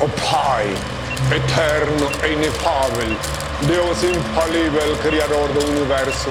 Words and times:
O 0.00 0.08
Pai, 0.30 0.66
eterno 1.34 2.08
e 2.24 2.32
inefável, 2.32 3.16
Deus 3.62 4.02
infalível, 4.04 4.96
Criador 5.02 5.48
do 5.48 5.66
Universo, 5.66 6.30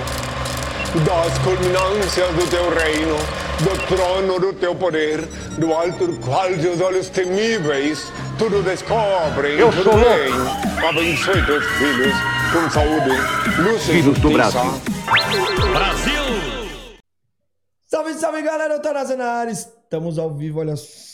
das 1.04 1.38
culminâncias 1.40 2.30
do 2.34 2.48
teu 2.50 2.70
reino, 2.74 3.18
do 3.60 3.88
trono 3.96 4.40
do 4.40 4.54
teu 4.54 4.74
poder, 4.74 5.22
do 5.58 5.74
alto 5.74 6.08
do 6.08 6.18
qual 6.20 6.48
teus 6.54 6.80
olhos 6.80 7.10
temíveis 7.10 8.10
tudo 8.38 8.64
descobrem, 8.64 9.60
Eu 9.60 9.70
tudo 9.72 9.84
sou 9.84 9.98
louco. 9.98 10.16
bem. 10.16 10.88
Abençoe 10.88 11.46
teus 11.46 11.66
filhos 11.66 12.14
com 12.54 12.70
saúde, 12.70 13.10
luz 13.60 13.82
e 13.90 13.92
Filhos 13.92 14.18
do 14.20 14.32
justiça. 14.32 14.64
Brasil. 15.74 16.22
Salve, 17.88 18.14
salve 18.14 18.42
galera, 18.44 18.76
eu 18.76 18.82
tô 18.82 18.94
na. 18.94 19.46
Estamos 19.46 20.18
ao 20.18 20.34
vivo, 20.34 20.60
olha 20.60 20.76
só. 20.76 21.07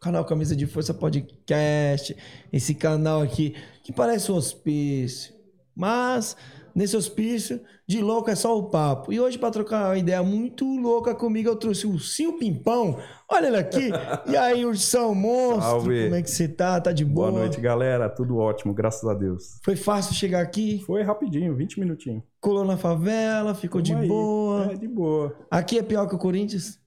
Canal 0.00 0.24
Camisa 0.24 0.54
de 0.54 0.66
Força 0.66 0.94
Podcast. 0.94 2.16
Esse 2.52 2.74
canal 2.74 3.22
aqui 3.22 3.54
que 3.82 3.92
parece 3.92 4.30
um 4.30 4.36
hospício. 4.36 5.34
Mas 5.74 6.36
nesse 6.74 6.96
hospício, 6.96 7.60
de 7.86 8.00
louco 8.00 8.30
é 8.30 8.36
só 8.36 8.56
o 8.56 8.64
papo. 8.70 9.12
E 9.12 9.18
hoje, 9.18 9.36
pra 9.38 9.50
trocar 9.50 9.86
uma 9.88 9.98
ideia 9.98 10.22
muito 10.22 10.64
louca 10.64 11.14
comigo, 11.14 11.48
eu 11.48 11.56
trouxe 11.56 11.86
o 11.86 11.98
Sil 11.98 12.38
Pimpão. 12.38 12.98
Olha 13.28 13.48
ele 13.48 13.56
aqui. 13.56 13.90
E 14.28 14.36
aí, 14.36 14.64
Ursão 14.64 15.14
Monstro, 15.14 15.62
Salve. 15.62 16.04
como 16.04 16.14
é 16.14 16.22
que 16.22 16.30
você 16.30 16.46
tá? 16.46 16.80
Tá 16.80 16.92
de 16.92 17.04
boa? 17.04 17.30
Boa 17.32 17.40
noite, 17.42 17.60
galera. 17.60 18.08
Tudo 18.08 18.36
ótimo, 18.38 18.72
graças 18.72 19.08
a 19.08 19.14
Deus. 19.14 19.58
Foi 19.64 19.74
fácil 19.74 20.14
chegar 20.14 20.40
aqui? 20.40 20.80
Foi 20.86 21.02
rapidinho, 21.02 21.56
20 21.56 21.80
minutinhos. 21.80 22.22
Colou 22.40 22.64
na 22.64 22.76
favela, 22.76 23.54
ficou 23.54 23.80
de 23.80 23.90
Tamo 23.90 24.02
aí. 24.02 24.08
boa. 24.08 24.72
É, 24.72 24.76
de 24.76 24.86
boa. 24.88 25.36
Aqui 25.50 25.78
é 25.78 25.82
pior 25.82 26.06
que 26.06 26.14
o 26.14 26.18
Corinthians? 26.18 26.78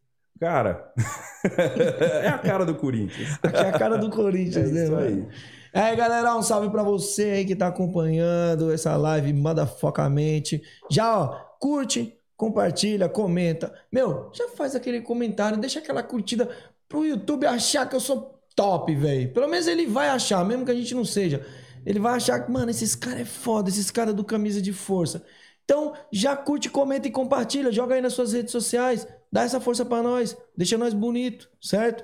Cara, 0.41 0.91
é 2.23 2.27
a 2.27 2.39
cara 2.39 2.65
do 2.65 2.73
Corinthians. 2.73 3.37
Aqui 3.43 3.63
é 3.63 3.69
a 3.69 3.77
cara 3.77 3.95
do 3.95 4.07
É 4.07 4.09
Corinthians, 4.09 4.71
né, 4.71 4.83
isso 4.85 4.91
mano? 4.91 5.05
aí. 5.05 5.27
É 5.71 5.81
aí, 5.81 5.95
galera, 5.95 6.35
um 6.35 6.41
salve 6.41 6.67
pra 6.71 6.81
você 6.81 7.25
aí 7.25 7.45
que 7.45 7.55
tá 7.55 7.67
acompanhando 7.67 8.71
essa 8.73 8.97
live 8.97 9.31
madafocamente. 9.33 10.59
Já, 10.89 11.15
ó, 11.15 11.27
curte, 11.59 12.17
compartilha, 12.35 13.07
comenta. 13.07 13.71
Meu, 13.91 14.31
já 14.33 14.47
faz 14.49 14.73
aquele 14.75 15.01
comentário, 15.01 15.59
deixa 15.59 15.77
aquela 15.77 16.01
curtida 16.01 16.49
pro 16.89 17.05
YouTube 17.05 17.45
achar 17.45 17.87
que 17.87 17.95
eu 17.95 17.99
sou 17.99 18.41
top, 18.55 18.95
velho. 18.95 19.31
Pelo 19.31 19.47
menos 19.47 19.67
ele 19.67 19.85
vai 19.85 20.09
achar, 20.09 20.43
mesmo 20.43 20.65
que 20.65 20.71
a 20.71 20.75
gente 20.75 20.95
não 20.95 21.05
seja. 21.05 21.45
Ele 21.85 21.99
vai 21.99 22.15
achar 22.15 22.39
que, 22.39 22.51
mano, 22.51 22.71
esses 22.71 22.95
caras 22.95 23.21
é 23.21 23.25
foda, 23.25 23.69
esses 23.69 23.91
caras 23.91 24.15
do 24.15 24.23
camisa 24.23 24.59
de 24.59 24.73
força. 24.73 25.23
Então, 25.63 25.93
já 26.11 26.35
curte, 26.35 26.67
comenta 26.67 27.07
e 27.07 27.11
compartilha, 27.11 27.71
joga 27.71 27.93
aí 27.93 28.01
nas 28.01 28.13
suas 28.13 28.33
redes 28.33 28.51
sociais, 28.51 29.07
dá 29.31 29.43
essa 29.43 29.59
força 29.59 29.85
pra 29.85 30.03
nós, 30.03 30.37
deixa 30.55 30.77
nós 30.77 30.93
bonito, 30.93 31.49
certo? 31.61 32.03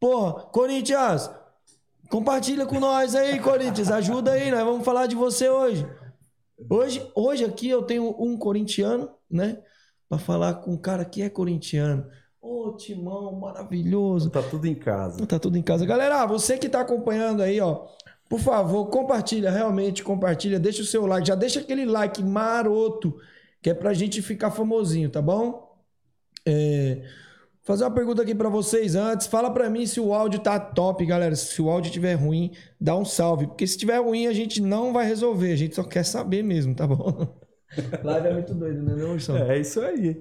Porra, 0.00 0.44
Corinthians, 0.46 1.30
Compartilha 2.12 2.66
com 2.66 2.78
nós 2.78 3.14
aí, 3.14 3.40
Corinthians. 3.40 3.90
Ajuda 3.90 4.32
aí, 4.32 4.50
nós 4.50 4.62
vamos 4.62 4.84
falar 4.84 5.06
de 5.06 5.16
você 5.16 5.48
hoje. 5.48 5.86
Hoje, 6.68 7.10
hoje 7.14 7.42
aqui 7.42 7.70
eu 7.70 7.84
tenho 7.84 8.14
um 8.18 8.36
corintiano, 8.36 9.08
né? 9.30 9.62
Pra 10.10 10.18
falar 10.18 10.56
com 10.56 10.72
um 10.72 10.76
cara 10.76 11.06
que 11.06 11.22
é 11.22 11.30
corintiano. 11.30 12.06
Ô, 12.38 12.76
Timão, 12.76 13.32
maravilhoso. 13.40 14.28
Tá 14.28 14.42
tudo 14.42 14.66
em 14.66 14.74
casa. 14.74 15.26
Tá 15.26 15.38
tudo 15.38 15.56
em 15.56 15.62
casa. 15.62 15.86
Galera, 15.86 16.26
você 16.26 16.58
que 16.58 16.68
tá 16.68 16.82
acompanhando 16.82 17.42
aí, 17.42 17.58
ó, 17.62 17.86
por 18.28 18.40
favor, 18.40 18.90
compartilha, 18.90 19.50
realmente 19.50 20.04
compartilha, 20.04 20.60
deixa 20.60 20.82
o 20.82 20.84
seu 20.84 21.06
like, 21.06 21.26
já 21.26 21.34
deixa 21.34 21.60
aquele 21.60 21.86
like 21.86 22.22
maroto, 22.22 23.16
que 23.62 23.70
é 23.70 23.74
pra 23.74 23.94
gente 23.94 24.20
ficar 24.20 24.50
famosinho, 24.50 25.08
tá 25.08 25.22
bom? 25.22 25.71
É, 26.46 27.02
fazer 27.62 27.84
uma 27.84 27.90
pergunta 27.90 28.22
aqui 28.22 28.34
pra 28.34 28.48
vocês 28.48 28.94
antes. 28.94 29.26
Fala 29.26 29.50
pra 29.50 29.70
mim 29.70 29.86
se 29.86 30.00
o 30.00 30.12
áudio 30.12 30.40
tá 30.40 30.58
top, 30.58 31.04
galera. 31.04 31.34
Se 31.34 31.60
o 31.60 31.70
áudio 31.70 31.88
estiver 31.88 32.14
ruim, 32.14 32.52
dá 32.80 32.96
um 32.96 33.04
salve, 33.04 33.46
porque 33.46 33.66
se 33.66 33.78
tiver 33.78 33.98
ruim 33.98 34.26
a 34.26 34.32
gente 34.32 34.60
não 34.60 34.92
vai 34.92 35.06
resolver, 35.06 35.52
a 35.52 35.56
gente 35.56 35.74
só 35.74 35.84
quer 35.84 36.04
saber 36.04 36.42
mesmo, 36.42 36.74
tá 36.74 36.86
bom? 36.86 37.40
Live 38.02 38.26
é 38.28 38.32
muito 38.32 38.54
doido, 38.54 38.82
né, 38.82 38.94
não, 38.94 39.12
Ursão? 39.12 39.36
É 39.36 39.58
isso 39.58 39.80
aí. 39.80 40.20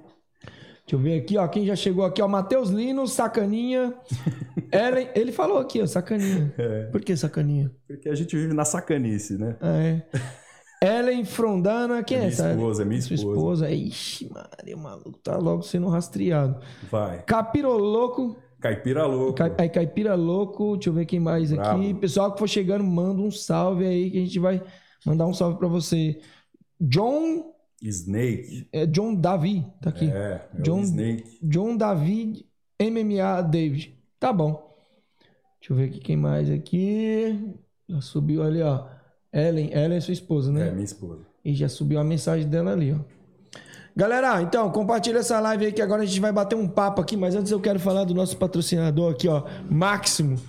Deixa 0.92 0.96
eu 0.96 1.00
ver 1.00 1.20
aqui, 1.20 1.38
ó. 1.38 1.48
Quem 1.48 1.66
já 1.66 1.76
chegou 1.76 2.04
aqui, 2.04 2.22
ó. 2.22 2.28
Matheus 2.28 2.70
Lino, 2.70 3.08
sacaninha. 3.08 3.94
Ellen, 4.72 5.10
ele 5.16 5.32
falou 5.32 5.58
aqui, 5.58 5.82
ó, 5.82 5.86
sacaninha. 5.86 6.54
Por 6.92 7.02
que 7.02 7.16
sacaninha? 7.16 7.72
Porque 7.88 8.10
a 8.10 8.16
gente 8.16 8.36
vive 8.36 8.54
na 8.54 8.66
sacanice, 8.66 9.38
né? 9.38 9.56
Ah, 9.62 9.78
é. 9.78 10.06
Ellen 10.84 11.24
Frondana, 11.26 12.04
quem 12.04 12.18
é, 12.18 12.20
É 12.20 12.24
minha 12.24 12.34
essa? 12.34 12.52
esposa, 12.54 12.82
é 12.82 12.86
minha 12.86 13.02
Sua 13.02 13.14
esposa. 13.16 13.36
esposa. 13.38 13.72
Ixi, 13.72 14.30
Maria, 14.34 14.76
maluco 14.78 15.20
tá 15.20 15.38
logo 15.38 15.62
sendo 15.62 15.88
rastreado. 15.88 16.60
Vai. 16.90 17.22
Capiroloco. 17.24 18.36
Caipira 18.60 19.06
louco. 19.06 19.34
Cai, 19.34 19.54
aí, 19.58 19.70
Caipira 19.70 20.14
Louco. 20.14 20.74
Deixa 20.76 20.90
eu 20.90 20.94
ver 20.94 21.06
quem 21.08 21.20
mais 21.20 21.52
aqui. 21.52 21.62
Bravo. 21.62 21.96
Pessoal 22.00 22.32
que 22.32 22.38
for 22.40 22.48
chegando, 22.48 22.84
manda 22.84 23.20
um 23.20 23.32
salve 23.32 23.86
aí 23.86 24.12
que 24.12 24.18
a 24.20 24.22
gente 24.22 24.38
vai 24.40 24.62
mandar 25.06 25.26
um 25.26 25.34
salve 25.34 25.58
pra 25.58 25.68
você. 25.68 26.20
John. 26.80 27.52
Snake. 27.82 28.68
É 28.72 28.86
John 28.86 29.16
Davi, 29.16 29.66
tá 29.82 29.90
aqui. 29.90 30.06
É, 30.12 30.42
é 30.58 30.62
John- 30.62 30.82
Snake. 30.84 31.40
John 31.42 31.76
David 31.76 32.46
MMA 32.80 33.42
David. 33.42 33.98
Tá 34.20 34.32
bom. 34.32 34.76
Deixa 35.60 35.74
eu 35.74 35.78
ver 35.78 35.86
aqui 35.86 36.00
quem 36.00 36.16
mais 36.16 36.48
aqui. 36.52 37.56
Já 37.90 38.00
subiu 38.02 38.44
ali, 38.44 38.62
ó. 38.62 38.86
Ellen. 39.34 39.72
Ellen 39.72 39.98
é 39.98 40.02
sua 40.02 40.14
esposa, 40.14 40.52
né? 40.52 40.68
É, 40.68 40.72
minha 40.72 40.84
esposa. 40.84 41.26
E 41.44 41.54
já 41.54 41.70
subiu 41.70 42.00
a 42.00 42.04
mensagem 42.04 42.48
dela 42.48 42.72
ali, 42.72 42.94
ó. 42.94 43.22
Galera, 43.96 44.42
então, 44.42 44.72
compartilha 44.72 45.20
essa 45.20 45.40
live 45.40 45.66
aí 45.66 45.72
que 45.74 45.82
agora 45.82 46.04
a 46.04 46.06
gente 46.06 46.20
vai 46.22 46.32
bater 46.32 46.56
um 46.56 46.68
papo 46.68 47.02
aqui, 47.02 47.18
mas 47.18 47.36
antes 47.36 47.52
eu 47.52 47.60
quero 47.60 47.80
falar 47.80 48.06
do 48.06 48.14
nosso 48.14 48.38
patrocinador 48.38 49.12
aqui, 49.12 49.28
ó, 49.28 49.44
Máximo. 49.70 50.40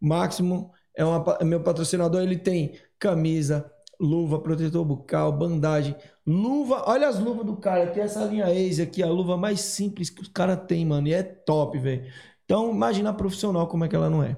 Máximo 0.00 0.72
é, 0.96 1.04
uma 1.04 1.38
meu 1.42 1.60
patrocinador, 1.60 2.22
ele 2.22 2.38
tem 2.38 2.72
camisa, 2.98 3.70
luva, 4.00 4.40
protetor 4.40 4.84
bucal, 4.84 5.30
bandagem, 5.30 5.94
luva, 6.26 6.84
olha 6.86 7.06
as 7.06 7.18
luvas 7.18 7.44
do 7.44 7.56
cara, 7.56 7.84
aqui 7.84 8.00
essa 8.00 8.24
linha 8.24 8.52
Ace 8.52 8.80
aqui, 8.80 9.02
a 9.02 9.08
luva 9.08 9.36
mais 9.36 9.60
simples 9.60 10.08
que 10.08 10.22
os 10.22 10.28
cara 10.28 10.56
tem, 10.56 10.84
mano, 10.86 11.06
e 11.06 11.12
é 11.12 11.22
top, 11.22 11.78
velho. 11.78 12.10
Então, 12.44 12.70
imagina 12.70 13.10
a 13.10 13.14
profissional 13.14 13.66
como 13.66 13.84
é 13.84 13.88
que 13.88 13.94
ela 13.94 14.08
não 14.08 14.22
é. 14.22 14.36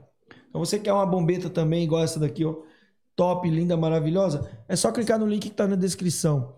Então, 0.48 0.64
você 0.64 0.78
quer 0.78 0.92
uma 0.92 1.06
bombeta 1.06 1.48
também, 1.48 1.84
igual 1.84 2.02
essa 2.02 2.18
daqui, 2.18 2.44
ó, 2.44 2.56
top, 3.16 3.48
linda, 3.48 3.76
maravilhosa, 3.76 4.50
é 4.68 4.76
só 4.76 4.90
clicar 4.90 5.18
no 5.18 5.26
link 5.26 5.48
que 5.48 5.54
tá 5.54 5.66
na 5.66 5.76
descrição. 5.76 6.56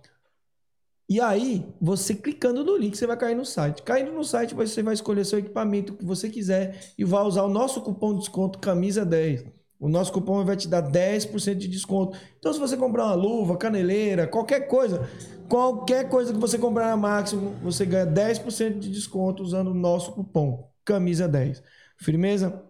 E 1.09 1.21
aí, 1.21 1.67
você 1.81 2.15
clicando 2.15 2.65
no 2.65 2.77
link, 2.77 2.97
você 2.97 3.07
vai 3.07 3.17
cair 3.17 3.35
no 3.35 3.45
site. 3.45 3.83
Caindo 3.83 4.13
no 4.13 4.25
site, 4.25 4.55
você 4.55 4.83
vai 4.83 4.95
escolher 4.95 5.25
seu 5.25 5.39
equipamento 5.39 5.95
que 5.95 6.05
você 6.05 6.31
quiser 6.31 6.93
e 6.97 7.05
vai 7.05 7.23
usar 7.25 7.43
o 7.43 7.49
nosso 7.49 7.83
cupom 7.83 8.15
de 8.15 8.21
desconto 8.21 8.59
camisa10. 8.59 9.45
O 9.79 9.89
nosso 9.89 10.11
cupom 10.13 10.43
vai 10.47 10.57
te 10.57 10.67
dar 10.67 10.81
10% 10.81 11.57
de 11.57 11.69
desconto. 11.69 12.17
Então, 12.39 12.53
se 12.55 12.59
você 12.59 12.75
comprar 12.75 13.05
uma 13.05 13.15
luva, 13.15 13.55
caneleira, 13.59 14.27
qualquer 14.27 14.61
coisa, 14.61 15.07
qualquer 15.47 16.09
coisa 16.09 16.33
que 16.33 16.39
você 16.39 16.57
comprar 16.57 16.89
na 16.89 16.97
Máximo, 16.97 17.55
você 17.63 17.85
ganha 17.85 18.07
10% 18.07 18.79
de 18.79 18.89
desconto 18.89 19.43
usando 19.43 19.69
o 19.73 19.75
nosso 19.75 20.13
cupom 20.13 20.71
camisa10. 20.87 21.63
Firmeza? 21.99 22.65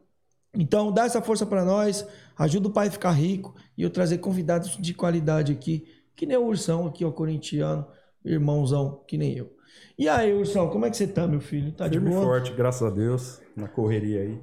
Então, 0.52 0.90
dá 0.90 1.04
essa 1.04 1.22
força 1.22 1.46
para 1.46 1.64
nós, 1.64 2.04
ajuda 2.36 2.66
o 2.66 2.72
pai 2.72 2.88
a 2.88 2.90
ficar 2.90 3.12
rico 3.12 3.54
e 3.76 3.82
eu 3.82 3.90
trazer 3.90 4.18
convidados 4.18 4.76
de 4.78 4.94
qualidade 4.94 5.52
aqui, 5.52 5.86
que 6.14 6.26
nem 6.26 6.36
o 6.36 6.46
Ursão 6.46 6.86
aqui, 6.86 7.04
ó, 7.04 7.10
corintiano, 7.10 7.86
irmãozão, 8.24 9.02
que 9.06 9.18
nem 9.18 9.36
eu. 9.36 9.52
E 9.98 10.08
aí, 10.08 10.32
Ursão, 10.32 10.68
como 10.68 10.86
é 10.86 10.90
que 10.90 10.96
você 10.96 11.06
tá, 11.06 11.26
meu 11.26 11.40
filho? 11.40 11.72
Tá 11.72 11.86
de 11.88 11.98
Firme 11.98 12.10
e 12.10 12.14
boa? 12.14 12.24
forte, 12.24 12.52
graças 12.52 12.82
a 12.82 12.90
Deus. 12.90 13.40
Na 13.56 13.68
correria 13.68 14.22
aí. 14.22 14.40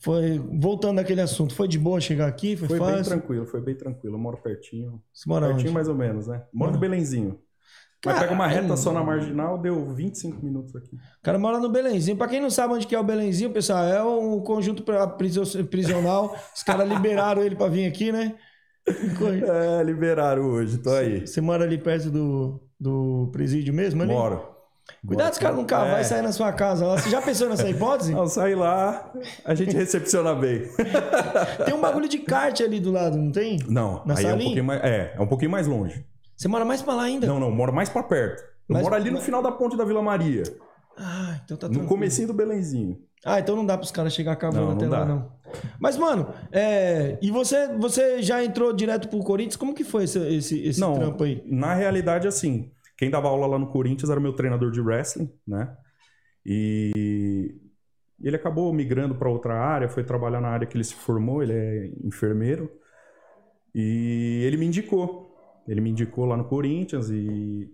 Foi, 0.00 0.38
voltando 0.38 0.96
naquele 0.96 1.20
assunto, 1.20 1.54
foi 1.54 1.66
de 1.66 1.78
boa 1.78 2.00
chegar 2.00 2.28
aqui? 2.28 2.56
Foi, 2.56 2.68
Foi 2.68 2.78
bem 2.78 2.88
fácil? 2.88 3.04
tranquilo, 3.04 3.46
foi 3.46 3.60
bem 3.60 3.74
tranquilo. 3.74 4.14
Eu 4.14 4.20
moro 4.20 4.36
pertinho. 4.38 5.02
Você 5.12 5.28
mora 5.28 5.46
pertinho 5.46 5.66
onde? 5.66 5.74
mais 5.74 5.88
ou 5.88 5.94
menos, 5.94 6.28
né? 6.28 6.42
Moro 6.52 6.72
no 6.72 6.78
Belenzinho. 6.78 7.38
Mas 8.06 8.16
pega 8.20 8.32
uma 8.32 8.46
reta 8.46 8.76
só 8.76 8.92
na 8.92 9.02
marginal, 9.02 9.58
deu 9.58 9.92
25 9.92 10.44
minutos 10.44 10.74
aqui. 10.76 10.94
O 10.94 11.22
cara 11.22 11.36
mora 11.36 11.58
no 11.58 11.68
Belenzinho. 11.68 12.16
Pra 12.16 12.28
quem 12.28 12.40
não 12.40 12.48
sabe 12.48 12.74
onde 12.74 12.86
que 12.86 12.94
é 12.94 13.00
o 13.00 13.02
Belenzinho, 13.02 13.50
pessoal, 13.50 13.82
é 13.82 14.00
um 14.04 14.38
conjunto 14.40 14.84
prisional. 15.68 16.36
Os 16.54 16.62
caras 16.62 16.88
liberaram 16.88 17.42
ele 17.42 17.56
pra 17.56 17.66
vir 17.66 17.86
aqui, 17.86 18.12
né? 18.12 18.36
É, 18.90 19.82
liberaram 19.82 20.42
hoje, 20.44 20.78
tô 20.78 20.90
aí. 20.90 21.26
Você 21.26 21.40
mora 21.40 21.64
ali 21.64 21.78
perto 21.78 22.10
do, 22.10 22.60
do 22.78 23.28
presídio 23.32 23.72
mesmo, 23.74 24.02
ali? 24.02 24.12
Moro. 24.12 24.56
Cuidado 25.06 25.34
se 25.34 25.38
o 25.38 25.42
cara 25.42 25.54
não 25.54 25.66
É. 25.98 26.00
e 26.00 26.04
sair 26.04 26.22
na 26.22 26.32
sua 26.32 26.50
casa. 26.52 26.86
lá. 26.86 26.96
Você 26.98 27.10
já 27.10 27.20
pensou 27.20 27.48
nessa 27.48 27.68
hipótese? 27.70 28.12
Não, 28.14 28.26
sai 28.26 28.54
lá, 28.54 29.12
a 29.44 29.54
gente 29.54 29.74
recepciona 29.76 30.34
bem. 30.34 30.62
Tem 31.64 31.74
um 31.74 31.80
bagulho 31.80 32.08
de 32.08 32.18
kart 32.18 32.58
ali 32.62 32.80
do 32.80 32.90
lado, 32.90 33.16
não 33.16 33.30
tem? 33.30 33.58
Não, 33.68 34.02
Na 34.06 34.16
aí 34.18 34.24
é 34.24 34.34
um, 34.34 34.38
pouquinho 34.38 34.64
mais, 34.64 34.82
é, 34.82 35.14
é 35.16 35.20
um 35.20 35.26
pouquinho 35.26 35.50
mais 35.50 35.66
longe. 35.66 36.04
Você 36.36 36.48
mora 36.48 36.64
mais 36.64 36.80
pra 36.80 36.94
lá 36.94 37.02
ainda? 37.02 37.26
Não, 37.26 37.38
não, 37.38 37.50
moro 37.50 37.72
mais 37.72 37.88
pra 37.88 38.02
perto. 38.02 38.42
Eu 38.68 38.74
Mas- 38.74 38.82
moro 38.82 38.94
ali 38.94 39.10
no 39.10 39.20
final 39.20 39.42
da 39.42 39.52
ponte 39.52 39.76
da 39.76 39.84
Vila 39.84 40.00
Maria. 40.02 40.42
Ah, 40.96 41.38
então 41.44 41.56
tá 41.56 41.66
No 41.68 41.74
tranquilo. 41.74 41.86
comecinho 41.88 42.28
do 42.28 42.34
Belenzinho. 42.34 42.98
Ah, 43.24 43.38
então 43.40 43.54
não 43.56 43.66
dá 43.66 43.76
pros 43.76 43.90
caras 43.90 44.12
chegar 44.14 44.36
cavando 44.36 44.72
até 44.72 44.84
não 44.86 44.92
lá, 44.92 44.98
dá. 45.00 45.04
não. 45.06 45.32
Mas, 45.80 45.96
mano, 45.96 46.32
é... 46.52 47.18
e 47.20 47.30
você, 47.30 47.68
você 47.76 48.22
já 48.22 48.42
entrou 48.44 48.72
direto 48.72 49.08
pro 49.08 49.18
Corinthians? 49.20 49.56
Como 49.56 49.74
que 49.74 49.84
foi 49.84 50.04
esse, 50.04 50.18
esse, 50.36 50.66
esse 50.66 50.80
não, 50.80 50.94
trampo 50.94 51.24
aí? 51.24 51.42
na 51.46 51.74
realidade, 51.74 52.26
assim, 52.26 52.70
quem 52.96 53.10
dava 53.10 53.28
aula 53.28 53.46
lá 53.46 53.58
no 53.58 53.68
Corinthians 53.68 54.10
era 54.10 54.18
o 54.18 54.22
meu 54.22 54.32
treinador 54.32 54.70
de 54.70 54.80
wrestling, 54.80 55.30
né? 55.46 55.76
E 56.44 57.54
ele 58.22 58.36
acabou 58.36 58.72
migrando 58.72 59.14
para 59.14 59.28
outra 59.28 59.54
área, 59.54 59.88
foi 59.88 60.02
trabalhar 60.02 60.40
na 60.40 60.48
área 60.48 60.66
que 60.66 60.76
ele 60.76 60.84
se 60.84 60.94
formou, 60.94 61.42
ele 61.42 61.52
é 61.52 61.90
enfermeiro. 62.04 62.70
E 63.74 64.42
ele 64.44 64.56
me 64.56 64.66
indicou. 64.66 65.28
Ele 65.68 65.80
me 65.80 65.90
indicou 65.90 66.24
lá 66.24 66.36
no 66.36 66.44
Corinthians 66.44 67.10
e 67.10 67.70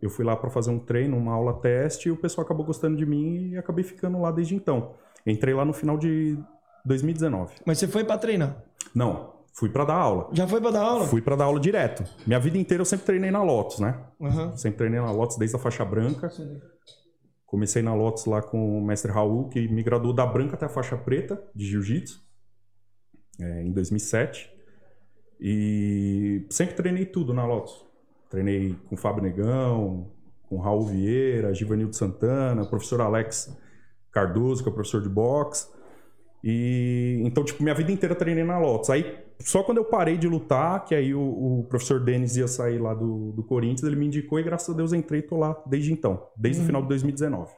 eu 0.00 0.08
fui 0.08 0.24
lá 0.24 0.36
para 0.36 0.48
fazer 0.48 0.70
um 0.70 0.78
treino, 0.78 1.16
uma 1.16 1.32
aula 1.32 1.60
teste, 1.60 2.08
e 2.08 2.12
o 2.12 2.16
pessoal 2.16 2.44
acabou 2.44 2.64
gostando 2.64 2.96
de 2.96 3.04
mim 3.04 3.50
e 3.50 3.58
acabei 3.58 3.84
ficando 3.84 4.20
lá 4.20 4.30
desde 4.30 4.54
então. 4.54 4.94
Entrei 5.26 5.52
lá 5.52 5.64
no 5.64 5.72
final 5.72 5.98
de 5.98 6.38
2019. 6.84 7.54
Mas 7.64 7.78
você 7.78 7.88
foi 7.88 8.04
pra 8.04 8.18
treinar? 8.18 8.62
Não, 8.94 9.34
fui 9.52 9.68
para 9.68 9.84
dar 9.84 9.94
aula. 9.94 10.28
Já 10.32 10.46
foi 10.46 10.60
pra 10.60 10.70
dar 10.70 10.82
aula? 10.82 11.06
Fui 11.06 11.22
para 11.22 11.36
dar 11.36 11.44
aula 11.44 11.60
direto. 11.60 12.04
Minha 12.26 12.38
vida 12.38 12.58
inteira 12.58 12.82
eu 12.82 12.84
sempre 12.84 13.06
treinei 13.06 13.30
na 13.30 13.42
Lotus, 13.42 13.78
né? 13.78 13.98
Aham. 14.20 14.56
Sempre 14.56 14.78
treinei 14.78 15.00
na 15.00 15.10
Lotus 15.10 15.36
desde 15.36 15.56
a 15.56 15.58
faixa 15.58 15.84
branca. 15.84 16.30
Comecei 17.46 17.82
na 17.82 17.94
Lotus 17.94 18.26
lá 18.26 18.42
com 18.42 18.78
o 18.78 18.84
mestre 18.84 19.12
Raul, 19.12 19.48
que 19.48 19.68
me 19.68 19.82
graduou 19.82 20.12
da 20.12 20.26
branca 20.26 20.54
até 20.54 20.66
a 20.66 20.68
faixa 20.68 20.96
preta 20.96 21.40
de 21.54 21.66
jiu-jitsu, 21.66 22.20
é, 23.40 23.62
em 23.62 23.72
2007. 23.72 24.50
E 25.40 26.46
sempre 26.50 26.74
treinei 26.74 27.06
tudo 27.06 27.32
na 27.32 27.46
Lotus. 27.46 27.84
Treinei 28.28 28.74
com 28.88 28.94
o 28.96 28.98
Fábio 28.98 29.22
Negão, 29.22 30.10
com 30.48 30.56
o 30.56 30.60
Raul 30.60 30.86
Vieira, 30.86 31.54
Givanildo 31.54 31.94
Santana, 31.94 32.64
professor 32.64 33.00
Alex 33.00 33.56
Cardoso, 34.10 34.62
que 34.62 34.68
é 34.68 34.72
professor 34.72 35.02
de 35.02 35.08
boxe. 35.08 35.68
E 36.46 37.20
então, 37.24 37.42
tipo, 37.42 37.62
minha 37.62 37.74
vida 37.74 37.90
inteira 37.90 38.14
treinei 38.14 38.44
na 38.44 38.58
Lotus. 38.58 38.90
Aí, 38.90 39.16
só 39.40 39.62
quando 39.62 39.78
eu 39.78 39.84
parei 39.86 40.18
de 40.18 40.28
lutar, 40.28 40.84
que 40.84 40.94
aí 40.94 41.14
o, 41.14 41.20
o 41.60 41.66
professor 41.70 41.98
Denis 41.98 42.36
ia 42.36 42.46
sair 42.46 42.78
lá 42.78 42.92
do, 42.92 43.32
do 43.32 43.42
Corinthians, 43.42 43.82
ele 43.82 43.96
me 43.96 44.06
indicou 44.06 44.38
e 44.38 44.42
graças 44.42 44.68
a 44.68 44.76
Deus 44.76 44.92
entrei 44.92 45.20
e 45.20 45.22
tô 45.22 45.38
lá 45.38 45.56
desde 45.66 45.90
então, 45.90 46.28
desde 46.36 46.60
o 46.62 46.66
final 46.66 46.82
de 46.82 46.88
2019. 46.88 47.50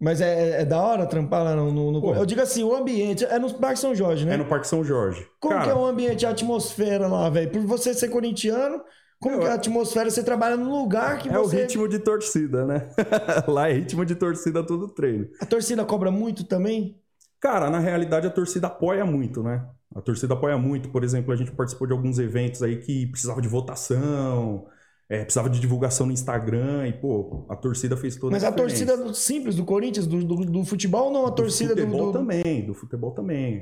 Mas 0.00 0.20
é, 0.20 0.62
é 0.62 0.64
da 0.64 0.80
hora 0.80 1.06
trampar 1.06 1.44
lá 1.44 1.54
no, 1.54 1.70
no- 1.70 1.92
no-. 1.92 2.14
Eu 2.14 2.24
digo 2.26 2.40
assim, 2.40 2.62
o 2.62 2.74
ambiente. 2.74 3.24
É 3.24 3.38
no 3.38 3.52
Parque 3.54 3.78
São 3.78 3.94
Jorge, 3.94 4.24
né? 4.26 4.34
É 4.34 4.36
no 4.36 4.44
Parque 4.46 4.66
São 4.66 4.82
Jorge. 4.84 5.26
Como 5.40 5.54
Cara, 5.54 5.64
que 5.64 5.70
é 5.70 5.74
o 5.74 5.84
ambiente, 5.86 6.24
a 6.26 6.30
atmosfera 6.30 7.06
lá, 7.06 7.28
velho? 7.30 7.50
Por 7.50 7.62
você 7.62 7.94
ser 7.94 8.08
corintiano, 8.08 8.82
como 9.18 9.36
Meu, 9.36 9.44
que 9.44 9.48
é 9.48 9.52
a 9.52 9.54
atmosfera? 9.54 10.10
Você 10.10 10.22
trabalha 10.22 10.56
num 10.56 10.70
lugar 10.70 11.18
que 11.18 11.28
É 11.30 11.38
o 11.38 11.44
você. 11.44 11.62
ritmo 11.62 11.88
de 11.88 11.98
torcida, 11.98 12.66
né? 12.66 12.88
Lá 13.48 13.68
é 13.70 13.72
ritmo 13.72 14.04
de 14.04 14.14
torcida 14.14 14.62
todo 14.62 14.88
treino. 14.88 15.28
A 15.40 15.46
torcida 15.46 15.82
cobra 15.84 16.10
muito 16.10 16.44
também? 16.44 17.00
Cara, 17.40 17.70
na 17.70 17.78
realidade 17.78 18.26
a 18.26 18.30
torcida 18.30 18.66
apoia 18.66 19.04
muito, 19.04 19.42
né? 19.42 19.68
A 19.94 20.00
torcida 20.00 20.34
apoia 20.34 20.58
muito. 20.58 20.88
Por 20.90 21.04
exemplo, 21.04 21.32
a 21.32 21.36
gente 21.36 21.52
participou 21.52 21.86
de 21.86 21.92
alguns 21.92 22.18
eventos 22.18 22.62
aí 22.62 22.78
que 22.78 23.06
precisava 23.06 23.40
de 23.40 23.48
votação, 23.48 24.66
é, 25.08 25.22
precisava 25.22 25.48
de 25.48 25.60
divulgação 25.60 26.06
no 26.06 26.12
Instagram 26.12 26.88
e, 26.88 26.92
pô, 26.92 27.46
a 27.48 27.56
torcida 27.56 27.96
fez 27.96 28.16
toda 28.16 28.32
Mas 28.32 28.42
a 28.42 28.48
a 28.48 28.52
torcida 28.52 29.14
simples 29.14 29.54
do 29.54 29.64
Corinthians, 29.64 30.06
do, 30.06 30.24
do, 30.24 30.36
do 30.44 30.64
futebol, 30.64 31.06
ou 31.06 31.12
não? 31.12 31.26
A 31.26 31.30
torcida 31.30 31.74
do 31.74 31.76
do. 31.76 31.86
futebol 31.86 32.12
do- 32.12 32.18
também, 32.18 32.66
do 32.66 32.74
futebol 32.74 33.10
também. 33.12 33.60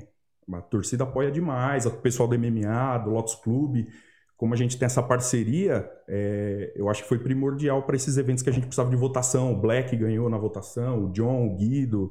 A 0.53 0.61
torcida 0.61 1.05
apoia 1.05 1.31
demais, 1.31 1.87
o 1.87 1.91
pessoal 1.91 2.29
do 2.29 2.35
MMA, 2.35 2.99
do 2.99 3.11
Lotus 3.11 3.35
Clube. 3.35 3.89
Como 4.37 4.53
a 4.53 4.57
gente 4.57 4.77
tem 4.79 4.85
essa 4.87 5.03
parceria, 5.03 5.89
é, 6.09 6.73
eu 6.77 6.89
acho 6.89 7.03
que 7.03 7.09
foi 7.09 7.19
primordial 7.19 7.83
para 7.85 7.97
esses 7.97 8.17
eventos 8.17 8.43
que 8.43 8.51
a 8.51 8.53
gente 8.53 8.67
precisava 8.67 8.91
de 8.91 8.97
votação. 8.97 9.53
O 9.53 9.57
Black 9.61 9.97
ganhou 9.97 10.29
na 10.29 10.37
votação, 10.37 11.05
o 11.07 11.13
John, 11.13 11.47
o 11.47 11.57
Guido, 11.57 12.11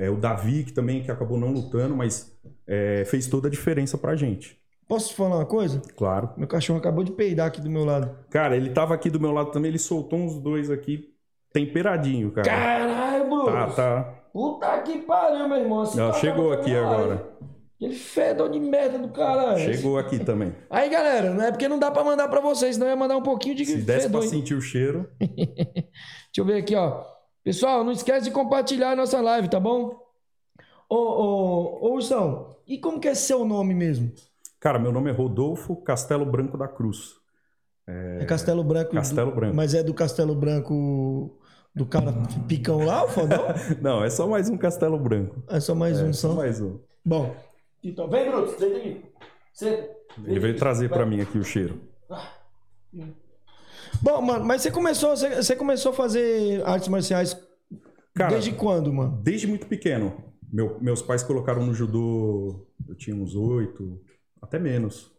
é, 0.00 0.08
o 0.08 0.16
Davi, 0.16 0.64
que 0.64 0.72
também 0.72 1.02
que 1.02 1.10
acabou 1.10 1.36
não 1.38 1.52
lutando, 1.52 1.94
mas 1.94 2.34
é, 2.66 3.04
fez 3.04 3.26
toda 3.26 3.48
a 3.48 3.50
diferença 3.50 3.98
pra 3.98 4.16
gente. 4.16 4.58
Posso 4.88 5.10
te 5.10 5.14
falar 5.14 5.36
uma 5.36 5.44
coisa? 5.46 5.82
Claro. 5.94 6.30
Meu 6.38 6.48
cachorro 6.48 6.78
acabou 6.78 7.04
de 7.04 7.12
peidar 7.12 7.48
aqui 7.48 7.60
do 7.60 7.68
meu 7.68 7.84
lado. 7.84 8.10
Cara, 8.30 8.56
ele 8.56 8.70
tava 8.70 8.94
aqui 8.94 9.10
do 9.10 9.20
meu 9.20 9.30
lado 9.30 9.50
também, 9.50 9.68
ele 9.68 9.78
soltou 9.78 10.18
uns 10.18 10.40
dois 10.40 10.70
aqui 10.70 11.10
temperadinho, 11.52 12.30
cara. 12.30 12.48
Caralho, 12.48 13.24
Bruno! 13.24 13.44
Tá, 13.44 13.66
tá. 13.66 14.14
Puta 14.32 14.78
que 14.82 15.00
pariu, 15.00 15.46
meu 15.46 15.58
irmão. 15.58 15.82
Ó, 15.82 15.94
cara 15.94 16.12
chegou 16.14 16.50
tá 16.50 16.60
aqui 16.60 16.74
agora. 16.74 17.28
Ele 17.78 17.94
fedor 17.94 18.50
de 18.50 18.58
merda 18.58 18.98
do 18.98 19.08
caralho. 19.08 19.58
Chegou 19.58 19.98
aqui 19.98 20.18
também. 20.18 20.54
Aí, 20.70 20.88
galera, 20.88 21.32
não 21.34 21.44
é 21.44 21.50
porque 21.50 21.68
não 21.68 21.78
dá 21.78 21.90
pra 21.90 22.02
mandar 22.02 22.28
pra 22.28 22.40
vocês, 22.40 22.74
senão 22.74 22.86
eu 22.86 22.90
ia 22.90 22.96
mandar 22.96 23.16
um 23.16 23.22
pouquinho 23.22 23.54
de 23.54 23.66
Se 23.66 23.76
desse 23.76 24.06
fedor. 24.06 24.20
pra 24.20 24.24
hein? 24.24 24.28
sentir 24.30 24.54
o 24.54 24.60
cheiro. 24.60 25.10
Deixa 25.20 26.38
eu 26.38 26.44
ver 26.44 26.56
aqui, 26.58 26.74
ó. 26.74 27.02
Pessoal, 27.42 27.82
não 27.84 27.92
esquece 27.92 28.24
de 28.26 28.30
compartilhar 28.30 28.92
a 28.92 28.96
nossa 28.96 29.20
live, 29.20 29.48
tá 29.48 29.58
bom? 29.58 29.98
Ô, 30.88 30.96
ô, 30.96 31.86
ô, 31.88 31.94
Ursão, 31.94 32.56
e 32.66 32.78
como 32.78 33.00
que 33.00 33.08
é 33.08 33.14
seu 33.14 33.44
nome 33.44 33.74
mesmo? 33.74 34.12
Cara, 34.58 34.78
meu 34.78 34.92
nome 34.92 35.08
é 35.10 35.12
Rodolfo 35.12 35.76
Castelo 35.76 36.26
Branco 36.26 36.58
da 36.58 36.68
Cruz. 36.68 37.14
É, 37.86 38.24
Castelo 38.26 38.62
Branco. 38.62 38.92
Castelo 38.92 39.30
do- 39.30 39.36
Branco. 39.36 39.56
Mas 39.56 39.72
é 39.74 39.82
do 39.82 39.94
Castelo 39.94 40.34
Branco 40.34 41.38
do 41.74 41.86
cara 41.86 42.12
picão 42.46 42.84
lá, 42.84 43.04
o 43.04 43.08
fodão? 43.08 43.46
Não, 43.80 44.04
é 44.04 44.10
só 44.10 44.26
mais 44.28 44.48
um 44.48 44.56
Castelo 44.58 44.98
Branco. 44.98 45.42
É 45.48 45.60
só 45.60 45.74
mais 45.74 46.00
um 46.02 46.10
É 46.10 46.12
só 46.12 46.28
só. 46.28 46.34
mais 46.34 46.60
um. 46.60 46.78
Bom. 47.04 47.34
Então, 47.82 48.08
vem, 48.08 48.30
Bruto, 48.30 48.58
senta 48.58 48.76
aqui. 48.76 49.02
Senta. 49.52 49.90
Ele 50.24 50.38
veio 50.40 50.56
trazer 50.56 50.88
pra 50.90 51.06
mim 51.06 51.20
aqui 51.20 51.38
o 51.38 51.44
cheiro. 51.44 51.80
Bom, 54.02 54.22
mano, 54.22 54.44
mas 54.44 54.62
você 54.62 54.70
começou, 54.70 55.10
você, 55.16 55.36
você 55.36 55.56
começou 55.56 55.92
a 55.92 55.94
fazer 55.94 56.62
artes 56.66 56.88
marciais 56.88 57.36
Cara, 58.14 58.30
desde 58.30 58.52
quando, 58.52 58.92
mano? 58.92 59.20
desde 59.22 59.46
muito 59.46 59.66
pequeno. 59.66 60.24
Meu- 60.52 60.78
meus 60.80 61.00
pais 61.02 61.22
colocaram 61.22 61.64
no 61.64 61.72
judô, 61.74 62.66
eu 62.88 62.94
tinha 62.94 63.14
uns 63.14 63.34
oito, 63.36 64.00
até 64.42 64.58
menos. 64.58 65.12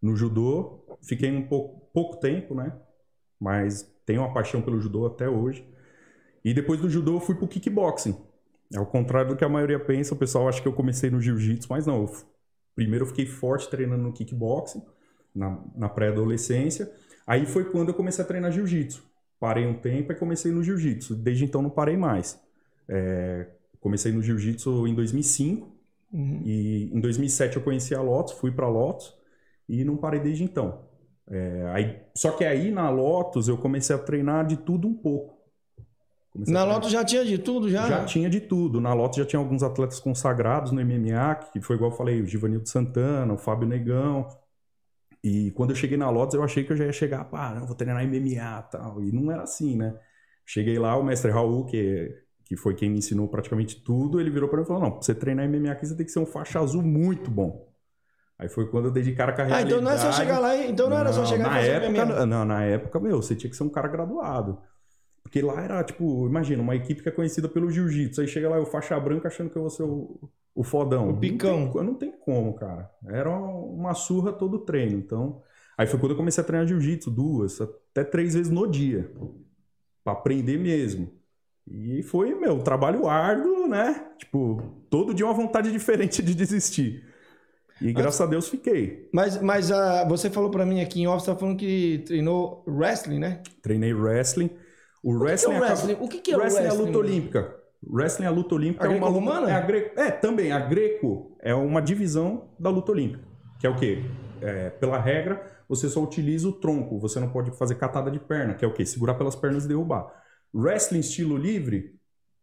No 0.00 0.16
judô, 0.16 0.84
fiquei 1.02 1.30
um 1.30 1.46
pouco, 1.46 1.86
pouco 1.92 2.16
tempo, 2.18 2.54
né? 2.54 2.72
Mas 3.38 3.82
tenho 4.06 4.22
uma 4.22 4.32
paixão 4.32 4.62
pelo 4.62 4.80
judô 4.80 5.06
até 5.06 5.28
hoje. 5.28 5.66
E 6.44 6.54
depois 6.54 6.80
do 6.80 6.88
judô 6.88 7.16
eu 7.16 7.20
fui 7.20 7.34
pro 7.34 7.46
kickboxing. 7.46 8.16
Ao 8.74 8.86
contrário 8.86 9.30
do 9.30 9.36
que 9.36 9.44
a 9.44 9.48
maioria 9.48 9.78
pensa, 9.78 10.14
o 10.14 10.18
pessoal 10.18 10.48
acha 10.48 10.60
que 10.62 10.66
eu 10.66 10.72
comecei 10.72 11.10
no 11.10 11.20
jiu-jitsu, 11.20 11.68
mas 11.70 11.86
não. 11.86 12.02
eu 12.02 12.10
primeiro 12.74 13.04
eu 13.04 13.08
fiquei 13.08 13.26
forte 13.26 13.68
treinando 13.68 14.02
no 14.02 14.12
kickboxing, 14.12 14.82
na, 15.34 15.58
na 15.76 15.88
pré-adolescência. 15.88 16.90
Aí 17.26 17.46
foi 17.46 17.64
quando 17.64 17.88
eu 17.88 17.94
comecei 17.94 18.24
a 18.24 18.26
treinar 18.26 18.52
jiu-jitsu. 18.52 19.02
Parei 19.38 19.66
um 19.66 19.74
tempo 19.74 20.12
e 20.12 20.14
comecei 20.14 20.52
no 20.52 20.62
jiu-jitsu. 20.62 21.14
Desde 21.16 21.44
então 21.44 21.62
não 21.62 21.70
parei 21.70 21.96
mais. 21.96 22.40
É, 22.88 23.46
comecei 23.80 24.12
no 24.12 24.22
jiu-jitsu 24.22 24.86
em 24.86 24.94
2005 24.94 25.72
Uhum. 26.12 26.42
e 26.44 26.90
em 26.92 27.00
2007 27.00 27.56
eu 27.56 27.62
conheci 27.62 27.94
a 27.94 28.02
Lotus, 28.02 28.34
fui 28.34 28.50
para 28.52 28.68
Lotus 28.68 29.14
e 29.66 29.82
não 29.82 29.96
parei 29.96 30.20
desde 30.20 30.44
então. 30.44 30.80
É, 31.26 31.70
aí, 31.72 31.96
só 32.14 32.32
que 32.32 32.44
aí 32.44 32.70
na 32.70 32.90
Lotus 32.90 33.48
eu 33.48 33.56
comecei 33.56 33.96
a 33.96 33.98
treinar 33.98 34.44
de 34.46 34.58
tudo 34.58 34.86
um 34.86 34.92
pouco. 34.94 35.38
Comecei 36.30 36.52
Na 36.52 36.64
Loto 36.64 36.88
já 36.90 37.02
tinha 37.04 37.24
de 37.24 37.38
tudo, 37.38 37.70
já? 37.70 37.88
já 37.88 38.04
tinha 38.04 38.28
de 38.28 38.40
tudo. 38.40 38.80
Na 38.80 38.92
Lotus 38.92 39.18
já 39.18 39.24
tinha 39.24 39.40
alguns 39.40 39.62
atletas 39.62 40.00
consagrados 40.00 40.70
no 40.72 40.80
MMA, 40.84 41.34
que 41.52 41.60
foi 41.62 41.76
igual 41.76 41.90
eu 41.90 41.96
falei, 41.96 42.20
o 42.20 42.26
Givanildo 42.26 42.68
Santana, 42.68 43.32
o 43.32 43.38
Fábio 43.38 43.66
Negão. 43.66 44.28
E 45.22 45.50
quando 45.52 45.70
eu 45.70 45.76
cheguei 45.76 45.96
na 45.96 46.10
Lotus, 46.10 46.34
eu 46.34 46.42
achei 46.42 46.64
que 46.64 46.72
eu 46.72 46.76
já 46.76 46.84
ia 46.86 46.92
chegar, 46.92 47.24
pá, 47.26 47.54
não, 47.54 47.66
vou 47.66 47.76
treinar 47.76 48.02
MMA 48.04 48.60
e 48.60 48.70
tal. 48.72 49.02
E 49.02 49.12
não 49.12 49.30
era 49.30 49.42
assim, 49.42 49.76
né? 49.76 49.94
Cheguei 50.44 50.78
lá, 50.78 50.96
o 50.96 51.02
mestre 51.04 51.30
Raul, 51.30 51.64
que, 51.66 52.12
que 52.44 52.56
foi 52.56 52.74
quem 52.74 52.90
me 52.90 52.98
ensinou 52.98 53.28
praticamente 53.28 53.82
tudo, 53.82 54.20
ele 54.20 54.30
virou 54.30 54.48
pra 54.48 54.58
mim 54.58 54.64
e 54.64 54.66
falou: 54.66 54.82
não, 54.82 54.90
pra 54.92 55.02
você 55.02 55.14
treinar 55.14 55.44
MMA 55.46 55.72
aqui, 55.72 55.86
você 55.86 55.96
tem 55.96 56.04
que 56.06 56.12
ser 56.12 56.18
um 56.18 56.26
faixa 56.26 56.60
azul 56.60 56.82
muito 56.82 57.30
bom. 57.30 57.70
Aí 58.38 58.48
foi 58.48 58.68
quando 58.70 58.86
eu 58.86 58.92
dei 58.92 59.02
de 59.02 59.14
cara 59.14 59.32
com 59.32 59.42
a 59.42 59.44
Ah, 59.44 59.48
realidade. 59.48 59.74
então 59.74 59.80
não 59.82 59.92
é 59.92 59.98
só 59.98 60.12
chegar 60.12 60.38
lá, 60.40 60.56
e- 60.56 60.70
então 60.70 60.90
não, 60.90 60.96
era 60.98 61.12
só 61.12 61.24
chegar 61.24 61.48
na 61.50 61.62
e 61.62 61.68
época, 61.68 62.04
MMA. 62.04 62.26
Não, 62.26 62.44
na 62.44 62.64
época, 62.64 62.98
meu, 63.00 63.22
você 63.22 63.36
tinha 63.36 63.50
que 63.50 63.56
ser 63.56 63.62
um 63.64 63.70
cara 63.70 63.88
graduado. 63.88 64.60
Porque 65.32 65.40
lá 65.40 65.62
era, 65.62 65.82
tipo, 65.82 66.26
imagina, 66.26 66.62
uma 66.62 66.76
equipe 66.76 67.02
que 67.02 67.08
é 67.08 67.12
conhecida 67.12 67.48
pelo 67.48 67.70
jiu-jitsu. 67.70 68.20
Aí 68.20 68.28
chega 68.28 68.50
lá 68.50 68.58
eu 68.58 68.66
faixa 68.66 69.00
branca 69.00 69.28
achando 69.28 69.48
que 69.48 69.56
eu 69.56 69.62
vou 69.62 69.70
ser 69.70 69.82
o, 69.82 70.20
o 70.54 70.62
fodão. 70.62 71.08
O 71.08 71.16
picão. 71.16 71.60
Não 71.60 71.72
tem, 71.72 71.84
não 71.84 71.94
tem 71.94 72.12
como, 72.12 72.52
cara. 72.52 72.90
Era 73.06 73.30
uma 73.30 73.94
surra 73.94 74.30
todo 74.30 74.58
treino. 74.58 74.98
Então, 74.98 75.40
aí 75.78 75.86
foi 75.86 75.98
quando 75.98 76.12
eu 76.12 76.18
comecei 76.18 76.44
a 76.44 76.46
treinar 76.46 76.68
jiu-jitsu, 76.68 77.10
duas, 77.10 77.58
até 77.62 78.04
três 78.04 78.34
vezes 78.34 78.52
no 78.52 78.70
dia. 78.70 79.10
Pra 80.04 80.12
aprender 80.12 80.58
mesmo. 80.58 81.10
E 81.66 82.02
foi, 82.02 82.34
meu, 82.34 82.58
trabalho 82.58 83.08
árduo, 83.08 83.66
né? 83.66 84.08
Tipo, 84.18 84.84
todo 84.90 85.14
dia 85.14 85.24
uma 85.24 85.32
vontade 85.32 85.72
diferente 85.72 86.22
de 86.22 86.34
desistir. 86.34 87.06
E 87.80 87.90
graças 87.90 88.20
a 88.20 88.26
Deus 88.26 88.50
fiquei. 88.50 89.08
Mas, 89.14 89.40
mas 89.40 89.72
ah, 89.72 90.06
você 90.06 90.28
falou 90.28 90.50
pra 90.50 90.66
mim 90.66 90.82
aqui 90.82 91.00
em 91.00 91.06
off, 91.06 91.24
você 91.24 91.30
tá 91.30 91.38
falando 91.38 91.56
que 91.56 92.04
treinou 92.06 92.62
wrestling, 92.66 93.18
né? 93.18 93.42
Treinei 93.62 93.94
wrestling. 93.94 94.50
O, 95.02 95.14
O 95.14 95.18
que, 95.18 95.18
que 95.18 95.24
é 95.24 95.24
wrestling 95.24 95.52
o 95.52 95.56
acaba- 95.56 95.66
wrestling? 95.72 95.96
O 96.00 96.08
que, 96.08 96.18
que 96.20 96.32
é 96.32 96.36
wrestling 96.36 96.58
é 96.62 96.66
a 96.66 96.68
wrestling? 96.70 96.86
luta 96.86 96.98
olímpica. 96.98 97.56
Wrestling 97.84 98.24
é 98.24 98.28
a 98.28 98.32
luta 98.32 98.54
olímpica. 98.54 98.84
A 98.84 98.86
é 98.86 98.88
uma 98.90 98.98
greco-romana? 99.10 99.50
É, 99.50 99.54
a 99.54 99.60
gre- 99.60 99.92
é, 99.96 100.10
também. 100.10 100.52
A 100.52 100.60
greco 100.60 101.36
é 101.40 101.54
uma 101.54 101.82
divisão 101.82 102.50
da 102.58 102.70
luta 102.70 102.92
olímpica. 102.92 103.24
Que 103.58 103.66
é 103.66 103.70
o 103.70 103.76
quê? 103.76 104.02
É, 104.40 104.70
pela 104.70 104.98
regra, 105.00 105.42
você 105.68 105.88
só 105.88 106.00
utiliza 106.02 106.48
o 106.48 106.52
tronco. 106.52 106.98
Você 107.00 107.18
não 107.18 107.28
pode 107.30 107.50
fazer 107.58 107.74
catada 107.74 108.10
de 108.10 108.20
perna, 108.20 108.54
que 108.54 108.64
é 108.64 108.68
o 108.68 108.72
quê? 108.72 108.84
Segurar 108.86 109.14
pelas 109.14 109.34
pernas 109.34 109.64
e 109.64 109.68
derrubar. 109.68 110.06
Wrestling 110.54 111.00
estilo 111.00 111.36
livre, 111.36 111.94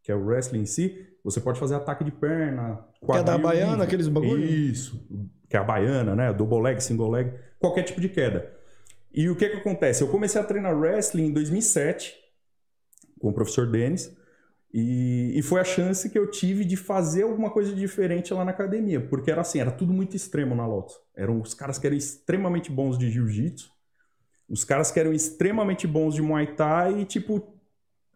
que 0.04 0.12
é 0.12 0.16
o 0.16 0.26
wrestling 0.26 0.62
em 0.62 0.66
si, 0.66 1.06
você 1.24 1.40
pode 1.40 1.60
fazer 1.60 1.76
ataque 1.76 2.04
de 2.04 2.12
perna, 2.12 2.86
Que 3.06 3.12
é 3.12 3.16
da 3.18 3.24
quadril 3.34 3.40
baiana, 3.40 3.72
livre. 3.72 3.84
aqueles 3.84 4.08
bagulho? 4.08 4.44
Isso. 4.44 5.08
Que 5.50 5.56
é 5.56 5.60
a 5.60 5.64
baiana, 5.64 6.16
né? 6.16 6.34
Double 6.34 6.62
leg, 6.62 6.82
single 6.82 7.10
leg, 7.12 7.34
qualquer 7.60 7.84
tipo 7.84 8.00
de 8.02 8.10
queda. 8.10 8.52
E 9.14 9.30
o 9.30 9.36
que 9.36 9.48
que 9.50 9.58
acontece? 9.58 10.02
Eu 10.04 10.08
comecei 10.10 10.40
a 10.40 10.44
treinar 10.44 10.78
wrestling 10.78 11.28
em 11.28 11.34
2007 11.34 12.14
com 13.20 13.30
o 13.30 13.34
professor 13.34 13.70
Denis. 13.70 14.16
E, 14.74 15.34
e 15.36 15.42
foi 15.42 15.60
a 15.60 15.64
chance 15.64 16.10
que 16.10 16.18
eu 16.18 16.30
tive 16.30 16.64
de 16.64 16.76
fazer 16.76 17.24
alguma 17.24 17.50
coisa 17.50 17.74
diferente 17.74 18.34
lá 18.34 18.46
na 18.46 18.52
academia, 18.52 19.02
porque 19.02 19.32
era 19.32 19.42
assim, 19.42 19.60
era 19.60 19.72
tudo 19.72 19.92
muito 19.92 20.16
extremo 20.16 20.54
na 20.54 20.66
Lotus. 20.68 20.96
Eram 21.16 21.42
os 21.42 21.54
caras 21.54 21.80
que 21.80 21.88
eram 21.88 21.98
extremamente 21.98 22.72
bons 22.72 22.98
de 22.98 23.10
jiu-jitsu, 23.10 23.72
os 24.48 24.64
caras 24.64 24.92
que 24.92 25.00
eram 25.00 25.12
extremamente 25.12 25.88
bons 25.88 26.14
de 26.14 26.22
Muay 26.22 26.56
Thai 26.56 27.02
e, 27.02 27.06
tipo, 27.06 27.54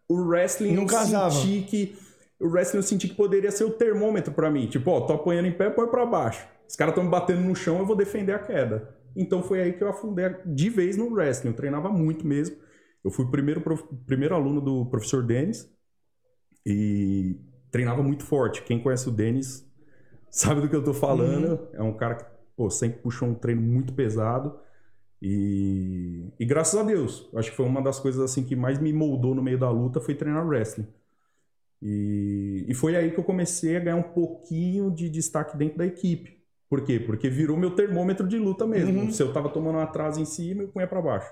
o 0.08 0.14
wrestling 0.14 0.72
Não 0.72 0.82
eu 0.82 0.88
casava. 0.88 1.30
senti 1.30 1.62
que 1.62 1.96
o 2.40 2.48
wrestling 2.48 2.78
eu 2.78 2.82
senti 2.82 3.08
que 3.08 3.14
poderia 3.14 3.50
ser 3.50 3.64
o 3.64 3.70
termômetro 3.70 4.32
pra 4.32 4.50
mim. 4.50 4.66
Tipo, 4.66 4.90
ó, 4.90 5.00
tô 5.02 5.12
apanhando 5.12 5.46
em 5.46 5.52
pé, 5.52 5.70
põe 5.70 5.86
pra 5.88 6.04
baixo. 6.06 6.46
Os 6.68 6.76
caras 6.76 6.92
estão 6.92 7.04
me 7.04 7.10
batendo 7.10 7.40
no 7.40 7.54
chão, 7.54 7.78
eu 7.78 7.86
vou 7.86 7.96
defender 7.96 8.32
a 8.32 8.38
queda. 8.38 8.94
Então 9.16 9.42
foi 9.42 9.60
aí 9.60 9.72
que 9.72 9.82
eu 9.82 9.88
afundei 9.88 10.34
de 10.44 10.68
vez 10.70 10.96
no 10.96 11.12
wrestling. 11.12 11.50
Eu 11.50 11.56
treinava 11.56 11.88
muito 11.88 12.26
mesmo. 12.26 12.56
Eu 13.04 13.10
fui 13.10 13.24
o 13.26 13.30
primeiro, 13.30 13.60
prof- 13.60 13.84
primeiro 14.06 14.34
aluno 14.34 14.60
do 14.60 14.86
professor 14.86 15.22
Denis 15.22 15.70
e 16.66 17.36
treinava 17.70 18.02
muito 18.02 18.24
forte. 18.24 18.62
Quem 18.62 18.82
conhece 18.82 19.08
o 19.08 19.12
Denis 19.12 19.68
sabe 20.30 20.60
do 20.62 20.68
que 20.68 20.76
eu 20.76 20.84
tô 20.84 20.94
falando. 20.94 21.68
É 21.74 21.82
um 21.82 21.96
cara 21.96 22.16
que 22.16 22.24
pô, 22.56 22.70
sempre 22.70 23.00
puxou 23.00 23.28
um 23.28 23.34
treino 23.34 23.62
muito 23.62 23.92
pesado. 23.92 24.58
E, 25.22 26.32
e 26.38 26.44
graças 26.44 26.78
a 26.78 26.82
Deus, 26.82 27.28
eu 27.32 27.38
acho 27.38 27.50
que 27.50 27.56
foi 27.56 27.66
uma 27.66 27.82
das 27.82 27.98
coisas 28.00 28.20
assim 28.20 28.44
que 28.44 28.56
mais 28.56 28.78
me 28.78 28.92
moldou 28.92 29.34
no 29.34 29.42
meio 29.42 29.58
da 29.58 29.70
luta 29.70 30.00
foi 30.00 30.14
treinar 30.14 30.46
wrestling. 30.46 30.86
E, 31.82 32.64
e 32.68 32.74
foi 32.74 32.96
aí 32.96 33.10
que 33.10 33.18
eu 33.20 33.24
comecei 33.24 33.76
a 33.76 33.80
ganhar 33.80 33.96
um 33.96 34.02
pouquinho 34.02 34.90
de 34.90 35.08
destaque 35.08 35.56
dentro 35.56 35.78
da 35.78 35.86
equipe. 35.86 36.42
Por 36.68 36.82
quê? 36.84 36.98
Porque 36.98 37.28
virou 37.28 37.56
meu 37.56 37.74
termômetro 37.74 38.26
de 38.26 38.38
luta 38.38 38.66
mesmo. 38.66 39.00
Uhum. 39.02 39.10
Se 39.12 39.22
eu 39.22 39.32
tava 39.32 39.50
tomando 39.50 39.76
um 39.76 39.80
atraso 39.80 40.20
em 40.20 40.24
cima, 40.24 40.62
eu 40.62 40.68
punha 40.68 40.86
pra 40.86 41.02
baixo. 41.02 41.30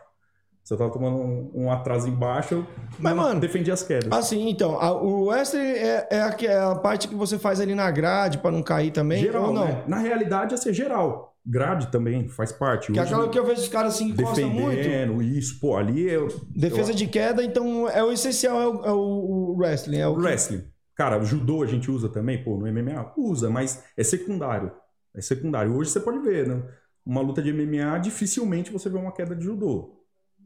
Se 0.64 0.72
eu 0.72 0.78
tava 0.78 0.92
tomando 0.92 1.16
um, 1.16 1.50
um 1.64 1.72
atraso 1.72 2.08
embaixo, 2.08 2.54
eu 2.54 2.66
Mas, 2.98 3.14
mano, 3.16 3.40
defendia 3.40 3.74
as 3.74 3.82
quedas. 3.82 4.12
Assim, 4.12 4.48
então, 4.48 4.78
a- 4.80 4.92
o 4.92 5.24
wrestling 5.26 5.60
é, 5.60 6.06
é, 6.10 6.22
a, 6.22 6.32
que- 6.32 6.46
é 6.46 6.58
a 6.58 6.74
parte 6.76 7.08
que 7.08 7.14
você 7.16 7.36
faz 7.38 7.60
ali 7.60 7.74
na 7.74 7.90
grade 7.90 8.38
pra 8.38 8.50
não 8.52 8.62
cair 8.62 8.92
também, 8.92 9.20
geral, 9.22 9.48
ou 9.48 9.52
não? 9.52 9.64
né? 9.64 9.84
Na 9.88 9.98
realidade, 9.98 10.54
ia 10.54 10.56
ser 10.58 10.72
geral. 10.72 11.36
Grade 11.44 11.88
também 11.90 12.28
faz 12.28 12.52
parte. 12.52 12.92
Que 12.92 12.98
é 13.00 13.02
aquela 13.02 13.28
que 13.28 13.36
eu 13.36 13.44
vejo 13.44 13.60
os 13.62 13.68
caras 13.68 13.94
assim 13.96 14.10
encostam 14.10 14.48
muito. 14.48 14.76
defendendo, 14.76 15.20
isso. 15.20 15.58
Pô, 15.58 15.76
ali 15.76 16.08
é 16.08 16.18
Defesa 16.54 16.94
de 16.94 17.08
queda, 17.08 17.42
então 17.42 17.88
é 17.88 18.04
o 18.04 18.12
essencial, 18.12 18.60
é 18.60 18.68
o, 18.68 18.84
é 18.84 18.92
o- 18.92 19.56
wrestling. 19.58 19.98
É 19.98 20.06
o 20.06 20.12
o 20.12 20.16
wrestling. 20.18 20.62
Cara, 20.94 21.18
o 21.20 21.24
judô 21.24 21.64
a 21.64 21.66
gente 21.66 21.90
usa 21.90 22.08
também, 22.08 22.44
pô, 22.44 22.56
no 22.56 22.68
MMA 22.68 23.12
usa, 23.16 23.50
mas 23.50 23.82
é 23.96 24.04
secundário. 24.04 24.70
É 25.16 25.20
secundário. 25.20 25.74
Hoje 25.74 25.90
você 25.90 25.98
pode 25.98 26.20
ver, 26.20 26.46
né? 26.46 26.62
Uma 27.04 27.20
luta 27.20 27.42
de 27.42 27.52
MMA, 27.52 27.98
dificilmente 27.98 28.70
você 28.72 28.88
vê 28.88 28.96
uma 28.96 29.10
queda 29.10 29.34
de 29.34 29.42
judô. 29.44 30.01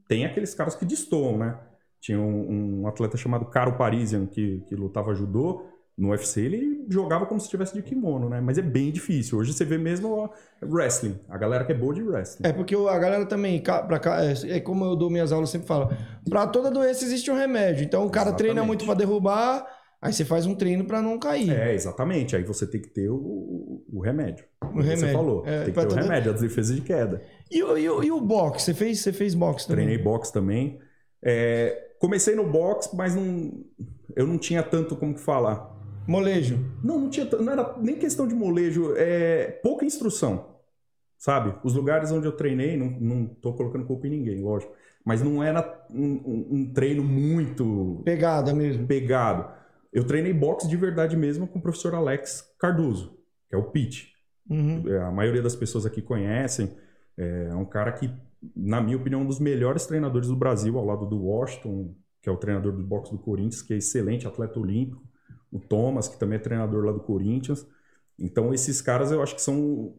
Tem 0.08 0.24
aqueles 0.24 0.54
caras 0.54 0.74
que 0.74 0.84
destoam, 0.84 1.38
né? 1.38 1.58
Tinha 2.00 2.20
um, 2.20 2.82
um 2.82 2.86
atleta 2.86 3.16
chamado 3.16 3.46
Caro 3.46 3.76
Parisian 3.76 4.26
que, 4.26 4.62
que 4.68 4.76
lutava 4.76 5.14
judô. 5.14 5.66
No 5.98 6.10
UFC 6.10 6.42
ele 6.42 6.84
jogava 6.90 7.24
como 7.24 7.40
se 7.40 7.46
estivesse 7.46 7.72
de 7.72 7.82
kimono, 7.82 8.28
né? 8.28 8.38
Mas 8.38 8.58
é 8.58 8.62
bem 8.62 8.92
difícil. 8.92 9.38
Hoje 9.38 9.54
você 9.54 9.64
vê 9.64 9.78
mesmo 9.78 10.30
wrestling. 10.62 11.18
A 11.26 11.38
galera 11.38 11.64
que 11.64 11.72
é 11.72 11.74
boa 11.74 11.94
de 11.94 12.02
wrestling. 12.02 12.46
É 12.46 12.52
porque 12.52 12.74
a 12.74 12.98
galera 12.98 13.24
também, 13.24 13.62
pra 13.62 14.00
é, 14.22 14.56
é 14.56 14.60
como 14.60 14.84
eu 14.84 14.94
dou 14.94 15.08
minhas 15.08 15.32
aulas, 15.32 15.48
sempre 15.48 15.66
falo, 15.66 15.90
pra 16.28 16.46
toda 16.46 16.70
doença 16.70 17.02
existe 17.02 17.30
um 17.30 17.34
remédio. 17.34 17.82
Então 17.82 18.04
o 18.04 18.10
cara 18.10 18.30
treina 18.32 18.60
Exatamente. 18.60 18.66
muito 18.68 18.84
pra 18.84 18.94
derrubar, 18.94 19.66
aí 20.00 20.12
você 20.12 20.24
faz 20.24 20.46
um 20.46 20.54
treino 20.54 20.84
pra 20.84 21.00
não 21.02 21.18
cair. 21.18 21.50
É, 21.50 21.74
exatamente. 21.74 22.36
Aí 22.36 22.42
você 22.44 22.66
tem 22.66 22.80
que 22.80 22.88
ter 22.88 23.08
o, 23.08 23.14
o- 23.16 23.84
o 23.94 24.00
remédio. 24.00 24.44
O 24.62 24.76
Você 24.82 24.88
remédio. 24.94 25.12
falou. 25.12 25.42
É, 25.46 25.64
tem 25.64 25.74
que 25.74 25.80
ter 25.80 25.86
o 25.92 25.94
remédio, 25.94 26.32
as 26.32 26.40
defesas 26.40 26.74
de 26.76 26.82
queda. 26.82 27.22
E, 27.50 27.62
o- 27.62 27.76
e, 27.78 27.84
e 27.84 28.10
o 28.12 28.20
boxe? 28.20 28.64
Você 28.66 28.74
fez, 28.74 29.00
você 29.00 29.12
fez 29.12 29.34
boxe 29.34 29.66
também? 29.66 29.84
Treinei 29.86 30.02
boxe 30.04 30.32
também. 30.32 30.78
É, 31.22 31.92
comecei 31.98 32.34
no 32.34 32.44
boxe, 32.48 32.94
mas 32.94 33.14
não, 33.14 33.64
eu 34.14 34.26
não 34.26 34.38
tinha 34.38 34.62
tanto 34.62 34.96
como 34.96 35.14
que 35.14 35.20
falar. 35.20 35.74
Molejo. 36.06 36.58
Não, 36.84 37.00
não 37.00 37.10
tinha, 37.10 37.26
não 37.26 37.52
era 37.52 37.74
nem 37.80 37.96
questão 37.96 38.28
de 38.28 38.34
molejo, 38.34 38.94
é 38.96 39.46
pouca 39.62 39.84
instrução, 39.84 40.56
sabe? 41.18 41.52
Os 41.64 41.74
lugares 41.74 42.12
onde 42.12 42.26
eu 42.26 42.32
treinei, 42.32 42.76
não, 42.76 42.90
não 43.00 43.26
tô 43.26 43.52
colocando 43.54 43.84
culpa 43.86 44.06
em 44.06 44.10
ninguém, 44.10 44.40
lógico, 44.40 44.72
mas 45.04 45.20
não 45.20 45.42
era 45.42 45.84
um, 45.90 46.04
um- 46.24 46.46
um 46.52 46.72
treino 46.72 47.02
muito 47.02 48.02
Pegada 48.04 48.54
mesmo. 48.54 48.86
pegado. 48.86 49.50
Eu 49.96 50.04
treinei 50.04 50.34
boxe 50.34 50.68
de 50.68 50.76
verdade 50.76 51.16
mesmo 51.16 51.48
com 51.48 51.58
o 51.58 51.62
professor 51.62 51.94
Alex 51.94 52.54
Cardoso, 52.58 53.18
que 53.48 53.54
é 53.54 53.58
o 53.58 53.70
Pete. 53.70 54.12
Uhum. 54.46 54.86
É, 54.86 54.98
A 54.98 55.10
maioria 55.10 55.40
das 55.40 55.56
pessoas 55.56 55.86
aqui 55.86 56.02
conhecem. 56.02 56.76
É 57.16 57.54
um 57.54 57.64
cara 57.64 57.90
que, 57.92 58.12
na 58.54 58.78
minha 58.78 58.98
opinião, 58.98 59.22
é 59.22 59.24
um 59.24 59.26
dos 59.26 59.40
melhores 59.40 59.86
treinadores 59.86 60.28
do 60.28 60.36
Brasil, 60.36 60.76
ao 60.76 60.84
lado 60.84 61.06
do 61.06 61.16
Washington, 61.24 61.94
que 62.20 62.28
é 62.28 62.32
o 62.32 62.36
treinador 62.36 62.72
do 62.72 62.82
boxe 62.82 63.10
do 63.10 63.18
Corinthians, 63.18 63.62
que 63.62 63.72
é 63.72 63.78
excelente 63.78 64.26
atleta 64.28 64.60
olímpico. 64.60 65.02
O 65.50 65.58
Thomas, 65.58 66.08
que 66.08 66.18
também 66.18 66.36
é 66.36 66.42
treinador 66.42 66.84
lá 66.84 66.92
do 66.92 67.00
Corinthians. 67.00 67.66
Então, 68.18 68.52
esses 68.52 68.82
caras 68.82 69.10
eu 69.10 69.22
acho 69.22 69.34
que 69.34 69.40
são 69.40 69.94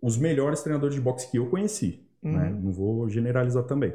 os 0.00 0.16
melhores 0.16 0.62
treinadores 0.62 0.94
de 0.94 1.00
boxe 1.02 1.30
que 1.30 1.36
eu 1.38 1.50
conheci. 1.50 2.08
né? 2.22 2.48
Não 2.50 2.72
vou 2.72 3.06
generalizar 3.10 3.64
também. 3.64 3.92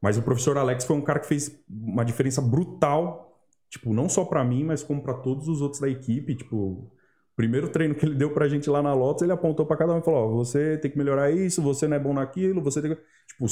Mas 0.00 0.16
o 0.16 0.22
professor 0.22 0.56
Alex 0.56 0.84
foi 0.84 0.96
um 0.96 1.00
cara 1.02 1.18
que 1.18 1.26
fez 1.26 1.60
uma 1.68 2.04
diferença 2.04 2.40
brutal, 2.40 3.31
tipo, 3.72 3.94
não 3.94 4.06
só 4.08 4.24
pra 4.24 4.44
mim, 4.44 4.64
mas 4.64 4.82
como 4.82 5.02
pra 5.02 5.14
todos 5.14 5.48
os 5.48 5.62
outros 5.62 5.80
da 5.80 5.88
equipe. 5.88 6.34
Tipo, 6.34 6.56
o 6.56 6.92
primeiro 7.34 7.70
treino 7.70 7.94
que 7.94 8.04
ele 8.04 8.14
deu 8.14 8.30
pra 8.32 8.46
gente 8.46 8.68
lá 8.68 8.82
na 8.82 8.92
Lotus, 8.92 9.22
ele 9.22 9.32
apontou 9.32 9.64
pra 9.64 9.78
cada 9.78 9.94
um 9.94 9.98
e 9.98 10.02
falou: 10.02 10.28
Ó, 10.28 10.36
você 10.36 10.76
tem 10.76 10.90
que 10.90 10.98
melhorar 10.98 11.30
isso, 11.30 11.62
você 11.62 11.88
não 11.88 11.96
é 11.96 12.00
bom 12.00 12.12
naquilo, 12.12 12.62
você 12.62 12.82
tem 12.82 12.94
que. 12.94 13.00
Tipo, 13.26 13.46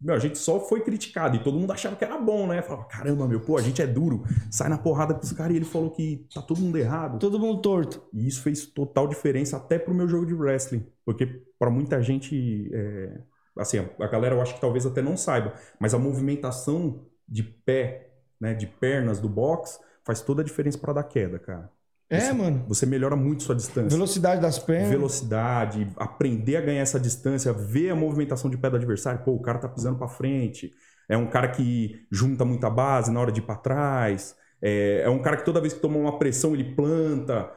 meu, 0.00 0.14
a 0.14 0.18
gente 0.18 0.38
só 0.38 0.58
foi 0.58 0.80
criticado 0.80 1.36
e 1.36 1.42
todo 1.42 1.58
mundo 1.58 1.72
achava 1.72 1.96
que 1.96 2.04
era 2.04 2.16
bom, 2.16 2.46
né? 2.46 2.62
Falava, 2.62 2.86
caramba, 2.86 3.28
meu, 3.28 3.40
pô, 3.40 3.58
a 3.58 3.62
gente 3.62 3.82
é 3.82 3.86
duro, 3.86 4.24
sai 4.50 4.70
na 4.70 4.78
porrada 4.78 5.12
com 5.12 5.22
os 5.22 5.32
caras 5.32 5.52
e 5.52 5.56
ele 5.56 5.64
falou 5.66 5.90
que 5.90 6.26
tá 6.32 6.40
todo 6.40 6.60
mundo 6.60 6.78
errado. 6.78 7.18
Todo 7.18 7.38
mundo 7.38 7.60
torto. 7.60 8.02
E 8.14 8.26
isso 8.26 8.40
fez 8.42 8.66
total 8.66 9.06
diferença 9.06 9.58
até 9.58 9.78
pro 9.78 9.94
meu 9.94 10.08
jogo 10.08 10.24
de 10.24 10.34
wrestling. 10.34 10.86
Porque 11.04 11.26
para 11.58 11.68
muita 11.68 12.00
gente, 12.00 12.70
é, 12.72 13.20
assim, 13.58 13.78
a 13.78 14.06
galera 14.06 14.34
eu 14.34 14.40
acho 14.40 14.54
que 14.54 14.60
talvez 14.60 14.86
até 14.86 15.02
não 15.02 15.16
saiba, 15.16 15.52
mas 15.78 15.92
a 15.92 15.98
movimentação 15.98 17.04
de 17.28 17.42
pé, 17.42 18.07
né, 18.40 18.54
de 18.54 18.66
pernas 18.66 19.20
do 19.20 19.28
box 19.28 19.78
faz 20.04 20.20
toda 20.20 20.42
a 20.42 20.44
diferença 20.44 20.78
para 20.78 20.92
dar 20.94 21.04
queda, 21.04 21.38
cara. 21.38 21.70
É, 22.10 22.20
Você- 22.20 22.32
mano. 22.32 22.64
Você 22.68 22.86
melhora 22.86 23.14
muito 23.14 23.42
sua 23.42 23.54
distância. 23.54 23.90
Velocidade 23.90 24.40
das 24.40 24.58
pernas. 24.58 24.88
Velocidade, 24.88 25.86
aprender 25.96 26.56
a 26.56 26.60
ganhar 26.62 26.80
essa 26.80 26.98
distância, 26.98 27.52
ver 27.52 27.90
a 27.90 27.94
movimentação 27.94 28.50
de 28.50 28.56
pé 28.56 28.70
do 28.70 28.76
adversário. 28.76 29.22
Pô, 29.24 29.32
o 29.32 29.42
cara 29.42 29.58
tá 29.58 29.68
pisando 29.68 29.98
para 29.98 30.08
frente. 30.08 30.72
É 31.08 31.16
um 31.16 31.26
cara 31.26 31.48
que 31.48 32.06
junta 32.10 32.44
muita 32.44 32.70
base 32.70 33.10
na 33.10 33.20
hora 33.20 33.30
de 33.32 33.40
ir 33.40 33.44
para 33.44 33.56
trás. 33.56 34.34
É, 34.62 35.02
é 35.04 35.10
um 35.10 35.20
cara 35.20 35.36
que 35.36 35.44
toda 35.44 35.60
vez 35.60 35.74
que 35.74 35.80
toma 35.80 35.98
uma 35.98 36.18
pressão 36.18 36.54
ele 36.54 36.74
planta. 36.74 37.50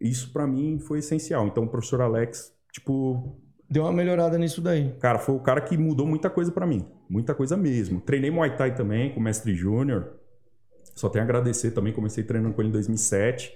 Isso 0.00 0.32
para 0.32 0.46
mim 0.46 0.78
foi 0.78 1.00
essencial. 1.00 1.46
Então 1.48 1.64
o 1.64 1.68
professor 1.68 2.00
Alex, 2.00 2.52
tipo, 2.72 3.40
Deu 3.68 3.82
uma 3.82 3.92
melhorada 3.92 4.38
nisso 4.38 4.60
daí. 4.60 4.94
cara, 5.00 5.18
foi 5.18 5.34
o 5.34 5.40
cara 5.40 5.60
que 5.60 5.76
mudou 5.76 6.06
muita 6.06 6.30
coisa 6.30 6.52
para 6.52 6.64
mim. 6.66 6.86
Muita 7.10 7.34
coisa 7.34 7.56
mesmo. 7.56 8.00
Treinei 8.00 8.30
Muay 8.30 8.56
Thai 8.56 8.72
também 8.74 9.12
com 9.12 9.18
o 9.18 9.22
mestre 9.22 9.52
Júnior. 9.54 10.12
Só 10.96 11.08
tenho 11.08 11.22
a 11.22 11.26
agradecer 11.26 11.70
também, 11.70 11.92
comecei 11.92 12.24
treinando 12.24 12.54
com 12.54 12.60
ele 12.62 12.70
em 12.70 12.72
2007. 12.72 13.52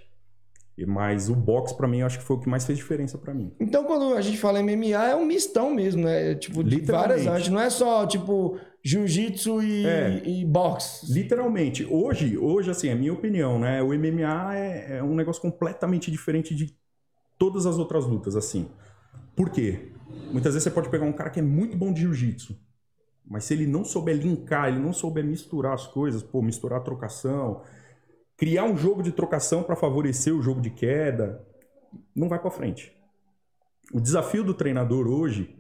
E- 0.78 0.86
Mas 0.86 1.28
o 1.28 1.34
boxe 1.34 1.76
para 1.76 1.88
mim 1.88 1.98
eu 2.00 2.06
acho 2.06 2.18
que 2.18 2.24
foi 2.24 2.36
o 2.36 2.40
que 2.40 2.48
mais 2.48 2.64
fez 2.64 2.78
diferença 2.78 3.18
para 3.18 3.34
mim. 3.34 3.52
Então, 3.58 3.82
quando 3.84 4.14
a 4.14 4.20
gente 4.20 4.38
fala 4.38 4.60
MMA, 4.60 5.08
é 5.08 5.16
um 5.16 5.24
mistão 5.26 5.74
mesmo, 5.74 6.04
né? 6.04 6.34
Tipo, 6.36 6.62
de 6.62 6.76
Literalmente. 6.76 7.08
várias 7.24 7.26
artes. 7.26 7.48
Não 7.50 7.60
é 7.60 7.68
só, 7.68 8.06
tipo, 8.06 8.58
jiu-jitsu 8.84 9.62
e, 9.62 9.84
É. 9.86 10.22
e 10.24 10.44
boxe. 10.44 11.12
Literalmente. 11.12 11.84
Hoje, 11.90 12.38
hoje, 12.38 12.70
assim, 12.70 12.88
é 12.88 12.94
minha 12.94 13.12
opinião, 13.12 13.58
né? 13.58 13.82
O 13.82 13.92
MMA 13.92 14.54
é, 14.56 14.98
é 14.98 15.02
um 15.02 15.14
negócio 15.14 15.42
completamente 15.42 16.10
diferente 16.10 16.54
de 16.54 16.74
todas 17.38 17.66
as 17.66 17.78
outras 17.78 18.06
lutas, 18.06 18.36
assim. 18.36 18.68
Por 19.34 19.50
quê? 19.50 19.92
Muitas 20.32 20.52
vezes 20.54 20.64
você 20.64 20.70
pode 20.70 20.88
pegar 20.90 21.04
um 21.04 21.12
cara 21.12 21.30
que 21.30 21.40
é 21.40 21.42
muito 21.42 21.76
bom 21.76 21.92
de 21.92 22.02
jiu-jitsu, 22.02 22.54
mas 23.30 23.44
se 23.44 23.54
ele 23.54 23.64
não 23.64 23.84
souber 23.84 24.16
linkar, 24.16 24.68
ele 24.68 24.80
não 24.80 24.92
souber 24.92 25.24
misturar 25.24 25.72
as 25.72 25.86
coisas, 25.86 26.20
pô, 26.20 26.42
misturar 26.42 26.80
a 26.80 26.82
trocação, 26.82 27.62
criar 28.36 28.64
um 28.64 28.76
jogo 28.76 29.04
de 29.04 29.12
trocação 29.12 29.62
para 29.62 29.76
favorecer 29.76 30.34
o 30.34 30.42
jogo 30.42 30.60
de 30.60 30.68
queda, 30.68 31.46
não 32.12 32.28
vai 32.28 32.40
para 32.40 32.50
frente. 32.50 32.92
O 33.94 34.00
desafio 34.00 34.42
do 34.42 34.52
treinador 34.52 35.06
hoje 35.06 35.56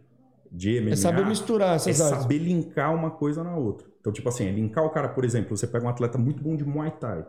de 0.50 0.80
MMA 0.80 0.90
É 0.90 0.96
saber 0.96 1.24
misturar 1.24 1.74
é 1.74 1.76
essas 1.76 2.00
artes. 2.00 2.22
saber 2.22 2.38
linkar 2.38 2.92
uma 2.92 3.12
coisa 3.12 3.44
na 3.44 3.56
outra. 3.56 3.86
Então, 4.00 4.12
tipo 4.12 4.28
assim, 4.28 4.46
é 4.46 4.50
linkar 4.50 4.84
o 4.84 4.90
cara, 4.90 5.08
por 5.08 5.24
exemplo, 5.24 5.56
você 5.56 5.68
pega 5.68 5.86
um 5.86 5.88
atleta 5.88 6.18
muito 6.18 6.42
bom 6.42 6.56
de 6.56 6.64
Muay 6.64 6.90
Thai. 6.90 7.24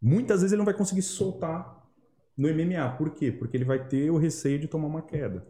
Muitas 0.00 0.40
vezes 0.40 0.52
ele 0.52 0.60
não 0.60 0.64
vai 0.64 0.74
conseguir 0.74 1.02
se 1.02 1.10
soltar 1.10 1.86
no 2.34 2.48
MMA. 2.48 2.88
Por 2.96 3.10
quê? 3.10 3.30
Porque 3.30 3.54
ele 3.54 3.66
vai 3.66 3.86
ter 3.86 4.10
o 4.10 4.16
receio 4.16 4.58
de 4.58 4.66
tomar 4.66 4.86
uma 4.86 5.02
queda. 5.02 5.46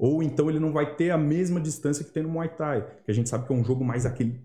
Ou 0.00 0.22
então 0.22 0.48
ele 0.48 0.58
não 0.58 0.72
vai 0.72 0.96
ter 0.96 1.10
a 1.10 1.18
mesma 1.18 1.60
distância 1.60 2.02
que 2.02 2.10
tem 2.10 2.22
no 2.22 2.30
Muay 2.30 2.48
Thai. 2.48 2.86
Que 3.04 3.10
a 3.10 3.14
gente 3.14 3.28
sabe 3.28 3.46
que 3.46 3.52
é 3.52 3.56
um 3.56 3.62
jogo 3.62 3.84
mais 3.84 4.06
aquele. 4.06 4.40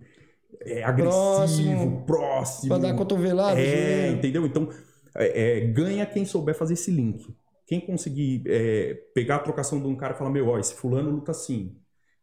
É 0.59 0.83
agressivo, 0.83 2.03
próximo. 2.05 2.69
Pra 2.69 2.77
dar 2.77 2.93
cotovelada. 2.93 3.57
É, 3.57 3.65
joelho. 3.65 4.17
entendeu? 4.17 4.45
Então, 4.45 4.69
é, 5.15 5.59
é, 5.59 5.62
ganha 5.67 6.05
quem 6.05 6.25
souber 6.25 6.55
fazer 6.55 6.74
esse 6.74 6.91
link. 6.91 7.33
Quem 7.65 7.79
conseguir 7.79 8.43
é, 8.47 8.95
pegar 9.13 9.38
a 9.38 9.39
trocação 9.39 9.79
de 9.79 9.88
um 9.88 9.95
cara 9.95 10.13
e 10.13 10.17
falar, 10.17 10.29
meu, 10.29 10.50
ó, 10.50 10.59
esse 10.59 10.75
fulano 10.75 11.09
luta 11.09 11.31
assim. 11.31 11.77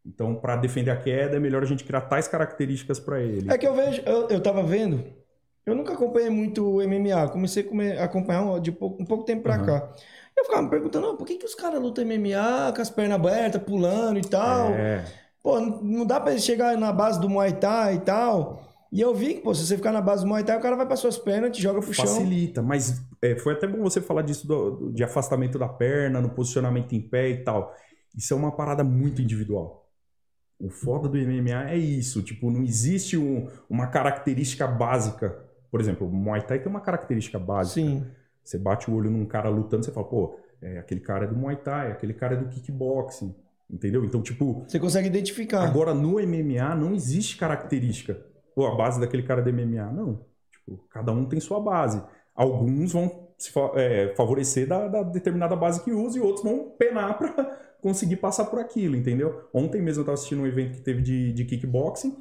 Então, 0.05 0.35
para 0.35 0.55
defender 0.55 0.91
a 0.91 0.97
queda, 0.97 1.37
é 1.37 1.39
melhor 1.39 1.63
a 1.63 1.65
gente 1.65 1.83
criar 1.83 2.01
tais 2.01 2.27
características 2.27 2.99
para 2.99 3.19
ele. 3.19 3.51
É 3.51 3.57
que 3.57 3.67
eu 3.67 3.73
vejo, 3.73 4.01
eu, 4.05 4.27
eu 4.29 4.41
tava 4.41 4.61
vendo 4.61 5.03
Eu 5.65 5.73
nunca 5.73 5.93
acompanhei 5.93 6.29
muito 6.29 6.75
o 6.75 6.81
MMA. 6.81 7.29
Comecei 7.29 7.67
a 7.97 8.03
acompanhar 8.03 8.43
um, 8.43 8.59
de 8.59 8.71
pouco, 8.71 9.01
um 9.01 9.05
pouco 9.05 9.23
tempo 9.23 9.41
pra 9.41 9.55
Aham. 9.55 9.65
cá. 9.65 9.95
Eu 10.37 10.45
ficava 10.45 10.61
me 10.63 10.69
perguntando, 10.69 11.07
"Ah, 11.09 11.15
por 11.15 11.25
que, 11.27 11.35
que 11.37 11.45
os 11.45 11.55
caras 11.55 11.81
lutam 11.81 12.03
MMA 12.05 12.73
com 12.75 12.81
as 12.81 12.89
pernas 12.89 13.15
abertas, 13.19 13.61
pulando 13.63 14.17
e 14.19 14.23
tal? 14.27 14.69
É, 14.73 15.03
Pô, 15.41 15.59
não 15.59 16.05
dá 16.05 16.19
pra 16.21 16.37
chegar 16.37 16.77
na 16.77 16.91
base 16.93 17.19
do 17.19 17.29
Muay 17.29 17.51
Thai 17.53 17.95
e 17.95 17.99
tal. 17.99 18.63
E 18.91 19.01
eu 19.01 19.13
vi 19.13 19.33
que, 19.35 19.41
pô, 19.41 19.53
se 19.53 19.65
você 19.65 19.75
ficar 19.75 19.91
na 19.91 19.99
base 20.01 20.23
do 20.23 20.27
Muay 20.29 20.43
Thai, 20.43 20.57
o 20.57 20.61
cara 20.61 20.75
vai 20.77 20.85
pra 20.85 20.95
suas 20.95 21.17
pernas, 21.17 21.51
te 21.55 21.61
joga 21.61 21.81
pro 21.81 21.93
chão. 21.93 22.05
facilita, 22.05 22.61
mas 22.61 23.01
é, 23.21 23.35
foi 23.35 23.53
até 23.53 23.67
bom 23.67 23.81
você 23.83 23.99
falar 23.99 24.21
disso 24.21 24.47
do- 24.47 24.91
de 24.93 25.03
afastamento 25.03 25.59
da 25.59 25.67
perna, 25.67 26.21
no 26.21 26.29
posicionamento 26.29 26.93
em 26.93 27.01
pé 27.01 27.29
e 27.29 27.43
tal. 27.43 27.73
Isso 28.15 28.33
é 28.33 28.37
uma 28.37 28.51
parada 28.55 28.83
muito 28.85 29.21
individual. 29.21 29.85
O 30.59 30.69
foda 30.69 31.09
do 31.09 31.17
MMA 31.17 31.71
é 31.71 31.77
isso, 31.77 32.21
tipo, 32.21 32.49
não 32.49 32.63
existe 32.63 33.17
um- 33.17 33.49
uma 33.69 33.87
característica 33.87 34.65
básica. 34.65 35.37
Por 35.69 35.81
exemplo, 35.81 36.07
o 36.07 36.11
Muay 36.11 36.41
Thai 36.43 36.59
tem 36.59 36.69
uma 36.69 36.79
característica 36.79 37.37
básica. 37.37 37.81
Sim. 37.85 38.05
Você 38.43 38.57
bate 38.57 38.89
o 38.89 38.95
olho 38.95 39.09
num 39.09 39.25
cara 39.25 39.49
lutando, 39.49 39.85
você 39.85 39.91
fala, 39.91 40.07
pô, 40.07 40.37
é, 40.61 40.79
aquele 40.79 41.01
cara 41.01 41.25
é 41.25 41.27
do 41.27 41.35
Muay 41.35 41.55
Thai, 41.57 41.91
aquele 41.91 42.13
cara 42.13 42.35
é 42.35 42.37
do 42.37 42.47
kickboxing, 42.47 43.35
entendeu? 43.69 44.03
Então, 44.03 44.21
tipo, 44.21 44.63
Você 44.67 44.79
consegue 44.79 45.07
identificar. 45.07 45.63
Agora, 45.63 45.93
no 45.93 46.19
MMA, 46.19 46.75
não 46.75 46.93
existe 46.93 47.37
característica. 47.37 48.19
Pô, 48.55 48.67
a 48.67 48.75
base 48.75 48.99
daquele 48.99 49.23
cara 49.23 49.41
é 49.41 49.43
do 49.43 49.53
MMA. 49.53 49.91
Não. 49.91 50.25
Tipo, 50.51 50.77
cada 50.89 51.11
um 51.11 51.25
tem 51.25 51.39
sua 51.39 51.59
base. 51.59 52.01
Alguns 52.35 52.93
vão 52.93 53.29
se 53.37 53.51
é, 53.75 54.13
favorecer 54.15 54.67
da, 54.67 54.87
da 54.87 55.03
determinada 55.03 55.55
base 55.55 55.83
que 55.83 55.91
usa 55.91 56.17
e 56.17 56.21
outros 56.21 56.43
vão 56.43 56.69
penar 56.77 57.17
pra 57.17 57.57
conseguir 57.81 58.17
passar 58.17 58.45
por 58.45 58.59
aquilo, 58.59 58.95
entendeu? 58.95 59.47
Ontem 59.53 59.81
mesmo 59.81 60.01
eu 60.01 60.05
tava 60.05 60.13
assistindo 60.13 60.41
um 60.41 60.47
evento 60.47 60.77
que 60.77 60.81
teve 60.81 61.01
de, 61.01 61.33
de 61.33 61.43
kickboxing 61.43 62.15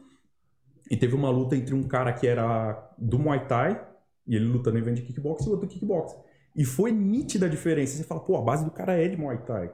e 0.91 0.97
teve 0.97 1.15
uma 1.15 1.31
luta 1.31 1.55
entre 1.55 1.75
um 1.75 1.83
cara 1.85 2.13
que 2.13 2.27
era 2.27 2.91
do 2.99 3.19
Muay 3.19 3.47
Thai 3.47 3.92
e 4.27 4.37
ele 4.37 4.47
lutando 4.47 4.79
no 4.79 4.85
evento 4.85 4.97
de 4.97 5.03
kickboxing 5.03 5.49
e 5.49 5.53
outro 5.53 5.67
do 5.67 5.73
kickboxing. 5.73 6.19
E 6.55 6.65
foi 6.65 6.93
nítida 6.93 7.47
a 7.47 7.49
diferença. 7.49 7.97
Você 7.97 8.05
fala, 8.05 8.21
pô, 8.21 8.37
a 8.37 8.43
base 8.43 8.65
do 8.65 8.71
cara 8.71 8.95
é 8.95 9.09
de 9.09 9.17
Muay 9.17 9.39
Thai. 9.39 9.73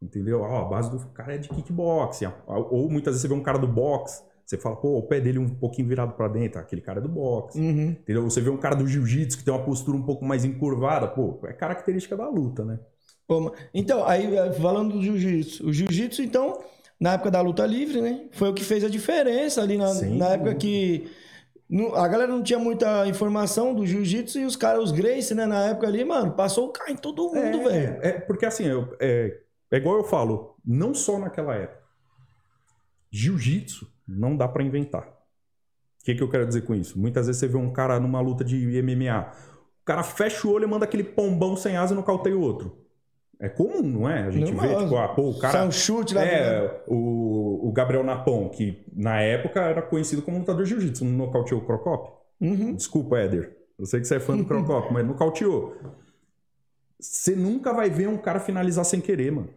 Entendeu? 0.00 0.40
Ó, 0.40 0.60
a 0.60 0.64
base 0.64 0.90
do 0.90 0.98
cara 1.08 1.34
é 1.34 1.38
de 1.38 1.48
kickboxing. 1.48 2.26
Ou 2.46 2.88
muitas 2.90 3.14
vezes 3.14 3.22
você 3.22 3.28
vê 3.28 3.34
um 3.34 3.42
cara 3.42 3.58
do 3.58 3.66
boxe, 3.66 4.22
você 4.44 4.56
fala, 4.56 4.76
pô, 4.76 4.96
o 4.98 5.02
pé 5.02 5.20
dele 5.20 5.38
um 5.38 5.48
pouquinho 5.48 5.88
virado 5.88 6.12
pra 6.12 6.28
dentro, 6.28 6.60
aquele 6.60 6.80
cara 6.80 7.00
é 7.00 7.02
do 7.02 7.08
boxe. 7.08 7.58
Uhum. 7.58 7.88
Entendeu? 7.90 8.22
Você 8.22 8.40
vê 8.40 8.48
um 8.48 8.56
cara 8.56 8.76
do 8.76 8.86
jiu-jitsu 8.86 9.38
que 9.38 9.44
tem 9.44 9.52
uma 9.52 9.64
postura 9.64 9.96
um 9.96 10.02
pouco 10.02 10.24
mais 10.24 10.44
encurvada, 10.44 11.08
pô, 11.08 11.40
é 11.44 11.52
característica 11.52 12.16
da 12.16 12.28
luta, 12.28 12.64
né? 12.64 12.78
Pô, 13.26 13.52
Então, 13.74 14.06
aí 14.06 14.36
eh, 14.36 14.52
falando 14.52 14.92
do 14.94 15.02
jiu-jitsu. 15.02 15.66
O 15.66 15.72
jiu-jitsu, 15.72 16.22
então, 16.22 16.60
na 17.00 17.14
época 17.14 17.30
da 17.30 17.40
luta 17.40 17.66
livre, 17.66 18.00
né? 18.00 18.26
Foi 18.30 18.50
o 18.50 18.54
que 18.54 18.62
fez 18.62 18.84
a 18.84 18.88
diferença 18.88 19.60
ali 19.60 19.76
na, 19.76 19.92
na 19.94 20.28
época 20.28 20.54
que 20.54 21.10
a 21.94 22.06
galera 22.08 22.30
não 22.30 22.42
tinha 22.42 22.58
muita 22.58 23.06
informação 23.08 23.74
do 23.74 23.84
jiu-jitsu 23.86 24.38
e 24.38 24.44
os 24.44 24.54
caras, 24.56 24.84
os 24.84 24.92
Grace, 24.92 25.34
né? 25.34 25.46
Na 25.46 25.64
época 25.66 25.86
ali, 25.88 26.04
mano, 26.04 26.32
passou 26.32 26.68
o 26.68 26.72
carro 26.72 26.90
em 26.90 26.96
todo 26.96 27.32
mundo, 27.32 27.64
velho. 27.68 27.98
É, 28.02 28.12
porque 28.20 28.46
assim, 28.46 28.64
eu- 28.66 28.96
é, 29.00 29.40
é 29.72 29.76
igual 29.76 29.96
eu 29.96 30.04
falo, 30.04 30.56
não 30.64 30.94
só 30.94 31.18
naquela 31.18 31.54
época. 31.54 31.82
Jiu-jitsu 33.10 33.90
não 34.06 34.36
dá 34.36 34.46
pra 34.46 34.62
inventar. 34.62 35.04
O 36.00 36.04
que, 36.04 36.14
que 36.14 36.22
eu 36.22 36.30
quero 36.30 36.46
dizer 36.46 36.62
com 36.62 36.74
isso? 36.74 36.98
Muitas 36.98 37.26
vezes 37.26 37.40
você 37.40 37.48
vê 37.48 37.56
um 37.56 37.72
cara 37.72 37.98
numa 37.98 38.20
luta 38.20 38.44
de 38.44 38.56
MMA, 38.80 39.32
o 39.82 39.84
cara 39.84 40.02
fecha 40.04 40.46
o 40.46 40.52
olho 40.52 40.64
e 40.64 40.68
manda 40.68 40.84
aquele 40.84 41.02
pombão 41.02 41.56
sem 41.56 41.76
asa 41.76 41.94
e 41.94 41.96
nocauteia 41.96 42.36
o 42.36 42.40
outro. 42.40 42.85
É 43.38 43.48
comum, 43.48 43.82
não 43.82 44.08
é? 44.08 44.22
A 44.22 44.30
gente 44.30 44.50
vê, 44.52 44.66
Normal. 44.66 44.82
tipo, 44.84 44.96
ah, 44.96 45.08
pô, 45.08 45.30
o 45.30 45.38
cara. 45.38 45.64
Um 45.64 45.70
chute 45.70 46.14
lá. 46.14 46.24
É, 46.24 46.82
o, 46.86 47.68
o 47.68 47.72
Gabriel 47.72 48.02
Napão, 48.02 48.48
que 48.48 48.84
na 48.94 49.20
época 49.20 49.60
era 49.60 49.82
conhecido 49.82 50.22
como 50.22 50.38
lutador 50.38 50.64
de 50.64 50.70
jiu-jitsu, 50.70 51.04
não 51.04 51.26
nocauteou 51.26 51.60
o 51.60 51.64
Crocop? 51.64 52.12
Uhum. 52.40 52.74
Desculpa, 52.74 53.18
Éder. 53.18 53.54
Eu 53.78 53.84
sei 53.84 54.00
que 54.00 54.06
você 54.06 54.16
é 54.16 54.20
fã 54.20 54.36
do 54.36 54.44
Crocop, 54.46 54.92
mas 54.92 55.06
nocauteou. 55.06 55.76
Você 56.98 57.36
nunca 57.36 57.74
vai 57.74 57.90
ver 57.90 58.08
um 58.08 58.16
cara 58.16 58.40
finalizar 58.40 58.84
sem 58.86 59.00
querer, 59.00 59.30
mano. 59.30 59.50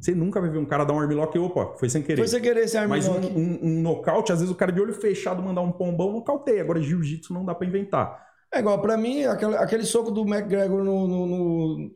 Você 0.00 0.14
nunca 0.14 0.40
vai 0.40 0.50
ver 0.50 0.58
um 0.58 0.66
cara 0.66 0.84
dar 0.84 0.92
um 0.92 1.00
armlock 1.00 1.34
e 1.34 1.40
opa, 1.40 1.78
foi 1.78 1.88
sem 1.88 2.02
querer. 2.02 2.18
Foi 2.18 2.28
sem 2.28 2.42
querer 2.42 2.64
esse 2.64 2.84
Mas 2.86 3.08
um, 3.08 3.14
armlock. 3.14 3.38
um, 3.38 3.58
um 3.62 3.80
nocaute, 3.80 4.32
às 4.32 4.40
vezes 4.40 4.52
o 4.52 4.56
cara 4.56 4.72
de 4.72 4.80
olho 4.80 4.92
fechado 4.92 5.42
mandar 5.42 5.62
um 5.62 5.72
pombão, 5.72 6.12
nocauteia. 6.12 6.60
Agora, 6.62 6.82
jiu-jitsu 6.82 7.32
não 7.32 7.44
dá 7.44 7.54
pra 7.54 7.66
inventar. 7.66 8.22
É 8.52 8.58
igual, 8.58 8.80
pra 8.82 8.96
mim, 8.96 9.24
aquele, 9.24 9.56
aquele 9.56 9.84
soco 9.84 10.10
do 10.10 10.22
McGregor 10.22 10.84
no, 10.84 11.08
no, 11.08 11.26
no, 11.26 11.90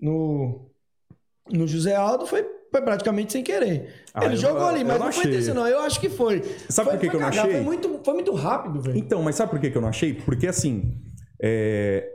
no, 0.00 0.70
no 1.50 1.66
José 1.66 1.94
Aldo 1.94 2.26
foi, 2.26 2.44
foi 2.70 2.82
praticamente 2.82 3.32
sem 3.32 3.42
querer. 3.42 4.04
Ah, 4.12 4.24
Ele 4.24 4.36
jogou 4.36 4.66
ali, 4.66 4.80
eu 4.80 4.86
mas 4.86 4.98
não 4.98 5.06
não 5.06 5.12
foi 5.12 5.54
não. 5.54 5.66
Eu 5.68 5.80
acho 5.80 6.00
que 6.00 6.08
foi. 6.08 6.42
Sabe 6.68 6.90
Foi- 6.90 6.98
por 6.98 7.00
que, 7.00 7.10
que 7.10 7.16
eu 7.16 7.20
não 7.20 7.28
achei? 7.28 7.52
Foi 7.52 7.60
muito, 7.60 8.00
foi 8.04 8.14
muito 8.14 8.34
rápido, 8.34 8.80
velho. 8.80 8.98
Então, 8.98 9.22
mas 9.22 9.34
sabe 9.36 9.50
por 9.50 9.60
que, 9.60 9.70
que 9.70 9.76
eu 9.76 9.82
não 9.82 9.88
achei? 9.88 10.14
Porque 10.14 10.46
assim, 10.46 11.00
é, 11.40 12.08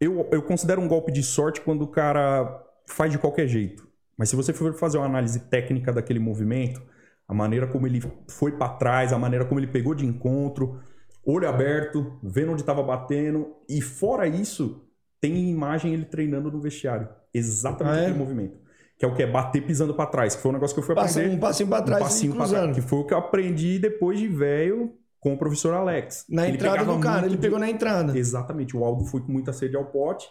eu, 0.00 0.28
eu 0.30 0.42
considero 0.42 0.80
um 0.80 0.88
golpe 0.88 1.10
de 1.12 1.22
sorte 1.22 1.60
quando 1.60 1.82
o 1.82 1.88
cara 1.88 2.64
faz 2.86 3.10
de 3.12 3.18
qualquer 3.18 3.48
jeito. 3.48 3.86
Mas 4.16 4.28
se 4.28 4.36
você 4.36 4.52
for 4.52 4.74
fazer 4.74 4.98
uma 4.98 5.06
análise 5.06 5.38
técnica 5.48 5.92
daquele 5.92 6.18
movimento, 6.18 6.82
a 7.26 7.34
maneira 7.34 7.66
como 7.66 7.86
ele 7.86 8.00
foi 8.28 8.52
pra 8.52 8.68
trás, 8.70 9.12
a 9.12 9.18
maneira 9.18 9.44
como 9.44 9.60
ele 9.60 9.66
pegou 9.66 9.94
de 9.94 10.04
encontro, 10.06 10.80
olho 11.24 11.48
aberto, 11.48 12.18
vendo 12.22 12.52
onde 12.52 12.62
estava 12.62 12.82
batendo, 12.82 13.54
e 13.68 13.80
fora 13.80 14.26
isso, 14.26 14.87
tem 15.20 15.48
imagem 15.50 15.92
ele 15.94 16.04
treinando 16.04 16.50
no 16.50 16.60
vestiário. 16.60 17.08
Exatamente 17.32 17.96
Ah, 17.96 18.00
é? 18.00 18.04
aquele 18.06 18.18
movimento. 18.18 18.56
Que 18.98 19.04
é 19.04 19.08
o 19.08 19.14
que? 19.14 19.22
É 19.22 19.26
bater 19.26 19.64
pisando 19.64 19.94
pra 19.94 20.06
trás, 20.06 20.34
que 20.34 20.42
foi 20.42 20.50
um 20.50 20.54
negócio 20.54 20.74
que 20.74 20.80
eu 20.80 20.84
fui 20.84 20.94
Passa, 20.94 21.20
aprender. 21.20 21.36
um 21.36 21.38
passinho 21.38 21.68
pra 21.68 21.82
trás 21.82 22.00
um 22.00 22.04
passinho 22.04 22.34
pra 22.34 22.48
trás, 22.48 22.74
que 22.74 22.82
foi 22.82 22.98
o 22.98 23.04
que 23.04 23.14
eu 23.14 23.18
aprendi 23.18 23.78
depois 23.78 24.18
de 24.18 24.26
velho 24.26 24.92
com 25.20 25.34
o 25.34 25.38
professor 25.38 25.72
Alex. 25.74 26.24
Na 26.28 26.46
Ele 26.48 26.56
entrada 26.56 26.84
do 26.84 26.98
cara, 26.98 27.26
ele 27.26 27.36
de- 27.36 27.40
pegou 27.42 27.58
na 27.58 27.70
entrada. 27.70 28.16
Exatamente, 28.18 28.76
o 28.76 28.84
Aldo 28.84 29.04
foi 29.04 29.20
com 29.20 29.30
muita 29.30 29.52
sede 29.52 29.76
ao 29.76 29.84
pote 29.84 30.26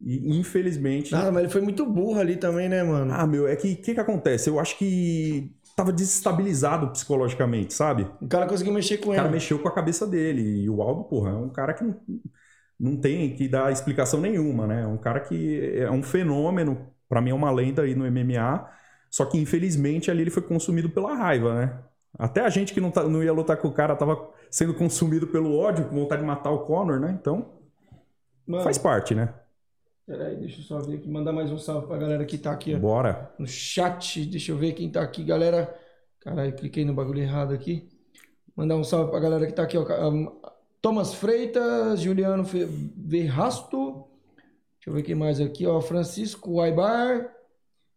e 0.00 0.38
infelizmente... 0.38 1.12
Nada, 1.12 1.30
mas 1.30 1.42
ele 1.44 1.52
foi 1.52 1.60
muito 1.60 1.84
burro 1.84 2.18
ali 2.18 2.36
também, 2.36 2.68
né, 2.68 2.82
mano? 2.82 3.12
Ah, 3.14 3.26
meu, 3.26 3.46
é 3.46 3.54
que 3.56 3.72
o 3.72 3.76
que, 3.76 3.94
que 3.94 4.00
acontece? 4.00 4.48
Eu 4.48 4.58
acho 4.60 4.78
que 4.78 5.54
tava 5.76 5.92
desestabilizado 5.92 6.88
psicologicamente, 6.90 7.74
sabe? 7.74 8.06
O 8.20 8.26
cara 8.28 8.46
conseguiu 8.46 8.72
mexer 8.72 8.96
com 8.98 9.10
O 9.10 9.12
ele. 9.12 9.16
cara 9.20 9.30
mexeu 9.30 9.58
com 9.58 9.68
a 9.68 9.72
cabeça 9.74 10.06
dele 10.06 10.62
e 10.64 10.70
o 10.70 10.80
Aldo, 10.80 11.04
porra, 11.04 11.30
é 11.30 11.34
um 11.34 11.50
cara 11.50 11.74
que 11.74 11.84
não, 11.84 11.96
não 12.78 12.96
tem 13.00 13.34
que 13.34 13.48
dar 13.48 13.72
explicação 13.72 14.20
nenhuma, 14.20 14.66
né? 14.66 14.82
É 14.82 14.86
um 14.86 14.98
cara 14.98 15.20
que 15.20 15.76
é 15.76 15.90
um 15.90 16.02
fenômeno, 16.02 16.86
pra 17.08 17.20
mim 17.20 17.30
é 17.30 17.34
uma 17.34 17.50
lenda 17.50 17.82
aí 17.82 17.94
no 17.94 18.04
MMA, 18.10 18.68
só 19.10 19.24
que 19.24 19.38
infelizmente 19.38 20.10
ali 20.10 20.22
ele 20.22 20.30
foi 20.30 20.42
consumido 20.42 20.90
pela 20.90 21.14
raiva, 21.14 21.54
né? 21.54 21.78
Até 22.18 22.40
a 22.40 22.48
gente 22.48 22.72
que 22.74 22.80
não, 22.80 22.90
tá- 22.90 23.04
não 23.08 23.22
ia 23.22 23.32
lutar 23.32 23.56
com 23.58 23.68
o 23.68 23.72
cara 23.72 23.94
tava 23.96 24.30
sendo 24.50 24.74
consumido 24.74 25.26
pelo 25.26 25.56
ódio, 25.56 25.86
com 25.88 25.96
vontade 25.96 26.22
de 26.22 26.26
matar 26.26 26.50
o 26.50 26.60
Conor, 26.60 26.98
né? 27.00 27.16
Então, 27.20 27.52
Mano, 28.46 28.62
faz 28.64 28.78
parte, 28.78 29.14
né? 29.14 29.32
peraí, 30.06 30.36
deixa 30.36 30.60
eu 30.60 30.64
só 30.64 30.78
ver 30.80 30.98
aqui. 30.98 31.08
Mandar 31.10 31.32
mais 31.32 31.50
um 31.50 31.58
salve 31.58 31.86
pra 31.88 31.96
galera 31.98 32.24
que 32.24 32.38
tá 32.38 32.52
aqui, 32.52 32.74
ó. 32.74 32.78
Bora. 32.78 33.30
no 33.38 33.46
chat. 33.46 34.24
Deixa 34.26 34.52
eu 34.52 34.56
ver 34.56 34.72
quem 34.72 34.88
tá 34.90 35.02
aqui, 35.02 35.24
galera. 35.24 35.74
Caralho, 36.20 36.54
cliquei 36.54 36.84
no 36.84 36.94
bagulho 36.94 37.20
errado 37.20 37.52
aqui. 37.52 37.88
Mandar 38.56 38.76
um 38.76 38.84
salve 38.84 39.10
pra 39.10 39.18
galera 39.20 39.46
que 39.46 39.52
tá 39.52 39.64
aqui, 39.64 39.76
ó. 39.76 39.84
Thomas 40.80 41.14
Freitas, 41.14 42.00
Juliano 42.00 42.44
Verrasto. 42.44 44.04
Deixa 44.76 44.88
eu 44.88 44.92
ver 44.94 45.02
quem 45.02 45.14
mais 45.14 45.40
aqui, 45.40 45.66
ó. 45.66 45.80
Francisco 45.80 46.60
Aibar 46.60 47.32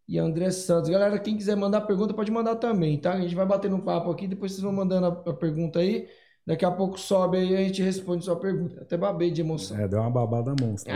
e 0.08 0.18
André 0.18 0.50
Santos. 0.50 0.90
Galera, 0.90 1.18
quem 1.18 1.36
quiser 1.36 1.56
mandar 1.56 1.82
pergunta, 1.82 2.12
pode 2.12 2.30
mandar 2.32 2.56
também, 2.56 2.98
tá? 2.98 3.12
A 3.12 3.20
gente 3.20 3.34
vai 3.34 3.46
bater 3.46 3.70
no 3.70 3.80
papo 3.80 4.10
aqui, 4.10 4.26
depois 4.26 4.52
vocês 4.52 4.62
vão 4.62 4.72
mandando 4.72 5.06
a, 5.06 5.30
a 5.30 5.34
pergunta 5.34 5.78
aí. 5.78 6.08
Daqui 6.46 6.64
a 6.64 6.70
pouco 6.70 6.98
sobe 6.98 7.38
aí 7.38 7.50
e 7.52 7.56
a 7.56 7.62
gente 7.62 7.82
responde 7.82 8.24
sua 8.24 8.34
pergunta. 8.34 8.80
Até 8.80 8.96
babei 8.96 9.30
de 9.30 9.40
emoção. 9.40 9.78
É, 9.78 9.86
deu 9.86 10.00
uma 10.00 10.10
babada 10.10 10.52
monstra. 10.60 10.94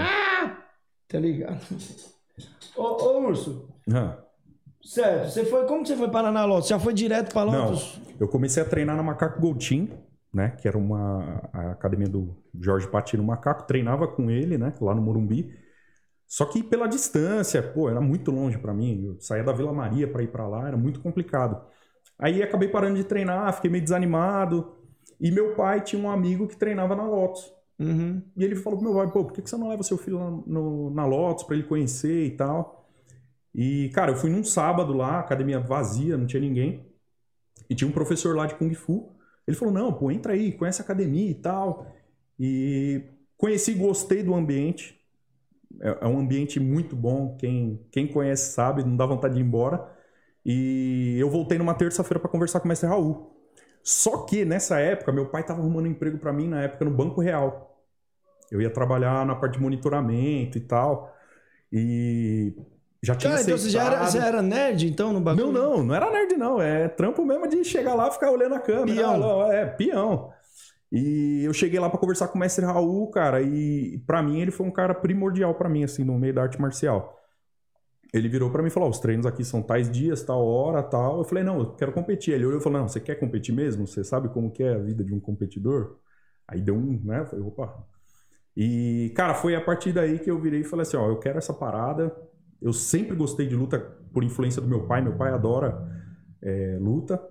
Tá 1.07 1.19
ligado? 1.21 1.61
ô, 2.77 2.83
ô, 2.83 3.21
Urso. 3.29 3.69
Ah. 3.93 4.19
Certo, 4.83 5.31
você 5.31 5.45
foi. 5.45 5.65
Como 5.67 5.83
que 5.83 5.89
você 5.89 5.97
foi 5.97 6.11
parar 6.11 6.33
na 6.33 6.45
Lotus? 6.45 6.69
Já 6.69 6.79
foi 6.79 6.93
direto 6.93 7.33
pra 7.33 7.45
Não, 7.45 7.71
Lotus? 7.71 8.01
eu 8.19 8.29
comecei 8.29 8.63
a 8.63 8.67
treinar 8.67 8.97
na 8.97 9.03
Macaco 9.03 9.41
Gold 9.41 9.67
Team, 9.67 9.89
né? 10.35 10.51
Que 10.51 10.67
era 10.69 10.77
uma 10.77 11.49
a 11.53 11.71
academia 11.73 12.09
do 12.09 12.37
Jorge 12.61 12.89
Patino 12.89 13.23
Macaco. 13.23 13.67
Treinava 13.67 14.09
com 14.09 14.31
ele, 14.31 14.59
né? 14.59 14.75
Lá 14.81 14.95
no 14.95 15.01
Morumbi. 15.03 15.55
Só 16.27 16.45
que 16.47 16.63
pela 16.63 16.87
distância, 16.89 17.63
pô, 17.63 17.89
era 17.89 18.01
muito 18.01 18.31
longe 18.31 18.59
pra 18.59 18.75
mim. 18.75 19.05
Eu 19.07 19.21
saía 19.21 19.45
da 19.45 19.53
Vila 19.53 19.73
Maria 19.73 20.09
pra 20.11 20.23
ir 20.23 20.29
pra 20.29 20.49
lá, 20.49 20.67
era 20.67 20.77
muito 20.77 21.01
complicado. 21.01 21.63
Aí 22.19 22.43
acabei 22.43 22.69
parando 22.69 22.97
de 22.97 23.05
treinar, 23.05 23.53
fiquei 23.55 23.71
meio 23.71 23.85
desanimado. 23.85 24.75
E 25.21 25.31
meu 25.31 25.55
pai 25.55 25.81
tinha 25.81 26.01
um 26.03 26.11
amigo 26.11 26.49
que 26.49 26.57
treinava 26.57 26.97
na 26.97 27.07
Lotus. 27.07 27.53
Uhum. 27.79 28.23
E 28.37 28.45
ele 28.45 28.57
falou 28.57 28.79
pro 28.79 28.89
meu 28.89 28.99
pai, 28.99 29.13
pô, 29.13 29.25
por 29.25 29.33
que 29.33 29.43
que 29.43 29.51
você 29.51 29.57
não 29.57 29.69
leva 29.69 29.83
seu 29.83 29.97
filho 29.99 30.19
lá 30.19 30.31
no- 30.31 30.91
na 30.91 31.05
Lotus 31.07 31.45
pra 31.45 31.57
ele 31.57 31.67
conhecer 31.67 32.25
e 32.27 32.31
tal? 32.37 32.89
E, 33.55 33.91
cara, 33.95 34.13
eu 34.13 34.17
fui 34.17 34.31
num 34.31 34.43
sábado 34.43 34.93
lá, 34.93 35.21
academia 35.21 35.61
vazia, 35.61 36.17
não 36.17 36.27
tinha 36.27 36.41
ninguém. 36.41 36.87
E 37.71 37.75
tinha 37.75 37.89
um 37.89 37.93
professor 37.93 38.35
lá 38.35 38.47
de 38.47 38.55
Kung 38.57 38.73
Fu. 38.75 39.14
Ele 39.47 39.57
falou, 39.57 39.73
não, 39.75 39.93
pô, 39.93 40.11
entra 40.11 40.33
aí, 40.33 40.53
conhece 40.53 40.81
a 40.81 40.85
academia 40.85 41.31
e 41.31 41.35
tal. 41.35 41.87
E 42.39 43.03
conheci, 43.37 43.75
gostei 43.75 44.23
do 44.23 44.35
ambiente. 44.35 45.01
É, 45.81 45.99
é 46.03 46.07
um 46.07 46.19
ambiente 46.19 46.59
muito 46.61 46.97
bom, 46.97 47.37
quem, 47.37 47.81
quem 47.91 48.07
conhece 48.07 48.53
sabe, 48.53 48.85
não 48.85 48.97
dá 48.97 49.07
vontade 49.07 49.35
de 49.35 49.41
ir 49.41 49.45
embora. 49.45 49.93
E 50.45 51.17
eu 51.19 51.31
voltei 51.31 51.59
numa 51.59 51.75
terça-feira 51.75 52.21
pra 52.21 52.29
conversar 52.29 52.61
com 52.61 52.67
o 52.67 52.69
mestre 52.69 52.89
Raul. 52.89 53.35
Só 53.83 54.25
que 54.25 54.45
nessa 54.45 54.79
época, 54.81 55.13
meu 55.13 55.27
pai 55.29 55.45
tava 55.45 55.61
arrumando 55.61 55.87
emprego 55.87 56.19
pra 56.19 56.33
mim 56.33 56.49
na 56.49 56.63
época 56.63 56.85
no 56.85 56.91
Banco 56.91 57.21
Real. 57.21 57.83
Eu 58.51 58.61
ia 58.61 58.71
trabalhar 58.71 59.27
na 59.27 59.35
parte 59.35 59.55
de 59.55 59.63
monitoramento 59.63 60.59
e 60.59 60.61
tal. 60.61 61.15
E 61.73 62.55
já 63.05 63.15
tinha 63.15 63.33
Cara, 63.33 63.43
então 63.43 63.59
você 63.59 63.71
já 63.71 63.85
era, 63.85 64.05
você 64.05 64.19
era 64.19 64.43
nerd, 64.43 64.87
então, 64.87 65.13
no 65.13 65.21
bagulho? 65.21 65.53
Não, 65.53 65.77
não, 65.77 65.85
não 65.85 65.95
era 65.95 66.11
nerd, 66.11 66.37
não. 66.37 66.61
É 66.61 66.89
trampo 66.89 67.25
mesmo 67.25 67.47
de 67.47 67.65
chegar 67.65 67.95
lá 67.95 68.09
e 68.09 68.13
ficar 68.13 68.31
olhando 68.31 68.55
a 68.55 68.61
câmera. 68.61 68.95
Peão. 68.95 69.19
Não, 69.19 69.53
É, 69.53 69.67
peão. 69.67 70.33
E 70.91 71.43
eu 71.45 71.53
cheguei 71.53 71.81
lá 71.81 71.91
pra 71.91 71.99
conversar 71.99 72.29
com 72.29 72.37
o 72.37 72.41
mestre 72.41 72.65
Raul, 72.65 73.11
cara, 73.11 73.43
e 73.43 73.99
pra 74.07 74.23
mim 74.23 74.41
ele 74.41 74.53
foi 74.53 74.65
um 74.65 74.71
cara 74.71 74.95
primordial 74.95 75.55
pra 75.55 75.69
mim, 75.69 75.83
assim, 75.83 76.05
no 76.05 76.17
meio 76.17 76.33
da 76.33 76.43
arte 76.43 76.61
marcial. 76.61 77.21
Ele 78.15 78.29
virou 78.29 78.49
pra 78.49 78.63
mim 78.63 78.69
e 78.69 78.71
falou: 78.71 78.89
os 78.89 79.01
treinos 79.01 79.27
aqui 79.27 79.45
são 79.45 79.61
tais 79.61 79.91
dias, 79.91 80.23
tal 80.23 80.47
hora, 80.47 80.85
tal. 80.85 81.19
Eu 81.19 81.25
falei: 81.25 81.43
não, 81.43 81.59
eu 81.59 81.75
quero 81.75 81.93
competir. 81.93 82.33
Ele 82.33 82.47
olhou 82.47 82.61
e 82.61 82.63
falou: 82.63 82.79
não, 82.79 82.89
você 82.89 83.01
quer 83.01 83.17
competir 83.17 83.53
mesmo? 83.53 83.89
Você 83.89 84.05
sabe 84.05 84.29
como 84.29 84.53
que 84.53 84.63
é 84.63 84.73
a 84.73 84.79
vida 84.79 85.03
de 85.03 85.13
um 85.13 85.19
competidor? 85.19 85.97
Aí 86.47 86.61
deu 86.61 86.77
um, 86.77 87.01
né? 87.03 87.23
Eu 87.23 87.27
falei: 87.27 87.45
opa. 87.45 87.85
E, 88.57 89.13
cara, 89.17 89.35
foi 89.35 89.57
a 89.57 89.61
partir 89.61 89.93
daí 89.93 90.21
que 90.21 90.31
eu 90.31 90.41
virei 90.41 90.61
e 90.61 90.65
falei 90.65 90.83
assim: 90.83 90.97
ó, 90.97 91.09
eu 91.09 91.19
quero 91.19 91.39
essa 91.39 91.53
parada. 91.53 92.15
Eu 92.65 92.73
sempre 92.73 93.15
gostei 93.15 93.47
de 93.47 93.55
luta 93.55 93.79
por 94.11 94.25
influência 94.25 94.63
do 94.63 94.67
meu 94.67 94.87
pai. 94.87 95.03
Meu 95.03 95.15
pai 95.17 95.31
adora 95.31 95.87
é, 96.43 96.79
luta. 96.81 97.23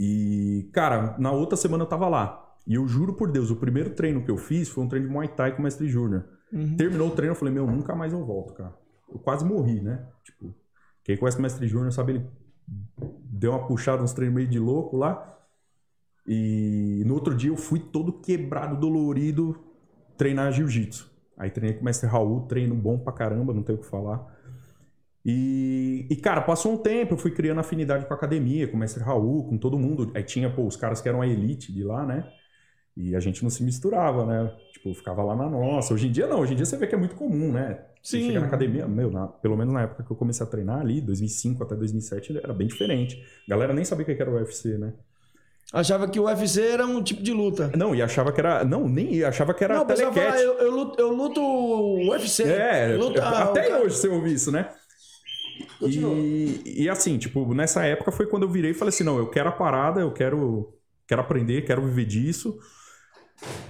E, 0.00 0.68
cara, 0.72 1.16
na 1.16 1.30
outra 1.30 1.56
semana 1.56 1.84
eu 1.84 1.88
tava 1.88 2.08
lá. 2.08 2.56
E 2.66 2.74
eu 2.74 2.88
juro 2.88 3.14
por 3.14 3.30
Deus, 3.30 3.50
o 3.50 3.56
primeiro 3.56 3.90
treino 3.90 4.24
que 4.24 4.30
eu 4.30 4.36
fiz 4.36 4.68
foi 4.68 4.82
um 4.82 4.88
treino 4.88 5.06
de 5.06 5.12
Muay 5.12 5.28
Thai 5.28 5.52
com 5.52 5.60
o 5.60 5.62
mestre 5.62 5.88
Júnior. 5.88 6.24
Uhum. 6.52 6.76
Terminou 6.76 7.08
o 7.08 7.10
treino, 7.12 7.32
eu 7.32 7.38
falei, 7.38 7.54
meu, 7.54 7.66
nunca 7.68 7.94
mais 7.94 8.12
eu 8.12 8.24
volto, 8.24 8.52
cara. 8.54 8.74
Eu 9.08 9.20
quase 9.20 9.44
morri, 9.44 9.80
né? 9.80 10.04
Tipo, 10.24 10.52
quem 11.04 11.16
conhece 11.16 11.38
o 11.38 11.42
mestre 11.42 11.68
Júnior 11.68 11.92
sabe, 11.92 12.14
ele 12.14 12.26
deu 13.30 13.52
uma 13.52 13.64
puxada 13.64 14.02
nos 14.02 14.12
treinos 14.12 14.34
meio 14.34 14.48
de 14.48 14.58
louco 14.58 14.96
lá. 14.96 15.38
E 16.26 17.04
no 17.06 17.14
outro 17.14 17.32
dia 17.32 17.50
eu 17.50 17.56
fui 17.56 17.78
todo 17.78 18.12
quebrado, 18.12 18.76
dolorido, 18.76 19.56
treinar 20.16 20.52
jiu-jitsu. 20.52 21.10
Aí 21.36 21.50
treinei 21.50 21.76
com 21.76 21.82
o 21.82 21.84
mestre 21.84 22.08
Raul, 22.08 22.42
treino 22.46 22.74
bom 22.74 22.98
pra 22.98 23.12
caramba, 23.12 23.54
não 23.54 23.62
tenho 23.62 23.78
o 23.78 23.80
que 23.80 23.86
falar. 23.86 24.31
E, 25.24 26.06
e, 26.10 26.16
cara, 26.16 26.40
passou 26.42 26.72
um 26.72 26.76
tempo, 26.76 27.14
eu 27.14 27.18
fui 27.18 27.30
criando 27.30 27.60
afinidade 27.60 28.06
com 28.06 28.12
a 28.12 28.16
academia, 28.16 28.66
com 28.66 28.76
o 28.76 28.80
mestre 28.80 29.02
Raul, 29.02 29.48
com 29.48 29.56
todo 29.56 29.78
mundo. 29.78 30.10
Aí 30.14 30.22
tinha, 30.24 30.50
pô, 30.52 30.66
os 30.66 30.76
caras 30.76 31.00
que 31.00 31.08
eram 31.08 31.22
a 31.22 31.26
elite 31.28 31.72
de 31.72 31.84
lá, 31.84 32.04
né? 32.04 32.28
E 32.96 33.16
a 33.16 33.20
gente 33.20 33.42
não 33.42 33.50
se 33.50 33.62
misturava, 33.62 34.26
né? 34.26 34.52
Tipo, 34.72 34.92
ficava 34.94 35.22
lá 35.22 35.34
na 35.34 35.48
nossa. 35.48 35.94
Hoje 35.94 36.08
em 36.08 36.12
dia 36.12 36.26
não, 36.26 36.40
hoje 36.40 36.52
em 36.52 36.56
dia 36.56 36.66
você 36.66 36.76
vê 36.76 36.86
que 36.86 36.94
é 36.94 36.98
muito 36.98 37.14
comum, 37.16 37.52
né? 37.52 37.80
Você 38.02 38.18
Sim. 38.18 38.26
chega 38.26 38.40
na 38.40 38.46
academia, 38.46 38.86
meu, 38.86 39.10
na- 39.10 39.28
pelo 39.28 39.56
menos 39.56 39.72
na 39.72 39.82
época 39.82 40.02
que 40.02 40.10
eu 40.10 40.16
comecei 40.16 40.44
a 40.44 40.48
treinar 40.50 40.80
ali, 40.80 41.00
2005 41.00 41.62
até 41.62 41.74
2007, 41.76 42.36
era 42.36 42.52
bem 42.52 42.66
diferente. 42.66 43.22
A 43.46 43.50
galera 43.50 43.72
nem 43.72 43.84
sabia 43.84 44.02
o 44.04 44.06
que 44.06 44.20
era 44.20 44.30
o 44.30 44.34
UFC, 44.34 44.76
né? 44.76 44.92
Achava 45.72 46.06
que 46.06 46.20
o 46.20 46.24
UFC 46.24 46.60
era 46.60 46.84
um 46.86 47.02
tipo 47.02 47.22
de 47.22 47.32
luta. 47.32 47.70
Não, 47.74 47.94
e 47.94 48.02
achava 48.02 48.30
que 48.30 48.40
era. 48.40 48.62
Não, 48.62 48.86
nem 48.88 49.14
ia, 49.14 49.28
achava 49.28 49.54
que 49.54 49.64
era 49.64 49.76
não, 49.76 49.86
telecat. 49.86 50.38
eu, 50.38 50.58
eu 50.58 50.70
luto, 50.70 51.00
eu 51.00 51.12
luto 51.12 51.40
UFC. 51.40 52.42
É, 52.42 52.94
luta, 52.96 53.26
até 53.26 53.68
cara- 53.68 53.82
hoje 53.82 53.96
você 53.96 54.08
ouve 54.08 54.32
isso, 54.34 54.52
né? 54.52 54.68
Continua. 55.82 56.14
E, 56.14 56.82
e 56.84 56.88
assim, 56.88 57.18
tipo, 57.18 57.52
nessa 57.54 57.84
época 57.84 58.12
foi 58.12 58.26
quando 58.26 58.44
eu 58.44 58.48
virei 58.48 58.70
e 58.70 58.74
falei 58.74 58.90
assim: 58.90 59.04
não, 59.04 59.18
eu 59.18 59.28
quero 59.28 59.48
a 59.48 59.52
parada, 59.52 60.00
eu 60.00 60.12
quero, 60.12 60.72
quero 61.06 61.20
aprender, 61.20 61.62
quero 61.62 61.82
viver 61.82 62.04
disso. 62.04 62.58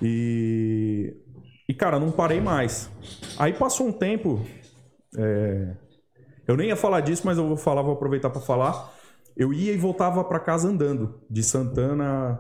E, 0.03 1.17
e 1.69 1.75
cara, 1.75 1.99
não 1.99 2.11
parei 2.11 2.41
mais. 2.41 2.91
Aí 3.39 3.53
passou 3.53 3.89
um 3.89 3.93
tempo. 3.93 4.45
é, 5.17 5.77
eu 6.47 6.57
nem 6.57 6.69
ia 6.69 6.77
falar 6.77 7.01
disso, 7.01 7.23
mas 7.25 7.39
eu 7.39 7.47
vou 7.47 7.57
falar, 7.57 7.83
vou 7.83 7.95
aproveitar 7.95 8.31
para 8.31 8.41
falar. 8.41 8.93
Eu 9.37 9.53
ia 9.53 9.73
e 9.73 9.77
voltava 9.77 10.23
para 10.25 10.39
casa 10.39 10.69
andando, 10.69 11.21
de 11.31 11.43
Santana 11.43 12.39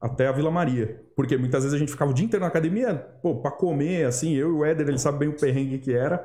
até 0.00 0.28
a 0.28 0.32
Vila 0.32 0.50
Maria. 0.50 1.02
Porque 1.16 1.36
muitas 1.36 1.64
vezes 1.64 1.74
a 1.74 1.78
gente 1.78 1.90
ficava 1.90 2.12
o 2.12 2.14
dia 2.14 2.24
inteiro 2.24 2.42
na 2.42 2.48
academia, 2.48 2.94
pô, 3.20 3.40
pra 3.40 3.50
comer, 3.50 4.06
assim, 4.06 4.34
eu 4.34 4.50
e 4.50 4.52
o 4.52 4.64
Éder, 4.64 4.88
ele 4.88 4.98
sabe 4.98 5.18
bem 5.18 5.28
o 5.28 5.36
perrengue 5.36 5.78
que 5.78 5.92
era. 5.92 6.24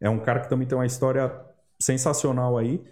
É 0.00 0.10
um 0.10 0.18
cara 0.18 0.40
que 0.40 0.50
também 0.50 0.66
tem 0.66 0.76
uma 0.76 0.86
história 0.86 1.32
sensacional 1.80 2.58
aí. 2.58 2.84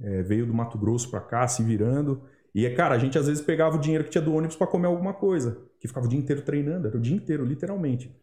É, 0.00 0.22
veio 0.22 0.46
do 0.46 0.54
Mato 0.54 0.76
Grosso 0.78 1.10
pra 1.10 1.20
cá, 1.20 1.46
se 1.48 1.62
virando. 1.62 2.22
E, 2.54 2.68
cara, 2.70 2.94
a 2.94 2.98
gente 2.98 3.18
às 3.18 3.26
vezes 3.26 3.42
pegava 3.42 3.76
o 3.76 3.80
dinheiro 3.80 4.04
que 4.04 4.10
tinha 4.10 4.22
do 4.22 4.34
ônibus 4.34 4.56
pra 4.56 4.66
comer 4.66 4.86
alguma 4.86 5.12
coisa. 5.12 5.58
Que 5.80 5.88
ficava 5.88 6.06
o 6.06 6.08
dia 6.08 6.18
inteiro 6.18 6.42
treinando, 6.42 6.88
era 6.88 6.96
o 6.96 7.00
dia 7.00 7.14
inteiro, 7.14 7.44
literalmente. 7.44 8.14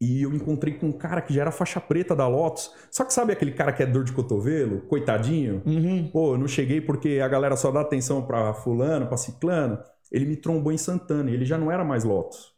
E 0.00 0.22
eu 0.22 0.34
encontrei 0.34 0.74
com 0.74 0.86
um 0.86 0.92
cara 0.92 1.22
que 1.22 1.32
já 1.32 1.42
era 1.42 1.52
faixa 1.52 1.80
preta 1.80 2.16
da 2.16 2.26
Lotus. 2.26 2.74
Só 2.90 3.04
que 3.04 3.12
sabe 3.12 3.32
aquele 3.32 3.52
cara 3.52 3.72
que 3.72 3.84
é 3.84 3.86
dor 3.86 4.02
de 4.02 4.12
cotovelo? 4.12 4.80
Coitadinho? 4.88 5.62
Uhum. 5.64 6.08
Pô, 6.08 6.34
eu 6.34 6.38
não 6.38 6.48
cheguei 6.48 6.80
porque 6.80 7.20
a 7.22 7.28
galera 7.28 7.54
só 7.54 7.70
dá 7.70 7.82
atenção 7.82 8.26
pra 8.26 8.52
fulano, 8.52 9.06
pra 9.06 9.16
ciclano. 9.16 9.78
Ele 10.10 10.26
me 10.26 10.36
trombou 10.36 10.72
em 10.72 10.78
Santana 10.78 11.30
e 11.30 11.34
ele 11.34 11.44
já 11.44 11.56
não 11.56 11.70
era 11.70 11.84
mais 11.84 12.02
Lotus. 12.02 12.52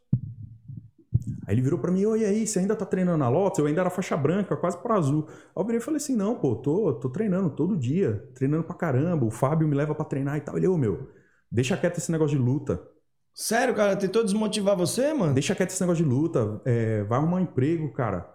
Aí 1.47 1.55
ele 1.55 1.61
virou 1.61 1.79
pra 1.79 1.91
mim, 1.91 2.05
oi, 2.05 2.21
e 2.21 2.25
aí, 2.25 2.47
você 2.47 2.59
ainda 2.59 2.75
tá 2.75 2.85
treinando 2.85 3.17
na 3.17 3.29
Lotus? 3.29 3.59
Eu 3.59 3.65
ainda 3.65 3.81
era 3.81 3.89
faixa 3.89 4.15
branca, 4.15 4.55
quase 4.55 4.77
pra 4.77 4.95
azul. 4.95 5.25
Aí 5.29 5.35
eu 5.55 5.63
virei 5.63 5.79
e 5.79 5.83
falei 5.83 5.97
assim, 5.97 6.15
não, 6.15 6.35
pô, 6.35 6.55
tô, 6.55 6.93
tô 6.93 7.09
treinando 7.09 7.49
todo 7.49 7.77
dia, 7.77 8.29
treinando 8.35 8.63
pra 8.63 8.75
caramba, 8.75 9.25
o 9.25 9.31
Fábio 9.31 9.67
me 9.67 9.75
leva 9.75 9.95
pra 9.95 10.05
treinar 10.05 10.37
e 10.37 10.41
tal. 10.41 10.57
Ele, 10.57 10.67
ô, 10.67 10.77
meu, 10.77 11.09
deixa 11.51 11.77
quieto 11.77 11.97
esse 11.97 12.11
negócio 12.11 12.37
de 12.37 12.43
luta. 12.43 12.81
Sério, 13.33 13.75
cara, 13.75 13.97
tentou 13.97 14.23
desmotivar 14.23 14.77
você, 14.77 15.13
mano? 15.13 15.33
Deixa 15.33 15.53
quieto 15.53 15.71
esse 15.71 15.81
negócio 15.81 16.03
de 16.03 16.09
luta. 16.09 16.61
é, 16.63 17.03
vai 17.03 17.19
arrumar 17.19 17.37
um 17.37 17.41
emprego, 17.41 17.91
cara. 17.91 18.33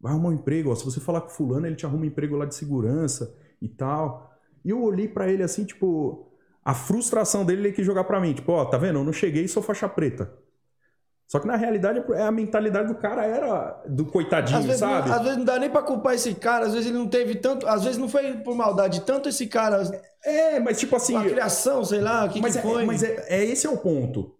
Vai 0.00 0.12
arrumar 0.12 0.30
um 0.30 0.32
emprego. 0.32 0.70
Ó. 0.70 0.74
Se 0.74 0.84
você 0.84 0.98
falar 0.98 1.20
com 1.20 1.28
fulano, 1.28 1.66
ele 1.66 1.76
te 1.76 1.86
arruma 1.86 2.02
um 2.02 2.06
emprego 2.06 2.36
lá 2.36 2.44
de 2.44 2.54
segurança 2.54 3.32
e 3.62 3.68
tal. 3.68 4.32
E 4.64 4.70
eu 4.70 4.82
olhei 4.82 5.08
pra 5.08 5.30
ele 5.30 5.42
assim, 5.42 5.64
tipo... 5.64 6.24
A 6.64 6.74
frustração 6.74 7.46
dele 7.46 7.62
ele 7.62 7.72
quis 7.72 7.86
jogar 7.86 8.04
pra 8.04 8.20
mim. 8.20 8.34
Tipo, 8.34 8.52
ó, 8.52 8.64
tá 8.64 8.76
vendo? 8.76 8.98
Eu 8.98 9.04
não 9.04 9.12
cheguei 9.12 9.44
e 9.44 9.48
sou 9.48 9.62
faixa 9.62 9.88
preta. 9.88 10.36
Só 11.28 11.38
que 11.38 11.46
na 11.46 11.56
realidade 11.56 12.02
é 12.14 12.22
a 12.22 12.30
mentalidade 12.32 12.88
do 12.88 12.94
cara 12.94 13.22
era 13.22 13.82
do 13.86 14.06
coitadinho, 14.06 14.58
Às 14.58 14.64
vezes, 14.64 14.80
não, 14.80 14.88
sabe? 14.88 15.10
às 15.12 15.20
vezes 15.22 15.36
não 15.36 15.44
dá 15.44 15.58
nem 15.58 15.68
pra 15.68 15.82
culpar 15.82 16.14
esse 16.14 16.34
cara, 16.34 16.64
às 16.66 16.72
vezes 16.72 16.88
ele 16.88 16.96
não 16.96 17.06
teve 17.06 17.34
tanto, 17.34 17.66
às 17.68 17.84
vezes 17.84 17.98
não 17.98 18.08
foi 18.08 18.32
por 18.38 18.54
maldade, 18.56 19.02
tanto 19.02 19.28
esse 19.28 19.46
cara, 19.46 19.82
É, 20.24 20.58
mas 20.58 20.78
tipo 20.80 20.96
assim... 20.96 21.14
a 21.14 21.22
criação, 21.22 21.84
sei 21.84 22.00
lá, 22.00 22.24
o 22.24 22.30
que, 22.30 22.40
mas 22.40 22.54
que 22.54 22.58
é, 22.60 22.62
foi. 22.62 22.86
mas 22.86 23.02
é, 23.02 23.26
é 23.28 23.44
esse 23.44 23.66
é 23.66 23.70
o 23.70 23.76
ponto. 23.76 24.34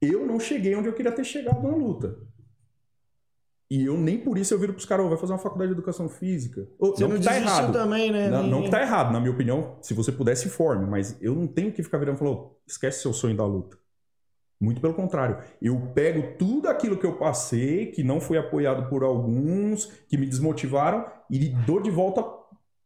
Eu 0.00 0.24
não 0.24 0.38
cheguei 0.38 0.76
onde 0.76 0.88
eu 0.88 0.92
queria 0.92 1.10
ter 1.10 1.24
chegado 1.24 1.60
na 1.60 1.74
luta. 1.74 2.16
E 3.68 3.84
eu 3.84 3.96
nem 3.96 4.18
por 4.18 4.38
isso 4.38 4.54
eu 4.54 4.58
viro 4.58 4.72
pros 4.72 4.84
caras, 4.84 5.04
"Ô, 5.04 5.08
vai 5.08 5.18
fazer 5.18 5.32
uma 5.32 5.38
faculdade 5.38 5.72
de 5.72 5.76
educação 5.76 6.08
física. 6.08 6.68
Você 6.78 7.08
não, 7.08 7.16
que 7.18 7.24
tá 7.24 7.36
errado. 7.36 7.72
também, 7.72 8.12
né? 8.12 8.28
Não, 8.28 8.46
não 8.46 8.62
que 8.62 8.70
tá 8.70 8.80
errado, 8.80 9.12
na 9.12 9.18
minha 9.18 9.32
opinião, 9.32 9.78
se 9.82 9.94
você 9.94 10.12
pudesse, 10.12 10.48
forme, 10.48 10.86
mas 10.86 11.16
eu 11.20 11.34
não 11.34 11.48
tenho 11.48 11.72
que 11.72 11.82
ficar 11.82 11.98
virando 11.98 12.16
e 12.16 12.18
falar, 12.20 12.30
"Ô, 12.30 12.56
esquece 12.68 13.02
seu 13.02 13.12
sonho 13.12 13.36
da 13.36 13.44
luta. 13.44 13.76
Muito 14.60 14.80
pelo 14.80 14.94
contrário. 14.94 15.38
Eu 15.60 15.78
pego 15.94 16.36
tudo 16.38 16.68
aquilo 16.68 16.96
que 16.96 17.04
eu 17.04 17.16
passei, 17.16 17.86
que 17.86 18.02
não 18.02 18.20
foi 18.20 18.38
apoiado 18.38 18.88
por 18.88 19.02
alguns, 19.02 19.86
que 20.08 20.16
me 20.16 20.26
desmotivaram, 20.26 21.04
e 21.30 21.50
dou 21.66 21.80
de 21.80 21.90
volta 21.90 22.24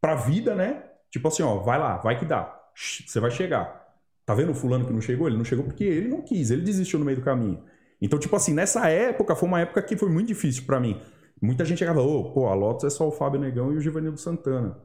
pra 0.00 0.14
vida, 0.14 0.54
né? 0.54 0.84
Tipo 1.10 1.28
assim, 1.28 1.42
ó, 1.42 1.58
vai 1.58 1.78
lá, 1.78 1.98
vai 1.98 2.18
que 2.18 2.24
dá. 2.24 2.54
Você 2.74 3.20
vai 3.20 3.30
chegar. 3.30 3.86
Tá 4.24 4.34
vendo 4.34 4.52
o 4.52 4.54
fulano 4.54 4.84
que 4.84 4.92
não 4.92 5.00
chegou? 5.00 5.26
Ele 5.26 5.36
não 5.36 5.44
chegou 5.44 5.64
porque 5.64 5.84
ele 5.84 6.08
não 6.08 6.22
quis, 6.22 6.50
ele 6.50 6.62
desistiu 6.62 6.98
no 6.98 7.04
meio 7.04 7.18
do 7.18 7.24
caminho. 7.24 7.62
Então, 8.00 8.18
tipo 8.18 8.36
assim, 8.36 8.54
nessa 8.54 8.88
época, 8.88 9.34
foi 9.34 9.48
uma 9.48 9.60
época 9.60 9.82
que 9.82 9.96
foi 9.96 10.08
muito 10.10 10.28
difícil 10.28 10.64
pra 10.64 10.78
mim. 10.78 11.00
Muita 11.40 11.64
gente 11.64 11.78
chegava, 11.78 12.00
ô, 12.00 12.32
pô, 12.32 12.46
a 12.46 12.54
Lotus 12.54 12.84
é 12.84 12.90
só 12.90 13.08
o 13.08 13.12
Fábio 13.12 13.40
Negão 13.40 13.72
e 13.72 13.76
o 13.76 13.80
Givanildo 13.80 14.18
Santana. 14.18 14.76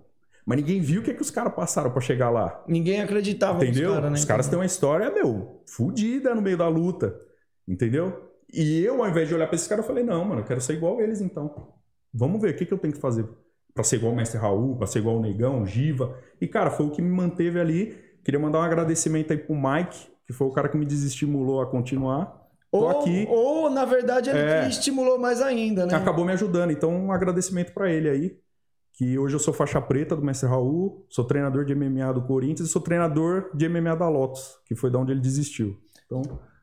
Mas 0.46 0.58
ninguém 0.58 0.82
viu 0.82 1.02
o 1.02 1.04
que, 1.04 1.12
é 1.12 1.14
que 1.14 1.22
os 1.22 1.32
caras 1.32 1.54
passaram 1.54 1.90
pra 1.92 2.02
chegar 2.02 2.30
lá. 2.30 2.64
Ninguém 2.68 3.02
acreditava 3.02 3.64
Entendeu? 3.64 3.90
nos 3.90 3.96
caras, 3.96 4.12
né? 4.12 4.18
Os 4.20 4.26
caras 4.26 4.48
têm 4.48 4.60
uma 4.60 4.66
história, 4.66 5.10
meu, 5.12 5.62
fudida 5.68 6.36
no 6.36 6.42
meio 6.42 6.58
da 6.58 6.68
luta. 6.68 7.16
Entendeu? 7.68 8.32
E 8.52 8.84
eu, 8.84 9.02
ao 9.02 9.10
invés 9.10 9.28
de 9.28 9.34
olhar 9.34 9.48
pra 9.48 9.56
esses 9.56 9.68
caras, 9.68 9.84
eu 9.84 9.88
falei, 9.88 10.04
não, 10.04 10.26
mano, 10.26 10.42
eu 10.42 10.46
quero 10.46 10.60
ser 10.62 10.74
igual 10.74 11.00
eles, 11.02 11.22
então. 11.22 11.74
Vamos 12.14 12.42
ver 12.42 12.52
o 12.54 12.56
que, 12.58 12.66
que 12.66 12.74
eu 12.74 12.78
tenho 12.78 12.94
que 12.94 13.00
fazer 13.00 13.28
pra 13.74 13.84
ser 13.84 13.96
igual 13.96 14.12
o 14.12 14.16
Mestre 14.16 14.38
Raul, 14.38 14.76
pra 14.78 14.86
ser 14.86 15.00
igual 15.00 15.18
o 15.18 15.22
Negão, 15.22 15.62
o 15.64 15.66
Giva. 15.66 16.16
E, 16.40 16.48
cara, 16.48 16.70
foi 16.70 16.86
o 16.86 16.92
que 16.92 17.02
me 17.02 17.10
manteve 17.10 17.60
ali. 17.60 17.98
Queria 18.24 18.40
mandar 18.40 18.60
um 18.60 18.64
agradecimento 18.64 19.32
aí 19.32 19.38
pro 19.40 19.56
Mike, 19.56 20.08
que 20.28 20.34
foi 20.34 20.46
o 20.48 20.52
cara 20.52 20.70
que 20.70 20.78
me 20.78 20.86
desestimulou 20.86 21.62
a 21.62 21.66
continuar. 21.66 22.42
Tô 22.72 22.80
ou, 22.80 22.90
aqui. 22.90 23.26
ou, 23.30 23.70
na 23.70 23.86
verdade, 23.86 24.30
ele 24.30 24.40
É. 24.40 24.68
estimulou 24.68 25.18
mais 25.18 25.42
ainda, 25.42 25.86
né? 25.86 25.96
Acabou 25.96 26.24
me 26.26 26.34
ajudando. 26.34 26.72
Então, 26.72 26.92
um 26.92 27.12
agradecimento 27.12 27.74
pra 27.74 27.90
ele 27.92 28.10
aí. 28.10 28.38
Que 28.94 29.18
hoje 29.18 29.36
eu 29.36 29.40
sou 29.40 29.54
faixa 29.54 29.82
preta 29.82 30.16
do 30.16 30.24
Mestre 30.24 30.48
Raul, 30.48 31.06
sou 31.10 31.26
treinador 31.26 31.66
de 31.66 31.74
MMA 31.74 32.14
do 32.14 32.22
Corinthians 32.22 32.70
e 32.70 32.72
sou 32.72 32.82
treinador 32.82 33.50
de 33.54 33.68
MMA 33.68 33.96
da 33.96 34.08
Lotus, 34.08 34.60
que 34.66 34.76
foi 34.76 34.92
da 34.92 35.00
onde 35.00 35.12
ele 35.12 35.20
desistiu. 35.20 35.76
Então, 36.06 36.22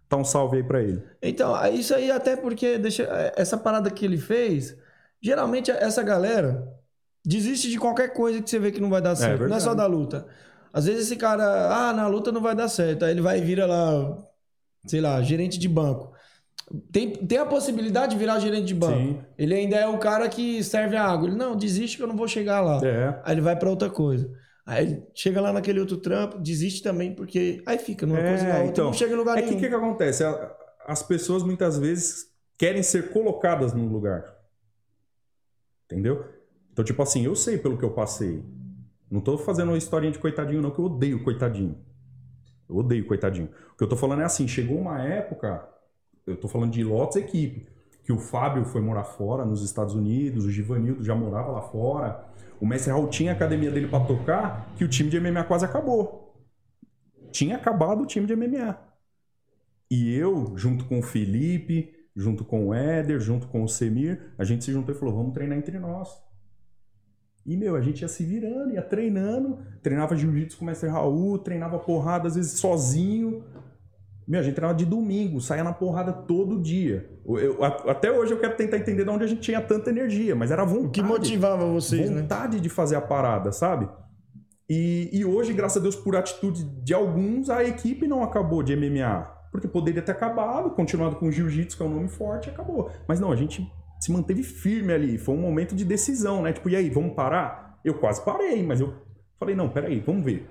tá 0.08 0.16
um 0.16 0.24
salve 0.24 0.58
aí 0.58 0.62
pra 0.62 0.80
ele. 0.80 1.02
Então, 1.20 1.54
isso 1.72 1.94
aí 1.94 2.10
até 2.10 2.36
porque 2.36 2.78
deixa, 2.78 3.02
essa 3.36 3.56
parada 3.56 3.90
que 3.90 4.04
ele 4.04 4.16
fez, 4.16 4.76
geralmente 5.20 5.70
essa 5.70 6.02
galera 6.02 6.68
desiste 7.24 7.68
de 7.68 7.78
qualquer 7.78 8.12
coisa 8.12 8.40
que 8.40 8.48
você 8.48 8.58
vê 8.58 8.70
que 8.70 8.80
não 8.80 8.90
vai 8.90 9.02
dar 9.02 9.16
certo. 9.16 9.48
não 9.48 9.56
é 9.56 9.60
só 9.60 9.74
da 9.74 9.86
luta. 9.86 10.26
Às 10.72 10.86
vezes 10.86 11.06
esse 11.06 11.16
cara, 11.16 11.44
ah, 11.88 11.92
na 11.92 12.06
luta 12.06 12.30
não 12.30 12.40
vai 12.40 12.54
dar 12.54 12.68
certo. 12.68 13.04
Aí 13.04 13.10
ele 13.10 13.20
vai 13.20 13.38
e 13.38 13.42
vira 13.42 13.66
lá, 13.66 14.16
sei 14.86 15.00
lá, 15.00 15.20
gerente 15.20 15.58
de 15.58 15.68
banco. 15.68 16.12
Tem, 16.92 17.10
tem 17.10 17.38
a 17.38 17.46
possibilidade 17.46 18.12
de 18.12 18.18
virar 18.18 18.38
gerente 18.38 18.66
de 18.66 18.74
banco. 18.74 18.96
Sim. 18.96 19.18
Ele 19.36 19.54
ainda 19.54 19.76
é 19.76 19.88
o 19.88 19.98
cara 19.98 20.28
que 20.28 20.62
serve 20.62 20.96
a 20.96 21.04
água. 21.04 21.28
Ele, 21.28 21.36
não, 21.36 21.56
desiste 21.56 21.96
que 21.96 22.02
eu 22.02 22.06
não 22.06 22.16
vou 22.16 22.28
chegar 22.28 22.60
lá. 22.60 22.80
É. 22.86 23.20
Aí 23.24 23.34
ele 23.34 23.40
vai 23.40 23.56
pra 23.56 23.68
outra 23.68 23.90
coisa. 23.90 24.30
Aí 24.64 24.84
ele 24.86 25.02
chega 25.14 25.40
lá 25.40 25.52
naquele 25.52 25.80
outro 25.80 25.96
trampo, 25.96 26.38
desiste 26.38 26.80
também, 26.82 27.12
porque 27.12 27.60
aí 27.66 27.76
fica 27.78 28.06
numa 28.06 28.20
É, 28.20 28.28
coisa 28.28 28.44
na 28.44 28.54
outra, 28.54 28.66
então, 28.70 28.84
não 28.86 28.92
chega 28.92 29.12
em 29.12 29.16
lugar 29.16 29.36
É 29.38 29.42
nenhum. 29.42 29.58
que, 29.58 29.68
que 29.68 29.74
acontece? 29.74 30.22
As 30.86 31.02
pessoas 31.02 31.42
muitas 31.42 31.76
vezes 31.76 32.26
querem 32.56 32.82
ser 32.82 33.10
colocadas 33.10 33.72
num 33.72 33.88
lugar. 33.88 34.24
Entendeu? 35.86 36.24
Então, 36.72 36.84
tipo 36.84 37.02
assim, 37.02 37.24
eu 37.24 37.34
sei 37.34 37.58
pelo 37.58 37.76
que 37.76 37.84
eu 37.84 37.90
passei. 37.90 38.44
Não 39.10 39.20
tô 39.20 39.36
fazendo 39.36 39.70
uma 39.70 39.78
historinha 39.78 40.12
de 40.12 40.20
coitadinho, 40.20 40.62
não, 40.62 40.70
que 40.70 40.78
eu 40.78 40.84
odeio 40.84 41.24
coitadinho. 41.24 41.76
Eu 42.68 42.76
odeio 42.76 43.04
coitadinho. 43.06 43.48
O 43.74 43.76
que 43.76 43.82
eu 43.82 43.88
tô 43.88 43.96
falando 43.96 44.22
é 44.22 44.24
assim, 44.24 44.46
chegou 44.46 44.78
uma 44.78 45.02
época, 45.02 45.68
eu 46.30 46.36
tô 46.36 46.48
falando 46.48 46.72
de 46.72 46.82
Lotus 46.82 47.16
equipe, 47.16 47.66
que 48.02 48.12
o 48.12 48.18
Fábio 48.18 48.64
foi 48.64 48.80
morar 48.80 49.04
fora, 49.04 49.44
nos 49.44 49.62
Estados 49.62 49.94
Unidos, 49.94 50.44
o 50.44 50.50
Givanildo 50.50 51.02
já 51.02 51.14
morava 51.14 51.50
lá 51.52 51.62
fora, 51.62 52.24
o 52.60 52.66
Mestre 52.66 52.92
Raul 52.92 53.08
tinha 53.08 53.32
a 53.32 53.34
academia 53.34 53.70
dele 53.70 53.88
pra 53.88 54.00
tocar, 54.00 54.72
que 54.76 54.84
o 54.84 54.88
time 54.88 55.08
de 55.08 55.18
MMA 55.18 55.44
quase 55.44 55.64
acabou. 55.64 56.34
Tinha 57.30 57.56
acabado 57.56 58.02
o 58.02 58.06
time 58.06 58.26
de 58.26 58.36
MMA. 58.36 58.78
E 59.90 60.14
eu, 60.14 60.52
junto 60.56 60.84
com 60.84 60.98
o 60.98 61.02
Felipe, 61.02 61.92
junto 62.14 62.44
com 62.44 62.68
o 62.68 62.74
Éder, 62.74 63.18
junto 63.18 63.48
com 63.48 63.62
o 63.62 63.68
Semir, 63.68 64.32
a 64.36 64.44
gente 64.44 64.64
se 64.64 64.72
juntou 64.72 64.94
e 64.94 64.98
falou: 64.98 65.16
vamos 65.16 65.32
treinar 65.32 65.58
entre 65.58 65.78
nós. 65.78 66.22
E, 67.44 67.56
meu, 67.56 67.74
a 67.74 67.80
gente 67.80 68.02
ia 68.02 68.08
se 68.08 68.22
virando, 68.24 68.72
ia 68.72 68.82
treinando, 68.82 69.58
treinava 69.82 70.14
jiu-jitsu 70.14 70.58
com 70.58 70.64
o 70.64 70.66
mestre 70.66 70.88
Raul, 70.88 71.38
treinava 71.38 71.78
porrada 71.78 72.28
às 72.28 72.36
vezes 72.36 72.60
sozinho. 72.60 73.42
Meu, 74.30 74.38
a 74.38 74.42
gente 74.44 74.54
treinava 74.54 74.78
de 74.78 74.84
domingo, 74.84 75.40
saía 75.40 75.64
na 75.64 75.72
porrada 75.72 76.12
todo 76.12 76.60
dia. 76.62 77.10
Eu- 77.26 77.64
até 77.64 78.12
hoje 78.12 78.32
eu 78.32 78.38
quero 78.38 78.54
tentar 78.54 78.76
entender 78.78 79.02
de 79.02 79.10
onde 79.10 79.24
a 79.24 79.26
gente 79.26 79.40
tinha 79.40 79.60
tanta 79.60 79.90
energia, 79.90 80.36
mas 80.36 80.52
era 80.52 80.64
vontade. 80.64 80.86
O 80.86 80.90
que 80.92 81.02
motivava 81.02 81.66
vocês, 81.66 82.08
né? 82.08 82.22
vontade 82.22 82.60
de 82.60 82.68
fazer 82.68 82.94
a 82.94 83.00
parada, 83.00 83.50
sabe? 83.50 83.88
E, 84.68 85.10
e 85.12 85.24
hoje, 85.24 85.52
graças 85.52 85.78
a 85.78 85.80
Deus, 85.80 85.96
por 85.96 86.14
atitude 86.14 86.62
de 86.62 86.94
alguns, 86.94 87.50
a 87.50 87.64
equipe 87.64 88.06
não 88.06 88.22
acabou 88.22 88.62
de 88.62 88.72
MMA. 88.76 89.28
Porque 89.50 89.66
poderia 89.66 90.00
ter 90.00 90.12
acabado, 90.12 90.70
continuado 90.70 91.16
com 91.16 91.26
o 91.26 91.32
jiu-jitsu, 91.32 91.76
que 91.76 91.82
é 91.82 91.86
um 91.86 91.92
nome 91.92 92.08
forte, 92.08 92.48
acabou. 92.48 92.88
Mas 93.08 93.18
não, 93.18 93.32
a 93.32 93.36
gente 93.36 93.68
se 94.00 94.12
manteve 94.12 94.44
firme 94.44 94.92
ali. 94.92 95.18
Foi 95.18 95.34
um 95.34 95.40
momento 95.40 95.74
de 95.74 95.84
decisão, 95.84 96.40
né? 96.40 96.52
Tipo, 96.52 96.70
e 96.70 96.76
aí, 96.76 96.88
vamos 96.88 97.14
parar? 97.14 97.80
Eu 97.84 97.94
quase 97.94 98.24
parei, 98.24 98.64
mas 98.64 98.80
eu 98.80 98.94
falei, 99.40 99.56
não, 99.56 99.68
peraí, 99.68 99.98
vamos 99.98 100.24
ver. 100.24 100.48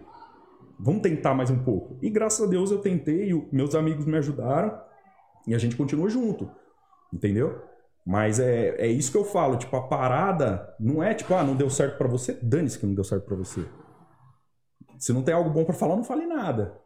Vamos 0.80 1.02
tentar 1.02 1.34
mais 1.34 1.50
um 1.50 1.62
pouco. 1.62 1.98
E 2.02 2.10
graças 2.10 2.46
a 2.46 2.50
Deus 2.50 2.72
eu 2.72 2.80
tentei, 2.80 3.34
meus 3.52 3.76
amigos 3.76 4.06
me 4.06 4.18
ajudaram, 4.18 4.80
e 5.46 5.54
a 5.54 5.58
gente 5.58 5.76
continua 5.76 6.10
junto. 6.10 6.50
Entendeu? 7.14 7.62
Mas 8.06 8.40
é, 8.40 8.76
é 8.78 8.88
isso 8.88 9.12
que 9.12 9.18
eu 9.18 9.26
falo, 9.26 9.58
tipo, 9.58 9.76
a 9.76 9.88
parada 9.88 10.74
não 10.80 11.04
é 11.04 11.14
tipo, 11.14 11.34
ah, 11.34 11.44
não 11.44 11.56
deu 11.56 11.70
certo 11.70 11.98
pra 11.98 12.08
você, 12.08 12.34
dane-se 12.42 12.80
que 12.80 12.86
não 12.86 12.94
deu 12.94 13.04
certo 13.04 13.26
pra 13.26 13.36
você. 13.36 13.66
Se 14.98 15.12
não 15.12 15.22
tem 15.22 15.34
algo 15.34 15.50
bom 15.50 15.66
pra 15.66 15.74
falar, 15.74 15.96
não 15.96 16.04
fale 16.04 16.26
nada. 16.26 16.80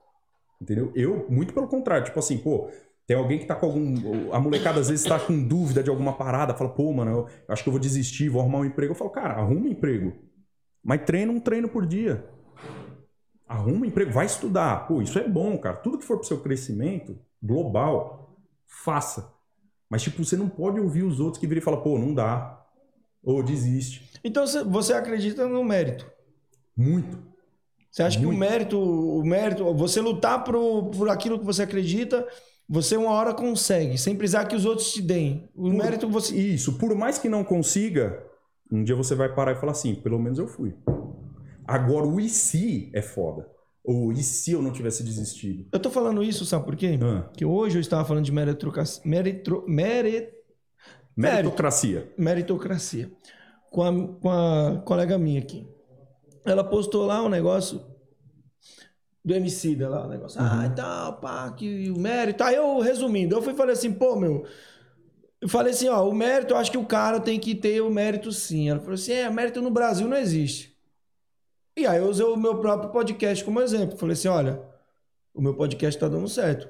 Entendeu? 0.61 0.91
Eu, 0.95 1.27
muito 1.29 1.53
pelo 1.53 1.67
contrário, 1.67 2.05
tipo 2.05 2.17
assim, 2.17 2.37
pô, 2.37 2.69
tem 3.05 3.17
alguém 3.17 3.37
que 3.37 3.45
tá 3.45 3.55
com 3.55 3.65
algum. 3.65 4.33
A 4.33 4.39
molecada 4.39 4.79
às 4.79 4.89
vezes 4.89 5.05
tá 5.05 5.19
com 5.19 5.41
dúvida 5.43 5.83
de 5.83 5.89
alguma 5.89 6.13
parada, 6.13 6.53
fala, 6.53 6.69
pô, 6.73 6.91
mano, 6.93 7.11
eu 7.11 7.27
acho 7.49 7.61
que 7.61 7.69
eu 7.69 7.73
vou 7.73 7.79
desistir, 7.79 8.29
vou 8.29 8.41
arrumar 8.41 8.59
um 8.59 8.65
emprego. 8.65 8.91
Eu 8.91 8.95
falo, 8.95 9.09
cara, 9.09 9.35
arruma 9.35 9.61
um 9.61 9.67
emprego. 9.67 10.13
Mas 10.83 11.03
treina 11.03 11.31
um 11.31 11.39
treino 11.39 11.69
por 11.69 11.85
dia. 11.85 12.32
Arruma 13.53 13.81
um 13.81 13.85
emprego, 13.85 14.11
vai 14.11 14.25
estudar. 14.25 14.87
Pô, 14.87 15.01
isso 15.01 15.17
é 15.19 15.27
bom, 15.27 15.57
cara. 15.57 15.75
Tudo 15.77 15.97
que 15.97 16.05
for 16.05 16.17
pro 16.17 16.27
seu 16.27 16.39
crescimento 16.39 17.17
global, 17.41 18.35
faça. 18.65 19.31
Mas, 19.89 20.01
tipo, 20.01 20.23
você 20.25 20.35
não 20.35 20.49
pode 20.49 20.79
ouvir 20.79 21.03
os 21.03 21.19
outros 21.19 21.39
que 21.39 21.45
viram 21.45 21.59
e 21.61 21.63
falar, 21.63 21.77
pô, 21.77 21.97
não 21.99 22.13
dá. 22.13 22.59
Ou 23.23 23.43
desiste. 23.43 24.09
Então 24.23 24.45
você- 24.47 24.93
acredita 24.93 25.47
no 25.47 25.63
mérito. 25.63 26.09
Muito. 26.75 27.17
Você 27.91 28.01
acha 28.01 28.17
que 28.17 28.25
o 28.25 28.29
Muito. 28.29 28.39
mérito, 28.39 28.79
o 28.81 29.23
mérito, 29.23 29.71
você 29.75 30.01
lutar 30.01 30.43
por, 30.43 30.85
por 30.89 31.09
aquilo 31.09 31.37
que 31.37 31.45
você 31.45 31.61
acredita, 31.61 32.27
você 32.67 32.97
uma 32.97 33.11
hora 33.11 33.33
consegue, 33.35 33.97
sem 33.99 34.15
precisar 34.15 34.45
que 34.45 34.55
os 34.55 34.65
outros 34.65 34.91
te 34.91 35.01
deem. 35.01 35.47
O 35.55 35.63
Por- 35.69 35.73
mérito 35.73 36.09
você. 36.09 36.35
Isso, 36.35 36.77
por 36.79 36.95
mais 36.95 37.19
que 37.19 37.29
não 37.29 37.43
consiga, 37.43 38.23
um 38.71 38.83
dia 38.83 38.95
você 38.95 39.13
vai 39.13 39.33
parar 39.33 39.51
e 39.51 39.55
falar 39.55 39.73
assim, 39.73 39.93
pelo 39.93 40.17
menos 40.17 40.39
eu 40.39 40.47
fui. 40.47 40.73
Agora, 41.67 42.05
o 42.05 42.19
e 42.19 42.29
se 42.29 42.91
é 42.93 43.01
foda. 43.01 43.47
Ou 43.83 44.11
e 44.13 44.23
se 44.23 44.51
eu 44.51 44.61
não 44.61 44.71
tivesse 44.71 45.03
desistido? 45.03 45.67
Eu 45.71 45.79
tô 45.79 45.89
falando 45.89 46.23
isso, 46.23 46.45
sabe 46.45 46.65
por 46.65 46.75
quê? 46.75 46.97
Ah, 47.01 47.29
Que 47.35 47.43
hoje 47.45 47.77
eu 47.77 47.81
estava 47.81 48.05
falando 48.05 48.23
de 48.23 48.31
meritocracia. 48.31 49.01
Meritro, 49.05 49.65
meri- 49.67 50.29
meritocracia. 51.15 52.11
meritocracia. 52.17 53.11
Com 53.69 53.83
a, 53.83 54.07
com 54.19 54.29
a 54.29 54.81
colega 54.85 55.17
minha 55.17 55.39
aqui. 55.41 55.67
Ela 56.45 56.63
postou 56.63 57.05
lá 57.05 57.21
um 57.23 57.29
negócio 57.29 57.81
do 59.23 59.33
MC 59.33 59.75
lá, 59.75 60.05
o 60.05 60.09
negócio. 60.09 60.39
Ah, 60.41 60.65
e 60.65 60.75
tal, 60.75 61.19
pá, 61.19 61.51
que 61.51 61.89
o 61.89 61.97
mérito. 61.99 62.43
Aí 62.43 62.55
eu, 62.55 62.79
resumindo, 62.79 63.35
eu 63.35 63.41
fui 63.41 63.53
e 63.53 63.55
falei 63.57 63.73
assim, 63.73 63.91
pô, 63.91 64.15
meu. 64.15 64.45
Eu 65.41 65.49
falei 65.49 65.73
assim, 65.73 65.87
ó, 65.89 66.07
o 66.07 66.13
mérito, 66.13 66.53
eu 66.53 66.57
acho 66.57 66.71
que 66.71 66.77
o 66.77 66.85
cara 66.85 67.19
tem 67.19 67.39
que 67.39 67.53
ter 67.55 67.81
o 67.81 67.89
mérito 67.89 68.31
sim. 68.31 68.69
Ela 68.69 68.79
falou 68.79 68.93
assim, 68.95 69.13
é, 69.13 69.29
mérito 69.29 69.61
no 69.61 69.71
Brasil 69.71 70.07
não 70.07 70.17
existe. 70.17 70.72
E 71.75 71.85
aí 71.87 71.97
eu 71.99 72.07
usei 72.07 72.25
o 72.25 72.35
meu 72.37 72.57
próprio 72.59 72.89
podcast 72.91 73.43
como 73.43 73.61
exemplo. 73.61 73.97
Falei 73.97 74.13
assim, 74.13 74.27
olha, 74.27 74.61
o 75.33 75.41
meu 75.41 75.53
podcast 75.55 75.99
tá 75.99 76.07
dando 76.07 76.27
certo. 76.27 76.67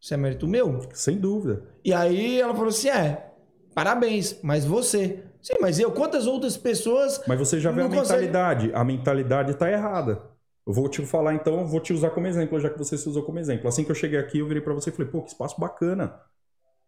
Isso 0.00 0.14
é 0.14 0.16
mérito 0.16 0.48
meu? 0.48 0.80
Sem 0.94 1.18
dúvida. 1.18 1.64
E 1.84 1.92
aí 1.92 2.40
ela 2.40 2.54
falou 2.54 2.70
assim: 2.70 2.88
é, 2.88 3.30
parabéns, 3.74 4.38
mas 4.42 4.64
você. 4.64 5.22
Sim, 5.40 5.54
mas 5.60 5.78
eu, 5.78 5.90
quantas 5.92 6.26
outras 6.26 6.56
pessoas. 6.56 7.22
Mas 7.26 7.38
você 7.38 7.60
já 7.60 7.70
vê 7.70 7.82
a 7.82 7.84
consegue- 7.88 8.22
mentalidade. 8.26 8.70
A 8.74 8.84
mentalidade 8.84 9.54
tá 9.54 9.70
errada. 9.70 10.22
Eu 10.66 10.72
vou 10.72 10.88
te 10.88 11.04
falar 11.04 11.34
então, 11.34 11.66
vou 11.66 11.80
te 11.80 11.92
usar 11.92 12.10
como 12.10 12.26
exemplo, 12.28 12.58
já 12.60 12.70
que 12.70 12.78
você 12.78 12.96
se 12.96 13.08
usou 13.08 13.24
como 13.24 13.38
exemplo. 13.40 13.66
Assim 13.68 13.82
que 13.84 13.90
eu 13.90 13.94
cheguei 13.96 14.18
aqui, 14.18 14.38
eu 14.38 14.46
virei 14.46 14.62
pra 14.62 14.72
você 14.72 14.90
e 14.90 14.92
falei, 14.92 15.10
pô, 15.10 15.20
que 15.22 15.30
espaço 15.30 15.60
bacana. 15.60 16.14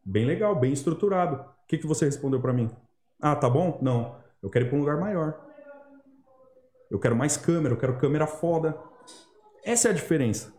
Bem 0.05 0.25
legal, 0.25 0.55
bem 0.55 0.73
estruturado. 0.73 1.37
O 1.37 1.67
que, 1.67 1.79
que 1.79 1.87
você 1.87 2.05
respondeu 2.05 2.41
pra 2.41 2.53
mim? 2.53 2.71
Ah, 3.21 3.35
tá 3.35 3.51
bom? 3.51 3.79
Não. 3.83 4.15
Eu 4.41 4.49
quero 4.51 4.67
ir 4.67 4.69
pra 4.69 4.77
um 4.77 4.81
lugar 4.81 4.99
maior. 5.01 5.41
Eu 6.91 6.99
quero 6.99 7.17
mais 7.17 7.37
câmera, 7.37 7.75
eu 7.75 7.79
quero 7.79 7.97
câmera 7.99 8.27
foda. 8.27 8.77
Essa 9.65 9.89
é 9.89 9.91
a 9.91 9.95
diferença. 9.95 10.53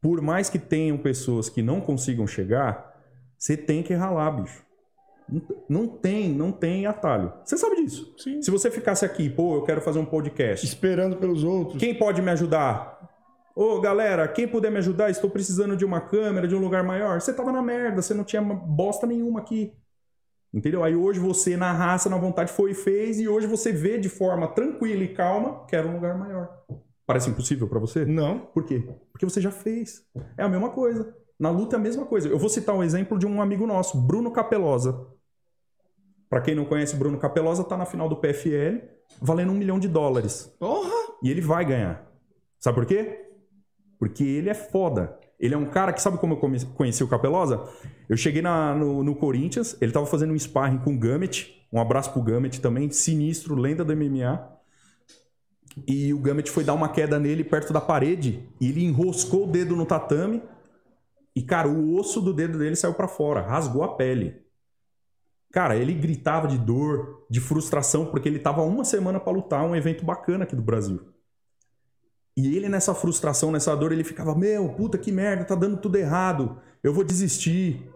Por 0.00 0.20
mais 0.22 0.48
que 0.48 0.58
tenham 0.58 0.96
pessoas 0.96 1.48
que 1.48 1.62
não 1.62 1.80
consigam 1.80 2.26
chegar, 2.26 2.96
você 3.36 3.56
tem 3.56 3.82
que 3.82 3.92
ralar, 3.94 4.30
bicho. 4.30 4.62
Não- 5.68 5.86
tem, 5.86 6.30
não 6.30 6.50
tem 6.50 6.86
atalho. 6.86 7.32
Você 7.44 7.58
sabe 7.58 7.76
disso. 7.76 8.14
Sim. 8.16 8.40
Se 8.40 8.50
você 8.50 8.70
ficasse 8.70 9.04
aqui, 9.04 9.28
pô, 9.28 9.56
eu 9.56 9.62
quero 9.62 9.80
fazer 9.80 9.98
um 9.98 10.04
podcast. 10.06 10.64
Esperando 10.64 11.16
pelos 11.16 11.44
outros. 11.44 11.78
Quem 11.78 11.94
pode 11.94 12.22
me 12.22 12.30
ajudar? 12.30 12.96
Ô, 13.54 13.80
galera, 13.80 14.26
quem 14.28 14.46
puder 14.48 14.70
me 14.70 14.78
ajudar, 14.78 15.10
estou 15.10 15.28
precisando 15.28 15.76
de 15.76 15.84
uma 15.84 16.00
câmera, 16.00 16.46
de 16.48 16.54
um 16.54 16.60
lugar 16.60 16.82
maior. 16.84 17.20
Você 17.20 17.32
tava 17.34 17.50
na 17.52 17.60
merda, 17.60 18.00
você 18.00 18.14
não 18.14 18.24
tinha 18.24 18.40
bosta 18.40 19.06
nenhuma 19.06 19.40
aqui. 19.40 19.74
Entendeu? 20.52 20.82
Aí 20.82 20.96
hoje 20.96 21.20
você, 21.20 21.56
na 21.56 21.72
raça, 21.72 22.08
na 22.08 22.16
vontade, 22.16 22.52
foi 22.52 22.70
e 22.70 22.74
fez, 22.74 23.20
e 23.20 23.28
hoje 23.28 23.46
você 23.46 23.70
vê 23.70 23.98
de 23.98 24.08
forma 24.08 24.48
tranquila 24.48 25.02
e 25.04 25.14
calma, 25.14 25.66
quero 25.66 25.88
um 25.88 25.94
lugar 25.94 26.16
maior. 26.18 26.48
Parece 27.06 27.30
impossível 27.30 27.68
pra 27.68 27.78
você? 27.78 28.04
Não. 28.04 28.38
Por 28.38 28.64
quê? 28.64 28.86
Porque 29.12 29.24
você 29.24 29.40
já 29.40 29.50
fez. 29.50 30.04
É 30.36 30.42
a 30.42 30.48
mesma 30.48 30.70
coisa. 30.70 31.14
Na 31.38 31.50
luta 31.50 31.76
é 31.76 31.78
a 31.78 31.82
mesma 31.82 32.04
coisa. 32.04 32.28
Eu 32.28 32.38
vou 32.38 32.48
citar 32.48 32.74
um 32.74 32.82
exemplo 32.82 33.18
de 33.18 33.26
um 33.26 33.40
amigo 33.40 33.66
nosso, 33.66 33.98
Bruno 33.98 34.30
Capelosa. 34.30 35.06
Pra 36.28 36.40
quem 36.40 36.54
não 36.54 36.64
conhece, 36.64 36.96
Bruno 36.96 37.18
Capelosa 37.18 37.64
tá 37.64 37.76
na 37.76 37.86
final 37.86 38.08
do 38.08 38.16
PFL, 38.16 38.84
valendo 39.20 39.52
um 39.52 39.56
milhão 39.56 39.78
de 39.78 39.88
dólares. 39.88 40.54
Porra! 40.58 41.14
E 41.22 41.30
ele 41.30 41.40
vai 41.40 41.64
ganhar. 41.64 42.06
Sabe 42.58 42.74
por 42.74 42.86
quê? 42.86 43.26
Porque 43.98 44.24
ele 44.24 44.50
é 44.50 44.54
foda. 44.54 45.18
Ele 45.38 45.54
é 45.54 45.58
um 45.58 45.66
cara 45.66 45.92
que, 45.92 46.02
sabe 46.02 46.18
como 46.18 46.34
eu 46.34 46.64
conheci 46.74 47.04
o 47.04 47.08
Capelosa? 47.08 47.62
Eu 48.08 48.16
cheguei 48.16 48.42
na- 48.42 48.74
no, 48.74 49.04
no 49.04 49.14
Corinthians, 49.14 49.76
ele 49.80 49.92
tava 49.92 50.06
fazendo 50.06 50.32
um 50.32 50.38
sparring 50.38 50.78
com 50.78 50.94
o 50.94 50.98
Gambit. 50.98 51.66
Um 51.72 51.80
abraço 51.80 52.12
pro 52.12 52.22
Gambit 52.22 52.60
também, 52.60 52.90
sinistro, 52.90 53.54
lenda 53.54 53.84
do 53.84 53.92
MMA. 53.92 54.48
E 55.86 56.12
o 56.12 56.18
Gambit 56.18 56.50
foi 56.50 56.64
dar 56.64 56.74
uma 56.74 56.88
queda 56.88 57.18
nele 57.20 57.44
perto 57.44 57.72
da 57.72 57.80
parede. 57.80 58.48
E 58.60 58.68
ele 58.68 58.84
enroscou 58.84 59.44
o 59.44 59.50
dedo 59.50 59.76
no 59.76 59.86
tatame. 59.86 60.42
E, 61.36 61.42
cara, 61.42 61.68
o 61.68 61.96
osso 61.96 62.20
do 62.20 62.32
dedo 62.34 62.58
dele 62.58 62.74
saiu 62.74 62.94
pra 62.94 63.06
fora, 63.06 63.40
rasgou 63.40 63.84
a 63.84 63.94
pele. 63.94 64.42
Cara, 65.52 65.76
ele 65.76 65.94
gritava 65.94 66.48
de 66.48 66.58
dor, 66.58 67.24
de 67.30 67.40
frustração, 67.40 68.06
porque 68.06 68.28
ele 68.28 68.38
tava 68.40 68.62
uma 68.62 68.84
semana 68.84 69.20
pra 69.20 69.32
lutar 69.32 69.64
um 69.64 69.76
evento 69.76 70.04
bacana 70.04 70.44
aqui 70.44 70.56
do 70.56 70.62
Brasil. 70.62 71.00
E 72.38 72.56
ele 72.56 72.68
nessa 72.68 72.94
frustração, 72.94 73.50
nessa 73.50 73.74
dor, 73.74 73.90
ele 73.90 74.04
ficava: 74.04 74.32
Meu, 74.32 74.68
puta 74.68 74.96
que 74.96 75.10
merda, 75.10 75.44
tá 75.44 75.56
dando 75.56 75.76
tudo 75.76 75.96
errado, 75.96 76.60
eu 76.84 76.94
vou 76.94 77.02
desistir. 77.02 77.90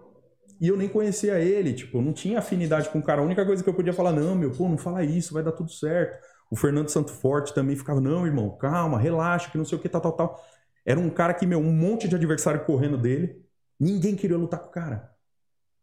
E 0.60 0.66
eu 0.66 0.76
nem 0.76 0.88
conhecia 0.88 1.38
ele, 1.38 1.72
tipo, 1.72 1.98
eu 1.98 2.02
não 2.02 2.12
tinha 2.12 2.40
afinidade 2.40 2.88
com 2.88 2.98
o 2.98 3.02
cara. 3.04 3.20
A 3.20 3.24
única 3.24 3.46
coisa 3.46 3.62
que 3.62 3.70
eu 3.70 3.74
podia 3.74 3.92
falar: 3.92 4.10
Não, 4.10 4.34
meu, 4.34 4.50
pô, 4.50 4.68
não 4.68 4.76
fala 4.76 5.04
isso, 5.04 5.32
vai 5.32 5.44
dar 5.44 5.52
tudo 5.52 5.70
certo. 5.70 6.18
O 6.50 6.56
Fernando 6.56 6.88
Santo 6.88 7.12
Forte 7.12 7.54
também 7.54 7.76
ficava: 7.76 8.00
Não, 8.00 8.26
irmão, 8.26 8.50
calma, 8.58 8.98
relaxa, 8.98 9.48
que 9.48 9.56
não 9.56 9.64
sei 9.64 9.78
o 9.78 9.80
que, 9.80 9.88
tal, 9.88 10.00
tal, 10.00 10.12
tal. 10.12 10.44
Era 10.84 10.98
um 10.98 11.08
cara 11.08 11.34
que, 11.34 11.46
meu, 11.46 11.60
um 11.60 11.72
monte 11.72 12.08
de 12.08 12.16
adversário 12.16 12.64
correndo 12.64 12.98
dele. 12.98 13.40
Ninguém 13.78 14.16
queria 14.16 14.36
lutar 14.36 14.58
com 14.58 14.70
o 14.70 14.72
cara. 14.72 15.08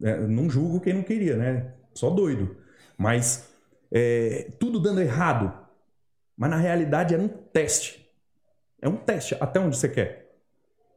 É, 0.04 0.28
não 0.28 0.50
julgo 0.50 0.82
quem 0.82 0.93
não 0.93 1.04
queria, 1.04 1.38
né? 1.38 1.76
Só 1.93 2.10
doido. 2.10 2.58
Mas 2.98 3.48
é, 3.89 4.52
tudo 4.60 4.82
dando 4.82 5.00
errado. 5.00 5.54
Mas 6.36 6.50
na 6.50 6.58
realidade 6.58 7.13
era 7.13 7.24
um 7.24 7.30
teste. 7.30 7.98
É 8.82 8.88
um 8.88 8.96
teste. 8.96 9.36
Até 9.39 9.60
onde 9.60 9.78
você 9.78 9.89
quer? 9.89 10.30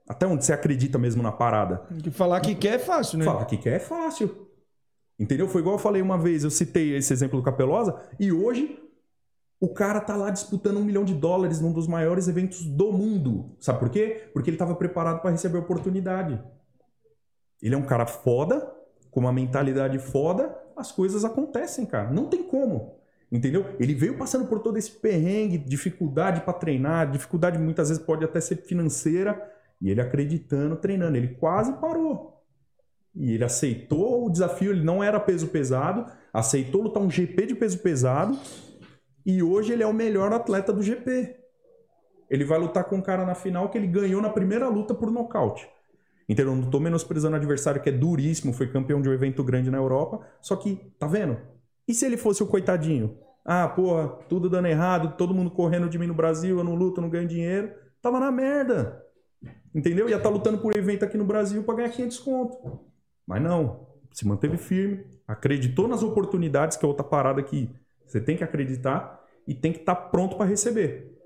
Até 0.09 0.27
onde 0.27 0.45
você 0.45 0.53
acredita 0.53 0.99
mesmo 0.99 1.23
na 1.23 1.33
parada? 1.33 1.87
Que 2.03 2.11
falar 2.11 2.41
que 2.41 2.55
quer 2.55 2.75
é 2.75 2.79
fácil, 2.79 3.19
né? 3.19 3.25
Falar 3.25 3.45
que 3.45 3.57
quer 3.57 3.75
é 3.75 3.79
fácil. 3.79 4.49
Entendeu? 5.19 5.49
Foi 5.49 5.61
igual 5.61 5.77
eu 5.77 5.79
falei 5.79 6.03
uma 6.03 6.19
vez, 6.19 6.45
eu 6.45 6.51
citei 6.51 6.97
esse 6.97 7.13
exemplo 7.13 7.39
do 7.39 7.45
Capelosa, 7.45 8.01
e 8.19 8.33
hoje 8.33 8.79
o 9.61 9.69
cara 9.69 10.01
tá 10.01 10.17
lá 10.17 10.31
disputando 10.31 10.79
um 10.79 10.85
milhão 10.85 11.05
de 11.05 11.15
dólares 11.15 11.61
num 11.61 11.73
dos 11.73 11.87
maiores 11.87 12.27
eventos 12.27 12.65
do 12.65 12.93
mundo. 12.93 13.57
Sabe 13.61 13.79
por 13.79 13.91
quê? 13.91 14.29
Porque 14.33 14.51
ele 14.51 14.57
estava 14.57 14.75
preparado 14.75 15.21
para 15.21 15.31
receber 15.31 15.59
a 15.59 15.61
oportunidade. 15.61 16.43
Ele 17.63 17.75
é 17.75 17.79
um 17.79 17.87
cara 17.87 18.07
foda, 18.07 18.75
com 19.11 19.21
uma 19.21 19.33
mentalidade 19.33 19.99
foda, 20.01 20.53
as 20.77 20.91
coisas 20.91 21.25
acontecem, 21.25 21.87
cara. 21.87 22.11
Não 22.11 22.27
tem 22.27 22.43
como. 22.43 23.02
Entendeu? 23.33 23.65
Ele 23.81 23.95
veio 23.95 24.19
passando 24.19 24.47
por 24.47 24.61
todo 24.61 24.77
esse 24.77 24.91
perrengue, 24.91 25.57
dificuldade 25.57 26.43
para 26.43 26.53
treinar, 26.53 27.11
dificuldade 27.11 27.59
muitas 27.59 27.89
vezes 27.89 28.05
pode 28.05 28.23
até 28.23 28.39
ser 28.43 28.57
financeira, 28.57 29.51
e 29.81 29.91
ele 29.91 30.03
acreditando, 30.03 30.77
treinando. 30.77 31.17
Ele 31.17 31.29
quase 31.29 31.73
parou. 31.81 32.43
E 33.17 33.33
ele 33.33 33.43
aceitou 33.43 34.27
o 34.27 34.31
desafio, 34.31 34.71
ele 34.71 34.85
não 34.85 35.03
era 35.03 35.19
peso 35.19 35.49
pesado, 35.49 36.05
aceitou 36.31 36.83
lutar 36.83 37.03
um 37.03 37.11
GP 37.11 37.47
de 37.47 37.55
peso 37.55 37.79
pesado, 37.79 38.39
e 39.25 39.43
hoje 39.43 39.73
ele 39.73 39.83
é 39.83 39.87
o 39.87 39.95
melhor 39.95 40.31
atleta 40.35 40.71
do 40.71 40.83
GP. 40.83 41.35
Ele 42.29 42.45
vai 42.45 42.59
lutar 42.59 42.85
com 42.85 42.97
um 42.97 43.03
cara 43.03 43.25
na 43.25 43.35
final 43.35 43.71
que 43.71 43.79
ele 43.79 43.87
ganhou 43.87 44.21
na 44.21 44.31
primeira 44.31 44.69
luta 44.69 44.95
por 44.95 45.11
nocaute. 45.11 45.67
Entendeu? 46.29 46.55
Não 46.55 46.71
tô 46.71 46.79
menosprezando 46.79 47.35
o 47.35 47.39
adversário 47.39 47.81
que 47.81 47.89
é 47.89 47.93
duríssimo, 47.93 48.53
foi 48.53 48.71
campeão 48.71 49.01
de 49.01 49.09
um 49.09 49.13
evento 49.13 49.43
grande 49.43 49.71
na 49.71 49.79
Europa, 49.79 50.21
só 50.41 50.55
que, 50.55 50.93
tá 50.99 51.07
vendo? 51.07 51.39
E 51.87 51.95
se 51.95 52.07
ele 52.07 52.17
fosse 52.17 52.43
o 52.43 52.47
coitadinho? 52.47 53.19
Ah, 53.45 53.69
porra, 53.69 54.09
tudo 54.29 54.49
dando 54.49 54.69
errado, 54.69 55.17
todo 55.17 55.35
mundo 55.35 55.51
correndo 55.51 55.89
de 55.89 55.99
mim 55.99 56.07
no 56.07 56.15
Brasil, 56.15 56.59
eu 56.59 56.65
não 56.65 56.75
luto, 56.75 57.01
eu 57.01 57.03
não 57.03 57.11
ganho 57.11 57.27
dinheiro. 57.27 57.73
Tava 58.01 58.21
na 58.21 58.31
merda. 58.31 59.05
Entendeu? 59.75 60.09
Ia 60.09 60.17
estar 60.17 60.29
tá 60.29 60.35
lutando 60.35 60.59
por 60.59 60.77
evento 60.77 61.05
aqui 61.05 61.17
no 61.17 61.25
Brasil 61.25 61.63
para 61.65 61.77
ganhar 61.77 61.91
500 61.91 62.19
conto. 62.21 62.81
Mas 63.27 63.43
não, 63.43 63.87
se 64.13 64.27
manteve 64.27 64.57
firme, 64.57 65.05
acreditou 65.27 65.89
nas 65.89 66.03
oportunidades, 66.03 66.77
que 66.77 66.85
é 66.85 66.89
outra 66.89 67.05
parada 67.05 67.43
que 67.43 67.71
você 68.07 68.21
tem 68.21 68.37
que 68.37 68.45
acreditar 68.45 69.21
e 69.47 69.55
tem 69.55 69.73
que 69.73 69.81
estar 69.81 69.95
tá 69.95 70.01
pronto 70.01 70.37
para 70.37 70.47
receber. 70.47 71.19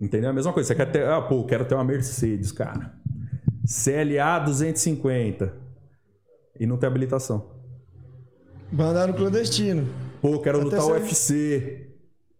Entendeu? 0.00 0.30
A 0.30 0.32
mesma 0.32 0.52
coisa, 0.52 0.66
você 0.66 0.74
quer 0.74 0.90
ter, 0.90 1.06
ah, 1.06 1.22
pô, 1.22 1.44
quero 1.44 1.64
ter 1.64 1.74
uma 1.74 1.84
Mercedes, 1.84 2.50
cara. 2.50 2.92
CLA 3.64 4.40
250 4.40 5.54
e 6.58 6.66
não 6.66 6.76
tem 6.76 6.88
habilitação. 6.88 7.61
Mandaram 8.72 9.12
clandestino. 9.12 9.86
Pô, 10.20 10.40
quero 10.40 10.58
Até 10.58 10.76
lutar 10.76 10.86
UFC. 10.86 11.88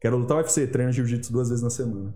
Quero 0.00 0.16
lutar 0.16 0.38
UFC, 0.38 0.66
treino 0.66 0.92
jiu-jitsu 0.92 1.32
duas 1.32 1.50
vezes 1.50 1.62
na 1.62 1.70
semana. 1.70 2.14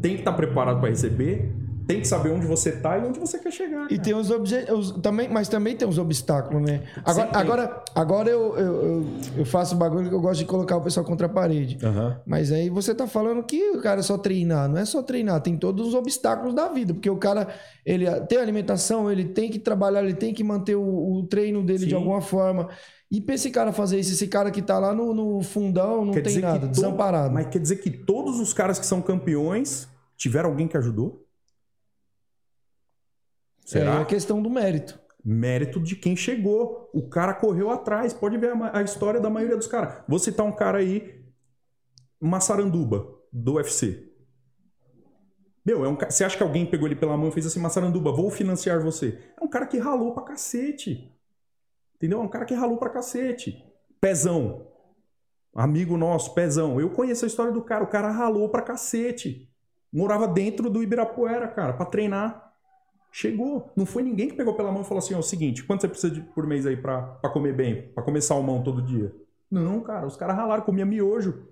Tem 0.00 0.14
que 0.14 0.20
estar 0.20 0.30
tá 0.30 0.36
preparado 0.36 0.80
para 0.80 0.88
receber 0.88 1.52
tem 1.90 2.00
que 2.00 2.08
saber 2.08 2.30
onde 2.30 2.46
você 2.46 2.72
tá 2.72 2.98
e 2.98 3.02
onde 3.02 3.18
você 3.18 3.38
quer 3.38 3.50
chegar. 3.50 3.82
Cara. 3.82 3.92
E 3.92 3.98
tem 3.98 4.14
os 4.14 4.30
objetivos. 4.30 4.92
Também, 5.02 5.28
mas 5.28 5.48
também 5.48 5.76
tem 5.76 5.88
os 5.88 5.98
obstáculos, 5.98 6.62
né? 6.62 6.82
Agora, 7.04 7.30
agora, 7.32 7.84
agora 7.94 8.30
eu, 8.30 8.56
eu, 8.56 9.06
eu, 9.38 9.44
faço 9.44 9.74
bagulho 9.74 10.08
que 10.08 10.14
eu 10.14 10.20
gosto 10.20 10.38
de 10.38 10.44
colocar 10.44 10.76
o 10.76 10.80
pessoal 10.80 11.04
contra 11.04 11.26
a 11.26 11.30
parede. 11.30 11.78
Uhum. 11.84 12.14
Mas 12.26 12.52
aí 12.52 12.70
você 12.70 12.94
tá 12.94 13.06
falando 13.06 13.42
que 13.42 13.70
o 13.70 13.80
cara 13.80 14.00
é 14.00 14.02
só 14.02 14.16
treinar. 14.16 14.68
Não 14.68 14.78
é 14.78 14.84
só 14.84 15.02
treinar, 15.02 15.40
tem 15.40 15.56
todos 15.56 15.88
os 15.88 15.94
obstáculos 15.94 16.54
da 16.54 16.68
vida. 16.68 16.94
Porque 16.94 17.10
o 17.10 17.16
cara 17.16 17.48
ele 17.84 18.08
tem 18.22 18.38
alimentação, 18.38 19.10
ele 19.10 19.24
tem 19.24 19.50
que 19.50 19.58
trabalhar, 19.58 20.02
ele 20.02 20.14
tem 20.14 20.32
que 20.32 20.44
manter 20.44 20.76
o, 20.76 21.18
o 21.18 21.26
treino 21.26 21.64
dele 21.64 21.80
Sim. 21.80 21.86
de 21.88 21.94
alguma 21.94 22.20
forma. 22.20 22.68
E 23.10 23.20
pra 23.20 23.34
esse 23.34 23.50
cara 23.50 23.72
fazer 23.72 23.98
isso, 23.98 24.12
esse 24.12 24.28
cara 24.28 24.52
que 24.52 24.62
tá 24.62 24.78
lá 24.78 24.94
no, 24.94 25.12
no 25.12 25.42
fundão, 25.42 26.04
não 26.04 26.12
quer 26.12 26.22
tem 26.22 26.38
nada, 26.38 26.68
desamparado. 26.68 27.34
Mas 27.34 27.48
quer 27.48 27.58
dizer 27.58 27.76
que 27.76 27.90
todos 27.90 28.38
os 28.38 28.52
caras 28.52 28.78
que 28.78 28.86
são 28.86 29.02
campeões 29.02 29.88
tiveram 30.16 30.50
alguém 30.50 30.68
que 30.68 30.76
ajudou? 30.76 31.26
Será? 33.70 33.94
É 33.94 34.02
a 34.02 34.04
questão 34.04 34.42
do 34.42 34.50
mérito. 34.50 34.98
Mérito 35.24 35.80
de 35.80 35.94
quem 35.94 36.16
chegou. 36.16 36.90
O 36.92 37.08
cara 37.08 37.32
correu 37.32 37.70
atrás. 37.70 38.12
Pode 38.12 38.36
ver 38.36 38.52
a, 38.52 38.78
a 38.78 38.82
história 38.82 39.20
da 39.20 39.30
maioria 39.30 39.56
dos 39.56 39.68
caras. 39.68 40.02
Vou 40.08 40.18
citar 40.18 40.44
um 40.44 40.50
cara 40.50 40.78
aí, 40.78 41.24
Massaranduba, 42.20 43.06
do 43.32 43.54
UFC. 43.54 44.10
Meu, 45.64 45.84
é 45.84 45.88
um, 45.88 45.94
você 45.96 46.24
acha 46.24 46.36
que 46.36 46.42
alguém 46.42 46.66
pegou 46.66 46.88
ele 46.88 46.96
pela 46.96 47.16
mão 47.16 47.28
e 47.28 47.32
fez 47.32 47.46
assim, 47.46 47.60
Massaranduba, 47.60 48.10
vou 48.10 48.28
financiar 48.28 48.82
você? 48.82 49.20
É 49.40 49.44
um 49.44 49.48
cara 49.48 49.66
que 49.66 49.78
ralou 49.78 50.14
pra 50.14 50.24
cacete. 50.24 51.14
Entendeu? 51.94 52.18
É 52.18 52.22
um 52.22 52.28
cara 52.28 52.44
que 52.44 52.54
ralou 52.54 52.76
pra 52.76 52.90
cacete. 52.90 53.64
Pezão. 54.00 54.66
Amigo 55.54 55.96
nosso, 55.96 56.34
Pezão. 56.34 56.80
Eu 56.80 56.90
conheço 56.90 57.24
a 57.24 57.28
história 57.28 57.52
do 57.52 57.62
cara. 57.62 57.84
O 57.84 57.88
cara 57.88 58.10
ralou 58.10 58.48
pra 58.48 58.62
cacete. 58.62 59.48
Morava 59.92 60.26
dentro 60.26 60.68
do 60.68 60.82
Ibirapuera, 60.82 61.46
cara, 61.46 61.72
pra 61.72 61.86
treinar. 61.86 62.49
Chegou. 63.12 63.70
Não 63.76 63.84
foi 63.84 64.02
ninguém 64.02 64.28
que 64.28 64.36
pegou 64.36 64.54
pela 64.54 64.70
mão 64.70 64.82
e 64.82 64.84
falou 64.84 64.98
assim: 64.98 65.14
ó, 65.14 65.16
é 65.16 65.20
o 65.20 65.22
seguinte, 65.22 65.64
quanto 65.64 65.80
você 65.80 65.88
precisa 65.88 66.14
de, 66.14 66.20
por 66.20 66.46
mês 66.46 66.66
aí 66.66 66.76
pra, 66.76 67.02
pra 67.02 67.30
comer 67.30 67.54
bem? 67.54 67.88
Pra 67.88 68.02
comer 68.02 68.20
salmão 68.20 68.62
todo 68.62 68.82
dia? 68.82 69.14
Não, 69.50 69.80
cara, 69.80 70.06
os 70.06 70.16
caras 70.16 70.36
ralaram, 70.36 70.62
comia 70.62 70.86
miojo. 70.86 71.48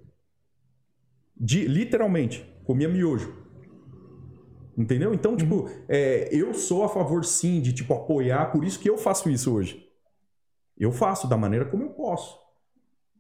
De, 1.37 1.67
literalmente, 1.67 2.49
comia 2.65 2.89
miojo. 2.89 3.35
Entendeu? 4.77 5.13
Então, 5.13 5.37
tipo, 5.37 5.63
uhum. 5.63 5.85
é, 5.89 6.29
eu 6.33 6.55
sou 6.55 6.85
a 6.85 6.89
favor 6.89 7.25
sim 7.25 7.61
de 7.61 7.73
tipo 7.73 7.93
apoiar, 7.93 8.53
por 8.53 8.65
isso 8.65 8.79
que 8.79 8.89
eu 8.89 8.97
faço 8.97 9.29
isso 9.29 9.53
hoje. 9.53 9.85
Eu 10.79 10.93
faço 10.93 11.27
da 11.29 11.37
maneira 11.37 11.65
como 11.65 11.83
eu 11.83 11.91
posso. 11.91 12.39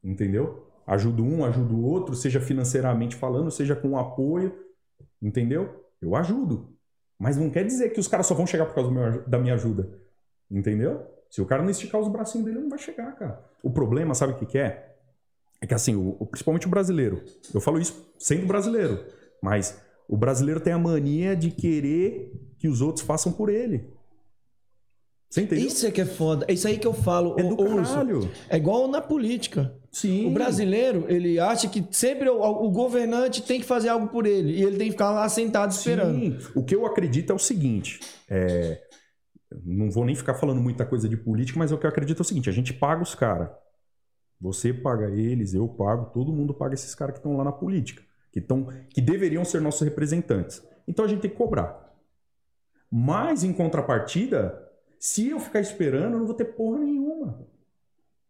Entendeu? 0.02 0.68
Ajudo 0.86 1.24
um, 1.24 1.44
ajudo 1.44 1.76
o 1.76 1.84
outro, 1.84 2.14
seja 2.14 2.40
financeiramente 2.40 3.16
falando, 3.16 3.50
seja 3.50 3.74
com 3.74 3.98
apoio. 3.98 4.56
Entendeu? 5.20 5.84
Eu 6.00 6.14
ajudo. 6.14 6.77
Mas 7.18 7.36
não 7.36 7.50
quer 7.50 7.64
dizer 7.64 7.90
que 7.90 7.98
os 7.98 8.06
caras 8.06 8.26
só 8.26 8.34
vão 8.34 8.46
chegar 8.46 8.66
por 8.66 8.74
causa 8.74 8.90
meu, 8.90 9.26
da 9.26 9.38
minha 9.38 9.54
ajuda. 9.54 9.88
Entendeu? 10.50 11.04
Se 11.28 11.42
o 11.42 11.46
cara 11.46 11.62
não 11.62 11.70
esticar 11.70 12.00
os 12.00 12.08
bracinhos 12.08 12.46
dele, 12.46 12.60
não 12.60 12.68
vai 12.68 12.78
chegar, 12.78 13.12
cara. 13.16 13.44
O 13.62 13.70
problema, 13.70 14.14
sabe 14.14 14.32
o 14.34 14.36
que, 14.36 14.46
que 14.46 14.58
é? 14.58 14.94
É 15.60 15.66
que 15.66 15.74
assim, 15.74 15.96
o, 15.96 16.24
principalmente 16.26 16.66
o 16.66 16.70
brasileiro. 16.70 17.22
Eu 17.52 17.60
falo 17.60 17.80
isso 17.80 18.08
sendo 18.18 18.46
brasileiro. 18.46 19.04
Mas 19.42 19.80
o 20.08 20.16
brasileiro 20.16 20.60
tem 20.60 20.72
a 20.72 20.78
mania 20.78 21.36
de 21.36 21.50
querer 21.50 22.32
que 22.58 22.68
os 22.68 22.80
outros 22.80 23.04
façam 23.04 23.32
por 23.32 23.48
ele. 23.48 23.92
Você 25.28 25.42
entendeu? 25.42 25.66
Isso 25.66 25.86
é 25.86 25.90
que 25.90 26.00
é 26.00 26.06
foda. 26.06 26.46
É 26.48 26.54
isso 26.54 26.66
aí 26.66 26.78
que 26.78 26.86
eu 26.86 26.94
falo. 26.94 27.38
É 27.38 27.42
do 27.42 27.56
caralho. 27.56 28.30
É 28.48 28.56
igual 28.56 28.88
na 28.88 29.00
política. 29.00 29.76
Sim. 29.90 30.26
O 30.26 30.30
brasileiro, 30.30 31.06
ele 31.08 31.40
acha 31.40 31.68
que 31.68 31.84
sempre 31.90 32.28
o, 32.28 32.40
o, 32.40 32.70
governante 32.70 33.42
tem 33.42 33.60
que 33.60 33.66
fazer 33.66 33.88
algo 33.88 34.08
por 34.08 34.26
ele. 34.26 34.52
E 34.52 34.62
ele 34.62 34.76
tem 34.76 34.86
que 34.86 34.92
ficar 34.92 35.10
lá 35.10 35.28
sentado 35.28 35.70
esperando. 35.70 36.18
Sim. 36.18 36.38
O 36.54 36.62
que 36.62 36.74
eu 36.74 36.84
acredito 36.86 37.32
é 37.32 37.34
o 37.34 37.38
seguinte. 37.38 38.00
É... 38.28 38.82
Não 39.64 39.90
vou 39.90 40.04
nem 40.04 40.14
ficar 40.14 40.34
falando 40.34 40.60
muita 40.60 40.84
coisa 40.84 41.08
de 41.08 41.16
política, 41.16 41.58
mas 41.58 41.72
o 41.72 41.78
que 41.78 41.86
eu 41.86 41.90
acredito 41.90 42.18
é 42.18 42.22
o 42.22 42.24
seguinte: 42.24 42.50
a 42.50 42.52
gente 42.52 42.72
paga 42.72 43.02
os 43.02 43.14
caras. 43.14 43.48
Você 44.40 44.72
paga 44.72 45.10
eles, 45.10 45.54
eu 45.54 45.66
pago, 45.66 46.12
todo 46.12 46.32
mundo 46.32 46.54
paga 46.54 46.74
esses 46.74 46.94
caras 46.94 47.14
que 47.14 47.18
estão 47.18 47.36
lá 47.36 47.42
na 47.42 47.50
política, 47.50 48.02
que, 48.30 48.40
tão, 48.40 48.68
que 48.90 49.00
deveriam 49.00 49.44
ser 49.44 49.60
nossos 49.60 49.80
representantes. 49.80 50.62
Então 50.86 51.04
a 51.04 51.08
gente 51.08 51.22
tem 51.22 51.30
que 51.30 51.36
cobrar. 51.36 51.88
Mas, 52.90 53.42
em 53.42 53.52
contrapartida, 53.52 54.68
se 54.98 55.28
eu 55.28 55.40
ficar 55.40 55.60
esperando, 55.60 56.14
eu 56.14 56.18
não 56.20 56.26
vou 56.26 56.34
ter 56.34 56.44
porra 56.44 56.78
nenhuma. 56.78 57.46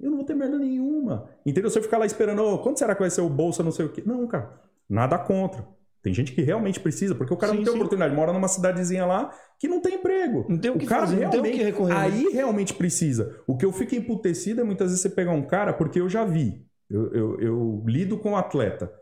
Eu 0.00 0.10
não 0.10 0.18
vou 0.18 0.26
ter 0.26 0.34
merda 0.34 0.58
nenhuma. 0.58 1.28
Entendeu? 1.44 1.70
Se 1.70 1.78
eu 1.78 1.82
ficar 1.82 1.98
lá 1.98 2.06
esperando, 2.06 2.42
oh, 2.42 2.58
quando 2.58 2.78
será 2.78 2.94
que 2.94 3.00
vai 3.00 3.10
ser 3.10 3.20
o 3.20 3.28
bolsa, 3.28 3.62
não 3.62 3.72
sei 3.72 3.86
o 3.86 3.88
quê. 3.88 4.02
Não, 4.06 4.26
cara. 4.26 4.60
Nada 4.88 5.18
contra. 5.18 5.66
Tem 6.02 6.14
gente 6.14 6.32
que 6.32 6.40
realmente 6.40 6.78
precisa, 6.78 7.14
porque 7.14 7.34
o 7.34 7.36
cara 7.36 7.52
sim, 7.52 7.58
não 7.58 7.64
tem 7.64 7.72
sim. 7.72 7.78
oportunidade. 7.78 8.14
Mora 8.14 8.32
numa 8.32 8.46
cidadezinha 8.46 9.04
lá 9.04 9.30
que 9.58 9.66
não 9.66 9.80
tem 9.80 9.96
emprego. 9.96 10.46
Não 10.48 10.56
tem 10.56 10.70
o 10.70 10.78
que 10.78 10.84
o 10.84 10.88
cara 10.88 11.02
fazer, 11.02 11.16
realmente, 11.16 11.36
não 11.36 11.42
tem 11.42 11.52
o 11.52 11.56
que 11.56 11.62
recorrer. 11.64 11.96
Aí 11.96 12.28
realmente 12.32 12.74
precisa. 12.74 13.42
O 13.46 13.56
que 13.56 13.64
eu 13.64 13.72
fico 13.72 13.96
emputecido 13.96 14.60
é 14.60 14.64
muitas 14.64 14.88
vezes 14.88 15.02
você 15.02 15.10
pegar 15.10 15.32
um 15.32 15.42
cara, 15.42 15.72
porque 15.72 16.00
eu 16.00 16.08
já 16.08 16.24
vi. 16.24 16.64
Eu, 16.88 17.12
eu, 17.12 17.40
eu 17.40 17.84
lido 17.86 18.16
com 18.16 18.30
um 18.30 18.36
atleta. 18.36 18.92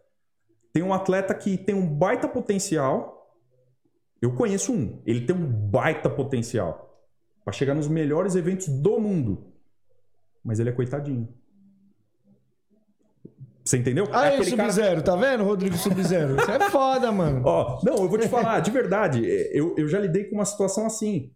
Tem 0.73 0.83
um 0.83 0.93
atleta 0.93 1.35
que 1.35 1.59
tem 1.59 1.75
um 1.75 1.87
baita 1.87 2.27
potencial. 2.27 3.31
Eu 4.21 4.35
conheço 4.35 4.73
um. 4.73 5.03
Ele 5.05 5.21
tem 5.21 5.37
um 5.37 5.47
baita 5.47 6.09
potencial 6.09 6.87
para 7.45 7.53
chegar 7.53 7.75
nos 7.75 7.89
melhores 7.89 8.35
eventos 8.35 8.69
do 8.69 8.99
mundo. 8.99 9.53
Mas 10.47 10.61
ele 10.61 10.71
é 10.71 10.73
coitadinho. 10.73 11.29
Você 13.65 13.79
entendeu? 13.79 14.07
Ah, 14.13 14.29
é 14.29 14.43
Sub-Zero, 14.45 15.03
cara... 15.03 15.03
tá 15.03 15.17
vendo, 15.17 15.43
Rodrigo 15.43 15.77
Sub-Zero? 15.77 16.37
Isso 16.41 16.51
é 16.53 16.71
foda, 16.71 17.11
mano. 17.11 17.43
Ó, 17.45 17.81
não, 17.83 17.97
eu 17.97 18.09
vou 18.09 18.17
te 18.17 18.29
falar, 18.29 18.61
de 18.61 18.71
verdade, 18.71 19.27
eu, 19.53 19.75
eu 19.77 19.89
já 19.89 19.99
lidei 19.99 20.23
com 20.23 20.37
uma 20.37 20.45
situação 20.45 20.87
assim. 20.87 21.33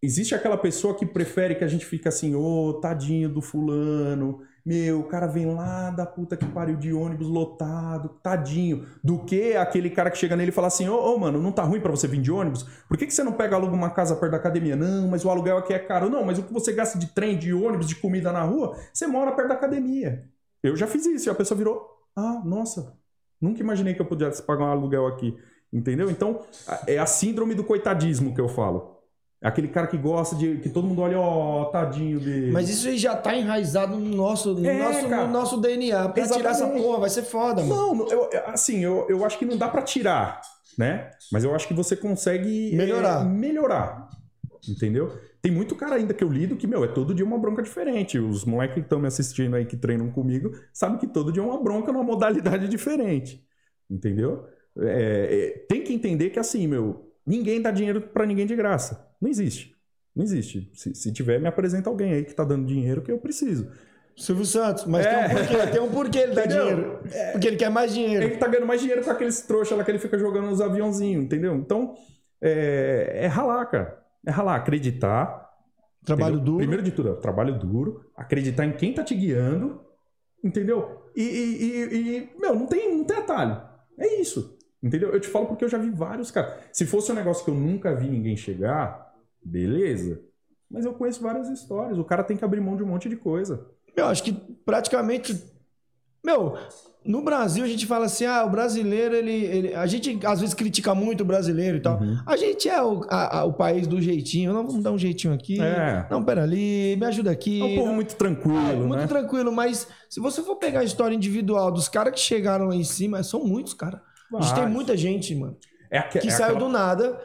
Existe 0.00 0.32
aquela 0.32 0.56
pessoa 0.56 0.96
que 0.96 1.04
prefere 1.04 1.56
que 1.56 1.64
a 1.64 1.68
gente 1.68 1.84
fique 1.84 2.06
assim, 2.06 2.36
ô, 2.36 2.68
oh, 2.68 2.74
tadinho 2.74 3.28
do 3.28 3.42
fulano, 3.42 4.42
meu, 4.64 5.00
o 5.00 5.04
cara 5.04 5.26
vem 5.26 5.46
lá 5.46 5.90
da 5.90 6.06
puta 6.06 6.36
que 6.36 6.46
pariu 6.46 6.76
de 6.76 6.92
ônibus 6.92 7.28
lotado, 7.28 8.10
tadinho. 8.22 8.86
Do 9.02 9.24
que 9.24 9.56
aquele 9.56 9.90
cara 9.90 10.10
que 10.10 10.18
chega 10.18 10.36
nele 10.36 10.50
e 10.50 10.54
fala 10.54 10.68
assim: 10.68 10.88
Ô, 10.88 11.14
oh, 11.14 11.18
mano, 11.18 11.40
não 11.40 11.52
tá 11.52 11.62
ruim 11.62 11.80
para 11.80 11.90
você 11.90 12.06
vir 12.06 12.20
de 12.20 12.30
ônibus? 12.30 12.64
Por 12.88 12.96
que, 12.96 13.06
que 13.06 13.14
você 13.14 13.22
não 13.22 13.32
pega 13.32 13.56
aluga 13.56 13.74
uma 13.74 13.90
casa 13.90 14.16
perto 14.16 14.32
da 14.32 14.38
academia? 14.38 14.76
Não, 14.76 15.08
mas 15.08 15.24
o 15.24 15.30
aluguel 15.30 15.58
aqui 15.58 15.72
é 15.72 15.78
caro. 15.78 16.08
Não, 16.08 16.24
mas 16.24 16.38
o 16.38 16.42
que 16.42 16.52
você 16.52 16.72
gasta 16.72 16.98
de 16.98 17.06
trem, 17.08 17.38
de 17.38 17.52
ônibus, 17.52 17.88
de 17.88 17.96
comida 17.96 18.32
na 18.32 18.42
rua, 18.42 18.76
você 18.92 19.06
mora 19.06 19.32
perto 19.32 19.48
da 19.48 19.54
academia. 19.54 20.24
Eu 20.62 20.76
já 20.76 20.86
fiz 20.86 21.06
isso 21.06 21.28
e 21.28 21.30
a 21.30 21.34
pessoa 21.34 21.58
virou: 21.58 21.86
Ah, 22.16 22.42
nossa, 22.44 22.96
Nunca 23.42 23.60
imaginei 23.60 23.92
que 23.92 24.00
eu 24.00 24.06
pudesse 24.06 24.40
pagar 24.40 24.66
um 24.66 24.70
aluguel 24.70 25.08
aqui. 25.08 25.36
Entendeu? 25.72 26.08
Então, 26.08 26.42
é 26.86 26.98
a 26.98 27.06
síndrome 27.06 27.56
do 27.56 27.64
coitadismo 27.64 28.32
que 28.32 28.40
eu 28.40 28.48
falo. 28.48 29.01
É 29.42 29.48
aquele 29.48 29.66
cara 29.68 29.88
que 29.88 29.96
gosta 29.98 30.36
de. 30.36 30.58
que 30.58 30.68
todo 30.68 30.86
mundo 30.86 31.02
olha, 31.02 31.18
ó, 31.18 31.64
tadinho 31.64 32.20
dele. 32.20 32.52
Mas 32.52 32.68
isso 32.70 32.86
aí 32.86 32.96
já 32.96 33.16
tá 33.16 33.36
enraizado 33.36 33.96
no 33.98 34.14
nosso, 34.16 34.54
no 34.54 34.64
É, 34.64 34.78
nosso, 34.78 35.08
cara. 35.08 35.26
no 35.26 35.32
nosso 35.32 35.60
DNA. 35.60 36.08
Pra 36.10 36.28
tirar 36.28 36.50
essa 36.50 36.68
porra 36.68 37.00
vai 37.00 37.10
ser 37.10 37.22
foda, 37.22 37.62
mano. 37.64 37.96
Não, 37.96 38.08
eu, 38.08 38.28
assim, 38.46 38.84
eu, 38.84 39.04
eu 39.08 39.24
acho 39.24 39.36
que 39.38 39.44
não 39.44 39.56
dá 39.56 39.68
pra 39.68 39.82
tirar, 39.82 40.40
né? 40.78 41.10
Mas 41.32 41.42
eu 41.42 41.52
acho 41.56 41.66
que 41.66 41.74
você 41.74 41.96
consegue 41.96 42.72
é, 42.72 42.76
Melhorar. 42.76 43.24
melhorar. 43.24 44.08
Entendeu? 44.68 45.10
Tem 45.40 45.50
muito 45.50 45.74
cara 45.74 45.96
ainda 45.96 46.14
que 46.14 46.22
eu 46.22 46.28
lido 46.28 46.54
que, 46.54 46.68
meu, 46.68 46.84
é 46.84 46.86
todo 46.86 47.12
dia 47.12 47.24
uma 47.24 47.36
bronca 47.36 47.64
diferente. 47.64 48.16
Os 48.20 48.44
moleques 48.44 48.74
que 48.76 48.80
estão 48.82 49.00
me 49.00 49.08
assistindo 49.08 49.56
aí, 49.56 49.66
que 49.66 49.76
treinam 49.76 50.08
comigo, 50.12 50.52
sabem 50.72 50.98
que 50.98 51.06
todo 51.08 51.32
dia 51.32 51.42
é 51.42 51.44
uma 51.44 51.60
bronca 51.60 51.90
numa 51.90 52.04
modalidade 52.04 52.68
diferente. 52.70 53.44
Entendeu? 53.90 54.44
É, 54.78 55.56
é, 55.58 55.66
tem 55.68 55.82
que 55.82 55.92
entender 55.92 56.30
que, 56.30 56.38
assim, 56.38 56.68
meu, 56.68 57.11
ninguém 57.26 57.60
dá 57.60 57.70
dinheiro 57.70 58.00
pra 58.00 58.26
ninguém 58.26 58.46
de 58.46 58.54
graça. 58.56 59.08
Não 59.20 59.28
existe. 59.30 59.74
Não 60.14 60.22
existe. 60.24 60.70
Se, 60.74 60.94
se 60.94 61.12
tiver, 61.12 61.40
me 61.40 61.46
apresenta 61.48 61.88
alguém 61.88 62.12
aí 62.12 62.24
que 62.24 62.34
tá 62.34 62.44
dando 62.44 62.66
dinheiro 62.66 63.02
que 63.02 63.10
eu 63.10 63.18
preciso. 63.18 63.70
Silvio 64.14 64.44
Santos, 64.44 64.84
mas 64.84 65.06
tem 65.06 65.16
um 65.16 65.28
porquê, 65.30 65.66
tem 65.72 65.80
um 65.80 65.90
porquê 65.90 66.18
ele 66.18 66.34
dá 66.34 66.42
É. 66.42 66.46
Dinheiro. 66.46 67.00
Porque 67.32 67.46
ele 67.48 67.56
quer 67.56 67.70
mais 67.70 67.94
dinheiro. 67.94 68.24
Ele 68.26 68.36
tá 68.36 68.46
ganhando 68.46 68.66
mais 68.66 68.80
dinheiro 68.80 69.02
com 69.02 69.10
aqueles 69.10 69.40
trouxas 69.40 69.76
lá 69.76 69.82
que 69.84 69.90
ele 69.90 69.98
fica 69.98 70.18
jogando 70.18 70.48
nos 70.50 70.60
aviãozinhos, 70.60 71.24
entendeu? 71.24 71.54
Então, 71.56 71.94
é, 72.42 73.20
é 73.22 73.26
ralar, 73.26 73.64
cara. 73.66 73.98
É 74.26 74.30
ralar, 74.30 74.56
acreditar. 74.56 75.48
Trabalho 76.04 76.34
entendeu? 76.34 76.44
duro. 76.44 76.58
Primeiro 76.58 76.82
de 76.82 76.90
tudo, 76.90 77.08
é 77.10 77.14
trabalho 77.14 77.58
duro, 77.58 78.04
acreditar 78.16 78.66
em 78.66 78.72
quem 78.72 78.92
tá 78.92 79.02
te 79.02 79.14
guiando, 79.14 79.80
entendeu? 80.44 81.04
E, 81.16 81.22
e- 81.22 81.64
e- 81.64 82.18
e, 82.18 82.30
meu, 82.40 82.54
não 82.54 82.66
tem, 82.66 82.94
não 82.98 83.04
tem 83.04 83.16
atalho. 83.16 83.62
É 83.98 84.20
isso, 84.20 84.58
entendeu? 84.82 85.10
Eu 85.10 85.20
te 85.20 85.28
falo 85.28 85.46
porque 85.46 85.64
eu 85.64 85.68
já 85.68 85.78
vi 85.78 85.90
vários, 85.90 86.30
cara. 86.30 86.58
Se 86.72 86.84
fosse 86.86 87.10
um 87.12 87.14
negócio 87.14 87.44
que 87.44 87.50
eu 87.50 87.54
nunca 87.54 87.94
vi 87.94 88.08
ninguém 88.08 88.36
chegar, 88.36 89.12
beleza. 89.44 90.20
Mas 90.70 90.84
eu 90.84 90.94
conheço 90.94 91.22
várias 91.22 91.48
histórias. 91.48 91.98
O 91.98 92.04
cara 92.04 92.24
tem 92.24 92.36
que 92.36 92.44
abrir 92.44 92.60
mão 92.60 92.76
de 92.76 92.82
um 92.82 92.86
monte 92.86 93.08
de 93.08 93.16
coisa. 93.16 93.66
Eu 93.94 94.06
acho 94.06 94.22
que 94.22 94.32
praticamente. 94.64 95.50
Meu, 96.24 96.54
no 97.04 97.20
Brasil 97.22 97.64
a 97.64 97.68
gente 97.68 97.84
fala 97.84 98.06
assim: 98.06 98.24
ah, 98.24 98.44
o 98.44 98.48
brasileiro, 98.50 99.14
ele. 99.14 99.32
ele- 99.44 99.74
a 99.74 99.84
gente 99.86 100.18
às 100.24 100.40
vezes 100.40 100.54
critica 100.54 100.94
muito 100.94 101.22
o 101.22 101.24
brasileiro 101.26 101.76
e 101.76 101.80
tal. 101.80 102.00
Uhum. 102.00 102.16
A 102.24 102.36
gente 102.36 102.68
é 102.70 102.80
o, 102.80 103.02
a- 103.10 103.40
a- 103.40 103.44
o 103.44 103.52
país 103.52 103.86
do 103.86 104.00
jeitinho. 104.00 104.52
Não, 104.52 104.64
vamos 104.66 104.82
dar 104.82 104.92
um 104.92 104.98
jeitinho 104.98 105.34
aqui. 105.34 105.60
É. 105.60 106.06
Não, 106.10 106.22
pera 106.24 106.44
ali, 106.44 106.96
me 106.96 107.04
ajuda 107.04 107.30
aqui. 107.32 107.60
É 107.60 107.64
um 107.64 107.74
povo 107.74 107.92
muito 107.92 108.14
tranquilo, 108.16 108.56
É, 108.70 108.76
muito 108.76 109.00
né? 109.00 109.06
tranquilo, 109.06 109.52
mas 109.52 109.86
se 110.08 110.20
você 110.20 110.42
for 110.42 110.56
pegar 110.56 110.80
a 110.80 110.84
história 110.84 111.14
individual 111.14 111.70
dos 111.72 111.88
caras 111.88 112.14
que 112.14 112.20
chegaram 112.20 112.66
lá 112.66 112.76
em 112.76 112.84
cima, 112.84 113.22
são 113.24 113.44
muitos, 113.44 113.74
cara. 113.74 114.00
A 114.38 114.40
gente 114.42 114.54
tem 114.54 114.68
muita 114.68 114.96
gente, 114.96 115.34
mano, 115.34 115.56
É, 115.90 115.98
aque- 115.98 116.18
que 116.20 116.28
é 116.28 116.30
saiu 116.30 116.52
aquela- 116.56 116.60
do 116.60 116.68
nada 116.68 117.20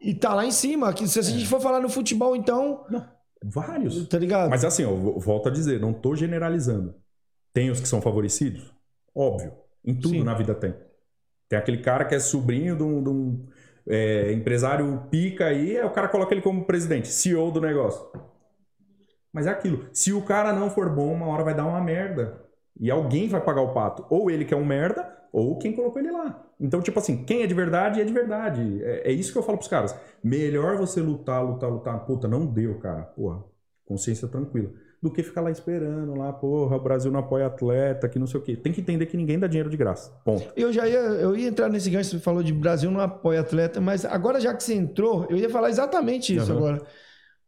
e 0.00 0.14
tá 0.14 0.34
lá 0.34 0.44
em 0.44 0.50
cima. 0.50 0.92
Que 0.92 1.06
se 1.08 1.18
a 1.18 1.22
gente 1.22 1.46
for 1.46 1.60
falar 1.60 1.80
no 1.80 1.88
futebol, 1.88 2.34
então, 2.36 2.84
Vários. 3.42 4.06
tá 4.08 4.18
ligado? 4.18 4.50
Mas 4.50 4.64
assim, 4.64 4.82
eu 4.82 4.96
vo- 4.96 5.18
volto 5.18 5.48
a 5.48 5.52
dizer, 5.52 5.80
não 5.80 5.92
tô 5.92 6.14
generalizando. 6.14 6.94
Tem 7.52 7.70
os 7.70 7.80
que 7.80 7.88
são 7.88 8.02
favorecidos? 8.02 8.74
Óbvio. 9.14 9.52
Em 9.84 9.94
tudo 9.94 10.10
Sim. 10.10 10.24
na 10.24 10.34
vida 10.34 10.54
tem. 10.54 10.74
Tem 11.48 11.58
aquele 11.58 11.78
cara 11.78 12.04
que 12.04 12.14
é 12.14 12.18
sobrinho 12.18 12.76
de 12.76 12.82
um, 12.82 13.02
de 13.02 13.08
um, 13.08 13.46
é, 13.88 14.32
empresário 14.32 15.06
pica 15.10 15.46
aí, 15.46 15.76
aí 15.78 15.84
o 15.84 15.90
cara 15.90 16.08
coloca 16.08 16.34
ele 16.34 16.42
como 16.42 16.64
presidente, 16.64 17.08
CEO 17.08 17.50
do 17.52 17.60
negócio. 17.60 18.04
Mas 19.32 19.46
é 19.46 19.50
aquilo. 19.50 19.88
Se 19.92 20.12
o 20.12 20.22
cara 20.22 20.52
não 20.52 20.70
for 20.70 20.88
bom, 20.90 21.12
uma 21.12 21.26
hora 21.28 21.44
vai 21.44 21.54
dar 21.54 21.66
uma 21.66 21.80
merda. 21.80 22.42
E 22.78 22.90
alguém 22.90 23.28
vai 23.28 23.40
pagar 23.40 23.62
o 23.62 23.72
pato. 23.72 24.04
Ou 24.10 24.30
ele 24.30 24.44
que 24.44 24.52
é 24.52 24.56
um 24.56 24.64
merda, 24.64 25.06
ou 25.36 25.58
quem 25.58 25.70
colocou 25.74 26.00
ele 26.00 26.10
lá. 26.10 26.42
Então, 26.58 26.80
tipo 26.80 26.98
assim, 26.98 27.22
quem 27.24 27.42
é 27.42 27.46
de 27.46 27.52
verdade 27.52 28.00
é 28.00 28.04
de 28.04 28.12
verdade. 28.12 28.82
É, 28.82 29.10
é 29.10 29.12
isso 29.12 29.30
que 29.30 29.36
eu 29.36 29.42
falo 29.42 29.58
pros 29.58 29.68
caras. 29.68 29.94
Melhor 30.24 30.78
você 30.78 31.02
lutar, 31.02 31.44
lutar, 31.44 31.70
lutar. 31.70 32.06
Puta, 32.06 32.26
não 32.26 32.46
deu, 32.46 32.78
cara. 32.78 33.02
Porra, 33.02 33.44
consciência 33.84 34.26
tranquila. 34.26 34.70
Do 35.02 35.10
que 35.10 35.22
ficar 35.22 35.42
lá 35.42 35.50
esperando 35.50 36.14
lá, 36.14 36.32
porra, 36.32 36.78
o 36.78 36.82
Brasil 36.82 37.12
não 37.12 37.20
apoia 37.20 37.48
atleta, 37.48 38.08
que 38.08 38.18
não 38.18 38.26
sei 38.26 38.40
o 38.40 38.42
quê. 38.42 38.56
Tem 38.56 38.72
que 38.72 38.80
entender 38.80 39.04
que 39.04 39.14
ninguém 39.14 39.38
dá 39.38 39.46
dinheiro 39.46 39.68
de 39.68 39.76
graça. 39.76 40.10
Ponto. 40.24 40.50
Eu 40.56 40.72
já 40.72 40.88
ia, 40.88 40.96
eu 40.96 41.36
ia 41.36 41.48
entrar 41.48 41.68
nesse 41.68 41.90
gancho, 41.90 42.12
você 42.12 42.18
falou 42.18 42.42
de 42.42 42.54
Brasil 42.54 42.90
não 42.90 43.00
apoia 43.00 43.40
atleta, 43.40 43.78
mas 43.78 44.06
agora 44.06 44.40
já 44.40 44.54
que 44.54 44.64
você 44.64 44.72
entrou, 44.72 45.26
eu 45.28 45.36
ia 45.36 45.50
falar 45.50 45.68
exatamente 45.68 46.34
isso 46.34 46.50
Aham. 46.50 46.58
agora. 46.58 46.82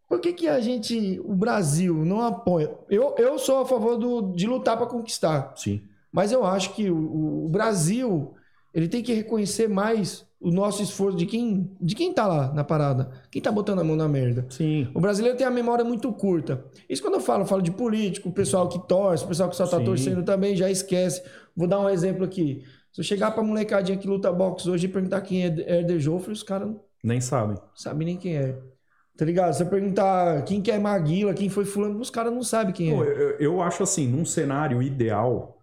Por 0.06 0.20
que, 0.20 0.34
que 0.34 0.46
a 0.46 0.60
gente, 0.60 1.18
o 1.24 1.34
Brasil, 1.34 1.94
não 2.04 2.20
apoia? 2.20 2.70
Eu, 2.90 3.14
eu 3.16 3.38
sou 3.38 3.62
a 3.62 3.66
favor 3.66 3.96
do, 3.96 4.34
de 4.34 4.46
lutar 4.46 4.76
para 4.76 4.86
conquistar, 4.86 5.54
Sim. 5.56 5.87
Mas 6.12 6.32
eu 6.32 6.44
acho 6.44 6.74
que 6.74 6.90
o, 6.90 7.44
o 7.46 7.48
Brasil 7.48 8.34
ele 8.74 8.88
tem 8.88 9.02
que 9.02 9.12
reconhecer 9.12 9.68
mais 9.68 10.26
o 10.40 10.50
nosso 10.52 10.82
esforço 10.82 11.16
de 11.18 11.26
quem, 11.26 11.68
de 11.80 11.96
quem 11.96 12.12
tá 12.12 12.26
lá 12.26 12.52
na 12.52 12.62
parada, 12.62 13.10
quem 13.30 13.42
tá 13.42 13.50
botando 13.50 13.80
a 13.80 13.84
mão 13.84 13.96
na 13.96 14.06
merda. 14.06 14.46
Sim. 14.50 14.88
O 14.94 15.00
brasileiro 15.00 15.36
tem 15.36 15.46
a 15.46 15.50
memória 15.50 15.84
muito 15.84 16.12
curta. 16.12 16.64
Isso 16.88 17.02
quando 17.02 17.14
eu 17.14 17.20
falo, 17.20 17.42
eu 17.42 17.46
falo 17.46 17.60
de 17.60 17.72
político, 17.72 18.28
o 18.28 18.32
pessoal 18.32 18.68
que 18.68 18.78
torce, 18.86 19.24
o 19.24 19.28
pessoal 19.28 19.48
que 19.48 19.56
só 19.56 19.66
tá 19.66 19.78
Sim. 19.78 19.84
torcendo 19.84 20.22
também 20.22 20.54
já 20.54 20.70
esquece. 20.70 21.22
Vou 21.56 21.66
dar 21.66 21.80
um 21.80 21.88
exemplo 21.88 22.24
aqui. 22.24 22.62
Se 22.92 23.00
eu 23.00 23.04
chegar 23.04 23.32
pra 23.32 23.42
molecadinha 23.42 23.98
que 23.98 24.06
luta 24.06 24.32
boxe 24.32 24.70
hoje 24.70 24.86
e 24.86 24.88
perguntar 24.88 25.20
quem 25.22 25.44
é 25.44 25.46
Herder 25.46 25.98
Joffre, 25.98 26.32
os 26.32 26.42
caras 26.42 26.68
não 26.68 26.80
Nem 27.02 27.20
sabem. 27.20 27.56
sabem 27.74 28.06
nem 28.06 28.16
quem 28.16 28.36
é. 28.36 28.56
Tá 29.16 29.24
ligado? 29.24 29.52
Se 29.52 29.64
eu 29.64 29.66
perguntar 29.66 30.44
quem 30.44 30.62
que 30.62 30.70
é 30.70 30.78
Maguila, 30.78 31.34
quem 31.34 31.48
foi 31.48 31.64
fulano, 31.64 31.98
os 31.98 32.10
caras 32.10 32.32
não 32.32 32.44
sabem 32.44 32.72
quem 32.72 32.92
é. 32.92 32.94
eu, 32.94 33.30
eu 33.40 33.60
acho 33.60 33.82
assim, 33.82 34.06
num 34.06 34.24
cenário 34.24 34.80
ideal, 34.80 35.57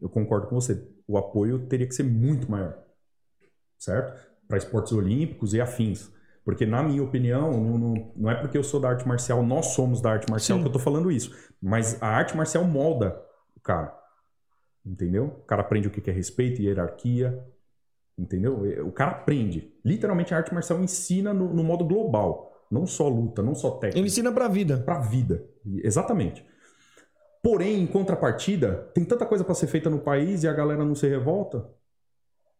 eu 0.00 0.08
concordo 0.08 0.46
com 0.48 0.54
você, 0.56 0.86
o 1.06 1.16
apoio 1.18 1.66
teria 1.66 1.86
que 1.86 1.94
ser 1.94 2.02
muito 2.04 2.50
maior. 2.50 2.78
Certo? 3.78 4.18
Para 4.48 4.58
esportes 4.58 4.92
olímpicos 4.92 5.54
e 5.54 5.60
afins. 5.60 6.10
Porque, 6.44 6.66
na 6.66 6.82
minha 6.82 7.02
opinião, 7.02 7.50
não, 7.52 7.78
não- 7.78 8.12
não 8.16 8.30
é 8.30 8.34
porque 8.34 8.56
eu 8.58 8.64
sou 8.64 8.78
da 8.78 8.90
arte 8.90 9.06
marcial, 9.08 9.42
nós 9.42 9.66
somos 9.68 10.00
da 10.00 10.10
arte 10.12 10.30
marcial 10.30 10.58
Sim. 10.58 10.62
que 10.64 10.68
eu 10.68 10.72
tô 10.72 10.78
falando 10.78 11.10
isso. 11.10 11.34
Mas 11.60 12.00
a 12.02 12.06
arte 12.08 12.36
marcial 12.36 12.64
molda 12.64 13.18
o 13.56 13.60
cara. 13.60 13.96
Entendeu? 14.84 15.24
O 15.26 15.44
cara 15.46 15.62
aprende 15.62 15.88
o 15.88 15.90
que 15.90 16.08
é 16.10 16.12
respeito 16.12 16.60
e 16.60 16.66
hierarquia. 16.66 17.42
Entendeu? 18.18 18.60
O 18.86 18.92
cara 18.92 19.12
aprende. 19.12 19.72
Literalmente, 19.84 20.34
a 20.34 20.36
arte 20.36 20.52
marcial 20.52 20.80
ensina 20.80 21.32
no, 21.32 21.52
no 21.54 21.64
modo 21.64 21.84
global. 21.84 22.52
Não 22.70 22.86
só 22.86 23.08
luta, 23.08 23.42
não 23.42 23.54
só 23.54 23.70
técnica 23.72 23.98
Ele 23.98 24.06
ensina 24.08 24.30
pra 24.32 24.46
vida. 24.48 24.78
para 24.78 24.96
a 24.96 25.00
vida. 25.00 25.44
Exatamente. 25.82 26.44
Porém, 27.44 27.82
em 27.82 27.86
contrapartida, 27.86 28.90
tem 28.94 29.04
tanta 29.04 29.26
coisa 29.26 29.44
para 29.44 29.54
ser 29.54 29.66
feita 29.66 29.90
no 29.90 29.98
país 29.98 30.42
e 30.42 30.48
a 30.48 30.52
galera 30.54 30.82
não 30.82 30.94
se 30.94 31.06
revolta. 31.06 31.70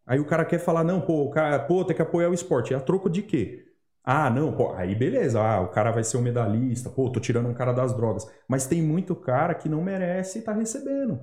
Aí 0.05 0.20
o 0.20 0.26
cara 0.26 0.45
quer 0.45 0.59
falar, 0.59 0.85
não, 0.85 1.01
pô, 1.01 1.22
o 1.22 1.30
cara, 1.30 1.59
pô, 1.59 1.82
tem 1.87 1.97
que 1.97 2.03
apoiar 2.03 2.28
o 2.28 2.35
esporte. 2.35 2.74
E 2.74 2.76
a 2.76 2.80
troco 2.80 3.09
de 3.09 3.22
quê? 3.22 3.64
Ah, 4.05 4.28
não, 4.28 4.55
pô, 4.55 4.74
aí 4.74 4.95
beleza, 4.95 5.41
ah, 5.41 5.62
o 5.62 5.70
cara 5.70 5.91
vai 5.91 6.05
ser 6.05 6.18
um 6.18 6.20
medalhista, 6.20 6.91
pô, 6.91 7.09
tô 7.09 7.18
tirando 7.18 7.49
um 7.49 7.55
cara 7.55 7.72
das 7.72 7.97
drogas. 7.97 8.30
Mas 8.47 8.66
tem 8.66 8.82
muito 8.82 9.16
cara 9.16 9.55
que 9.55 9.70
não 9.70 9.82
merece 9.82 10.41
e 10.41 10.43
tá 10.43 10.53
recebendo. 10.53 11.18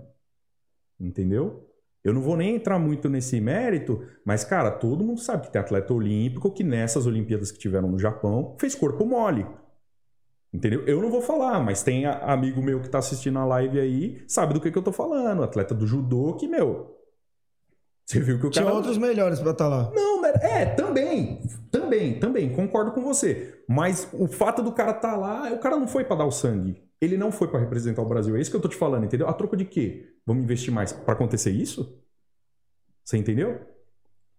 Entendeu? 0.99 1.69
Eu 2.03 2.15
não 2.15 2.21
vou 2.21 2.35
nem 2.35 2.55
entrar 2.55 2.79
muito 2.79 3.07
nesse 3.07 3.39
mérito, 3.39 4.03
mas, 4.25 4.43
cara, 4.43 4.71
todo 4.71 5.03
mundo 5.03 5.19
sabe 5.19 5.43
que 5.43 5.51
tem 5.51 5.61
atleta 5.61 5.93
olímpico 5.93 6.51
que 6.51 6.63
nessas 6.63 7.05
Olimpíadas 7.05 7.51
que 7.51 7.59
tiveram 7.59 7.87
no 7.87 7.99
Japão 7.99 8.57
fez 8.59 8.73
corpo 8.73 9.05
mole. 9.05 9.45
Entendeu? 10.53 10.85
Eu 10.85 11.01
não 11.01 11.09
vou 11.09 11.21
falar, 11.21 11.59
mas 11.61 11.81
tem 11.81 12.05
amigo 12.05 12.61
meu 12.61 12.81
que 12.81 12.89
tá 12.89 12.97
assistindo 12.99 13.39
a 13.39 13.45
live 13.45 13.79
aí, 13.79 14.23
sabe 14.27 14.53
do 14.53 14.59
que, 14.59 14.69
que 14.69 14.77
eu 14.77 14.83
tô 14.83 14.91
falando. 14.91 15.43
Atleta 15.43 15.73
do 15.73 15.87
judô 15.87 16.33
que, 16.33 16.47
meu. 16.47 16.97
Você 18.05 18.19
viu 18.19 18.37
que 18.37 18.47
o 18.47 18.49
Tinha 18.49 18.65
cara. 18.65 18.75
outros 18.75 18.97
melhores 18.97 19.39
pra 19.39 19.51
estar 19.51 19.69
lá. 19.69 19.89
Não, 19.93 20.25
é, 20.25 20.65
também. 20.65 21.41
Também, 21.71 22.19
também, 22.19 22.49
concordo 22.53 22.91
com 22.91 23.01
você. 23.01 23.63
Mas 23.67 24.09
o 24.11 24.27
fato 24.27 24.61
do 24.61 24.73
cara 24.73 24.93
tá 24.93 25.15
lá, 25.15 25.51
o 25.53 25.59
cara 25.59 25.77
não 25.77 25.87
foi 25.87 26.03
pra 26.03 26.17
dar 26.17 26.25
o 26.25 26.31
sangue. 26.31 26.83
Ele 26.99 27.17
não 27.17 27.31
foi 27.31 27.47
pra 27.47 27.59
representar 27.59 28.01
o 28.01 28.07
Brasil. 28.07 28.35
É 28.35 28.41
isso 28.41 28.51
que 28.51 28.57
eu 28.57 28.61
tô 28.61 28.67
te 28.67 28.75
falando, 28.75 29.05
entendeu? 29.05 29.27
A 29.27 29.33
troco 29.33 29.55
de 29.55 29.65
quê? 29.65 30.09
Vamos 30.25 30.43
investir 30.43 30.73
mais 30.73 30.91
pra 30.91 31.13
acontecer 31.13 31.51
isso? 31.51 31.97
Você 33.03 33.17
entendeu? 33.17 33.61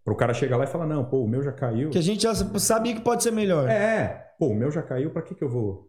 Para 0.05 0.15
o 0.15 0.17
cara 0.17 0.35
chegar 0.35 0.57
lá 0.57 0.65
e 0.65 0.69
falar, 0.69 0.87
não, 0.87 1.05
pô, 1.05 1.23
o 1.23 1.29
meu 1.29 1.43
já 1.43 1.53
caiu. 1.53 1.91
Que 1.91 1.99
a 1.99 2.03
gente 2.03 2.23
já 2.23 2.35
sabia 2.35 2.95
que 2.95 3.01
pode 3.01 3.23
ser 3.23 3.31
melhor. 3.31 3.69
É, 3.69 4.22
pô, 4.43 4.49
o 4.49 4.55
meu 4.57 4.73
já 4.73 4.83
caiu, 4.83 5.09
pra 5.11 5.23
que 5.23 5.37
que 5.37 5.45
eu 5.45 5.49
vou... 5.49 5.89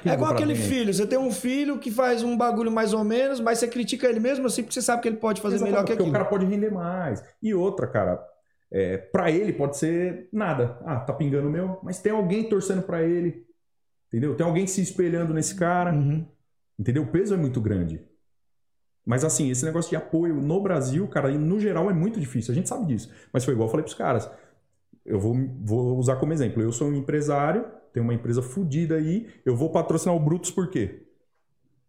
que 0.00 0.08
É 0.08 0.12
eu 0.12 0.14
igual 0.14 0.30
aquele 0.30 0.54
filho. 0.54 0.94
Você 0.94 1.04
tem 1.04 1.18
um 1.18 1.32
filho 1.32 1.80
que 1.80 1.90
faz 1.90 2.22
um 2.22 2.36
bagulho 2.36 2.70
mais 2.70 2.94
ou 2.94 3.02
menos, 3.02 3.40
mas 3.40 3.58
você 3.58 3.66
critica 3.66 4.06
ele 4.06 4.20
mesmo 4.20 4.46
assim 4.46 4.62
porque 4.62 4.74
você 4.74 4.82
sabe 4.82 5.02
que 5.02 5.08
ele 5.08 5.16
pode 5.16 5.40
fazer 5.40 5.56
Exatamente, 5.56 5.72
melhor 5.74 5.84
que 5.84 5.92
porque 5.94 6.02
aquilo. 6.04 6.10
o 6.10 6.12
cara 6.12 6.24
pode 6.30 6.46
render 6.46 6.70
mais. 6.70 7.24
E 7.42 7.52
outra, 7.52 7.88
cara, 7.88 8.24
é, 8.70 8.98
para 8.98 9.32
ele 9.32 9.52
pode 9.52 9.76
ser 9.76 10.28
nada. 10.32 10.78
Ah, 10.84 11.00
tá 11.00 11.12
pingando 11.12 11.48
o 11.48 11.50
meu, 11.50 11.80
mas 11.82 12.00
tem 12.00 12.12
alguém 12.12 12.48
torcendo 12.48 12.82
pra 12.82 13.02
ele. 13.02 13.44
Entendeu? 14.06 14.36
Tem 14.36 14.46
alguém 14.46 14.64
se 14.68 14.80
espelhando 14.80 15.34
nesse 15.34 15.56
cara. 15.56 15.92
Uhum. 15.92 16.24
Entendeu? 16.78 17.02
O 17.02 17.08
peso 17.08 17.34
é 17.34 17.36
muito 17.36 17.60
grande. 17.60 18.00
Mas 19.04 19.24
assim, 19.24 19.50
esse 19.50 19.64
negócio 19.64 19.90
de 19.90 19.96
apoio 19.96 20.36
no 20.36 20.62
Brasil, 20.62 21.08
cara, 21.08 21.30
no 21.32 21.58
geral 21.58 21.90
é 21.90 21.94
muito 21.94 22.20
difícil. 22.20 22.52
A 22.52 22.54
gente 22.54 22.68
sabe 22.68 22.86
disso. 22.86 23.12
Mas 23.32 23.44
foi 23.44 23.54
igual 23.54 23.66
eu 23.66 23.70
falei 23.72 23.82
pros 23.82 23.96
caras. 23.96 24.30
Eu 25.04 25.18
vou, 25.18 25.34
vou 25.64 25.98
usar 25.98 26.16
como 26.16 26.32
exemplo. 26.32 26.62
Eu 26.62 26.70
sou 26.70 26.88
um 26.88 26.94
empresário, 26.94 27.64
tenho 27.98 28.04
uma 28.04 28.14
empresa 28.14 28.40
fodida 28.40 28.94
aí. 28.94 29.28
Eu 29.44 29.56
vou 29.56 29.70
patrocinar 29.70 30.14
o 30.14 30.20
Brutus 30.20 30.50
por 30.50 30.70
quê? 30.70 31.02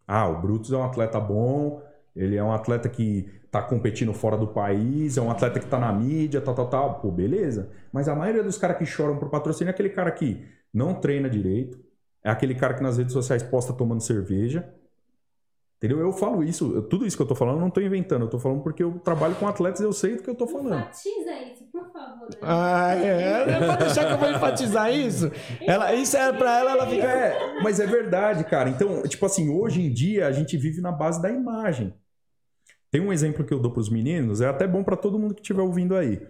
Ah, 0.08 0.28
o 0.28 0.42
Brutus 0.42 0.72
é 0.72 0.78
um 0.78 0.84
atleta 0.84 1.20
bom, 1.20 1.84
Ele 2.16 2.36
é 2.36 2.44
um 2.44 2.52
atleta 2.52 2.90
que 2.90 3.30
tá 3.52 3.62
competindo 3.62 4.14
fora 4.14 4.36
do 4.36 4.48
país, 4.48 5.18
é 5.18 5.22
um 5.22 5.30
atleta 5.30 5.60
que 5.60 5.68
tá 5.68 5.80
na 5.80 5.94
mídia, 5.94 6.42
tal, 6.42 6.56
tal, 6.56 6.68
tal. 6.68 7.00
Pô, 7.00 7.12
beleza. 7.12 7.70
Mas 7.94 8.10
a 8.10 8.16
maioria 8.16 8.44
dos 8.44 8.58
caras 8.58 8.78
que 8.78 8.86
choram 8.86 9.18
por 9.18 9.30
patrocínio 9.30 9.70
é 9.70 9.74
aquele 9.74 9.90
cara 9.90 10.12
que 10.12 10.44
não 10.74 10.96
treina 10.96 11.30
direito, 11.30 11.80
é 12.24 12.30
aquele 12.30 12.56
cara 12.56 12.74
que 12.74 12.84
nas 12.84 12.98
redes 12.98 13.14
sociais 13.14 13.44
posta 13.44 13.72
tomando 13.72 14.02
cerveja. 14.02 14.74
Entendeu? 15.78 16.00
Eu 16.00 16.12
falo 16.12 16.44
isso, 16.44 16.82
tudo 16.84 17.06
isso 17.06 17.16
que 17.16 17.24
eu 17.24 17.28
tô 17.28 17.36
falando, 17.36 17.56
eu 17.56 17.62
não 17.62 17.70
tô 17.70 17.80
inventando, 17.80 18.24
eu 18.24 18.30
tô 18.30 18.38
falando 18.38 18.62
porque 18.62 18.84
eu 18.84 19.00
trabalho 19.00 19.36
com 19.36 19.48
atletas 19.48 19.80
e 19.80 19.84
eu 19.84 19.94
sei 19.94 20.18
do 20.18 20.24
que 20.24 20.30
eu 20.30 20.36
tô 20.36 20.46
falando. 20.46 20.82
Enfatiza 20.82 21.32
isso, 21.54 21.59
por 21.80 21.92
favor. 21.92 22.30
Ah, 22.42 22.96
é. 22.96 23.50
é 23.50 23.58
pra 23.60 23.76
deixar 23.76 24.06
que 24.06 24.14
eu 24.14 24.18
vou 24.18 24.30
enfatizar 24.30 24.94
isso. 24.94 25.32
Ela, 25.62 25.94
isso 25.94 26.18
é 26.18 26.32
pra 26.34 26.60
ela, 26.60 26.72
ela 26.72 26.88
fica. 26.88 27.08
É, 27.08 27.62
mas 27.62 27.80
é 27.80 27.88
verdade, 27.88 28.44
cara. 28.44 28.70
Então, 28.70 29.02
tipo 29.04 29.26
assim, 29.26 29.50
hoje 29.50 29.82
em 29.82 29.92
dia 29.92 30.28
a 30.28 30.32
gente 30.32 30.58
vive 30.58 30.82
na 30.82 30.92
base 30.92 31.22
da 31.22 31.30
imagem. 31.30 31.94
Tem 32.92 33.02
um 33.02 33.14
exemplo 33.14 33.46
que 33.46 33.54
eu 33.54 33.60
dou 33.60 33.72
pros 33.72 33.90
meninos, 33.90 34.42
é 34.42 34.48
até 34.48 34.68
bom 34.68 34.84
pra 34.84 34.96
todo 34.96 35.20
mundo 35.20 35.36
que 35.36 35.42
estiver 35.42 35.62
ouvindo 35.62 35.96
aí. 35.96 36.28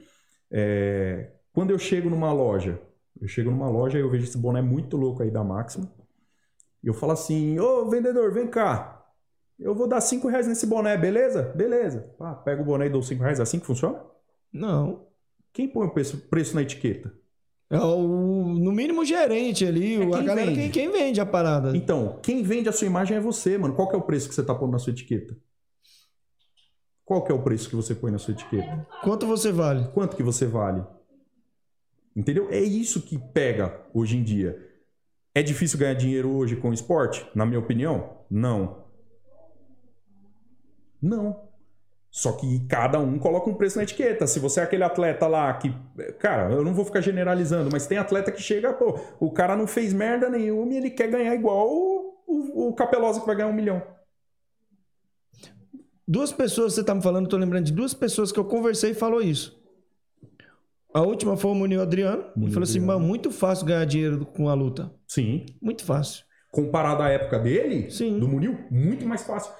É, 0.51 1.31
quando 1.53 1.71
eu 1.71 1.79
chego 1.79 2.09
numa 2.09 2.33
loja, 2.33 2.79
eu 3.21 3.27
chego 3.27 3.49
numa 3.49 3.69
loja 3.69 3.97
e 3.97 4.01
eu 4.01 4.09
vejo 4.09 4.25
esse 4.25 4.37
boné 4.37 4.61
muito 4.61 4.97
louco 4.97 5.23
aí 5.23 5.31
da 5.31 5.43
Máxima. 5.43 5.89
E 6.83 6.87
eu 6.87 6.93
falo 6.93 7.13
assim, 7.13 7.59
ô 7.59 7.89
vendedor, 7.89 8.31
vem 8.31 8.47
cá. 8.47 8.99
Eu 9.59 9.75
vou 9.75 9.87
dar 9.87 9.99
5 9.99 10.27
reais 10.29 10.47
nesse 10.47 10.65
boné, 10.65 10.95
beleza? 10.95 11.43
Beleza. 11.55 12.13
Ah, 12.19 12.33
pega 12.33 12.61
o 12.61 12.65
boné 12.65 12.85
e 12.85 12.89
dou 12.89 13.03
5 13.03 13.21
reais. 13.21 13.39
É 13.39 13.43
assim 13.43 13.59
que 13.59 13.65
funciona? 13.65 14.01
Não. 14.51 15.08
Quem 15.53 15.67
põe 15.67 15.87
o 15.87 15.91
preço, 15.91 16.17
preço 16.29 16.55
na 16.55 16.61
etiqueta? 16.61 17.13
É 17.69 17.77
o, 17.79 18.47
no 18.47 18.71
mínimo, 18.71 19.01
o 19.01 19.05
gerente 19.05 19.65
ali, 19.65 19.95
É 19.95 19.97
a 19.97 20.09
quem 20.09 20.25
galera, 20.25 20.45
vende. 20.47 20.59
quem, 20.59 20.71
quem 20.71 20.91
vende 20.91 21.21
a 21.21 21.25
parada. 21.25 21.75
Então, 21.77 22.19
quem 22.23 22.41
vende 22.41 22.67
a 22.67 22.71
sua 22.71 22.87
imagem 22.87 23.15
é 23.17 23.19
você, 23.19 23.57
mano. 23.57 23.75
Qual 23.75 23.87
que 23.87 23.95
é 23.95 23.99
o 23.99 24.01
preço 24.01 24.27
que 24.27 24.33
você 24.35 24.43
tá 24.43 24.55
pondo 24.55 24.71
na 24.71 24.79
sua 24.79 24.91
etiqueta? 24.91 25.37
Qual 27.05 27.23
que 27.23 27.31
é 27.31 27.35
o 27.35 27.41
preço 27.43 27.69
que 27.69 27.75
você 27.75 27.93
põe 27.93 28.11
na 28.11 28.17
sua 28.19 28.33
etiqueta? 28.33 28.87
Quanto 29.03 29.25
você 29.27 29.51
vale? 29.51 29.87
Quanto 29.93 30.15
que 30.15 30.23
você 30.23 30.45
vale? 30.45 30.83
Entendeu? 32.15 32.49
É 32.49 32.59
isso 32.59 33.01
que 33.01 33.17
pega 33.17 33.83
hoje 33.93 34.17
em 34.17 34.23
dia. 34.23 34.67
É 35.33 35.41
difícil 35.43 35.77
ganhar 35.79 35.93
dinheiro 35.93 36.29
hoje 36.31 36.55
com 36.55 36.73
esporte? 36.73 37.25
Na 37.35 37.45
minha 37.45 37.59
opinião, 37.59 38.17
não. 38.29 38.83
Não. 41.01 41.48
Só 42.11 42.31
que 42.31 42.65
cada 42.67 42.99
um 42.99 43.19
coloca 43.19 43.49
um 43.49 43.53
preço 43.53 43.77
na 43.77 43.83
etiqueta. 43.83 44.25
Se 44.25 44.39
você 44.39 44.61
é 44.61 44.63
aquele 44.63 44.83
atleta 44.83 45.27
lá 45.27 45.53
que. 45.53 45.73
Cara, 46.19 46.51
eu 46.51 46.63
não 46.63 46.73
vou 46.73 46.83
ficar 46.83 47.01
generalizando, 47.01 47.69
mas 47.71 47.85
tem 47.85 47.97
atleta 47.97 48.31
que 48.31 48.41
chega, 48.41 48.73
pô, 48.73 48.99
o 49.19 49.31
cara 49.31 49.55
não 49.55 49.67
fez 49.67 49.93
merda 49.93 50.27
nenhuma 50.29 50.73
e 50.73 50.77
ele 50.77 50.89
quer 50.89 51.09
ganhar 51.09 51.35
igual 51.35 51.69
o, 51.69 52.15
o, 52.27 52.69
o 52.69 52.73
Capelosa 52.73 53.19
que 53.19 53.27
vai 53.27 53.35
ganhar 53.35 53.49
um 53.49 53.53
milhão. 53.53 53.81
Duas 56.07 56.31
pessoas, 56.31 56.73
você 56.73 56.83
tá 56.83 56.95
me 56.95 57.03
falando, 57.03 57.29
tô 57.29 57.37
lembrando 57.37 57.65
de 57.65 57.73
duas 57.73 57.93
pessoas 57.93 58.31
que 58.31 58.39
eu 58.39 58.45
conversei 58.45 58.91
e 58.91 58.95
falou 58.95 59.21
isso. 59.21 59.59
A 60.91 61.01
última 61.01 61.37
foi 61.37 61.51
o 61.51 61.55
Munil 61.55 61.81
Adriano. 61.81 62.23
ele 62.23 62.31
Munil 62.35 62.51
falou 62.51 62.63
assim, 62.63 62.79
mano, 62.79 62.99
muito 62.99 63.29
fácil 63.29 63.67
ganhar 63.67 63.85
dinheiro 63.85 64.25
com 64.25 64.49
a 64.49 64.55
luta. 64.55 64.91
Sim. 65.07 65.45
Muito 65.61 65.85
fácil. 65.85 66.25
Comparado 66.51 67.03
à 67.03 67.09
época 67.09 67.37
dele, 67.37 67.91
Sim. 67.91 68.17
do 68.17 68.27
Munil, 68.27 68.57
muito 68.71 69.05
mais 69.05 69.21
fácil. 69.21 69.53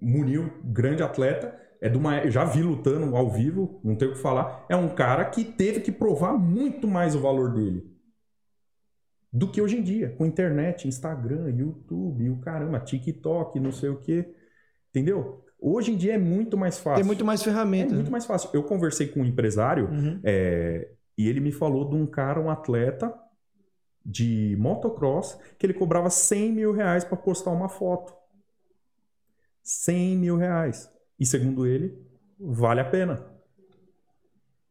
Munil, 0.00 0.48
grande 0.62 1.02
atleta, 1.02 1.52
é 1.80 1.88
de 1.88 1.96
uma, 1.98 2.18
eu 2.20 2.30
já 2.30 2.44
vi 2.44 2.62
lutando 2.62 3.14
ao 3.16 3.30
vivo, 3.30 3.80
não 3.84 3.94
tenho 3.96 4.12
o 4.12 4.14
que 4.14 4.20
falar. 4.20 4.64
É 4.68 4.76
um 4.76 4.88
cara 4.94 5.24
que 5.26 5.44
teve 5.44 5.80
que 5.80 5.92
provar 5.92 6.34
muito 6.38 6.86
mais 6.88 7.14
o 7.14 7.20
valor 7.20 7.52
dele 7.52 7.94
do 9.32 9.50
que 9.50 9.60
hoje 9.60 9.76
em 9.76 9.82
dia, 9.82 10.10
com 10.16 10.24
internet, 10.24 10.88
Instagram, 10.88 11.50
YouTube, 11.50 12.30
o 12.30 12.38
caramba, 12.40 12.80
TikTok, 12.80 13.60
não 13.60 13.70
sei 13.72 13.90
o 13.90 13.98
que, 14.00 14.26
entendeu? 14.90 15.44
Hoje 15.60 15.92
em 15.92 15.96
dia 15.96 16.14
é 16.14 16.18
muito 16.18 16.56
mais 16.56 16.78
fácil. 16.78 16.96
Tem 16.96 17.04
muito 17.04 17.24
mais 17.24 17.40
É 17.42 17.44
ferramentas. 17.44 17.92
muito 17.92 18.10
mais 18.10 18.24
fácil. 18.24 18.48
Eu 18.54 18.62
conversei 18.62 19.08
com 19.08 19.20
um 19.20 19.24
empresário 19.26 19.88
Uhum. 19.90 20.20
é, 20.24 20.90
e 21.18 21.28
ele 21.28 21.40
me 21.40 21.52
falou 21.52 21.86
de 21.88 21.96
um 21.96 22.06
cara, 22.06 22.40
um 22.40 22.48
atleta 22.48 23.12
de 24.04 24.56
motocross, 24.58 25.38
que 25.58 25.66
ele 25.66 25.74
cobrava 25.74 26.08
100 26.08 26.52
mil 26.52 26.72
reais 26.72 27.04
para 27.04 27.16
postar 27.16 27.50
uma 27.50 27.68
foto. 27.68 28.14
100 29.62 30.16
mil 30.16 30.36
reais. 30.36 30.88
E 31.18 31.24
segundo 31.24 31.66
ele, 31.66 31.96
vale 32.38 32.80
a 32.80 32.84
pena. 32.84 33.24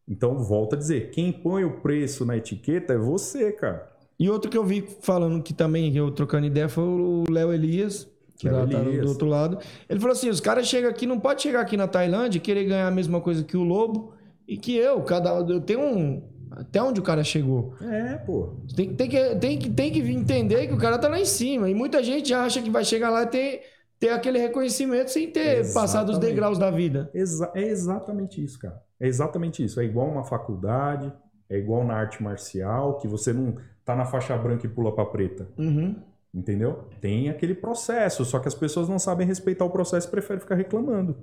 Então, 0.07 0.37
volto 0.37 0.75
a 0.75 0.77
dizer, 0.77 1.09
quem 1.09 1.31
põe 1.31 1.63
o 1.63 1.81
preço 1.81 2.25
na 2.25 2.37
etiqueta 2.37 2.93
é 2.93 2.97
você, 2.97 3.51
cara. 3.51 3.91
E 4.19 4.29
outro 4.29 4.49
que 4.49 4.57
eu 4.57 4.63
vi 4.63 4.87
falando 5.01 5.41
que 5.41 5.53
também, 5.53 5.95
eu 5.95 6.11
trocando 6.11 6.45
ideia, 6.45 6.69
foi 6.69 6.83
o 6.83 7.23
Léo 7.29 7.51
Elias, 7.51 8.07
que 8.37 8.47
Léo 8.47 8.59
lá 8.59 8.67
tá 8.67 8.79
Elias. 8.79 9.01
do 9.01 9.09
outro 9.09 9.27
lado. 9.27 9.57
Ele 9.89 9.99
falou 9.99 10.13
assim: 10.13 10.29
os 10.29 10.39
caras 10.39 10.67
chegam 10.67 10.89
aqui, 10.89 11.05
não 11.05 11.19
pode 11.19 11.41
chegar 11.41 11.61
aqui 11.61 11.75
na 11.75 11.87
Tailândia 11.87 12.37
e 12.37 12.41
querer 12.41 12.65
ganhar 12.65 12.87
a 12.87 12.91
mesma 12.91 13.19
coisa 13.19 13.43
que 13.43 13.57
o 13.57 13.63
Lobo 13.63 14.13
e 14.47 14.57
que 14.57 14.75
eu. 14.75 15.01
Cada, 15.01 15.31
eu 15.31 15.59
tenho 15.59 15.81
um. 15.81 16.23
Até 16.51 16.81
onde 16.81 17.01
o 17.01 17.03
cara 17.03 17.23
chegou. 17.23 17.73
É, 17.81 18.15
pô. 18.17 18.55
Tem, 18.73 18.93
tem, 18.93 19.09
que, 19.09 19.35
tem, 19.35 19.59
tem 19.59 19.91
que 19.91 19.99
entender 19.99 20.67
que 20.67 20.73
o 20.73 20.77
cara 20.77 20.97
tá 20.97 21.09
lá 21.09 21.19
em 21.19 21.25
cima. 21.25 21.69
E 21.69 21.73
muita 21.73 22.01
gente 22.01 22.33
acha 22.33 22.61
que 22.61 22.69
vai 22.69 22.85
chegar 22.85 23.09
lá 23.09 23.23
e 23.23 23.27
ter, 23.27 23.61
ter 23.99 24.09
aquele 24.09 24.39
reconhecimento 24.39 25.09
sem 25.11 25.29
ter 25.31 25.71
passado 25.73 26.09
os 26.09 26.11
Exatamente. 26.17 26.21
degraus 26.21 26.57
da 26.57 26.69
vida. 26.71 27.09
Exa- 27.13 27.51
é 27.55 27.63
exatamente 27.63 28.43
isso, 28.43 28.59
cara. 28.59 28.81
É 28.99 29.07
exatamente 29.07 29.63
isso. 29.63 29.79
É 29.79 29.83
igual 29.85 30.07
uma 30.07 30.23
faculdade, 30.23 31.11
é 31.49 31.57
igual 31.57 31.83
na 31.85 31.95
arte 31.95 32.21
marcial, 32.23 32.97
que 32.97 33.07
você 33.07 33.31
não 33.33 33.55
tá 33.83 33.95
na 33.95 34.05
faixa 34.05 34.37
branca 34.37 34.65
e 34.65 34.69
pula 34.69 34.93
pra 34.93 35.05
preta. 35.05 35.47
Uhum. 35.57 35.95
Entendeu? 36.33 36.85
Tem 36.99 37.29
aquele 37.29 37.55
processo, 37.55 38.25
só 38.25 38.39
que 38.39 38.47
as 38.47 38.55
pessoas 38.55 38.89
não 38.89 38.99
sabem 38.99 39.25
respeitar 39.25 39.63
o 39.63 39.69
processo 39.69 40.07
e 40.07 40.11
preferem 40.11 40.41
ficar 40.41 40.55
reclamando. 40.55 41.15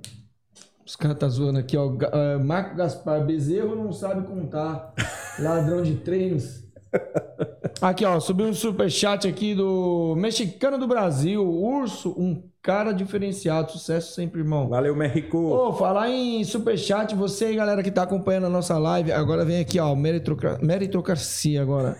Os 0.85 0.95
caras 0.95 1.17
tá 1.17 1.29
zoando 1.29 1.59
aqui, 1.59 1.77
ó. 1.77 1.93
Ah, 2.11 2.39
Marco 2.43 2.75
Gaspar 2.75 3.23
Bezerro 3.25 3.75
não 3.75 3.91
sabe 3.93 4.25
contar. 4.27 4.93
Ladrão 5.39 5.81
de 5.83 5.95
treinos. 5.97 6.62
Aqui, 7.81 8.05
ó, 8.05 8.19
subiu 8.19 8.47
um 8.47 8.53
superchat 8.53 9.27
aqui 9.27 9.53
do 9.53 10.15
mexicano 10.15 10.77
do 10.77 10.87
Brasil, 10.87 11.43
Urso, 11.43 12.11
um 12.17 12.41
cara 12.61 12.93
diferenciado. 12.93 13.71
Sucesso 13.71 14.13
sempre, 14.13 14.39
irmão. 14.39 14.69
Valeu, 14.69 14.95
México. 14.95 15.37
Ô, 15.37 15.73
falar 15.73 16.09
em 16.09 16.43
superchat, 16.43 17.13
você 17.15 17.45
aí, 17.45 17.55
galera 17.55 17.83
que 17.83 17.91
tá 17.91 18.03
acompanhando 18.03 18.45
a 18.45 18.49
nossa 18.49 18.77
live, 18.77 19.11
agora 19.11 19.43
vem 19.43 19.59
aqui, 19.59 19.79
ó, 19.79 19.93
meritocra- 19.95 20.59
meritocracia 20.61 21.61
agora. 21.61 21.97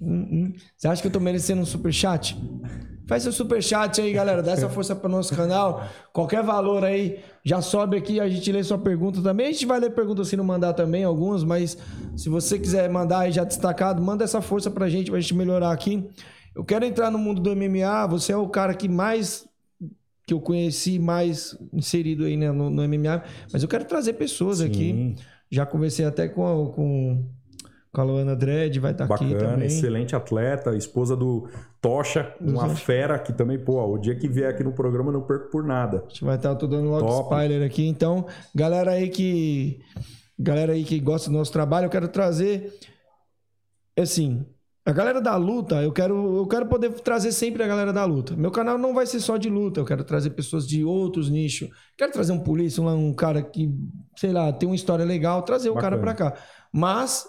Hum, 0.00 0.28
hum. 0.30 0.52
Você 0.76 0.88
acha 0.88 1.02
que 1.02 1.08
eu 1.08 1.12
tô 1.12 1.20
merecendo 1.20 1.60
um 1.60 1.66
superchat? 1.66 2.36
Faz 3.06 3.24
seu 3.24 3.32
superchat 3.32 4.00
aí, 4.00 4.12
galera. 4.12 4.42
Dá 4.42 4.52
essa 4.52 4.68
força 4.70 4.94
pro 4.94 5.08
nosso 5.08 5.34
canal. 5.34 5.84
Qualquer 6.12 6.42
valor 6.42 6.84
aí, 6.84 7.18
já 7.44 7.60
sobe 7.60 7.96
aqui, 7.96 8.20
a 8.20 8.28
gente 8.28 8.52
lê 8.52 8.62
sua 8.62 8.78
pergunta 8.78 9.20
também. 9.20 9.48
A 9.48 9.52
gente 9.52 9.66
vai 9.66 9.80
ler 9.80 9.90
perguntas 9.90 10.28
se 10.28 10.36
não 10.36 10.44
mandar 10.44 10.72
também, 10.74 11.04
algumas, 11.04 11.42
mas 11.42 11.76
se 12.16 12.28
você 12.28 12.58
quiser 12.58 12.88
mandar 12.88 13.20
aí 13.20 13.32
já 13.32 13.44
destacado, 13.44 14.00
manda 14.00 14.24
essa 14.24 14.40
força 14.40 14.70
pra 14.70 14.88
gente, 14.88 15.10
pra 15.10 15.20
gente 15.20 15.34
melhorar 15.34 15.72
aqui. 15.72 16.08
Eu 16.54 16.64
quero 16.64 16.84
entrar 16.84 17.10
no 17.10 17.18
mundo 17.18 17.40
do 17.40 17.54
MMA, 17.54 18.06
você 18.06 18.32
é 18.32 18.36
o 18.36 18.48
cara 18.48 18.74
que 18.74 18.88
mais 18.88 19.48
que 20.26 20.34
eu 20.34 20.40
conheci 20.40 20.96
mais 21.00 21.58
inserido 21.72 22.24
aí 22.24 22.36
né, 22.36 22.52
no, 22.52 22.70
no 22.70 22.86
MMA, 22.86 23.24
mas 23.52 23.64
eu 23.64 23.68
quero 23.68 23.84
trazer 23.84 24.12
pessoas 24.12 24.60
aqui. 24.60 24.92
Sim, 24.92 25.16
Já 25.50 25.66
conversei 25.66 26.04
até 26.04 26.28
com, 26.28 26.66
com, 26.66 27.24
com 27.92 28.00
a 28.00 28.04
Luana 28.04 28.36
Dredd, 28.36 28.78
vai 28.78 28.92
estar 28.92 29.04
aqui 29.04 29.24
bacana, 29.34 29.52
também. 29.52 29.66
excelente 29.66 30.14
atleta, 30.14 30.76
esposa 30.76 31.16
do 31.16 31.48
Tocha, 31.80 32.34
uma 32.40 32.66
Exato. 32.66 32.80
fera 32.80 33.18
que 33.18 33.32
também, 33.32 33.58
pô, 33.58 33.82
o 33.84 33.98
dia 33.98 34.14
que 34.14 34.28
vier 34.28 34.48
aqui 34.50 34.62
no 34.62 34.72
programa 34.72 35.08
eu 35.08 35.14
não 35.14 35.22
perco 35.22 35.50
por 35.50 35.64
nada. 35.64 36.04
A 36.06 36.08
gente 36.08 36.24
vai 36.24 36.36
estar, 36.36 36.54
tô 36.54 36.66
dando 36.68 36.88
logo 36.88 37.06
Top. 37.06 37.22
spoiler 37.22 37.66
aqui. 37.66 37.86
Então, 37.86 38.26
galera 38.54 38.92
aí 38.92 39.08
que 39.08 39.80
galera 40.38 40.72
aí 40.72 40.84
que 40.84 41.00
gosta 41.00 41.28
do 41.30 41.36
nosso 41.36 41.52
trabalho, 41.52 41.86
eu 41.86 41.90
quero 41.90 42.08
trazer 42.08 42.72
assim, 43.98 44.46
a 44.86 44.92
galera 44.92 45.20
da 45.20 45.36
luta, 45.36 45.82
eu 45.82 45.92
quero 45.92 46.36
eu 46.36 46.46
quero 46.46 46.66
poder 46.66 46.90
trazer 47.00 47.32
sempre 47.32 47.62
a 47.62 47.66
galera 47.66 47.92
da 47.92 48.04
luta. 48.04 48.36
Meu 48.36 48.50
canal 48.52 48.78
não 48.78 48.94
vai 48.94 49.04
ser 49.04 49.18
só 49.20 49.36
de 49.36 49.50
luta, 49.50 49.80
eu 49.80 49.84
quero 49.84 50.04
trazer 50.04 50.30
pessoas 50.30 50.66
de 50.66 50.84
outros 50.84 51.28
nichos. 51.28 51.68
Quero 51.98 52.12
trazer 52.12 52.32
um 52.32 52.40
polícia, 52.40 52.80
um, 52.82 53.08
um 53.08 53.12
cara 53.12 53.42
que, 53.42 53.68
sei 54.16 54.32
lá, 54.32 54.52
tem 54.52 54.68
uma 54.68 54.76
história 54.76 55.04
legal, 55.04 55.42
trazer 55.42 55.70
o 55.70 55.74
cara 55.74 55.98
pra 55.98 56.12
Bacana. 56.12 56.30
cá. 56.32 56.42
Mas 56.72 57.26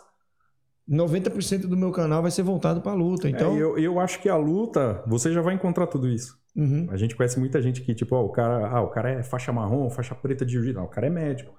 90% 0.89 1.67
do 1.67 1.77
meu 1.77 1.91
canal 1.91 2.21
vai 2.21 2.31
ser 2.31 2.43
voltado 2.43 2.81
pra 2.81 2.93
luta. 2.93 3.29
Então, 3.29 3.55
É, 3.55 3.61
eu, 3.61 3.77
eu 3.77 3.99
acho 3.99 4.19
que 4.21 4.27
a 4.29 4.35
luta, 4.35 5.03
você 5.07 5.31
já 5.31 5.41
vai 5.41 5.53
encontrar 5.53 5.87
tudo 5.87 6.07
isso. 6.09 6.39
Uhum. 6.55 6.87
A 6.89 6.97
gente 6.97 7.15
conhece 7.15 7.39
muita 7.39 7.61
gente 7.61 7.81
que, 7.81 7.93
tipo, 7.95 8.15
ó, 8.15 8.23
o 8.25 8.29
cara, 8.29 8.67
ah, 8.67 8.81
o 8.81 8.89
cara 8.89 9.09
é 9.11 9.23
faixa 9.23 9.51
marrom, 9.53 9.89
faixa 9.89 10.13
preta 10.13 10.45
de 10.45 10.51
jiu-jitsu. 10.53 10.79
Não, 10.79 10.85
o 10.85 10.89
cara 10.89 11.07
é 11.07 11.09
médico. 11.09 11.51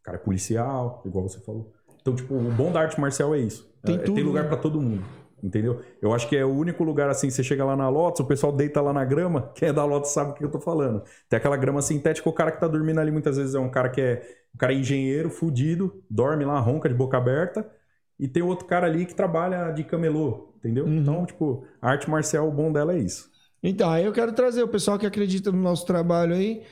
O 0.00 0.02
cara 0.02 0.16
é 0.16 0.20
policial, 0.20 1.02
igual 1.06 1.28
você 1.28 1.40
falou. 1.40 1.72
Então, 2.00 2.14
tipo, 2.14 2.34
o 2.34 2.50
bom 2.52 2.70
da 2.72 2.80
arte 2.80 3.00
marcial 3.00 3.34
é 3.34 3.38
isso. 3.38 3.70
Tem 3.82 3.96
É, 3.96 3.98
tudo, 3.98 4.14
tem 4.16 4.24
lugar 4.24 4.44
né? 4.44 4.48
pra 4.48 4.58
todo 4.58 4.80
mundo. 4.80 5.04
Entendeu? 5.42 5.80
Eu 6.02 6.12
acho 6.12 6.28
que 6.28 6.36
é 6.36 6.44
o 6.44 6.52
único 6.52 6.82
lugar 6.82 7.08
assim, 7.08 7.30
você 7.30 7.44
chega 7.44 7.64
lá 7.64 7.76
na 7.76 7.88
Lotus, 7.88 8.20
o 8.20 8.24
pessoal 8.24 8.52
deita 8.52 8.80
lá 8.80 8.92
na 8.92 9.04
grama, 9.04 9.50
quem 9.54 9.68
é 9.68 9.72
da 9.72 9.84
Lotus 9.84 10.10
sabe 10.10 10.32
o 10.32 10.34
que 10.34 10.44
eu 10.44 10.50
tô 10.50 10.60
falando. 10.60 11.02
Tem 11.28 11.36
aquela 11.36 11.56
grama 11.56 11.80
sintética, 11.80 12.28
o 12.28 12.32
cara 12.32 12.50
que 12.50 12.60
tá 12.60 12.66
dormindo 12.66 12.98
ali 12.98 13.10
muitas 13.10 13.36
vezes 13.36 13.54
é 13.54 13.58
um 13.58 13.70
cara 13.70 13.88
que 13.88 14.00
é, 14.00 14.22
um 14.54 14.58
cara 14.58 14.72
é 14.72 14.76
engenheiro, 14.76 15.30
fudido, 15.30 16.02
dorme 16.10 16.44
lá, 16.44 16.58
ronca 16.58 16.88
de 16.88 16.94
boca 16.94 17.16
aberta, 17.16 17.70
e 18.18 18.26
tem 18.26 18.42
outro 18.42 18.66
cara 18.66 18.86
ali 18.86 19.06
que 19.06 19.14
trabalha 19.14 19.70
de 19.70 19.84
camelô, 19.84 20.54
entendeu? 20.56 20.84
Uhum. 20.84 20.96
Então, 20.96 21.24
tipo, 21.24 21.64
a 21.80 21.90
arte 21.90 22.10
marcial, 22.10 22.48
o 22.48 22.52
bom 22.52 22.72
dela 22.72 22.94
é 22.94 22.98
isso. 22.98 23.30
Então, 23.62 23.90
aí 23.90 24.04
eu 24.04 24.12
quero 24.12 24.32
trazer 24.32 24.62
o 24.62 24.68
pessoal 24.68 24.98
que 24.98 25.06
acredita 25.06 25.52
no 25.52 25.58
nosso 25.58 25.86
trabalho 25.86 26.34
aí. 26.34 26.62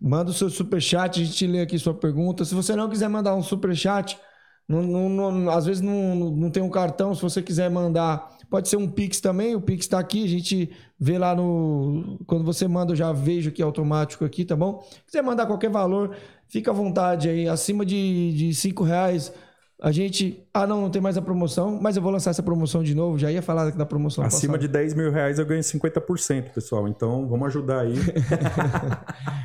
Manda 0.00 0.30
o 0.30 0.34
seu 0.34 0.48
superchat, 0.48 1.20
a 1.20 1.24
gente 1.24 1.46
lê 1.46 1.60
aqui 1.60 1.78
sua 1.78 1.94
pergunta. 1.94 2.44
Se 2.44 2.54
você 2.54 2.76
não 2.76 2.88
quiser 2.88 3.08
mandar 3.08 3.34
um 3.34 3.42
superchat, 3.42 4.18
não, 4.70 5.08
não, 5.08 5.32
não, 5.32 5.50
às 5.50 5.66
vezes 5.66 5.82
não, 5.82 6.14
não 6.14 6.48
tem 6.48 6.62
um 6.62 6.70
cartão. 6.70 7.12
Se 7.12 7.20
você 7.20 7.42
quiser 7.42 7.68
mandar, 7.68 8.38
pode 8.48 8.68
ser 8.68 8.76
um 8.76 8.88
Pix 8.88 9.20
também. 9.20 9.56
O 9.56 9.60
Pix 9.60 9.84
está 9.84 9.98
aqui, 9.98 10.24
a 10.24 10.28
gente 10.28 10.70
vê 10.98 11.18
lá 11.18 11.34
no. 11.34 12.18
Quando 12.24 12.44
você 12.44 12.68
manda, 12.68 12.92
eu 12.92 12.96
já 12.96 13.12
vejo 13.12 13.50
aqui 13.50 13.60
automático 13.60 14.24
aqui, 14.24 14.44
tá 14.44 14.54
bom? 14.54 14.80
Se 14.82 15.06
quiser 15.06 15.22
mandar 15.22 15.46
qualquer 15.46 15.70
valor, 15.70 16.14
fica 16.48 16.70
à 16.70 16.74
vontade 16.74 17.28
aí. 17.28 17.48
Acima 17.48 17.84
de, 17.84 18.32
de 18.32 18.54
5 18.54 18.84
reais. 18.84 19.32
A 19.82 19.90
gente. 19.90 20.46
Ah, 20.54 20.68
não, 20.68 20.82
não 20.82 20.90
tem 20.90 21.02
mais 21.02 21.16
a 21.16 21.22
promoção, 21.22 21.76
mas 21.82 21.96
eu 21.96 22.02
vou 22.02 22.12
lançar 22.12 22.30
essa 22.30 22.42
promoção 22.42 22.82
de 22.84 22.94
novo. 22.94 23.18
Já 23.18 23.32
ia 23.32 23.42
falar 23.42 23.70
da 23.70 23.84
promoção. 23.84 24.22
Acima 24.22 24.52
passada. 24.52 24.68
de 24.68 24.72
10 24.72 24.94
mil 24.94 25.10
reais 25.10 25.40
eu 25.40 25.46
ganho 25.46 25.62
50%, 25.62 26.52
pessoal. 26.52 26.86
Então 26.86 27.26
vamos 27.28 27.48
ajudar 27.48 27.80
aí. 27.80 27.94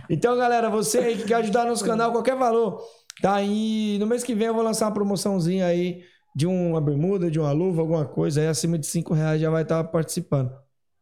Então, 0.08 0.38
galera, 0.38 0.70
você 0.70 1.00
aí 1.00 1.18
que 1.18 1.24
quer 1.24 1.36
ajudar 1.38 1.66
nosso 1.66 1.84
canal, 1.84 2.12
qualquer 2.12 2.36
valor, 2.36 2.80
tá 3.22 3.36
aí. 3.36 3.98
No 4.00 4.08
mês 4.08 4.24
que 4.24 4.36
vem 4.36 4.48
eu 4.48 4.54
vou 4.54 4.64
lançar 4.64 4.86
uma 4.86 4.94
promoçãozinha 4.94 5.66
aí 5.66 6.04
de 6.36 6.46
uma 6.46 6.82
bermuda, 6.82 7.32
de 7.32 7.40
uma 7.40 7.52
luva, 7.52 7.82
alguma 7.82 8.06
coisa 8.06 8.42
aí 8.42 8.48
acima 8.48 8.78
de 8.78 8.86
5 8.86 9.14
reais 9.14 9.40
já 9.40 9.50
vai 9.50 9.64
estar 9.64 9.84
participando. 9.86 10.52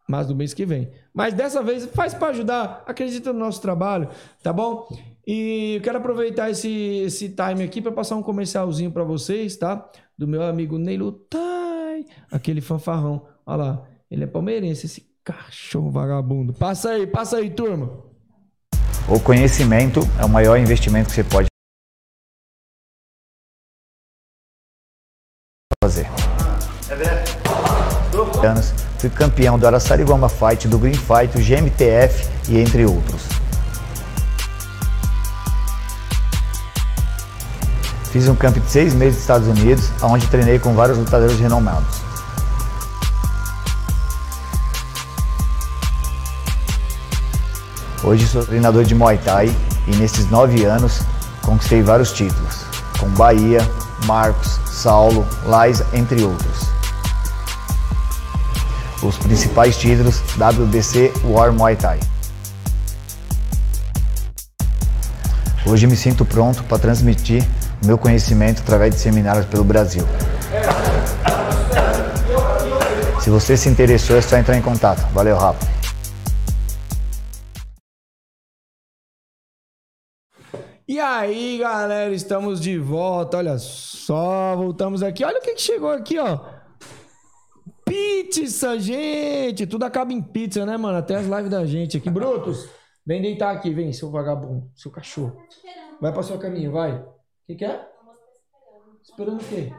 Mas 0.07 0.27
do 0.27 0.35
mês 0.35 0.53
que 0.53 0.65
vem. 0.65 0.91
Mas 1.13 1.33
dessa 1.33 1.63
vez 1.63 1.85
faz 1.87 2.13
para 2.13 2.27
ajudar, 2.27 2.83
acredita 2.85 3.33
no 3.33 3.39
nosso 3.39 3.61
trabalho, 3.61 4.09
tá 4.43 4.53
bom? 4.53 4.87
E 5.25 5.75
eu 5.77 5.81
quero 5.81 5.97
aproveitar 5.97 6.49
esse, 6.49 6.69
esse 7.05 7.29
time 7.29 7.63
aqui 7.63 7.81
para 7.81 7.91
passar 7.91 8.15
um 8.15 8.21
comercialzinho 8.21 8.91
para 8.91 9.03
vocês, 9.03 9.55
tá? 9.55 9.89
Do 10.17 10.27
meu 10.27 10.43
amigo 10.43 10.77
Neilo 10.77 11.13
Tai, 11.13 12.05
aquele 12.29 12.59
fanfarrão. 12.59 13.25
Olha 13.45 13.63
lá, 13.63 13.87
ele 14.11 14.25
é 14.25 14.27
palmeirense, 14.27 14.85
esse 14.85 15.07
cachorro 15.23 15.89
vagabundo. 15.89 16.53
Passa 16.53 16.89
aí, 16.89 17.07
passa 17.07 17.37
aí, 17.37 17.49
turma. 17.49 17.89
O 19.07 19.19
conhecimento 19.19 20.01
é 20.19 20.25
o 20.25 20.29
maior 20.29 20.57
investimento 20.57 21.09
que 21.09 21.15
você 21.15 21.23
pode 21.23 21.52
fazer. 25.83 26.07
Anos, 28.41 28.73
fui 28.97 29.09
campeão 29.09 29.59
do 29.59 29.67
Araçariguama 29.67 30.29
Fight, 30.29 30.67
do 30.67 30.79
Green 30.79 30.93
Fight, 30.93 31.27
do 31.35 31.43
GMTF 31.43 32.29
e 32.47 32.59
entre 32.59 32.85
outros. 32.85 33.23
Fiz 38.11 38.29
um 38.29 38.35
camp 38.35 38.55
de 38.57 38.69
seis 38.69 38.93
meses 38.93 39.15
nos 39.15 39.23
Estados 39.23 39.47
Unidos, 39.47 39.91
onde 40.01 40.25
treinei 40.27 40.57
com 40.57 40.73
vários 40.73 40.97
lutadores 40.97 41.37
renomados. 41.39 42.01
Hoje 48.03 48.25
sou 48.27 48.45
treinador 48.45 48.83
de 48.83 48.95
Muay 48.95 49.17
Thai 49.17 49.53
e 49.87 49.95
nesses 49.95 50.29
nove 50.29 50.63
anos 50.63 51.01
conquistei 51.41 51.81
vários 51.81 52.11
títulos, 52.11 52.59
com 52.99 53.07
Bahia, 53.09 53.59
Marcos, 54.05 54.59
Saulo, 54.65 55.27
Lais, 55.45 55.83
entre 55.93 56.23
outros. 56.23 56.69
Os 59.01 59.17
principais 59.17 59.77
títulos 59.77 60.21
WBC 60.37 61.11
War 61.25 61.51
Muay 61.51 61.75
Thai. 61.75 61.99
Hoje 65.65 65.87
me 65.87 65.95
sinto 65.95 66.25
pronto 66.25 66.63
para 66.63 66.77
transmitir 66.77 67.45
meu 67.85 67.97
conhecimento 67.97 68.61
através 68.61 68.93
de 68.93 68.99
seminários 68.99 69.45
pelo 69.45 69.63
Brasil. 69.63 70.05
Se 73.19 73.29
você 73.29 73.55
se 73.55 73.69
interessou, 73.69 74.17
é 74.17 74.21
só 74.21 74.37
entrar 74.37 74.57
em 74.57 74.61
contato. 74.61 75.05
Valeu, 75.13 75.37
Rafa. 75.37 75.72
E 80.85 80.99
aí, 80.99 81.59
galera, 81.59 82.13
estamos 82.13 82.59
de 82.59 82.77
volta. 82.77 83.37
Olha 83.37 83.57
só, 83.57 84.53
voltamos 84.55 85.01
aqui. 85.01 85.23
Olha 85.23 85.39
o 85.39 85.41
que, 85.41 85.53
que 85.53 85.61
chegou 85.61 85.89
aqui, 85.89 86.19
ó. 86.19 86.39
Pizza, 87.85 88.77
gente. 88.77 89.65
Tudo 89.65 89.83
acaba 89.85 90.11
em 90.11 90.21
pizza, 90.21 90.65
né, 90.65 90.75
mano? 90.75 90.97
Até 90.97 91.15
as 91.15 91.25
lives 91.25 91.49
da 91.49 91.65
gente 91.65 91.97
aqui. 91.97 92.09
Brutus, 92.09 92.67
vem 93.05 93.21
deitar 93.21 93.55
aqui, 93.55 93.73
vem, 93.73 93.93
seu 93.93 94.11
vagabundo, 94.11 94.69
seu 94.75 94.91
cachorro. 94.91 95.41
Vai 96.01 96.11
pra 96.11 96.21
sua 96.21 96.37
caminha, 96.37 96.69
vai. 96.69 96.91
O 96.97 97.05
que, 97.47 97.55
que 97.55 97.65
é? 97.65 97.87
Esperando 99.01 99.41
o 99.41 99.45
quê? 99.45 99.71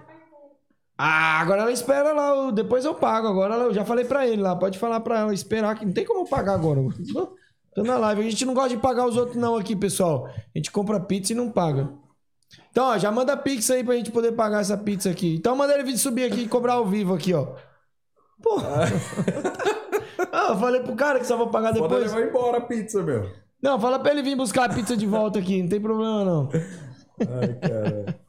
Ah, 0.97 1.41
agora 1.41 1.63
ela 1.63 1.73
espera 1.73 2.13
lá, 2.13 2.51
depois 2.51 2.85
eu 2.87 2.95
pago. 2.95 3.29
Agora 3.29 3.55
eu 3.57 3.75
já 3.75 3.85
falei 3.85 4.07
pra 4.07 4.27
ele 4.27 4.41
lá, 4.41 4.57
pode 4.57 4.79
falar 4.79 5.01
pra 5.01 5.19
ela 5.21 5.35
esperar, 5.35 5.79
que 5.79 5.85
não 5.85 5.93
tem 5.93 6.07
como 6.07 6.21
eu 6.21 6.29
pagar 6.29 6.55
agora. 6.55 6.81
Tô 7.75 7.83
na 7.83 7.97
live. 7.99 8.21
A 8.21 8.31
gente 8.31 8.45
não 8.45 8.55
gosta 8.55 8.71
de 8.71 8.77
pagar 8.77 9.07
os 9.07 9.17
outros, 9.17 9.37
não, 9.37 9.57
aqui, 9.57 9.75
pessoal. 9.75 10.27
A 10.27 10.59
gente 10.59 10.71
compra 10.71 11.01
pizza 11.01 11.33
e 11.33 11.37
não 11.37 11.51
paga. 11.51 11.91
Então, 12.71 12.87
ó, 12.87 12.99
já 12.99 13.11
manda 13.11 13.37
pix 13.37 13.71
aí 13.71 13.83
pra 13.83 13.95
gente 13.97 14.11
poder 14.11 14.33
pagar 14.33 14.61
essa 14.61 14.77
pizza 14.77 15.11
aqui. 15.11 15.35
Então, 15.37 15.57
manda 15.57 15.75
ele 15.75 15.83
vir 15.83 15.99
subir 15.99 16.25
aqui 16.25 16.43
e 16.43 16.49
cobrar 16.49 16.75
ao 16.75 16.87
vivo 16.87 17.15
aqui, 17.15 17.35
ó. 17.35 17.55
Porra. 18.43 18.85
ah, 20.33 20.49
eu 20.51 20.59
falei 20.59 20.83
pro 20.83 20.95
cara 20.95 21.19
que 21.19 21.27
só 21.27 21.37
vou 21.37 21.49
pagar 21.49 21.73
Pode 21.73 21.83
depois. 21.83 22.13
levar 22.13 22.29
embora 22.29 22.59
a 22.59 22.61
pizza, 22.61 23.03
meu. 23.03 23.31
Não, 23.63 23.81
fala 23.81 23.99
pra 23.99 24.13
ele 24.13 24.23
vir 24.23 24.37
buscar 24.37 24.71
a 24.71 24.75
pizza 24.75 24.97
de 24.97 25.07
volta 25.07 25.39
aqui, 25.39 25.63
não 25.63 25.69
tem 25.69 25.81
problema 25.81 26.25
não. 26.25 26.49
Ai, 27.21 27.55
cara. 27.55 28.25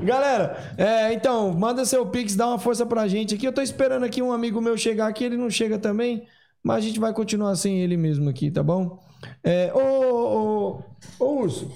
Galera, 0.00 0.74
é, 0.78 1.12
então, 1.12 1.52
manda 1.52 1.84
seu 1.84 2.06
pix, 2.06 2.34
dá 2.34 2.46
uma 2.46 2.58
força 2.58 2.86
pra 2.86 3.08
gente 3.08 3.34
aqui. 3.34 3.46
Eu 3.46 3.52
tô 3.52 3.60
esperando 3.60 4.04
aqui 4.04 4.22
um 4.22 4.32
amigo 4.32 4.60
meu 4.60 4.76
chegar 4.76 5.08
aqui, 5.08 5.24
ele 5.24 5.36
não 5.36 5.50
chega 5.50 5.78
também, 5.78 6.26
mas 6.62 6.76
a 6.78 6.80
gente 6.80 7.00
vai 7.00 7.12
continuar 7.12 7.54
sem 7.56 7.80
ele 7.80 7.96
mesmo 7.96 8.28
aqui, 8.28 8.50
tá 8.50 8.62
bom? 8.62 9.02
É, 9.44 9.72
ô, 9.74 9.78
ô, 11.18 11.24
ô, 11.24 11.40
Urso, 11.42 11.70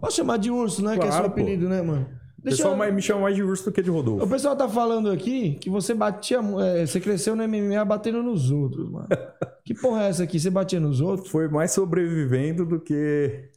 posso 0.00 0.16
chamar 0.16 0.38
de 0.38 0.50
Urso, 0.50 0.82
né? 0.84 0.94
que 0.94 1.00
é 1.00 1.02
seu 1.02 1.10
Claro, 1.10 1.30
pô. 1.30 1.40
apelido, 1.40 1.68
né, 1.68 1.82
mano? 1.82 2.08
O 2.38 2.42
pessoal 2.42 2.76
mais- 2.76 2.92
me 2.94 3.00
chama 3.00 3.22
mais 3.22 3.34
de 3.34 3.42
urso 3.42 3.64
do 3.64 3.72
que 3.72 3.82
de 3.82 3.90
O 3.90 3.94
Rodolfo. 3.94 4.28
pessoal 4.28 4.54
tá 4.54 4.68
falando 4.68 5.10
aqui 5.10 5.54
que 5.54 5.70
você 5.70 5.94
batia. 5.94 6.40
é, 6.62 6.84
você 6.86 7.00
cresceu 7.00 7.34
no 7.34 7.42
MMA 7.42 7.82
batendo 7.86 8.22
nos 8.22 8.50
outros, 8.50 8.90
mano. 8.90 9.08
que 9.64 9.72
porra 9.72 10.02
é 10.04 10.08
essa 10.10 10.24
aqui? 10.24 10.38
Você 10.38 10.50
batia 10.50 10.78
nos 10.78 11.00
outros? 11.00 11.30
Foi 11.30 11.48
mais 11.48 11.70
sobrevivendo 11.70 12.66
do 12.66 12.78
que. 12.78 13.48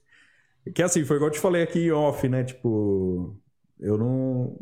Que 0.73 0.81
assim, 0.81 1.03
foi 1.03 1.17
igual 1.17 1.27
eu 1.29 1.33
te 1.33 1.39
falei 1.41 1.63
aqui 1.63 1.91
off, 1.91 2.29
né? 2.29 2.45
Tipo, 2.45 3.35
eu 3.77 3.97
não. 3.97 4.57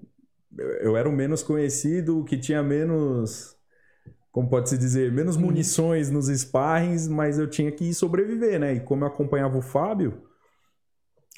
Eu 0.57 0.69
eu 0.77 0.97
era 0.97 1.07
o 1.07 1.11
menos 1.11 1.43
conhecido, 1.43 2.19
o 2.19 2.23
que 2.25 2.35
tinha 2.37 2.63
menos. 2.63 3.54
Como 4.35 4.49
pode-se 4.49 4.77
dizer? 4.77 5.13
Menos 5.13 5.37
munições 5.37 6.11
nos 6.11 6.27
sparrings, 6.27 7.07
mas 7.07 7.39
eu 7.39 7.49
tinha 7.49 7.71
que 7.71 7.93
sobreviver, 7.93 8.59
né? 8.59 8.73
E 8.73 8.81
como 8.81 9.05
eu 9.05 9.07
acompanhava 9.07 9.57
o 9.57 9.61
Fábio. 9.61 10.23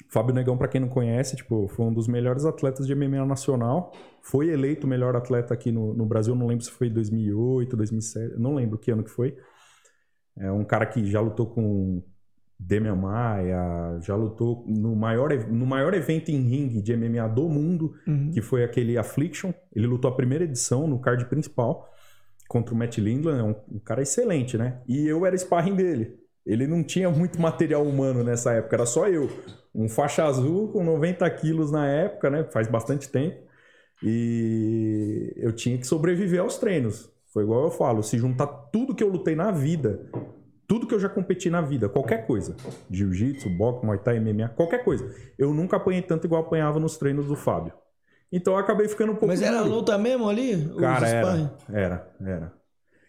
Fábio 0.08 0.34
Negão, 0.34 0.58
pra 0.58 0.66
quem 0.66 0.80
não 0.80 0.88
conhece, 0.88 1.36
tipo, 1.36 1.68
foi 1.68 1.86
um 1.86 1.94
dos 1.94 2.08
melhores 2.08 2.44
atletas 2.44 2.88
de 2.88 2.94
MMA 2.96 3.24
nacional. 3.24 3.92
Foi 4.20 4.48
eleito 4.48 4.84
o 4.84 4.90
melhor 4.90 5.14
atleta 5.14 5.54
aqui 5.54 5.70
no, 5.70 5.94
no 5.94 6.04
Brasil, 6.06 6.34
não 6.34 6.48
lembro 6.48 6.64
se 6.64 6.72
foi 6.72 6.90
2008, 6.90 7.76
2007, 7.76 8.34
não 8.36 8.56
lembro 8.56 8.76
que 8.76 8.90
ano 8.90 9.04
que 9.04 9.10
foi. 9.10 9.36
É 10.36 10.50
um 10.50 10.64
cara 10.64 10.84
que 10.84 11.06
já 11.06 11.20
lutou 11.20 11.46
com 11.46 12.02
Demian 12.58 12.96
Maia, 12.96 14.00
já 14.00 14.16
lutou 14.16 14.64
no 14.66 14.96
maior, 14.96 15.30
no 15.48 15.66
maior 15.66 15.94
evento 15.94 16.30
em 16.32 16.40
ringue 16.40 16.82
de 16.82 16.96
MMA 16.96 17.28
do 17.28 17.48
mundo, 17.48 17.94
que 18.34 18.42
foi 18.42 18.64
aquele 18.64 18.98
Affliction. 18.98 19.54
Ele 19.72 19.86
lutou 19.86 20.10
a 20.10 20.16
primeira 20.16 20.42
edição 20.42 20.88
no 20.88 20.98
card 20.98 21.26
principal 21.26 21.88
contra 22.48 22.74
o 22.74 22.76
Matt 22.76 22.96
Lindland, 22.98 23.40
é 23.40 23.42
um, 23.42 23.76
um 23.76 23.78
cara 23.78 24.02
excelente, 24.02 24.56
né? 24.56 24.80
E 24.88 25.06
eu 25.06 25.24
era 25.26 25.36
sparring 25.36 25.76
dele. 25.76 26.18
Ele 26.46 26.66
não 26.66 26.82
tinha 26.82 27.10
muito 27.10 27.40
material 27.40 27.84
humano 27.84 28.24
nessa 28.24 28.52
época, 28.54 28.74
era 28.74 28.86
só 28.86 29.06
eu. 29.06 29.28
Um 29.74 29.88
faixa 29.88 30.24
azul 30.24 30.68
com 30.72 30.82
90 30.82 31.28
quilos 31.30 31.70
na 31.70 31.86
época, 31.86 32.30
né? 32.30 32.44
Faz 32.50 32.66
bastante 32.66 33.08
tempo. 33.10 33.36
E 34.02 35.34
eu 35.36 35.52
tinha 35.52 35.76
que 35.76 35.86
sobreviver 35.86 36.40
aos 36.40 36.56
treinos. 36.56 37.12
Foi 37.32 37.42
igual 37.42 37.64
eu 37.64 37.70
falo, 37.70 38.02
se 38.02 38.16
juntar 38.16 38.46
tudo 38.46 38.94
que 38.94 39.04
eu 39.04 39.08
lutei 39.08 39.36
na 39.36 39.50
vida, 39.50 40.10
tudo 40.66 40.86
que 40.86 40.94
eu 40.94 41.00
já 41.00 41.08
competi 41.08 41.50
na 41.50 41.60
vida, 41.60 41.88
qualquer 41.88 42.26
coisa, 42.26 42.56
jiu-jitsu, 42.90 43.50
boxe, 43.50 43.84
muay 43.84 43.98
thai, 43.98 44.18
MMA, 44.18 44.48
qualquer 44.50 44.82
coisa, 44.82 45.14
eu 45.38 45.52
nunca 45.52 45.76
apanhei 45.76 46.02
tanto 46.02 46.26
igual 46.26 46.42
apanhava 46.42 46.80
nos 46.80 46.96
treinos 46.96 47.26
do 47.26 47.36
Fábio. 47.36 47.72
Então 48.32 48.52
eu 48.54 48.58
acabei 48.58 48.88
ficando 48.88 49.12
um 49.12 49.14
pouco 49.14 49.28
Mas 49.28 49.40
era 49.42 49.60
luta 49.62 49.96
mesmo 49.96 50.28
ali? 50.28 50.54
Os 50.54 50.80
Cara, 50.80 51.08
era, 51.08 51.56
era, 51.72 52.08
era. 52.20 52.52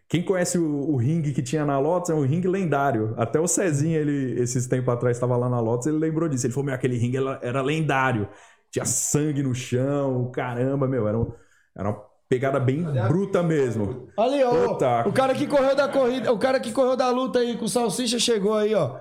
Quem 0.08 0.24
conhece 0.24 0.58
o, 0.58 0.66
o 0.92 0.96
ringue 0.98 1.34
que 1.34 1.42
tinha 1.44 1.64
na 1.66 1.78
Lotus 1.78 2.10
é 2.10 2.16
um 2.16 2.22
ringue 2.26 2.48
lendário. 2.48 3.14
Até 3.16 3.40
o 3.40 3.48
Cezinha, 3.48 4.00
ele, 4.00 4.42
esses 4.42 4.66
tempos 4.66 4.92
atrás, 4.94 5.16
estava 5.18 5.38
lá 5.38 5.48
na 5.48 5.60
Lotus, 5.60 5.86
ele 5.88 5.98
lembrou 6.00 6.28
disso. 6.28 6.48
Ele 6.48 6.54
falou, 6.54 6.66
meu, 6.66 6.74
aquele 6.76 6.98
ringue 6.98 7.18
era, 7.18 7.40
era 7.44 7.62
lendário. 7.62 8.28
Tinha 8.72 8.86
sangue 8.86 9.44
no 9.44 9.54
chão, 9.54 10.32
caramba, 10.32 10.88
meu, 10.88 11.08
era, 11.08 11.18
um- 11.20 11.32
era 11.78 11.90
uma 11.90 12.02
pegada 12.28 12.60
bem 12.60 12.84
bruta 13.08 13.44
mesmo. 13.44 14.08
Ali, 14.18 14.44
ó. 14.44 14.68
Puta. 14.70 15.08
O 15.08 15.12
cara 15.14 15.34
que 15.36 15.46
correu 15.46 15.76
da 15.76 15.88
corrida, 15.88 16.32
o 16.32 16.40
cara 16.40 16.60
que 16.60 16.72
correu 16.72 16.96
da 16.96 17.10
luta 17.12 17.40
aí 17.40 17.58
com 17.58 17.66
o 17.66 17.70
salsicha 17.70 18.18
chegou 18.18 18.56
aí, 18.56 18.74
ó. 18.74 18.98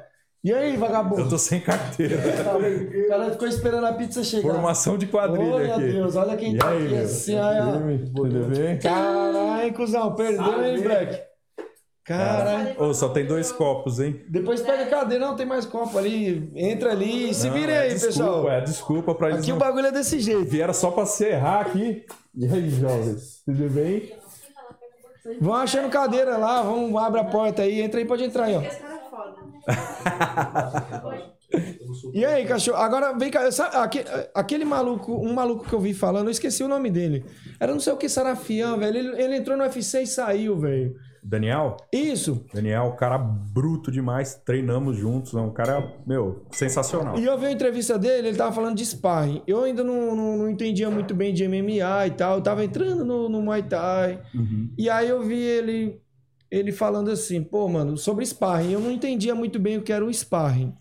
E 0.49 0.53
aí, 0.55 0.77
vagabundo? 0.79 1.21
Eu 1.21 1.29
tô 1.29 1.37
sem 1.37 1.61
carteira. 1.61 2.17
O 2.17 3.09
cara 3.09 3.31
ficou 3.33 3.47
esperando 3.47 3.87
a 3.87 3.93
pizza 3.93 4.25
chegar. 4.25 4.51
Formação 4.51 4.97
de 4.97 5.07
quadrilha 5.07 5.55
Ô, 5.55 5.59
meu 5.59 5.75
aqui. 5.75 5.93
Deus, 5.93 6.17
olha 6.17 6.37
quem 6.39 6.55
E 6.55 6.57
tá 6.57 6.71
aí, 6.71 6.87
aqui 6.87 6.95
meu? 6.95 7.05
assim? 7.05 7.37
Tudo 8.15 8.45
bem? 8.57 8.79
Caralho, 8.79 9.75
cuzão, 9.75 10.15
perdeu, 10.15 10.65
hein, 10.65 10.81
Black? 10.81 11.21
Caralho. 12.03 12.83
Ô, 12.83 12.95
só 12.95 13.11
tem 13.11 13.27
dois 13.27 13.53
copos, 13.53 14.01
hein? 14.01 14.25
Depois 14.31 14.63
pega 14.63 14.85
a 14.85 14.87
cadeira, 14.87 15.27
não 15.27 15.37
tem 15.37 15.45
mais 15.45 15.67
copo 15.67 15.99
ali. 15.99 16.51
Entra 16.57 16.93
ali. 16.93 17.35
Se 17.35 17.49
Não, 17.49 17.53
vira 17.53 17.73
é 17.73 17.79
aí, 17.81 17.89
desculpa, 17.91 18.15
pessoal. 18.15 18.51
É 18.51 18.61
desculpa 18.63 19.15
pra 19.15 19.29
eles 19.29 19.41
Aqui 19.41 19.51
o 19.51 19.55
não... 19.57 19.59
bagulho 19.59 19.89
é 19.89 19.93
desse 19.93 20.19
jeito. 20.19 20.47
Vieram 20.47 20.73
só 20.73 20.91
pra 20.91 21.05
se 21.05 21.27
errar 21.27 21.61
aqui. 21.61 22.07
E 22.35 22.47
aí, 22.47 22.71
jovens? 22.71 23.43
Tudo 23.45 23.69
bem? 23.69 24.15
Vão 25.43 25.53
achando 25.55 25.91
cadeira 25.91 26.39
lá, 26.39 26.63
vamos, 26.63 26.97
abre 27.03 27.21
a 27.21 27.25
porta 27.25 27.61
aí. 27.61 27.83
Entra 27.83 28.01
aí, 28.01 28.07
pode 28.07 28.25
entrar 28.25 28.45
aí, 28.45 28.57
ó. 28.57 28.63
Esse 28.63 28.81
cara 28.81 28.95
é 28.95 29.11
foda. 29.11 29.58
E 32.13 32.25
aí, 32.25 32.45
cachorro? 32.45 32.77
Agora 32.77 33.17
vem 33.17 33.31
cá. 33.31 33.51
sabe, 33.51 33.77
aque- 33.77 34.05
aquele 34.35 34.65
maluco, 34.65 35.15
um 35.15 35.33
maluco 35.33 35.65
que 35.65 35.73
eu 35.73 35.81
vi 35.81 35.95
falando, 35.95 36.27
eu 36.27 36.31
esqueci 36.31 36.63
o 36.63 36.69
nome 36.69 36.91
dele. 36.91 37.25
Era 37.59 37.73
não 37.73 37.81
sei 37.81 37.93
o 37.93 37.97
que, 37.97 38.09
Sarafian, 38.09 38.77
velho. 38.77 38.99
Ele, 38.99 39.23
ele 39.23 39.37
entrou 39.37 39.57
no 39.57 39.63
UFC 39.65 40.03
e 40.03 40.07
saiu, 40.07 40.59
velho. 40.59 40.95
Daniel? 41.23 41.77
Isso. 41.93 42.45
Daniel, 42.55 42.93
cara 42.93 43.19
bruto 43.19 43.91
demais. 43.91 44.35
Treinamos 44.45 44.97
juntos. 44.97 45.35
É 45.35 45.39
um 45.39 45.51
cara, 45.51 45.93
meu, 46.07 46.45
sensacional. 46.51 47.19
E 47.19 47.25
eu 47.25 47.39
vi 47.39 47.47
a 47.47 47.53
entrevista 47.53 47.99
dele, 47.99 48.29
ele 48.29 48.37
tava 48.37 48.53
falando 48.53 48.77
de 48.77 48.85
sparring. 48.85 49.43
Eu 49.47 49.65
ainda 49.65 49.83
não, 49.83 50.15
não, 50.15 50.37
não 50.39 50.51
entendia 50.51 50.91
muito 50.91 51.15
bem 51.15 51.33
de 51.35 51.47
MMA 51.49 52.07
e 52.07 52.11
tal. 52.13 52.37
Eu 52.37 52.43
tava 52.43 52.65
entrando 52.65 53.05
no, 53.05 53.29
no 53.29 53.41
Muay 53.43 53.63
Thai. 53.63 54.21
Uhum. 54.35 54.71
E 54.79 54.89
aí 54.89 55.09
eu 55.09 55.23
vi 55.23 55.39
ele, 55.41 56.01
ele 56.51 56.73
falando 56.73 57.11
assim, 57.11 57.43
pô, 57.43 57.69
mano, 57.69 57.97
sobre 57.97 58.25
sparring. 58.25 58.73
Eu 58.73 58.81
não 58.81 58.91
entendia 58.91 59.35
muito 59.35 59.59
bem 59.59 59.79
o 59.79 59.83
que 59.83 59.93
era 59.93 60.05
o 60.05 60.13
sparring. 60.13 60.75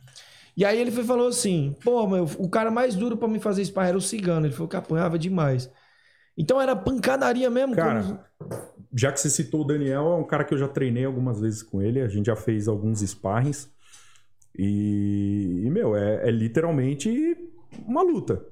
E 0.56 0.66
aí 0.66 0.80
ele 0.80 0.92
foi, 0.92 1.04
falou 1.04 1.28
assim, 1.28 1.76
pô, 1.84 2.08
meu, 2.08 2.24
o 2.40 2.50
cara 2.50 2.72
mais 2.72 2.96
duro 2.96 3.16
pra 3.18 3.28
me 3.28 3.40
fazer 3.40 3.64
sparring 3.64 3.90
era 3.90 3.98
o 3.98 4.02
cigano. 4.02 4.46
Ele 4.46 4.54
falou 4.54 4.68
que 4.68 4.76
apanhava 4.76 5.20
demais. 5.20 5.70
Então 6.38 6.62
era 6.62 6.76
pancadaria 6.76 7.50
mesmo? 7.50 7.76
Cara, 7.76 8.02
como- 8.04 8.20
já 8.94 9.12
que 9.12 9.20
você 9.20 9.30
citou 9.30 9.62
o 9.62 9.68
Daniel, 9.68 10.14
é 10.14 10.16
um 10.16 10.24
cara 10.24 10.44
que 10.44 10.54
eu 10.54 10.58
já 10.58 10.68
treinei 10.68 11.06
algumas 11.06 11.40
vezes 11.40 11.62
com 11.62 11.82
ele. 11.82 12.02
A 12.02 12.08
gente 12.08 12.28
já 12.28 12.36
fez 12.36 12.68
alguns 12.68 13.02
sparrings. 13.02 13.70
E, 14.58 15.64
e, 15.66 15.70
meu, 15.70 15.96
é, 15.96 16.28
é 16.28 16.32
literalmente 16.32 17.38
uma 17.86 18.02
luta. 18.02 18.44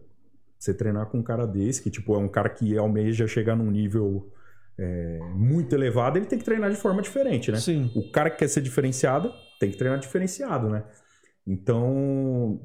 Você 0.59 0.73
treinar 0.73 1.07
com 1.07 1.19
um 1.19 1.23
cara 1.23 1.45
desse, 1.47 1.81
que 1.81 1.89
tipo, 1.89 2.13
é 2.15 2.17
um 2.17 2.27
cara 2.27 2.49
que 2.49 2.77
almeja 2.77 3.27
chegar 3.27 3.55
num 3.55 3.69
nível 3.71 4.31
é, 4.77 5.19
muito 5.33 5.73
elevado, 5.73 6.17
ele 6.17 6.25
tem 6.25 6.37
que 6.37 6.45
treinar 6.45 6.69
de 6.69 6.75
forma 6.75 7.01
diferente, 7.01 7.51
né? 7.51 7.59
Sim. 7.59 7.91
O 7.95 8.11
cara 8.11 8.29
que 8.29 8.37
quer 8.37 8.47
ser 8.47 8.61
diferenciado 8.61 9.31
tem 9.59 9.71
que 9.71 9.77
treinar 9.77 9.99
diferenciado, 9.99 10.69
né? 10.69 10.83
Então, 11.47 12.59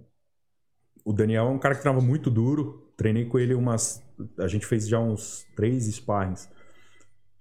o 1.04 1.12
Daniel 1.12 1.46
é 1.46 1.50
um 1.50 1.58
cara 1.58 1.74
que 1.74 1.82
treinava 1.82 2.04
muito 2.04 2.30
duro. 2.30 2.92
Treinei 2.96 3.24
com 3.26 3.38
ele 3.38 3.54
umas. 3.54 4.02
A 4.38 4.46
gente 4.46 4.66
fez 4.66 4.88
já 4.88 4.98
uns 4.98 5.46
três 5.54 5.86
sparrings. 5.86 6.48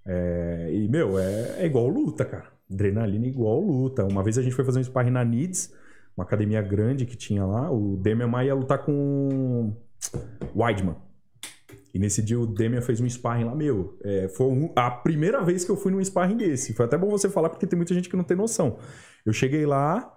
É, 0.05 0.69
e, 0.71 0.87
meu, 0.87 1.17
é, 1.17 1.61
é 1.63 1.65
igual 1.65 1.87
luta, 1.87 2.25
cara. 2.25 2.51
Adrenalina 2.71 3.25
é 3.25 3.29
igual 3.29 3.59
luta. 3.59 4.05
Uma 4.05 4.23
vez 4.23 4.37
a 4.37 4.41
gente 4.41 4.55
foi 4.55 4.63
fazer 4.63 4.79
um 4.79 4.83
sparring 4.83 5.11
na 5.11 5.23
NIDS, 5.25 5.73
uma 6.15 6.23
academia 6.23 6.61
grande 6.61 7.05
que 7.05 7.17
tinha 7.17 7.45
lá. 7.45 7.71
O 7.71 7.97
Demian 7.97 8.43
ia 8.43 8.53
lutar 8.53 8.79
com 8.85 9.73
o 10.53 10.61
Weidman. 10.61 10.95
E 11.93 11.99
nesse 11.99 12.21
dia 12.21 12.39
o 12.39 12.45
Demian 12.45 12.81
fez 12.81 12.99
um 13.01 13.09
sparring 13.09 13.45
lá, 13.45 13.55
meu. 13.55 13.97
é, 14.03 14.27
foi 14.29 14.47
um- 14.47 14.71
a 14.75 14.89
primeira 14.91 15.43
vez 15.43 15.63
que 15.65 15.71
eu 15.71 15.75
fui 15.77 15.91
num 15.91 16.03
sparring 16.03 16.37
desse. 16.37 16.73
Foi 16.73 16.85
até 16.85 16.97
bom 16.97 17.09
você 17.09 17.29
falar, 17.29 17.49
porque 17.49 17.65
tem 17.67 17.77
muita 17.77 17.93
gente 17.93 18.07
que 18.09 18.15
não 18.17 18.23
tem 18.23 18.37
noção. 18.37 18.77
Eu 19.25 19.33
cheguei 19.33 19.65
lá, 19.65 20.13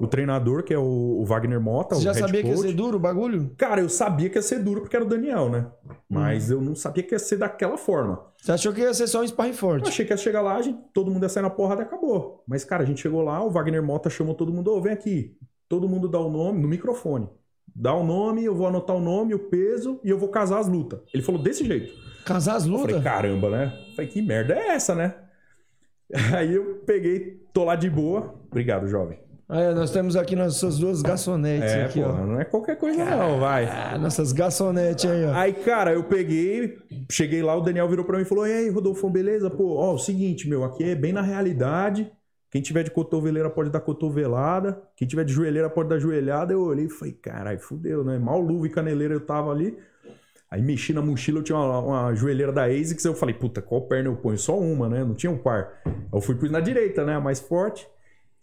o 0.00 0.06
treinador, 0.06 0.62
que 0.64 0.74
é 0.74 0.78
o, 0.78 1.24
Wagner 1.24 1.60
Mota, 1.60 1.94
Você 1.94 2.02
já 2.02 2.14
sabia 2.14 2.42
que 2.42 2.48
ia 2.48 2.54
coach, 2.54 2.66
ser 2.68 2.74
duro 2.74 2.96
o 2.96 3.00
bagulho? 3.00 3.50
Cara, 3.56 3.80
eu 3.80 3.88
sabia 3.88 4.28
que 4.28 4.36
ia 4.36 4.42
ser 4.42 4.58
duro 4.62 4.80
porque 4.80 4.96
era 4.96 5.04
o 5.04 5.08
Daniel, 5.08 5.48
né? 5.48 5.66
Mas 6.08 6.50
eu 6.50 6.60
não 6.60 6.74
sabia 6.74 7.02
que 7.02 7.14
ia 7.14 7.18
ser 7.18 7.36
daquela 7.36 7.76
forma. 7.78 8.20
Você 8.36 8.50
achou 8.52 8.72
que 8.72 8.80
ia 8.80 8.92
ser 8.94 9.06
só 9.06 9.20
um 9.22 9.26
sparring 9.26 9.50
Eu 9.50 9.56
forte? 9.56 9.88
achei 9.88 10.04
que 10.04 10.12
ia 10.12 10.16
chegar 10.16 10.40
lá, 10.40 10.56
a 10.56 10.62
gente, 10.62 10.78
todo 10.92 11.10
mundo 11.10 11.22
ia 11.22 11.28
sair 11.28 11.42
na 11.42 11.50
porrada 11.50 11.82
e 11.82 11.84
acabou. 11.84 12.42
Mas, 12.46 12.64
cara, 12.64 12.82
a 12.82 12.86
gente 12.86 13.00
chegou 13.00 13.22
lá, 13.22 13.42
o 13.44 13.50
Wagner 13.50 13.82
Mota 13.82 14.10
chamou 14.10 14.34
todo 14.34 14.52
mundo, 14.52 14.72
ô, 14.72 14.80
vem 14.80 14.92
aqui. 14.92 15.36
Todo 15.68 15.88
mundo 15.88 16.08
dá 16.08 16.18
o 16.18 16.30
nome, 16.30 16.60
no 16.60 16.66
microfone. 16.68 17.28
Dá 17.80 17.94
o 17.94 18.02
nome, 18.04 18.44
eu 18.44 18.54
vou 18.54 18.66
anotar 18.66 18.96
o 18.96 19.00
nome, 19.00 19.34
o 19.34 19.38
peso 19.38 20.00
e 20.02 20.10
eu 20.10 20.18
vou 20.18 20.28
casar 20.28 20.58
as 20.58 20.66
lutas. 20.68 20.98
Ele 21.14 21.22
falou 21.22 21.40
desse 21.40 21.64
jeito. 21.64 21.92
Casar 22.24 22.56
as 22.56 22.66
Eu 22.66 22.72
falei, 22.78 22.96
lutas? 22.96 23.04
caramba, 23.04 23.50
né? 23.50 23.72
Eu 23.90 23.94
falei, 23.94 24.10
que 24.10 24.20
merda 24.20 24.54
é 24.54 24.68
essa, 24.70 24.94
né? 24.94 25.14
Aí 26.34 26.54
eu 26.54 26.82
peguei, 26.86 27.40
tô 27.52 27.64
lá 27.64 27.76
de 27.76 27.88
boa. 27.88 28.34
Obrigado, 28.50 28.86
jovem. 28.88 29.18
Aí, 29.50 29.72
nós 29.74 29.90
temos 29.90 30.14
aqui 30.14 30.36
nossas 30.36 30.78
duas 30.78 31.00
garçonetes 31.00 31.70
É, 31.72 31.84
aqui, 31.84 32.02
pô, 32.02 32.08
ó. 32.08 32.12
não 32.26 32.38
é 32.38 32.44
qualquer 32.44 32.76
coisa 32.76 33.02
não, 33.02 33.40
vai. 33.40 33.64
Ah, 33.64 33.96
nossas 33.96 34.30
garçonetes 34.30 35.06
aí, 35.10 35.24
ó. 35.24 35.32
Aí, 35.32 35.52
cara, 35.54 35.94
eu 35.94 36.04
peguei, 36.04 36.76
cheguei 37.10 37.42
lá, 37.42 37.56
o 37.56 37.62
Daniel 37.62 37.88
virou 37.88 38.04
pra 38.04 38.16
mim 38.18 38.24
e 38.24 38.26
falou: 38.26 38.46
E 38.46 38.52
aí, 38.52 38.68
Rodolfo, 38.68 39.08
beleza? 39.08 39.48
Pô, 39.48 39.76
ó, 39.76 39.94
o 39.94 39.98
seguinte, 39.98 40.46
meu, 40.46 40.64
aqui 40.64 40.84
é 40.84 40.94
bem 40.94 41.14
na 41.14 41.22
realidade. 41.22 42.12
Quem 42.50 42.62
tiver 42.62 42.82
de 42.82 42.90
cotoveleira 42.90 43.50
pode 43.50 43.70
dar 43.70 43.80
cotovelada. 43.80 44.82
Quem 44.96 45.06
tiver 45.06 45.24
de 45.24 45.32
joelheira 45.32 45.68
pode 45.68 45.90
dar 45.90 45.98
joelhada. 45.98 46.52
Eu 46.52 46.62
olhei 46.62 46.86
e 46.86 46.90
falei, 46.90 47.12
caralho, 47.12 47.60
fudeu, 47.60 48.02
né? 48.02 48.18
Mal 48.18 48.40
luva 48.40 48.66
e 48.66 48.70
caneleira 48.70 49.14
eu 49.14 49.20
tava 49.20 49.50
ali. 49.50 49.76
Aí 50.50 50.62
mexi 50.62 50.94
na 50.94 51.02
mochila, 51.02 51.40
eu 51.40 51.42
tinha 51.42 51.58
uma, 51.58 51.78
uma 51.78 52.14
joelheira 52.14 52.50
da 52.50 52.64
ASICS. 52.64 53.04
Eu 53.04 53.14
falei, 53.14 53.34
puta, 53.34 53.60
qual 53.60 53.82
perna 53.82 54.08
eu 54.08 54.16
ponho? 54.16 54.38
Só 54.38 54.58
uma, 54.58 54.88
né? 54.88 55.04
Não 55.04 55.14
tinha 55.14 55.30
um 55.30 55.36
par. 55.36 55.82
Eu 56.10 56.22
fui 56.22 56.36
pus 56.36 56.50
na 56.50 56.60
direita, 56.60 57.04
né? 57.04 57.16
A 57.16 57.20
mais 57.20 57.38
forte. 57.38 57.86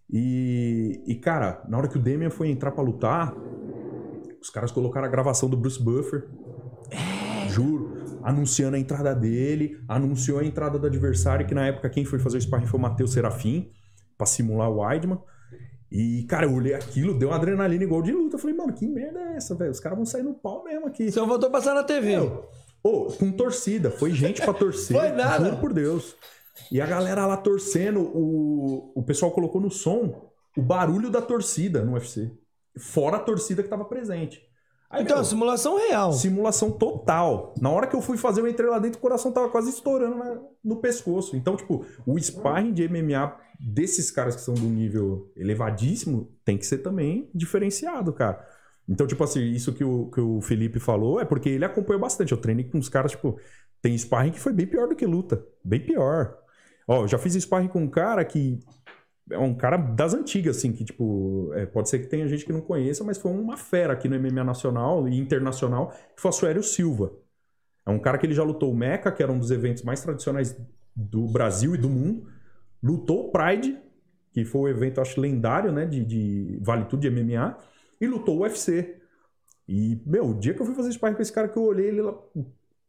E, 0.08 1.02
e, 1.08 1.16
cara, 1.16 1.64
na 1.68 1.78
hora 1.80 1.88
que 1.88 1.98
o 1.98 2.00
Damian 2.00 2.30
foi 2.30 2.50
entrar 2.50 2.72
pra 2.72 2.84
lutar, 2.84 3.34
os 4.40 4.52
caras 4.52 4.72
colocaram 4.72 5.08
a 5.08 5.10
gravação 5.10 5.50
do 5.50 5.58
Bruce 5.58 5.82
Buffer. 5.82 6.28
Juro. 7.50 7.96
Anunciando 8.22 8.76
a 8.76 8.80
entrada 8.80 9.16
dele, 9.16 9.80
anunciou 9.88 10.40
a 10.40 10.46
entrada 10.46 10.78
do 10.78 10.86
adversário, 10.86 11.46
que 11.48 11.56
na 11.56 11.68
época 11.68 11.90
quem 11.90 12.06
foi 12.06 12.20
fazer 12.20 12.38
o 12.38 12.42
sparring 12.42 12.66
foi 12.66 12.80
o 12.80 12.82
Matheus 12.82 13.14
Serafim, 13.14 13.72
pra 14.18 14.26
simular 14.28 14.70
o 14.70 14.80
Weidman. 14.82 15.20
E, 15.92 16.24
cara, 16.24 16.46
eu 16.46 16.54
olhei 16.54 16.74
aquilo, 16.74 17.18
deu 17.18 17.30
uma 17.30 17.36
adrenalina 17.36 17.84
igual 17.84 18.02
de 18.02 18.12
luta. 18.12 18.36
Eu 18.36 18.40
falei, 18.40 18.56
mano, 18.56 18.74
que 18.74 18.86
merda 18.88 19.20
é 19.20 19.36
essa, 19.38 19.56
velho? 19.56 19.72
Os 19.72 19.80
caras 19.80 19.98
vão 19.98 20.06
sair 20.06 20.24
no 20.24 20.34
pau 20.34 20.64
mesmo 20.64 20.88
aqui. 20.88 21.12
Você 21.12 21.20
voltou 21.22 21.48
a 21.48 21.52
passar 21.52 21.74
na 21.74 21.84
TV. 21.84 22.18
Ô, 22.84 23.06
com 23.18 23.32
torcida, 23.32 23.90
foi 23.92 24.12
gente 24.12 24.42
pra 24.42 24.54
torcer. 24.54 24.98
Foi 24.98 25.10
nada. 25.10 25.46
Juro 25.46 25.58
por 25.58 25.74
Deus. 25.74 26.16
E 26.72 26.82
a 26.82 26.86
galera 26.86 27.26
lá 27.26 27.38
torcendo, 27.38 28.02
o, 28.02 28.92
o 28.96 29.04
pessoal 29.04 29.32
colocou 29.32 29.62
no 29.62 29.70
som 29.72 30.30
o 30.58 30.62
barulho 30.62 31.10
da 31.10 31.22
torcida 31.22 31.84
no 31.84 31.94
UFC. 31.94 32.32
Fora 32.78 33.18
a 33.18 33.20
torcida 33.20 33.64
que 33.64 33.70
tava 33.70 33.86
presente. 33.86 34.42
Aí, 34.90 35.04
Então, 35.04 35.18
meu, 35.18 35.26
simulação 35.26 35.78
real. 35.78 36.14
simulação 36.14 36.72
total. 36.72 37.54
Na 37.60 37.70
hora 37.70 37.88
que 37.88 37.96
eu 37.96 38.02
fui 38.02 38.18
fazer, 38.18 38.42
eu 38.42 38.48
entrei 38.48 38.70
lá 38.70 38.80
dentro, 38.80 39.00
o 39.00 39.02
coração 39.02 39.32
tava 39.32 39.50
quase 39.50 39.70
estourando 39.70 40.16
na- 40.16 40.40
no 40.64 40.78
pescoço. 40.78 41.36
Então, 41.36 41.56
tipo, 41.56 41.86
o 42.06 42.18
sparring 42.20 42.72
de 42.72 42.84
MMA 42.88 43.36
desses 43.60 44.12
caras 44.12 44.36
que 44.36 44.42
são 44.42 44.54
do 44.54 44.66
nível 44.66 45.32
elevadíssimo 45.36 46.32
tem 46.44 46.58
que 46.58 46.66
ser 46.66 46.80
também 46.80 47.30
diferenciado, 47.34 48.14
cara. 48.14 48.46
Então, 48.88 49.08
tipo 49.08 49.24
assim, 49.24 49.42
isso 49.42 49.74
que 49.74 49.84
o, 49.84 50.10
que 50.12 50.22
o 50.22 50.42
Felipe 50.42 50.80
falou 50.80 51.20
é 51.20 51.26
porque 51.26 51.50
ele 51.50 51.66
acompanhou 51.66 52.00
bastante. 52.02 52.32
Eu 52.32 52.38
treinei 52.38 52.66
com 52.66 52.78
uns 52.78 52.90
caras, 52.90 53.12
tipo, 53.12 53.40
tem 53.82 53.98
sparring 53.98 54.32
que 54.32 54.40
foi 54.40 54.54
bem 54.54 54.68
pior 54.68 54.88
do 54.88 54.96
que 54.96 55.06
luta. 55.06 55.44
Bem 55.64 55.80
pior. 55.80 56.38
Ó, 56.88 57.04
eu 57.04 57.08
já 57.08 57.18
fiz 57.18 57.34
sparring 57.36 57.68
com 57.68 57.82
um 57.82 57.90
cara 57.90 58.24
que 58.24 58.60
é 59.32 59.40
um 59.40 59.56
cara 59.56 59.78
das 59.78 60.14
antigas, 60.14 60.58
assim, 60.58 60.72
que, 60.72 60.86
tipo, 60.86 61.52
é, 61.56 61.66
pode 61.66 61.90
ser 61.90 62.00
que 62.00 62.08
tenha 62.08 62.28
gente 62.28 62.46
que 62.46 62.54
não 62.54 62.62
conheça, 62.62 63.04
mas 63.04 63.18
foi 63.18 63.32
uma 63.32 63.58
fera 63.58 63.94
aqui 63.94 64.08
no 64.08 64.20
MMA 64.20 64.44
nacional 64.44 65.08
e 65.08 65.18
internacional, 65.18 65.90
que 66.16 66.22
foi 66.22 66.30
o 66.30 66.34
Suério 66.34 66.62
Silva. 66.62 67.12
É 67.86 67.90
um 67.90 68.00
cara 68.00 68.18
que 68.18 68.26
ele 68.26 68.34
já 68.34 68.44
lutou 68.44 68.72
o 68.72 68.76
Mecha, 68.76 69.12
que 69.12 69.24
era 69.24 69.32
um 69.32 69.40
dos 69.40 69.52
eventos 69.52 69.84
mais 69.84 70.02
tradicionais 70.02 70.56
do 70.96 71.28
Brasil 71.28 71.76
e 71.76 71.78
do 71.78 71.90
mundo. 71.90 72.28
Lutou 72.86 73.28
o 73.28 73.32
Pride, 73.32 73.80
que 74.32 74.46
foi 74.46 74.62
o 74.62 74.68
evento, 74.68 75.02
acho, 75.02 75.20
lendário, 75.20 75.72
né, 75.72 75.86
de, 75.86 76.06
de 76.06 76.60
Vale 76.62 76.86
Tudo 76.86 77.02
de 77.02 77.10
MMA. 77.10 77.58
E 78.00 78.06
lutou 78.06 78.38
o 78.38 78.42
UFC. 78.42 79.02
E, 79.68 80.00
meu, 80.06 80.28
o 80.28 80.34
dia 80.36 80.54
que 80.54 80.62
eu 80.62 80.66
fui 80.66 80.76
fazer 80.76 80.92
sparring 80.92 81.16
com 81.16 81.22
esse 81.24 81.34
cara 81.34 81.48
que 81.48 81.58
eu 81.58 81.64
olhei 81.64 81.88
ele 81.88 82.02
lá, 82.04 82.14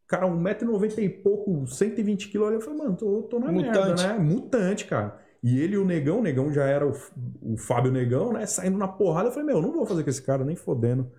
cara, 0.07 0.27
1,90m 0.27 1.03
e 1.03 1.09
pouco, 1.09 1.65
120kg, 1.65 2.35
eu 2.35 2.45
olhei 2.45 2.59
e 2.59 2.63
falei, 2.63 2.79
mano, 2.79 2.97
tô, 2.97 3.23
tô 3.23 3.39
na 3.39 3.51
Mutante. 3.51 3.79
merda, 3.79 3.95
né? 3.95 4.19
Mutante, 4.19 4.85
cara. 4.85 5.19
E 5.43 5.59
ele 5.59 5.77
e 5.77 5.79
o 5.79 5.85
Negão, 5.85 6.19
o 6.19 6.23
Negão 6.23 6.53
já 6.53 6.65
era 6.65 6.87
o, 6.87 6.93
o 7.41 7.57
Fábio 7.57 7.91
Negão, 7.91 8.33
né? 8.33 8.45
Saindo 8.45 8.77
na 8.77 8.89
porrada. 8.89 9.29
Eu 9.29 9.33
falei, 9.33 9.47
meu, 9.47 9.63
não 9.63 9.73
vou 9.73 9.87
fazer 9.87 10.03
com 10.03 10.11
esse 10.11 10.21
cara, 10.21 10.45
nem 10.45 10.57
fodendo. 10.57 11.11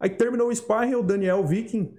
Aí 0.00 0.10
terminou 0.10 0.48
o 0.48 0.54
sparring, 0.54 0.96
o 0.96 1.02
Daniel 1.02 1.46
Viking, 1.46 1.94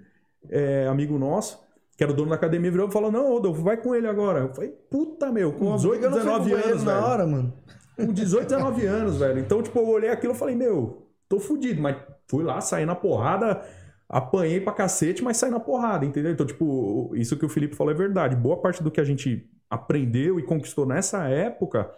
é, 0.50 0.88
amigo 0.88 1.18
nosso, 1.18 1.66
que 1.98 2.04
era 2.04 2.14
o 2.14 2.16
dono 2.16 2.30
da 2.30 2.36
academia, 2.36 2.70
virou 2.70 2.88
e 2.88 2.92
falou, 2.92 3.12
não, 3.12 3.28
Rodolfo, 3.28 3.64
vai 3.64 3.76
com 3.76 3.96
ele 3.96 4.08
agora. 4.08 4.42
Eu 4.42 4.54
falei, 4.54 4.70
puta, 4.70 5.32
meu, 5.32 5.52
com 5.52 5.66
Pô, 5.66 5.72
por 5.72 5.98
18, 5.98 6.00
que 6.00 6.06
eu 6.06 6.10
não 6.12 6.18
fui 6.18 6.26
pro 6.26 6.40
19 6.40 6.50
banheiro 6.52 6.70
anos, 6.70 6.84
na 6.84 6.94
velho. 6.94 7.06
hora, 7.06 7.28
mano. 7.28 7.54
Com 7.96 8.14
18, 8.14 8.48
19 8.48 8.86
anos, 8.86 9.18
velho. 9.18 9.40
Então, 9.40 9.64
tipo, 9.64 9.80
eu 9.80 9.88
olhei 9.88 10.12
aquilo 10.12 10.34
e 10.34 10.38
falei, 10.38 10.56
meu, 10.56 11.08
tô 11.28 11.40
fudido. 11.40 11.82
Mas 11.82 11.98
fui 12.28 12.44
lá, 12.44 12.62
saí 12.62 12.86
na 12.86 12.94
porrada, 12.94 13.62
apanhei 14.08 14.62
pra 14.62 14.74
cacete, 14.74 15.24
mas 15.24 15.38
saí 15.38 15.50
na 15.50 15.60
porrada, 15.60 16.06
entendeu? 16.06 16.32
Então, 16.32 16.46
tipo, 16.46 17.12
isso 17.16 17.36
que 17.36 17.46
o 17.46 17.50
Felipe 17.50 17.76
falou 17.76 17.92
é 17.92 17.98
verdade. 17.98 18.36
Boa 18.36 18.62
parte 18.62 18.84
do 18.84 18.92
que 18.92 19.02
a 19.02 19.04
gente 19.04 19.50
aprendeu 19.68 20.40
e 20.40 20.44
conquistou 20.44 20.86
nessa 20.86 21.28
época 21.28 21.90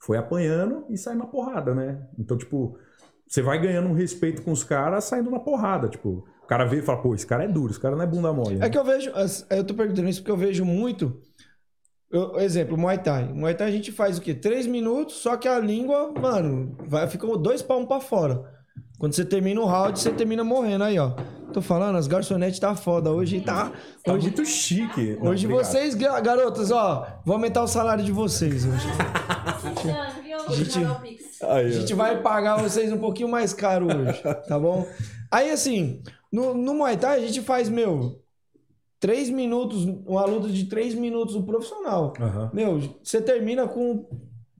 foi 0.00 0.18
apanhando 0.18 0.84
e 0.90 0.98
saindo 0.98 1.20
na 1.20 1.26
porrada, 1.26 1.74
né? 1.74 2.06
Então, 2.18 2.36
tipo, 2.36 2.78
você 3.26 3.40
vai 3.40 3.58
ganhando 3.58 3.88
um 3.88 3.94
respeito 3.94 4.42
com 4.42 4.52
os 4.52 4.62
caras 4.62 5.04
saindo 5.04 5.30
na 5.30 5.40
porrada. 5.40 5.88
Tipo, 5.88 6.26
cara 6.48 6.64
vê 6.64 6.78
e 6.78 6.82
fala, 6.82 7.00
pô, 7.02 7.14
esse 7.14 7.26
cara 7.26 7.44
é 7.44 7.48
duro, 7.48 7.70
esse 7.70 7.80
cara 7.80 7.94
não 7.94 8.02
é 8.02 8.06
bunda 8.06 8.32
mole. 8.32 8.56
né? 8.56 8.66
É 8.66 8.70
que 8.70 8.78
eu 8.78 8.84
vejo. 8.84 9.12
Eu 9.50 9.64
tô 9.64 9.74
perguntando 9.74 10.08
isso 10.08 10.20
porque 10.20 10.32
eu 10.32 10.36
vejo 10.36 10.64
muito 10.64 11.20
Eu- 12.10 12.38
exemplo, 12.40 12.76
Muay 12.78 12.98
Thai. 12.98 13.28
Muay 13.32 13.54
Thai 13.54 13.68
a 13.68 13.70
gente 13.70 13.92
faz 13.92 14.16
o 14.18 14.22
quê? 14.22 14.32
Três 14.34 14.66
minutos, 14.66 15.16
só 15.16 15.36
que 15.36 15.46
a 15.46 15.58
língua, 15.58 16.10
mano, 16.18 16.74
vai, 16.88 17.06
fica 17.06 17.26
dois 17.36 17.60
palmos 17.60 17.86
pra 17.86 18.00
fora. 18.00 18.42
Quando 18.98 19.12
você 19.12 19.24
termina 19.24 19.60
o 19.60 19.66
round, 19.66 19.98
você 20.00 20.10
termina 20.10 20.42
morrendo 20.42 20.82
aí, 20.84 20.98
ó. 20.98 21.10
Tô 21.52 21.60
falando, 21.62 21.96
as 21.96 22.06
garçonetes 22.08 22.58
tá 22.58 22.74
foda. 22.74 23.10
Hoje 23.12 23.40
tá. 23.40 23.70
Tá 24.04 24.12
hoje 24.14 24.26
muito 24.28 24.44
chique. 24.44 25.16
Não, 25.22 25.30
hoje 25.30 25.46
obrigado. 25.46 25.66
vocês, 25.66 25.94
ga- 25.94 26.18
garotas, 26.20 26.70
ó, 26.72 27.06
vou 27.24 27.34
aumentar 27.34 27.62
o 27.62 27.68
salário 27.68 28.02
de 28.02 28.10
vocês 28.10 28.64
hoje. 28.66 28.88
Viu? 29.84 30.54
Gente- 30.56 30.78
A 31.44 31.68
gente 31.68 31.94
vai 31.94 32.20
pagar 32.22 32.56
vocês 32.56 32.90
um 32.92 32.98
pouquinho 32.98 33.28
mais 33.28 33.52
caro 33.52 33.86
hoje, 33.86 34.20
tá 34.48 34.58
bom? 34.58 34.86
Aí, 35.30 35.50
assim, 35.50 36.02
no, 36.32 36.54
no 36.54 36.74
Muay 36.74 36.96
Thai 36.96 37.22
a 37.22 37.26
gente 37.26 37.40
faz, 37.42 37.68
meu, 37.68 38.22
três 39.00 39.30
minutos, 39.30 39.84
uma 40.06 40.24
luta 40.24 40.48
de 40.48 40.64
três 40.66 40.94
minutos, 40.94 41.34
um 41.34 41.42
profissional. 41.44 42.12
Aham. 42.20 42.50
Meu, 42.52 42.80
você 43.02 43.20
termina 43.20 43.66
com 43.68 44.08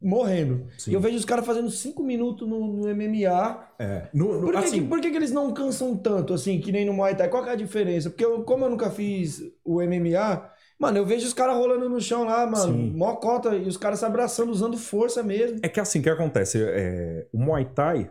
morrendo. 0.00 0.66
Sim. 0.78 0.92
Eu 0.92 1.00
vejo 1.00 1.16
os 1.16 1.24
caras 1.24 1.44
fazendo 1.44 1.68
cinco 1.70 2.04
minutos 2.04 2.48
no, 2.48 2.66
no 2.84 2.88
MMA. 2.88 3.68
É. 3.80 4.08
No, 4.14 4.34
no- 4.40 4.46
Por, 4.46 4.52
que, 4.52 4.58
assim, 4.58 4.82
que- 4.82 4.88
por 4.88 5.00
que, 5.00 5.10
que 5.10 5.16
eles 5.16 5.32
não 5.32 5.52
cansam 5.52 5.96
tanto, 5.96 6.32
assim, 6.32 6.60
que 6.60 6.70
nem 6.70 6.84
no 6.86 6.92
Muay 6.92 7.16
Thai? 7.16 7.28
Qual 7.28 7.42
que 7.42 7.50
é 7.50 7.52
a 7.52 7.56
diferença? 7.56 8.08
Porque 8.08 8.24
eu- 8.24 8.44
como 8.44 8.64
eu 8.64 8.70
nunca 8.70 8.90
fiz 8.90 9.42
o 9.64 9.82
MMA, 9.82 10.48
mano, 10.78 10.98
eu 10.98 11.04
vejo 11.04 11.26
os 11.26 11.34
caras 11.34 11.56
rolando 11.56 11.88
no 11.88 12.00
chão 12.00 12.22
lá, 12.24 12.46
mano, 12.46 12.72
Sim. 12.74 12.92
mó 12.96 13.16
cota, 13.16 13.56
e 13.56 13.66
os 13.66 13.76
caras 13.76 13.98
se 13.98 14.04
abraçando, 14.04 14.50
usando 14.52 14.76
força 14.78 15.20
mesmo. 15.22 15.58
É 15.64 15.68
que 15.68 15.80
assim, 15.80 15.98
o 15.98 16.02
que 16.04 16.10
acontece? 16.10 16.62
É, 16.62 17.26
o 17.32 17.38
Muay 17.38 17.64
Thai 17.64 18.08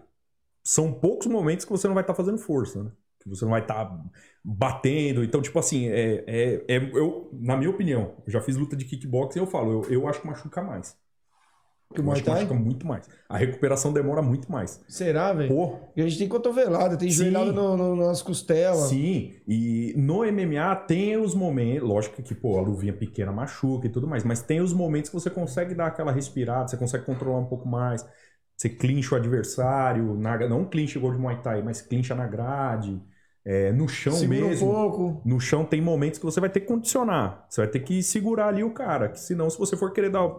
são 0.62 0.92
poucos 0.92 1.28
momentos 1.28 1.64
que 1.64 1.72
você 1.72 1.88
não 1.88 1.96
vai 1.96 2.04
estar 2.04 2.14
fazendo 2.14 2.38
força, 2.38 2.84
né? 2.84 2.92
Você 3.30 3.46
não 3.46 3.52
vai 3.52 3.62
estar 3.62 3.90
batendo. 4.44 5.24
Então, 5.24 5.42
tipo 5.42 5.58
assim, 5.60 5.88
é, 5.88 6.24
é, 6.28 6.66
é- 6.68 6.92
eu, 6.94 7.30
na 7.34 7.58
minha 7.58 7.70
opinião, 7.70 8.16
eu 8.26 8.32
já 8.32 8.42
fiz 8.42 8.56
luta 8.56 8.76
de 8.76 8.86
kickboxing 8.86 9.40
e 9.40 9.42
eu 9.42 9.48
falo, 9.48 9.84
eu, 9.86 9.92
eu 9.92 10.08
acho 10.08 10.22
que 10.22 10.28
machuca 10.28 10.62
mais. 10.62 10.98
Que 11.94 12.02
o 12.02 12.06
eu 12.06 12.12
acho 12.12 12.24
que 12.24 12.30
machuca 12.30 12.54
muito 12.54 12.86
mais. 12.86 13.10
A 13.30 13.38
recuperação 13.38 13.94
demora 13.94 14.22
muito 14.22 14.52
mais. 14.52 14.84
Será, 14.90 15.32
velho? 15.32 15.56
E 15.96 16.02
a 16.02 16.08
gente 16.08 16.20
tem 16.20 16.28
cotovelada, 16.28 16.98
tem 16.98 17.10
joelhada 17.10 17.52
no, 17.52 17.78
no- 17.78 17.96
nas 17.96 18.22
costelas. 18.22 18.90
Sim, 18.90 19.36
e 19.48 19.94
no 19.96 20.24
MMA 20.26 20.76
tem 20.76 21.18
os 21.18 21.34
momentos, 21.34 21.88
lógico 21.88 22.22
que 22.22 22.36
pô, 22.36 22.58
a 22.58 22.62
luvinha 22.62 22.94
pequena 22.94 23.32
machuca 23.32 23.88
e 23.88 23.90
tudo 23.90 24.06
mais, 24.06 24.24
mas 24.24 24.42
tem 24.42 24.60
os 24.60 24.74
momentos 24.74 25.10
que 25.10 25.16
você 25.16 25.30
consegue 25.30 25.74
dar 25.74 25.88
aquela 25.88 26.12
respirada, 26.12 26.68
você 26.68 26.78
consegue 26.78 27.06
controlar 27.06 27.40
um 27.40 27.46
pouco 27.46 27.68
mais, 27.68 28.06
você 28.56 28.70
clincha 28.70 29.16
o 29.16 29.18
adversário, 29.18 30.14
na- 30.18 30.38
não 30.48 30.66
clincha 30.66 30.98
igual 31.00 31.14
de 31.14 31.20
Muay 31.20 31.42
Thai, 31.42 31.62
mas 31.64 31.82
clincha 31.82 32.14
na 32.14 32.28
grade, 32.28 33.02
é, 33.50 33.72
no 33.72 33.88
chão 33.88 34.12
Segura 34.12 34.42
mesmo. 34.42 34.70
um 34.70 34.74
pouco. 34.74 35.22
No 35.24 35.40
chão 35.40 35.64
tem 35.64 35.82
momentos 35.82 36.20
que 36.20 36.26
você 36.26 36.42
vai 36.42 36.50
ter 36.50 36.60
que 36.60 36.68
condicionar, 36.68 37.46
você 37.50 37.62
vai 37.62 37.70
ter 37.70 37.80
que 37.80 38.04
segurar 38.04 38.50
ali 38.50 38.62
o 38.62 38.74
cara, 38.74 39.08
que 39.08 39.20
senão 39.22 39.50
se 39.50 39.58
você 39.58 39.78
for 39.78 39.94
querer 39.94 40.10
dar 40.10 40.30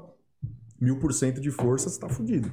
mil 0.79 0.99
por 0.99 1.15
cento 1.15 1.41
de 1.41 1.51
força, 1.51 1.89
você 1.89 1.99
tá 1.99 2.07
fudido. 2.07 2.53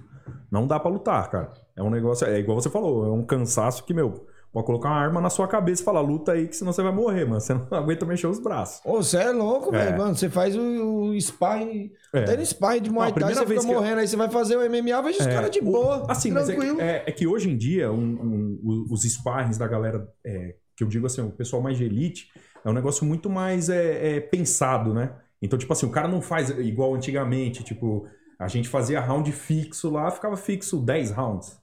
Não 0.49 0.65
dá 0.65 0.79
pra 0.79 0.89
lutar, 0.89 1.29
cara. 1.29 1.51
É 1.75 1.83
um 1.83 1.89
negócio, 1.89 2.25
é 2.25 2.39
igual 2.39 2.59
você 2.59 2.69
falou, 2.69 3.05
é 3.05 3.11
um 3.11 3.25
cansaço 3.25 3.83
que, 3.83 3.93
meu, 3.93 4.25
pode 4.55 4.65
colocar 4.67 4.87
uma 4.89 4.97
arma 4.97 5.19
na 5.21 5.29
sua 5.29 5.47
cabeça 5.47 5.81
e 5.81 5.85
falar, 5.85 5.99
luta 5.99 6.31
aí, 6.31 6.47
que 6.47 6.55
senão 6.55 6.71
você 6.71 6.81
vai 6.81 6.91
morrer, 6.93 7.25
mano. 7.25 7.41
Você 7.41 7.53
não 7.53 7.67
aguenta 7.77 8.05
mexer 8.05 8.27
os 8.27 8.39
braços. 8.39 8.81
Ô, 8.85 9.03
você 9.03 9.17
é 9.17 9.29
louco, 9.31 9.75
É. 9.75 9.83
velho. 9.85 9.97
Mano, 9.97 10.15
você 10.15 10.29
faz 10.29 10.55
o, 10.55 10.61
o 11.11 11.21
sparring. 11.21 11.91
É. 12.13 12.19
Até 12.23 12.37
no 12.37 12.45
sparring 12.45 12.81
de 12.81 12.89
Muay 12.89 13.11
Thai, 13.11 13.33
você 13.33 13.45
fica 13.45 13.59
que 13.61 13.67
eu- 13.67 13.73
morrendo. 13.73 13.99
Aí 13.99 14.07
você 14.07 14.15
vai 14.15 14.29
fazer 14.29 14.55
o 14.55 14.61
MMA, 14.61 15.01
veja 15.01 15.19
os 15.19 15.27
É, 15.27 15.33
caras 15.33 15.51
de 15.51 15.59
boa. 15.61 16.05
Assim, 16.09 16.31
é, 16.31 16.39
que- 16.39 16.45
tranquilo. 16.45 16.81
é, 16.81 17.03
é 17.05 17.11
que 17.11 17.27
hoje 17.27 17.49
em 17.51 17.57
dia, 17.57 17.91
um- 17.91 18.59
um- 18.63 18.85
os 18.89 19.03
sparrings 19.03 19.57
da 19.57 19.67
galera, 19.67 20.07
é, 20.25 20.55
que 20.75 20.83
eu 20.83 20.87
digo 20.87 21.05
assim, 21.05 21.21
o 21.21 21.29
pessoal 21.31 21.61
mais 21.61 21.77
de 21.77 21.83
elite, 21.83 22.29
é 22.63 22.69
um 22.69 22.73
negócio 22.73 23.05
muito 23.05 23.29
mais 23.29 23.69
é, 23.69 24.15
é, 24.15 24.19
pensado, 24.21 24.93
né? 24.93 25.11
Então, 25.41 25.59
tipo 25.59 25.71
assim, 25.73 25.85
o 25.85 25.91
cara 25.91 26.07
não 26.07 26.21
faz 26.21 26.49
igual 26.49 26.95
antigamente, 26.95 27.63
tipo, 27.63 28.07
a 28.39 28.47
gente 28.47 28.67
fazia 28.69 28.99
round 28.99 29.31
fixo 29.31 29.89
lá, 29.89 30.09
ficava 30.09 30.35
fixo 30.37 30.77
10 30.79 31.11
rounds. 31.11 31.57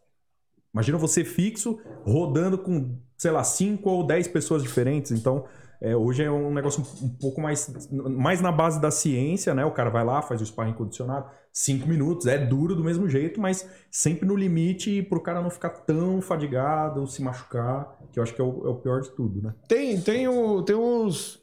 Imagina 0.73 0.97
você 0.97 1.25
fixo, 1.25 1.79
rodando 2.05 2.57
com, 2.57 2.97
sei 3.16 3.31
lá, 3.31 3.45
5 3.45 3.89
ou 3.89 4.07
10 4.07 4.29
pessoas 4.29 4.62
diferentes. 4.62 5.12
Então, 5.12 5.45
é, 5.83 5.97
hoje 5.97 6.23
é 6.23 6.31
um 6.31 6.55
negócio 6.55 6.81
um, 7.03 7.09
pouco 7.09 7.41
mais, 7.41 7.68
mais 7.91 8.41
na 8.41 8.53
base 8.53 8.81
da 8.81 8.91
ciência, 8.91 9.53
né? 9.53 9.64
O 9.64 9.73
cara 9.73 9.91
vai 9.91 10.05
lá, 10.05 10.23
faz 10.23 10.41
o 10.41 10.47
sparring 10.47 10.75
condicionado, 10.75 11.29
5 11.53 11.89
minutos, 11.89 12.27
é 12.27 12.39
duro 12.39 12.77
do 12.77 12.85
mesmo 12.85 13.09
jeito, 13.09 13.41
mas 13.41 13.68
sempre 13.91 14.25
no 14.25 14.37
limite 14.37 15.03
pro 15.03 15.20
cara 15.20 15.43
não 15.43 15.51
ficar 15.51 15.70
tão 15.70 16.23
fadigado, 16.23 17.05
se 17.09 17.20
machucar, 17.20 17.99
que 18.12 18.20
eu 18.20 18.23
acho 18.23 18.33
que 18.33 18.41
é 18.41 18.45
o, 18.45 18.64
é 18.64 18.68
o 18.68 18.77
pior 18.77 19.01
de 19.01 19.11
tudo, 19.11 19.43
né? 19.43 19.55
Tem, 19.66 20.01
tem, 20.01 20.29
o, 20.29 20.62
tem 20.62 20.77
os, 20.77 21.41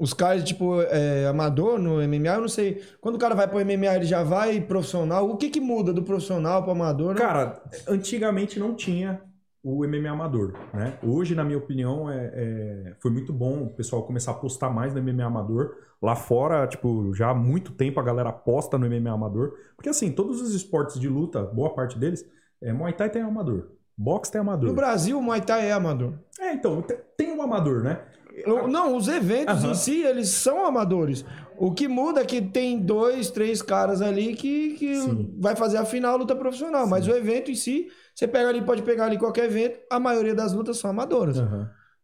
os 0.00 0.12
caras, 0.14 0.42
tipo, 0.42 0.80
é, 0.82 1.26
amador 1.26 1.78
no 1.78 2.00
MMA, 2.02 2.34
eu 2.34 2.40
não 2.40 2.48
sei. 2.48 2.82
Quando 3.00 3.16
o 3.16 3.18
cara 3.18 3.34
vai 3.34 3.46
pro 3.46 3.60
MMA, 3.60 3.94
ele 3.96 4.04
já 4.06 4.22
vai 4.24 4.60
profissional. 4.60 5.28
O 5.30 5.36
que 5.36 5.50
que 5.50 5.60
muda 5.60 5.92
do 5.92 6.02
profissional 6.02 6.62
pro 6.62 6.72
amador? 6.72 7.14
né? 7.14 7.20
Cara, 7.20 7.62
antigamente 7.86 8.58
não 8.58 8.74
tinha 8.74 9.20
o 9.62 9.84
MMA 9.86 10.10
amador, 10.10 10.54
né? 10.72 10.94
Hoje, 11.02 11.34
na 11.34 11.44
minha 11.44 11.58
opinião, 11.58 12.10
é, 12.10 12.30
é- 12.34 12.94
foi 12.98 13.10
muito 13.10 13.30
bom 13.30 13.64
o 13.64 13.70
pessoal 13.74 14.02
começar 14.04 14.30
a 14.30 14.34
apostar 14.34 14.72
mais 14.72 14.94
no 14.94 15.00
MMA 15.02 15.26
amador. 15.26 15.76
Lá 16.00 16.16
fora, 16.16 16.66
tipo, 16.66 17.12
já 17.14 17.28
há 17.28 17.34
muito 17.34 17.72
tempo 17.72 18.00
a 18.00 18.02
galera 18.02 18.30
aposta 18.30 18.78
no 18.78 18.86
MMA 18.86 19.12
amador. 19.12 19.52
Porque, 19.76 19.90
assim, 19.90 20.10
todos 20.10 20.40
os 20.40 20.54
esportes 20.54 20.98
de 20.98 21.10
luta, 21.10 21.42
boa 21.42 21.74
parte 21.74 21.98
deles, 21.98 22.24
é, 22.62 22.72
Muay 22.72 22.94
Thai 22.94 23.10
tem 23.10 23.20
amador. 23.20 23.72
Boxe 23.98 24.32
tem 24.32 24.40
amador. 24.40 24.66
No 24.70 24.74
Brasil, 24.74 25.18
o 25.18 25.22
Muay 25.22 25.42
Thai 25.42 25.66
é 25.68 25.72
amador. 25.72 26.14
É, 26.40 26.54
então, 26.54 26.80
te- 26.80 26.96
tem 27.18 27.30
um 27.36 27.42
amador, 27.42 27.82
né? 27.82 28.00
Eu- 28.32 28.68
Não, 28.68 28.96
os 28.96 29.08
eventos 29.08 29.62
Aham. 29.64 29.72
em 29.72 29.74
si, 29.74 30.02
eles 30.02 30.28
são 30.28 30.64
amadores. 30.64 31.24
O 31.58 31.72
que 31.72 31.86
muda 31.88 32.22
é 32.22 32.24
que 32.24 32.40
tem 32.40 32.78
dois, 32.78 33.30
três 33.30 33.60
caras 33.60 34.00
ali 34.00 34.34
que, 34.34 34.74
que 34.74 34.94
Sim. 35.02 35.34
vai 35.38 35.54
fazer 35.54 35.76
a 35.76 35.84
final 35.84 36.16
luta 36.16 36.34
profissional. 36.34 36.86
Mas 36.86 37.06
o 37.06 37.10
evento 37.10 37.50
em 37.50 37.54
si, 37.54 37.88
você 38.14 38.26
pega 38.26 38.48
ali, 38.48 38.62
pode 38.62 38.82
pegar 38.82 39.04
ali 39.06 39.18
qualquer 39.18 39.44
evento, 39.44 39.78
a 39.90 40.00
maioria 40.00 40.34
das 40.34 40.52
lutas 40.52 40.78
são 40.78 40.90
amadoras. 40.90 41.36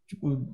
Tipo, 0.06 0.46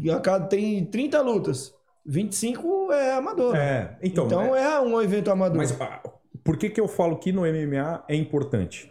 e 0.00 0.10
a 0.10 0.18
cada, 0.20 0.46
tem 0.46 0.84
30 0.86 1.20
lutas. 1.20 1.74
25 2.04 2.92
é 2.92 3.12
amador. 3.14 3.54
É, 3.56 3.98
então. 4.02 4.26
Então, 4.26 4.56
é- 4.56 4.62
é 4.74 4.80
um 4.80 5.00
evento 5.02 5.30
amador. 5.30 5.56
Mas 5.58 5.78
ah, 5.80 6.00
por 6.44 6.56
que, 6.56 6.70
que 6.70 6.80
eu 6.80 6.88
falo 6.88 7.18
que 7.18 7.32
no 7.32 7.42
MMA 7.44 8.04
é 8.08 8.14
importante? 8.14 8.90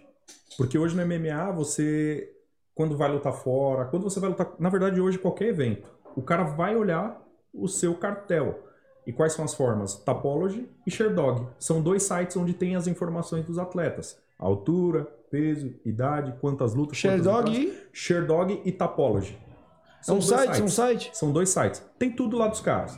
Porque 0.58 0.78
hoje 0.78 0.96
no 0.96 1.02
MMA 1.02 1.52
você, 1.52 2.30
quando 2.74 2.96
vai 2.98 3.12
lutar 3.12 3.34
fora, 3.34 3.86
quando 3.86 4.04
você 4.04 4.20
vai 4.20 4.30
lutar. 4.30 4.54
Na 4.60 4.70
verdade, 4.70 5.00
hoje, 5.02 5.18
qualquer 5.18 5.48
evento, 5.48 5.88
o 6.16 6.22
cara 6.22 6.44
vai 6.44 6.76
olhar 6.76 7.22
o 7.54 7.68
seu 7.68 7.96
cartel. 7.96 8.64
E 9.06 9.14
quais 9.14 9.34
são 9.34 9.46
as 9.46 9.54
formas? 9.54 9.96
Tapology 9.96 10.68
e 10.86 10.92
Sherdog. 10.92 11.48
São 11.60 11.82
dois 11.82 12.04
sites 12.04 12.36
onde 12.36 12.54
tem 12.54 12.76
as 12.76 12.88
informações 12.88 13.46
dos 13.46 13.60
atletas: 13.60 14.20
altura, 14.40 15.06
peso, 15.30 15.74
idade, 15.86 16.34
quantas 16.42 16.74
lutas. 16.74 17.00
quantas 17.00 17.24
Sherdog 17.24 17.52
e... 17.52 17.88
Sherdog 17.94 18.62
e 18.66 18.72
Tapology. 18.72 19.38
É 20.08 20.12
um 20.12 20.16
dois 20.16 20.26
site, 20.26 20.62
é 20.62 20.64
um 20.64 20.68
site. 20.68 21.12
são 21.14 21.32
dois 21.32 21.50
sites. 21.50 21.84
Tem 21.98 22.12
tudo 22.12 22.38
lá 22.38 22.48
dos 22.48 22.62
caras. 22.62 22.98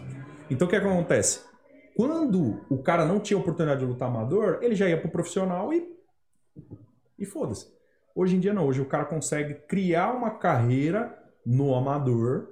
Então 0.50 0.68
o 0.68 0.70
que, 0.70 0.76
é 0.76 0.80
que 0.80 0.88
acontece? 0.88 1.42
Quando 1.96 2.62
o 2.70 2.78
cara 2.78 3.06
não 3.06 3.20
tinha 3.20 3.38
oportunidade 3.38 3.80
de 3.80 3.86
lutar 3.86 4.08
amador, 4.08 4.60
ele 4.62 4.76
já 4.76 4.88
ia 4.88 5.00
pro 5.00 5.10
profissional 5.10 5.74
e. 5.74 5.96
E 7.18 7.26
foda-se. 7.26 7.68
Hoje 8.14 8.36
em 8.36 8.40
dia 8.40 8.54
não. 8.54 8.68
Hoje 8.68 8.82
o 8.82 8.86
cara 8.86 9.06
consegue 9.06 9.56
criar 9.68 10.14
uma 10.14 10.32
carreira 10.32 11.18
no 11.46 11.74
amador, 11.74 12.50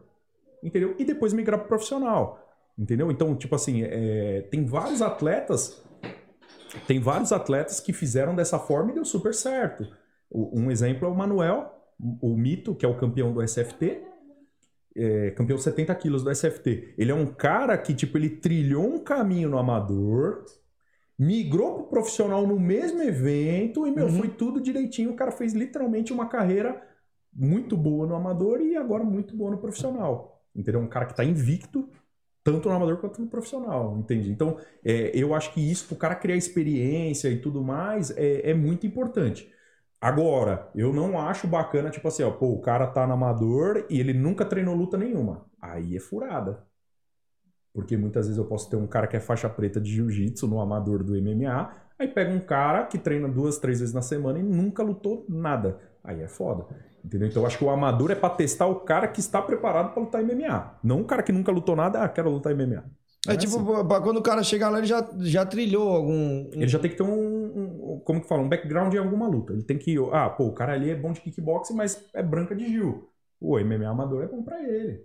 entendeu? 0.66 0.95
E 0.99 1.05
depois 1.05 1.32
migrar 1.34 1.59
pro 1.59 1.68
profissional. 1.68 2.41
Entendeu? 2.78 3.09
Então, 3.11 3.36
tipo 3.36 3.55
assim, 3.55 3.84
é, 3.84 4.41
tem 4.51 4.66
vários 4.66 5.01
atletas. 5.01 5.82
Tem 6.88 6.99
vários 6.99 7.32
atletas 7.32 7.80
que 7.80 7.93
fizeram 7.93 8.36
dessa 8.36 8.59
forma 8.59 8.91
e 8.91 8.95
deu 8.95 9.05
super 9.05 9.34
certo. 9.34 9.88
Um 10.30 10.70
exemplo 10.70 11.07
é 11.07 11.11
o 11.11 11.16
Manuel, 11.16 11.72
o 12.22 12.36
Mito, 12.36 12.76
que 12.76 12.86
é 12.86 12.89
o 12.89 12.97
campeão 12.97 13.32
do 13.32 13.41
SFT 13.41 14.01
é, 14.95 15.32
campeão 15.32 15.57
70 15.57 15.93
quilos 15.95 16.24
do 16.24 16.34
SFT. 16.34 16.93
Ele 16.97 17.11
é 17.11 17.16
um 17.16 17.26
cara 17.26 17.78
que, 17.78 17.93
tipo, 17.93 18.18
ele 18.18 18.30
trilhou 18.30 18.86
um 18.86 18.99
caminho 18.99 19.49
no 19.49 19.57
amador, 19.57 20.45
migrou 21.20 21.76
pro 21.76 21.88
profissional 21.88 22.47
no 22.47 22.59
mesmo 22.59 23.01
evento 23.01 23.86
e, 23.86 23.91
meu, 23.91 24.05
Uhum. 24.05 24.18
foi 24.20 24.30
tudo 24.30 24.61
direitinho. 24.61 25.11
O 25.11 25.16
cara 25.16 25.32
fez 25.32 25.53
literalmente 25.53 26.13
uma 26.13 26.28
carreira 26.28 26.82
muito 27.34 27.76
boa 27.76 28.07
no 28.07 28.16
amador 28.16 28.61
e 28.61 28.78
agora 28.78 29.03
muito 29.03 29.36
boa 29.36 29.51
no 29.51 29.57
profissional. 29.57 30.35
Entendeu? 30.56 30.80
Um 30.82 30.88
cara 30.88 31.06
que 31.06 31.16
tá 31.16 31.24
invicto, 31.24 31.89
tanto 32.43 32.70
no 32.70 32.76
amador 32.76 32.97
quanto 32.97 33.20
no 33.22 33.28
profissional, 33.28 33.97
entende? 33.97 34.32
Então, 34.32 34.58
é, 34.84 35.12
eu 35.14 35.34
acho 35.34 35.53
que 35.53 35.60
isso, 35.60 35.88
pro 35.88 35.95
cara 35.95 36.16
criar 36.16 36.36
experiência 36.36 37.28
e 37.30 37.41
tudo 37.41 37.64
mais, 37.64 38.12
é, 38.18 38.51
é 38.51 38.53
muito 38.53 38.86
importante. 38.88 39.51
Agora, 39.99 40.70
eu 40.76 40.93
não 40.93 41.20
acho 41.20 41.47
bacana, 41.47 41.89
tipo 41.89 42.08
assim, 42.08 42.24
ó, 42.24 42.30
pô, 42.32 42.49
o 42.53 42.62
cara 42.62 42.86
tá 42.88 43.08
no 43.08 43.14
amador 43.14 43.86
e 43.89 43.99
ele 43.99 44.14
nunca 44.14 44.45
treinou 44.45 44.76
luta 44.76 44.97
nenhuma. 44.97 45.45
Aí 45.60 45.95
é 45.95 45.99
furada. 45.99 46.64
Porque 47.74 47.97
muitas 47.97 48.28
vezes 48.28 48.38
eu 48.38 48.45
posso 48.45 48.70
ter 48.70 48.76
um 48.76 48.88
cara 48.88 49.08
que 49.08 49.18
é 49.18 49.20
faixa 49.20 49.49
preta 49.49 49.82
de 49.82 49.91
jiu-jitsu 49.91 50.47
no 50.47 50.62
amador 50.62 51.03
do 51.03 51.16
MMA, 51.16 51.74
aí 51.97 52.08
pega 52.08 52.32
um 52.32 52.39
cara 52.39 52.86
que 52.86 52.97
treina 52.97 53.28
duas, 53.28 53.58
três 53.58 53.80
vezes 53.80 53.93
na 53.93 54.01
semana 54.01 54.39
e 54.39 54.43
nunca 54.43 54.84
lutou 54.84 55.26
nada. 55.28 55.80
Aí 56.03 56.22
é 56.22 56.28
foda. 56.28 56.68
Entendeu? 57.06 57.28
Então 57.28 57.43
eu 57.43 57.47
acho 57.47 57.58
que 57.58 57.64
o 57.64 57.70
amador 57.70 58.10
é 58.12 58.16
pra 58.16 58.30
testar 58.30 58.66
o 58.66 58.76
cara 58.80 59.08
que 59.08 59.20
está 59.20 59.41
preparado 59.41 59.93
pra 59.93 60.01
lutar 60.01 60.24
MMA. 60.24 60.80
Não 60.84 61.01
o 61.01 61.06
cara 61.06 61.22
que 61.22 61.32
nunca 61.32 61.51
lutou 61.51 61.76
nada, 61.76 62.01
ah, 62.01 62.10
quero 62.10 62.30
lutar 62.32 62.51
MMA. 62.56 62.84
É 63.28 63.32
Não 63.32 63.38
tipo, 63.38 63.56
assim. 63.76 64.01
quando 64.03 64.18
o 64.18 64.22
cara 64.22 64.43
chegar 64.43 64.70
lá, 64.70 64.78
ele 64.80 64.88
já, 64.88 65.08
já 65.20 65.45
trilhou 65.45 65.89
algum. 65.89 66.49
Ele 66.51 66.68
já 66.68 66.80
tem 66.80 66.89
que 66.91 66.97
ter 66.97 67.03
um, 67.03 67.14
um- 67.95 68.01
como 68.03 68.22
que 68.22 68.28
fala, 68.28 68.41
um 68.41 68.49
background 68.49 68.93
em 68.93 68.97
alguma 68.97 69.28
luta. 69.28 69.53
Ele 69.53 69.64
tem 69.64 69.78
que, 69.78 69.95
ah, 70.12 70.30
pô, 70.30 70.45
o 70.45 70.53
cara 70.53 70.74
ali 70.74 70.89
é 70.89 70.95
bom 70.95 71.12
de 71.12 71.22
kickboxing, 71.22 71.76
mas 71.76 72.03
é 72.14 72.22
branca 72.24 72.56
de 72.56 72.68
Gil. 72.68 73.10
O 73.39 73.60
MMA 73.60 73.88
amador 73.89 74.24
é 74.24 74.28
bom 74.28 74.41
pra 74.43 74.62
ele. 74.62 75.03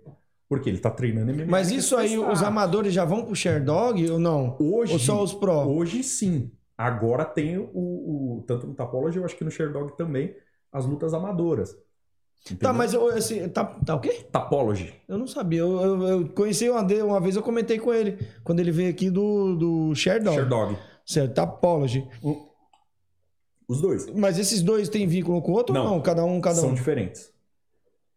Porque 0.49 0.69
ele 0.69 0.79
tá 0.79 0.89
treinando 0.91 1.31
MMA. 1.31 1.49
Mas 1.49 1.71
isso 1.71 1.95
aí, 1.95 2.09
testar. 2.09 2.31
os 2.31 2.43
amadores 2.43 2.93
já 2.93 3.05
vão 3.05 3.23
pro 3.25 3.35
Sherdog 3.35 4.09
ou 4.11 4.19
não? 4.19 4.57
Hoje, 4.59 4.93
Ou 4.93 4.99
só 4.99 5.23
os 5.23 5.33
pró? 5.33 5.65
Hoje 5.65 6.03
sim. 6.03 6.51
Agora 6.77 7.25
tem 7.25 7.57
o, 7.57 7.69
o- 7.73 8.43
tanto 8.47 8.67
no 8.67 8.73
Tapology, 8.73 9.17
eu 9.17 9.25
acho 9.25 9.35
que 9.37 9.43
no 9.43 9.51
Sherdog 9.51 9.95
também, 9.95 10.35
as 10.71 10.85
lutas 10.85 11.13
amadoras. 11.13 11.75
Tá, 12.43 12.53
Entendeu? 12.53 12.73
mas 12.73 12.93
eu, 12.93 13.07
assim, 13.09 13.47
tá, 13.49 13.63
tá 13.63 13.95
o 13.95 13.99
quê? 13.99 14.25
Tapology. 14.31 14.93
Eu 15.07 15.17
não 15.19 15.27
sabia. 15.27 15.59
Eu, 15.59 15.79
eu, 15.79 16.03
eu 16.07 16.29
conheci 16.29 16.67
uma, 16.69 16.81
uma 16.81 17.19
vez, 17.21 17.35
eu 17.35 17.43
comentei 17.43 17.77
com 17.77 17.93
ele, 17.93 18.17
quando 18.43 18.59
ele 18.59 18.71
veio 18.71 18.89
aqui 18.89 19.09
do, 19.11 19.55
do 19.55 19.95
Sherdog. 19.95 20.35
Sherdog. 20.35 20.77
Certo, 21.05 21.33
Tapology. 21.35 22.07
Os 23.67 23.79
dois. 23.79 24.07
Mas 24.13 24.37
esses 24.39 24.61
dois 24.61 24.89
têm 24.89 25.07
vínculo 25.07 25.41
com 25.41 25.51
o 25.51 25.55
outro 25.55 25.75
ou 25.75 25.83
Não. 25.83 25.91
não? 25.95 26.01
Cada 26.01 26.25
um, 26.25 26.41
cada 26.41 26.55
São 26.55 26.69
um. 26.69 26.73
diferentes. 26.73 27.31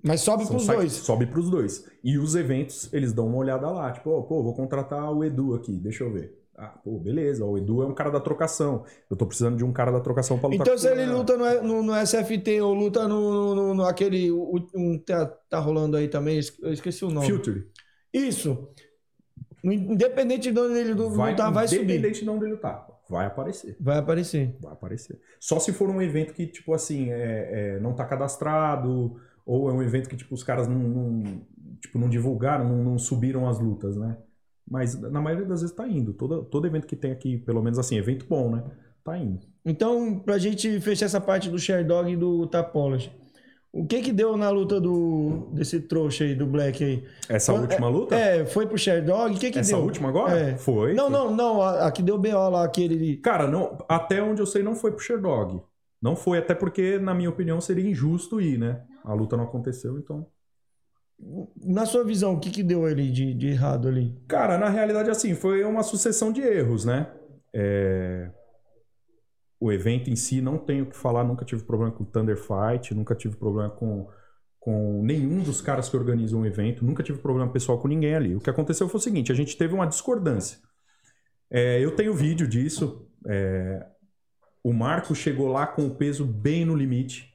Mas 0.03 0.21
sobe 0.23 0.45
São 0.45 0.53
pros 0.53 0.63
sites- 0.65 0.77
dois. 0.79 0.93
Sobe 0.93 1.27
pros 1.27 1.51
dois. 1.51 1.85
E 2.03 2.19
os 2.19 2.35
eventos, 2.35 2.93
eles 2.93 3.13
dão 3.13 3.27
uma 3.27 3.37
olhada 3.39 3.69
lá. 3.71 3.93
Tipo, 3.93 4.11
ó, 4.11 4.23
pô, 4.23 4.43
vou 4.43 4.55
contratar 4.55 5.11
o 5.13 5.23
Edu 5.23 5.55
aqui, 5.55 5.73
deixa 5.73 6.03
eu 6.05 6.13
ver. 6.13 6.35
Ah, 6.57 6.69
pô, 6.85 6.99
beleza. 7.01 7.45
O 7.45 7.59
Edu 7.59 7.83
é 7.83 7.87
um 7.87 7.95
cara 7.95 8.11
da 8.11 8.21
trocação. 8.21 8.85
Eu 9.11 9.17
tô 9.17 9.27
precisando 9.27 9.57
de 9.57 9.65
um 9.65 9.73
cara 9.73 9.91
da 9.91 10.01
trocação 10.01 10.39
pra 10.39 10.49
lutar 10.49 10.67
Então, 10.67 10.79
se 10.79 10.89
ele 10.89 11.05
luta 11.07 11.37
no, 11.37 11.63
no, 11.63 11.83
no 11.83 11.95
SFT 12.07 12.61
ou 12.61 12.73
luta 12.73 13.09
no, 13.09 13.55
no, 13.55 13.75
no- 13.75 13.85
aquele. 13.85 14.31
Um, 14.31 14.99
tá, 15.05 15.27
tá 15.27 15.59
rolando 15.59 15.97
aí 15.97 16.07
também, 16.09 16.39
eu 16.63 16.73
esqueci 16.73 17.05
o 17.05 17.11
nome. 17.11 17.27
Future. 17.27 17.67
Isso. 18.13 18.69
Independente 19.65 20.53
de 20.53 20.61
onde 20.61 20.79
ele 20.79 20.93
lutar, 20.95 21.53
vai 21.53 21.67
subir. 21.67 21.83
Independente 21.85 22.23
de 22.23 22.31
onde 22.31 22.45
ele 22.45 22.57
tá. 22.57 22.87
Vai 23.09 23.27
aparecer. 23.27 23.77
Vai 23.81 23.99
aparecer. 23.99 24.57
Vai 24.61 24.73
aparecer. 24.73 25.21
Só 25.41 25.59
se 25.59 25.73
for 25.73 25.89
um 25.91 26.01
evento 26.01 26.33
que, 26.33 26.47
tipo 26.47 26.73
assim, 26.73 27.11
é, 27.11 27.77
é, 27.77 27.81
não 27.81 27.95
tá 27.95 28.05
cadastrado, 28.05 29.17
ou 29.45 29.69
é 29.69 29.73
um 29.73 29.83
evento 29.83 30.09
que, 30.09 30.17
tipo, 30.17 30.35
os 30.35 30.43
caras 30.43 30.67
não, 30.69 30.79
não- 30.79 31.43
tipo, 31.81 31.99
não 31.99 32.09
divulgaram, 32.09 32.67
não, 32.69 32.77
não 32.85 32.99
subiram 32.99 33.49
as 33.49 33.59
lutas, 33.59 33.97
né? 33.97 34.17
Mas 34.69 34.99
na 35.01 35.21
maioria 35.21 35.47
das 35.47 35.61
vezes 35.61 35.75
tá 35.77 35.87
indo. 35.87 36.13
Todo, 36.15 36.43
todo 36.45 36.67
evento 36.67 36.87
que 36.87 36.97
tem 36.97 37.13
aqui, 37.13 37.37
pelo 37.39 37.63
menos 37.63 37.79
assim, 37.79 37.97
evento 37.97 38.27
bom, 38.29 38.51
né? 38.51 38.65
Tá 39.05 39.17
indo. 39.19 39.41
Então, 39.65 40.19
pra 40.19 40.39
gente 40.39 40.81
fechar 40.81 41.07
essa 41.07 41.21
parte 41.21 41.51
do 41.51 41.59
Sherdog 41.59 42.11
e 42.11 42.17
do 42.17 42.47
Tapology. 42.47 43.13
O 43.71 43.85
que 43.87 44.01
que 44.03 44.13
deu 44.13 44.37
na 44.37 44.49
luta 44.51 44.81
do 44.81 45.49
desse 45.53 45.81
trouxa 45.81 46.23
aí, 46.25 46.35
do 46.35 46.47
Black 46.47 46.83
aí? 46.83 47.05
Essa 47.29 47.53
Foi- 47.53 47.61
última 47.61 47.89
luta? 47.89 48.15
É, 48.15 48.47
foi 48.47 48.67
pro 48.67 48.79
Sherdog, 48.79 49.35
o 49.35 49.39
que 49.39 49.51
que 49.51 49.59
Essa 49.59 49.75
deu? 49.77 49.85
última 49.85 50.09
agora? 50.11 50.39
É. 50.39 50.57
Foi. 50.57 50.95
Não, 50.95 51.11
foi. 51.11 51.13
não, 51.13 51.35
não, 51.35 51.61
a, 51.61 51.87
a 51.89 51.91
que 51.93 52.01
deu 52.03 52.17
BO 52.17 52.49
lá, 52.51 52.65
aquele... 52.65 53.17
Cara, 53.17 53.49
não, 53.49 53.77
até 53.89 54.23
onde 54.23 54.41
eu 54.41 54.47
sei, 54.47 54.63
não 54.63 54.77
foi 54.77 54.93
pro 54.93 55.01
Sherdog. 55.03 55.61
Não 56.01 56.15
foi, 56.15 56.39
até 56.39 56.55
porque, 56.55 56.99
na 56.99 57.13
minha 57.15 57.29
opinião, 57.31 57.61
seria 57.61 57.85
injusto 57.89 58.41
ir, 58.41 58.59
né? 58.59 58.81
A 59.03 59.13
luta 59.13 59.37
não 59.37 59.45
aconteceu, 59.45 59.99
então. 59.99 60.25
Na 61.63 61.87
sua 61.87 62.05
visão, 62.05 62.35
o 62.35 62.41
que 62.41 62.51
que 62.51 62.63
deu 62.63 62.85
ali 62.85 63.11
de, 63.11 63.35
de 63.35 63.49
errado 63.49 63.89
ali? 63.89 64.15
Cara, 64.29 64.59
na 64.59 64.69
realidade, 64.69 65.11
assim, 65.11 65.35
foi 65.35 65.65
uma 65.65 65.83
sucessão 65.83 66.33
de 66.33 66.41
erros, 66.43 66.85
né? 66.85 67.13
É, 67.53 68.31
O 69.61 69.73
evento 69.73 70.11
em 70.11 70.17
si, 70.17 70.43
não 70.43 70.59
tenho 70.59 70.85
o 70.85 70.91
que 70.91 70.97
falar, 70.97 71.25
nunca 71.25 71.45
tive 71.45 71.63
problema 71.65 71.93
com 71.93 72.03
o 72.03 72.07
Thunder 72.07 72.37
Fight, 72.37 72.95
nunca 72.95 73.15
tive 73.15 73.37
problema 73.37 73.71
com, 73.71 74.07
com 74.61 75.03
nenhum 75.03 75.43
dos 75.43 75.61
caras 75.63 75.89
que 75.89 75.97
organizam 75.97 76.43
o 76.43 76.47
evento, 76.47 76.85
nunca 76.85 77.03
tive 77.03 77.19
problema 77.19 77.51
pessoal 77.51 77.79
com 77.81 77.89
ninguém 77.89 78.15
ali. 78.15 78.35
O 78.37 78.41
que 78.41 78.51
aconteceu 78.51 78.89
foi 78.89 78.99
o 78.99 79.03
seguinte, 79.03 79.33
a 79.33 79.35
gente 79.35 79.57
teve 79.57 79.73
uma 79.75 79.87
discordância. 79.87 80.59
É, 81.51 81.81
eu 81.83 81.95
tenho 81.97 82.13
vídeo 82.13 82.47
disso, 82.47 83.09
é, 83.27 83.87
o 84.63 84.73
Marco 84.73 85.15
chegou 85.15 85.49
lá 85.49 85.67
com 85.67 85.87
o 85.87 85.95
peso 85.95 86.27
bem 86.27 86.65
no 86.65 86.75
limite, 86.75 87.33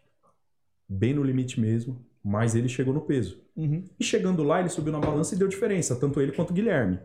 bem 0.87 1.13
no 1.13 1.23
limite 1.23 1.59
mesmo, 1.59 2.05
mas 2.23 2.55
ele 2.55 2.69
chegou 2.69 2.93
no 2.93 3.01
peso. 3.01 3.41
Uhum. 3.55 3.83
E 3.99 4.03
chegando 4.03 4.43
lá, 4.43 4.59
ele 4.59 4.69
subiu 4.69 4.91
na 4.91 4.99
balança 4.99 5.35
e 5.35 5.37
deu 5.37 5.47
diferença, 5.47 5.95
tanto 5.95 6.21
ele 6.21 6.31
quanto 6.31 6.51
o 6.51 6.53
Guilherme. 6.53 6.99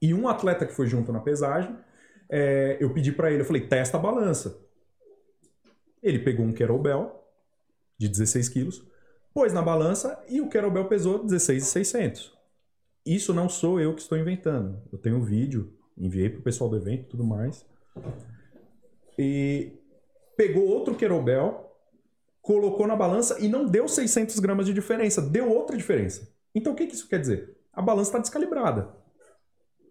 E 0.00 0.14
um 0.14 0.28
atleta 0.28 0.66
que 0.66 0.72
foi 0.72 0.86
junto 0.86 1.12
na 1.12 1.20
pesagem, 1.20 1.76
é, 2.30 2.76
eu 2.80 2.92
pedi 2.92 3.12
pra 3.12 3.30
ele, 3.30 3.42
eu 3.42 3.46
falei, 3.46 3.66
testa 3.66 3.96
a 3.96 4.00
balança. 4.00 4.58
Ele 6.02 6.18
pegou 6.18 6.46
um 6.46 6.52
kettlebell 6.52 7.24
de 7.98 8.08
16 8.08 8.48
quilos, 8.48 8.86
pôs 9.34 9.52
na 9.52 9.62
balança 9.62 10.22
e 10.28 10.40
o 10.40 10.48
kettlebell 10.48 10.86
pesou 10.86 11.24
16,600. 11.24 12.36
Isso 13.04 13.32
não 13.32 13.48
sou 13.48 13.80
eu 13.80 13.94
que 13.94 14.02
estou 14.02 14.18
inventando. 14.18 14.80
Eu 14.92 14.98
tenho 14.98 15.16
um 15.16 15.24
vídeo, 15.24 15.72
enviei 15.96 16.28
pro 16.28 16.42
pessoal 16.42 16.70
do 16.70 16.76
evento 16.76 17.02
e 17.02 17.08
tudo 17.08 17.24
mais. 17.24 17.66
E 19.18 19.72
pegou 20.36 20.66
outro 20.66 20.94
kettlebell, 20.94 21.67
colocou 22.48 22.86
na 22.86 22.96
balança 22.96 23.38
e 23.40 23.48
não 23.48 23.66
deu 23.66 23.86
600 23.86 24.38
gramas 24.38 24.64
de 24.66 24.72
diferença, 24.72 25.20
deu 25.20 25.50
outra 25.52 25.76
diferença. 25.76 26.26
Então 26.54 26.72
o 26.72 26.76
que, 26.76 26.86
que 26.86 26.94
isso 26.94 27.06
quer 27.08 27.20
dizer? 27.20 27.58
A 27.74 27.82
balança 27.82 28.08
está 28.10 28.18
descalibrada, 28.18 28.88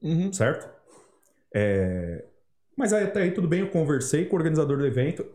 Uhum. 0.01 0.31
certo? 0.31 0.67
É, 1.53 2.25
Mas 2.77 2.93
aí, 2.93 3.05
até 3.05 3.23
aí 3.23 3.31
tudo 3.31 3.47
bem, 3.47 3.61
eu 3.61 3.69
conversei 3.71 4.25
com 4.25 4.35
o 4.35 4.39
organizador 4.39 4.77
do 4.77 4.85
evento, 4.87 5.25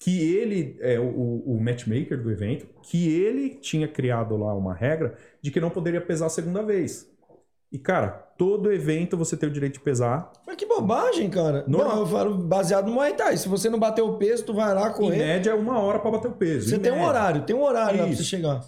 que 0.00 0.20
ele 0.36 0.78
é 0.80 1.00
o, 1.00 1.06
o 1.46 1.60
matchmaker 1.62 2.22
do 2.22 2.30
evento, 2.32 2.66
que 2.82 3.08
ele 3.22 3.50
tinha 3.56 3.88
criado 3.88 4.36
lá 4.36 4.54
uma 4.54 4.74
regra 4.74 5.18
de 5.42 5.50
que 5.50 5.60
não 5.60 5.70
poderia 5.70 6.00
pesar 6.00 6.26
a 6.26 6.30
segunda 6.30 6.62
vez. 6.62 7.13
E 7.74 7.78
cara, 7.78 8.10
todo 8.38 8.72
evento 8.72 9.16
você 9.16 9.36
tem 9.36 9.48
o 9.48 9.52
direito 9.52 9.72
de 9.74 9.80
pesar. 9.80 10.30
Mas 10.46 10.54
que 10.54 10.64
bobagem, 10.64 11.28
cara. 11.28 11.64
Normal. 11.66 11.96
Não, 11.96 12.00
eu 12.02 12.06
falo 12.06 12.34
baseado 12.36 12.86
no 12.86 12.92
Muay 12.92 13.14
Thai. 13.14 13.36
Se 13.36 13.48
você 13.48 13.68
não 13.68 13.80
bater 13.80 14.00
o 14.02 14.16
peso, 14.16 14.44
tu 14.44 14.54
vai 14.54 14.72
lá 14.72 14.90
Em 14.90 14.92
correr. 14.92 15.18
média 15.18 15.50
é 15.50 15.54
uma 15.54 15.80
hora 15.80 15.98
para 15.98 16.12
bater 16.12 16.28
o 16.28 16.34
peso. 16.36 16.68
Você 16.68 16.76
em 16.76 16.78
tem 16.78 16.92
um 16.92 16.94
média. 16.94 17.08
horário, 17.08 17.42
tem 17.42 17.56
um 17.56 17.64
horário 17.64 17.98
lá 17.98 18.06
pra 18.06 18.14
você 18.14 18.22
chegar. 18.22 18.60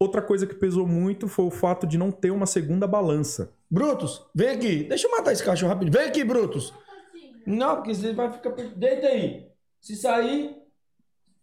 Outra 0.00 0.22
coisa 0.22 0.46
que 0.46 0.54
pesou 0.54 0.86
muito 0.86 1.28
foi 1.28 1.44
o 1.44 1.50
fato 1.50 1.86
de 1.86 1.98
não 1.98 2.10
ter 2.10 2.30
uma 2.30 2.46
segunda 2.46 2.86
balança. 2.86 3.52
Brutus, 3.70 4.24
vem 4.34 4.48
aqui. 4.48 4.84
Deixa 4.84 5.06
eu 5.06 5.10
matar 5.10 5.32
esse 5.32 5.44
cachorro 5.44 5.70
rápido. 5.72 5.92
Vem 5.92 6.06
aqui, 6.08 6.24
Brutus. 6.24 6.72
Não, 7.46 7.76
porque 7.76 7.94
você 7.94 8.14
vai 8.14 8.32
ficar. 8.32 8.50
Deita 8.76 9.08
aí. 9.08 9.46
Se 9.80 9.94
sair, 9.94 10.56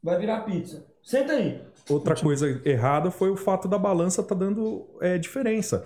vai 0.02 0.18
virar 0.18 0.42
pizza. 0.42 0.88
Senta 1.06 1.34
aí. 1.34 1.62
Outra 1.88 2.16
coisa 2.16 2.60
errada 2.66 3.12
foi 3.12 3.30
o 3.30 3.38
fato 3.38 3.68
da 3.68 3.78
balança 3.78 4.24
tá 4.24 4.34
dando 4.34 4.88
é, 5.00 5.20
diferença. 5.20 5.86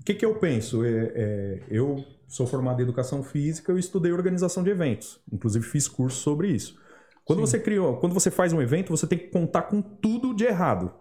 O 0.00 0.04
que, 0.04 0.14
que 0.14 0.24
eu 0.24 0.36
penso? 0.36 0.84
É, 0.84 1.12
é, 1.14 1.62
eu 1.68 2.04
sou 2.28 2.46
formado 2.46 2.78
em 2.78 2.84
educação 2.84 3.24
física, 3.24 3.72
eu 3.72 3.78
estudei 3.78 4.12
organização 4.12 4.62
de 4.62 4.70
eventos. 4.70 5.20
Inclusive 5.32 5.64
fiz 5.64 5.88
curso 5.88 6.20
sobre 6.20 6.48
isso. 6.48 6.80
Quando 7.24 7.40
você 7.40 7.58
criou, 7.58 7.96
quando 7.96 8.12
você 8.12 8.30
faz 8.30 8.52
um 8.52 8.62
evento, 8.62 8.90
você 8.90 9.06
tem 9.06 9.18
que 9.18 9.28
contar 9.28 9.62
com 9.62 9.82
tudo 9.82 10.32
de 10.32 10.44
errado. 10.44 10.94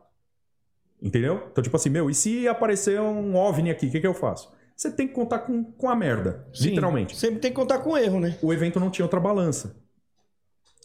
Entendeu? 0.99 1.47
Então, 1.51 1.64
tipo 1.64 1.76
assim, 1.76 1.89
meu, 1.89 2.09
e 2.09 2.16
se 2.16 2.47
aparecer 2.47 2.99
um 2.99 3.36
OVNI 3.36 3.70
aqui, 3.70 3.88
o 3.88 3.91
que, 3.91 3.99
que 3.99 4.07
eu 4.07 4.14
faço? 4.14 4.51
Você 4.76 4.91
tem 4.91 5.07
que 5.07 5.14
contar 5.14 5.39
com, 5.39 5.64
com 5.64 5.88
a 5.88 5.95
merda, 5.95 6.47
Sim. 6.51 6.70
literalmente. 6.70 7.16
Sempre 7.16 7.39
tem 7.39 7.51
que 7.51 7.55
contar 7.55 7.80
com 7.80 7.95
erro, 7.95 8.20
né? 8.20 8.38
o 8.41 8.51
evento 8.51 8.80
não 8.80 8.89
tinha 8.89 9.05
outra 9.05 9.20
balança. 9.20 9.76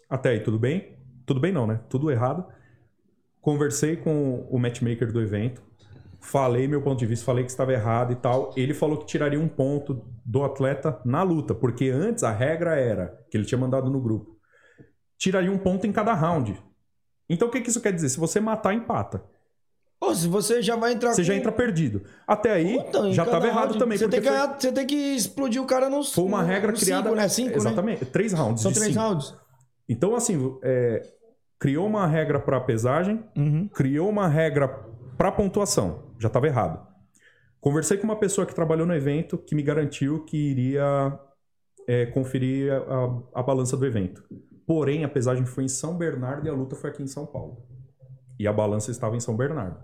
Até 0.08 0.30
aí, 0.30 0.40
tudo 0.40 0.58
bem? 0.58 0.98
Tudo 1.24 1.40
bem 1.40 1.52
não, 1.52 1.66
né? 1.66 1.80
Tudo 1.88 2.10
errado. 2.10 2.46
Conversei 3.46 3.94
com 3.94 4.44
o 4.50 4.58
matchmaker 4.58 5.12
do 5.12 5.20
evento, 5.22 5.62
falei 6.20 6.66
meu 6.66 6.82
ponto 6.82 6.98
de 6.98 7.06
vista, 7.06 7.24
falei 7.24 7.44
que 7.44 7.50
estava 7.52 7.72
errado 7.72 8.12
e 8.12 8.16
tal. 8.16 8.52
Ele 8.56 8.74
falou 8.74 8.98
que 8.98 9.06
tiraria 9.06 9.38
um 9.38 9.46
ponto 9.46 10.02
do 10.24 10.42
atleta 10.42 11.00
na 11.04 11.22
luta, 11.22 11.54
porque 11.54 11.88
antes 11.90 12.24
a 12.24 12.32
regra 12.32 12.74
era, 12.74 13.16
que 13.30 13.36
ele 13.36 13.44
tinha 13.44 13.56
mandado 13.56 13.88
no 13.88 14.00
grupo, 14.00 14.36
tiraria 15.16 15.52
um 15.52 15.58
ponto 15.58 15.86
em 15.86 15.92
cada 15.92 16.12
round. 16.12 16.60
Então 17.30 17.46
o 17.46 17.50
que, 17.52 17.60
que 17.60 17.70
isso 17.70 17.80
quer 17.80 17.92
dizer? 17.92 18.08
Se 18.08 18.18
você 18.18 18.40
matar, 18.40 18.74
empata. 18.74 19.22
Pô, 20.00 20.12
se 20.12 20.26
você 20.26 20.60
já 20.60 20.74
vai 20.74 20.94
entrar 20.94 21.14
Você 21.14 21.22
já 21.22 21.32
com- 21.32 21.38
entra 21.38 21.52
perdido. 21.52 22.02
Até 22.26 22.50
aí, 22.50 22.82
Puta, 22.82 23.12
já 23.12 23.22
estava 23.22 23.46
errado 23.46 23.66
round, 23.68 23.78
também. 23.78 23.96
Você 23.96 24.08
tem, 24.08 24.20
que 24.20 24.26
foi- 24.26 24.36
ganhar- 24.36 24.60
você 24.60 24.72
tem 24.72 24.86
que 24.88 24.96
explodir 25.14 25.62
o 25.62 25.66
cara 25.66 25.88
nos. 25.88 26.12
foi 26.12 26.24
uma 26.24 26.42
regra 26.42 26.72
criada... 26.72 27.04
Cinco, 27.10 27.14
né? 27.16 27.28
Cinco, 27.28 27.50
né? 27.50 27.56
Exatamente. 27.58 28.04
Três 28.06 28.32
rounds. 28.32 28.60
São 28.60 28.72
três 28.72 28.88
cinco. 28.88 28.98
rounds. 28.98 29.32
Então, 29.88 30.16
assim, 30.16 30.58
é, 30.64 31.00
criou 31.58 31.86
uma 31.86 32.06
regra 32.06 32.38
para 32.38 32.60
pesagem, 32.60 33.24
Uhum. 33.36 33.68
criou 33.68 34.08
uma 34.08 34.28
regra 34.28 34.68
para 35.16 35.32
pontuação. 35.32 36.04
Já 36.18 36.28
estava 36.28 36.46
errado. 36.46 36.86
Conversei 37.60 37.96
com 37.96 38.04
uma 38.04 38.16
pessoa 38.16 38.46
que 38.46 38.54
trabalhou 38.54 38.86
no 38.86 38.94
evento 38.94 39.38
que 39.38 39.54
me 39.54 39.62
garantiu 39.62 40.24
que 40.24 40.36
iria 40.36 41.18
é, 41.88 42.06
conferir 42.06 42.72
a, 42.72 42.76
a- 42.78 43.22
a 43.40 43.42
balança 43.42 43.76
do 43.76 43.86
evento. 43.86 44.22
Porém, 44.66 45.04
a 45.04 45.08
pesagem 45.08 45.46
foi 45.46 45.64
em 45.64 45.68
São 45.68 45.96
Bernardo 45.96 46.46
e 46.46 46.50
a 46.50 46.52
luta 46.52 46.74
foi 46.76 46.90
aqui 46.90 47.02
em 47.02 47.06
São 47.06 47.24
Paulo. 47.24 47.62
E 48.38 48.46
a 48.46 48.52
balança 48.52 48.90
estava 48.90 49.16
em 49.16 49.20
São 49.20 49.36
Bernardo. 49.36 49.78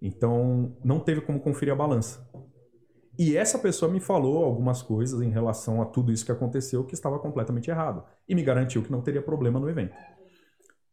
Então, 0.00 0.76
não 0.84 0.98
teve 1.00 1.20
como 1.20 1.40
conferir 1.40 1.72
a 1.72 1.76
balança. 1.76 2.26
E 3.18 3.36
essa 3.36 3.58
pessoa 3.58 3.90
me 3.92 4.00
falou 4.00 4.42
algumas 4.44 4.80
coisas 4.82 5.20
em 5.20 5.28
relação 5.30 5.82
a 5.82 5.84
tudo 5.84 6.10
isso 6.12 6.24
que 6.24 6.32
aconteceu 6.32 6.82
que 6.84 6.94
estava 6.94 7.18
completamente 7.18 7.68
errado. 7.70 8.02
E 8.28 8.34
me 8.34 8.42
garantiu 8.42 8.82
que 8.82 8.90
não 8.90 9.02
teria 9.02 9.20
problema 9.20 9.60
no 9.60 9.68
evento. 9.68 9.94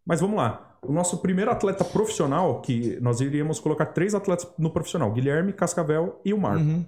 Mas 0.10 0.22
vamos 0.22 0.38
lá. 0.38 0.76
O 0.82 0.92
nosso 0.92 1.20
primeiro 1.20 1.52
atleta 1.52 1.86
profissional, 1.86 2.62
que 2.62 3.00
nós 3.00 3.22
iríamos 3.22 3.60
colocar 3.60 3.86
três 3.86 4.16
atletas 4.16 4.52
no 4.58 4.72
profissional: 4.72 5.12
Guilherme, 5.12 5.54
Cascavel 5.54 6.20
e 6.26 6.34
o 6.34 6.38
Marco. 6.38 6.64
Uhum. 6.64 6.84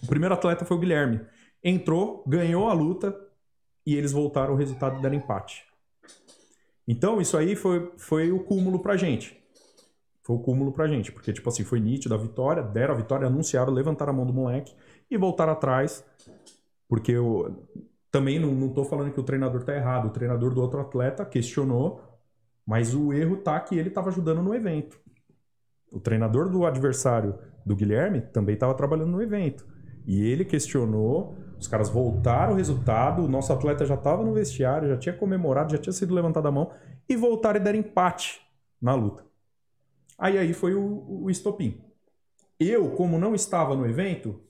O 0.00 0.06
primeiro 0.06 0.32
atleta 0.32 0.64
foi 0.64 0.76
o 0.76 0.80
Guilherme. 0.80 1.20
Entrou, 1.64 2.22
ganhou 2.24 2.68
a 2.68 2.72
luta 2.72 3.18
e 3.84 3.96
eles 3.96 4.12
voltaram 4.12 4.54
o 4.54 4.56
resultado 4.56 4.96
e 4.98 5.02
deram 5.02 5.16
empate. 5.16 5.64
Então, 6.86 7.20
isso 7.20 7.36
aí 7.36 7.56
foi, 7.56 7.90
foi 7.96 8.30
o 8.30 8.38
cúmulo 8.38 8.78
pra 8.78 8.96
gente. 8.96 9.36
Foi 10.22 10.36
o 10.36 10.38
cúmulo 10.38 10.70
pra 10.70 10.86
gente. 10.86 11.10
Porque, 11.10 11.32
tipo 11.32 11.48
assim, 11.48 11.64
foi 11.64 11.80
nítido 11.80 12.14
a 12.14 12.18
vitória, 12.18 12.62
deram 12.62 12.94
a 12.94 12.96
vitória, 12.96 13.26
anunciaram, 13.26 13.72
levantaram 13.72 14.12
a 14.12 14.16
mão 14.16 14.24
do 14.24 14.32
moleque 14.32 14.72
e 15.10 15.16
voltaram 15.16 15.52
atrás. 15.52 16.04
Porque 16.88 17.10
eu 17.10 17.66
também 18.12 18.38
não, 18.38 18.52
não 18.52 18.68
tô 18.68 18.84
falando 18.84 19.10
que 19.12 19.18
o 19.18 19.24
treinador 19.24 19.64
tá 19.64 19.74
errado. 19.74 20.06
O 20.06 20.10
treinador 20.10 20.54
do 20.54 20.62
outro 20.62 20.80
atleta 20.80 21.24
questionou, 21.24 22.00
mas 22.66 22.94
o 22.94 23.12
erro 23.12 23.36
tá 23.36 23.60
que 23.60 23.78
ele 23.78 23.90
tava 23.90 24.08
ajudando 24.08 24.42
no 24.42 24.54
evento. 24.54 24.98
O 25.90 26.00
treinador 26.00 26.50
do 26.50 26.66
adversário 26.66 27.38
do 27.64 27.76
Guilherme 27.76 28.20
também 28.20 28.54
estava 28.54 28.74
trabalhando 28.74 29.12
no 29.12 29.22
evento. 29.22 29.66
E 30.04 30.24
ele 30.26 30.44
questionou, 30.44 31.36
os 31.58 31.66
caras 31.68 31.88
voltaram 31.88 32.52
o 32.52 32.56
resultado, 32.56 33.22
o 33.22 33.28
nosso 33.28 33.52
atleta 33.52 33.86
já 33.86 33.94
estava 33.94 34.24
no 34.24 34.32
vestiário, 34.32 34.88
já 34.88 34.96
tinha 34.96 35.16
comemorado, 35.16 35.72
já 35.72 35.78
tinha 35.78 35.92
sido 35.92 36.14
levantado 36.14 36.46
a 36.46 36.52
mão, 36.52 36.72
e 37.08 37.16
voltaram 37.16 37.60
e 37.60 37.62
deram 37.62 37.78
empate 37.78 38.40
na 38.80 38.94
luta. 38.94 39.24
Aí 40.18 40.38
aí 40.38 40.52
foi 40.52 40.74
o, 40.74 41.22
o 41.22 41.30
estopim. 41.30 41.80
Eu, 42.58 42.90
como 42.92 43.18
não 43.18 43.34
estava 43.34 43.76
no 43.76 43.86
evento, 43.86 44.40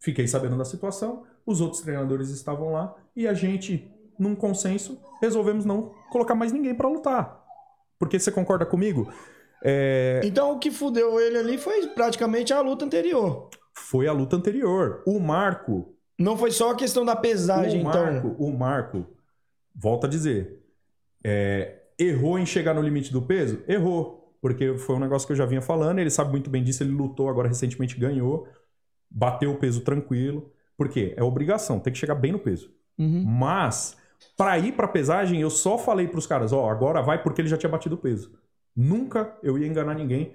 fiquei 0.00 0.26
sabendo 0.26 0.56
da 0.56 0.64
situação, 0.64 1.24
os 1.46 1.60
outros 1.60 1.80
treinadores 1.80 2.30
estavam 2.30 2.72
lá, 2.72 2.94
e 3.16 3.26
a 3.26 3.34
gente, 3.34 3.90
num 4.18 4.34
consenso, 4.34 5.00
resolvemos 5.20 5.64
não 5.64 5.92
colocar 6.10 6.34
mais 6.34 6.52
ninguém 6.52 6.74
para 6.74 6.88
lutar. 6.88 7.47
Porque 7.98 8.18
você 8.18 8.30
concorda 8.30 8.64
comigo? 8.64 9.12
É, 9.62 10.20
Então 10.24 10.52
o 10.52 10.58
que 10.58 10.70
fudeu 10.70 11.18
ele 11.18 11.36
ali 11.38 11.58
foi 11.58 11.88
praticamente 11.88 12.52
a 12.52 12.60
luta 12.60 12.84
anterior. 12.84 13.48
foi 13.74 14.06
a 14.06 14.12
luta 14.12 14.36
anterior. 14.36 15.02
O 15.06 15.18
Marco 15.18 15.94
Não 16.18 16.36
foi 16.36 16.50
só 16.50 16.70
a 16.70 16.76
questão 16.76 17.04
da 17.04 17.16
pesagem, 17.16 17.84
o 17.84 17.88
então. 17.88 18.04
Marco, 18.04 18.28
o 18.38 18.56
Marco, 18.56 19.06
volta 19.74 20.06
a 20.06 20.10
dizer, 20.10 20.60
é, 21.24 21.82
errou 21.98 22.38
em 22.38 22.46
chegar 22.46 22.74
no 22.74 22.82
limite 22.82 23.12
do 23.12 23.22
peso? 23.22 23.62
Errou, 23.68 24.32
porque 24.40 24.76
foi 24.78 24.94
um 24.96 25.00
negócio 25.00 25.26
que 25.26 25.32
eu 25.32 25.36
já 25.36 25.46
vinha 25.46 25.60
falando, 25.62 25.98
ele 25.98 26.10
sabe 26.10 26.30
muito 26.30 26.48
bem 26.50 26.62
disso, 26.62 26.82
ele 26.82 26.92
lutou, 26.92 27.28
agora 27.28 27.48
recentemente 27.48 27.98
ganhou, 27.98 28.46
bateu 29.10 29.50
o 29.52 29.56
peso 29.56 29.80
tranquilo, 29.80 30.52
por 30.76 30.88
quê? 30.88 31.14
É 31.16 31.22
obrigação, 31.24 31.80
tem 31.80 31.92
que 31.92 31.98
chegar 31.98 32.14
bem 32.14 32.30
no 32.30 32.38
peso. 32.38 32.72
Uhum. 32.96 33.24
Mas, 33.24 33.96
pra 34.36 34.58
ir 34.58 34.72
pra 34.72 34.88
pesagem, 34.88 35.40
eu 35.40 35.50
só 35.50 35.76
falei 35.78 36.06
pros 36.08 36.26
caras, 36.26 36.52
ó, 36.52 36.68
agora 36.70 37.02
vai 37.02 37.22
porque 37.22 37.40
ele 37.40 37.48
já 37.48 37.56
tinha 37.56 37.70
batido 37.70 37.94
o 37.94 37.98
peso. 37.98 38.32
Nunca 38.76 39.36
eu 39.42 39.58
ia 39.58 39.66
enganar 39.66 39.94
ninguém, 39.94 40.34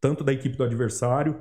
tanto 0.00 0.22
da 0.24 0.32
equipe 0.32 0.56
do 0.56 0.64
adversário, 0.64 1.40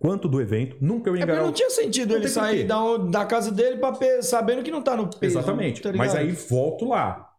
quanto 0.00 0.28
do 0.28 0.40
evento, 0.40 0.76
nunca 0.80 1.10
eu 1.10 1.16
ia 1.16 1.22
É 1.22 1.24
enganar 1.24 1.42
não 1.42 1.52
tinha 1.52 1.70
sentido 1.70 2.10
Não 2.10 2.16
ele 2.16 2.28
sair 2.28 2.64
da, 2.64 2.96
da 2.98 3.26
casa 3.26 3.50
dele 3.50 3.78
pra 3.78 3.92
pe- 3.92 4.22
sabendo 4.22 4.62
que 4.62 4.70
não 4.70 4.82
tá 4.82 4.96
no 4.96 5.08
peso. 5.08 5.38
Exatamente. 5.38 5.82
tá? 5.82 5.92
Mas 5.92 6.14
aí 6.14 6.30
volto 6.32 6.84
lá. 6.88 7.32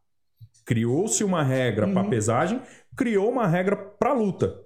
Criou-se 0.66 1.24
uma 1.24 1.42
regra 1.44 1.88
Uhum. 1.88 1.94
pra 1.94 2.04
pesagem, 2.04 2.62
criou 2.96 3.30
uma 3.30 3.48
regra 3.48 3.76
pra 3.76 4.14
luta. 4.14 4.60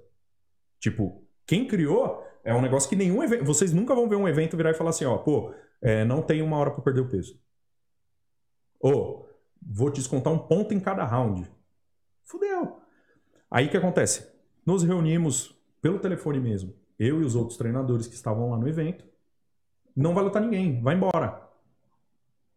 Tipo, 0.80 1.24
quem 1.46 1.66
criou 1.68 2.22
é 2.44 2.54
um 2.54 2.62
negócio 2.62 2.90
que 2.90 2.96
nenhum 2.96 3.24
evento. 3.24 3.46
Vocês 3.46 3.72
nunca 3.72 3.94
vão 3.96 4.10
ver 4.10 4.16
um 4.18 4.28
evento 4.28 4.58
virar 4.58 4.72
e 4.72 4.74
falar 4.74 4.90
assim, 4.90 5.06
ó, 5.06 5.18
pô, 5.18 5.54
é, 5.82 6.04
não 6.04 6.22
tem 6.22 6.42
uma 6.42 6.58
hora 6.58 6.72
pra 6.72 6.82
perder 6.84 7.02
o 7.02 7.08
peso. 7.08 7.40
Ou, 8.84 9.30
vou 9.62 9.90
descontar 9.90 10.34
um 10.34 10.38
ponto 10.38 10.74
em 10.74 10.80
cada 10.80 11.06
round. 11.06 11.50
Fudeu. 12.26 12.82
Aí 13.50 13.68
o 13.68 13.70
que 13.70 13.78
acontece? 13.78 14.30
Nos 14.66 14.84
reunimos 14.84 15.58
pelo 15.82 16.00
telefone 16.00 16.38
mesmo, 16.38 16.74
eu 17.00 17.22
e 17.22 17.26
os 17.26 17.34
outros 17.34 17.58
treinadores 17.58 18.08
que 18.08 18.14
estavam 18.14 18.50
lá 18.50 18.58
no 18.58 18.68
evento. 18.68 19.06
Não 19.96 20.14
vai 20.14 20.26
lutar 20.26 20.42
ninguém, 20.42 20.82
vai 20.82 20.96
embora. 20.96 21.50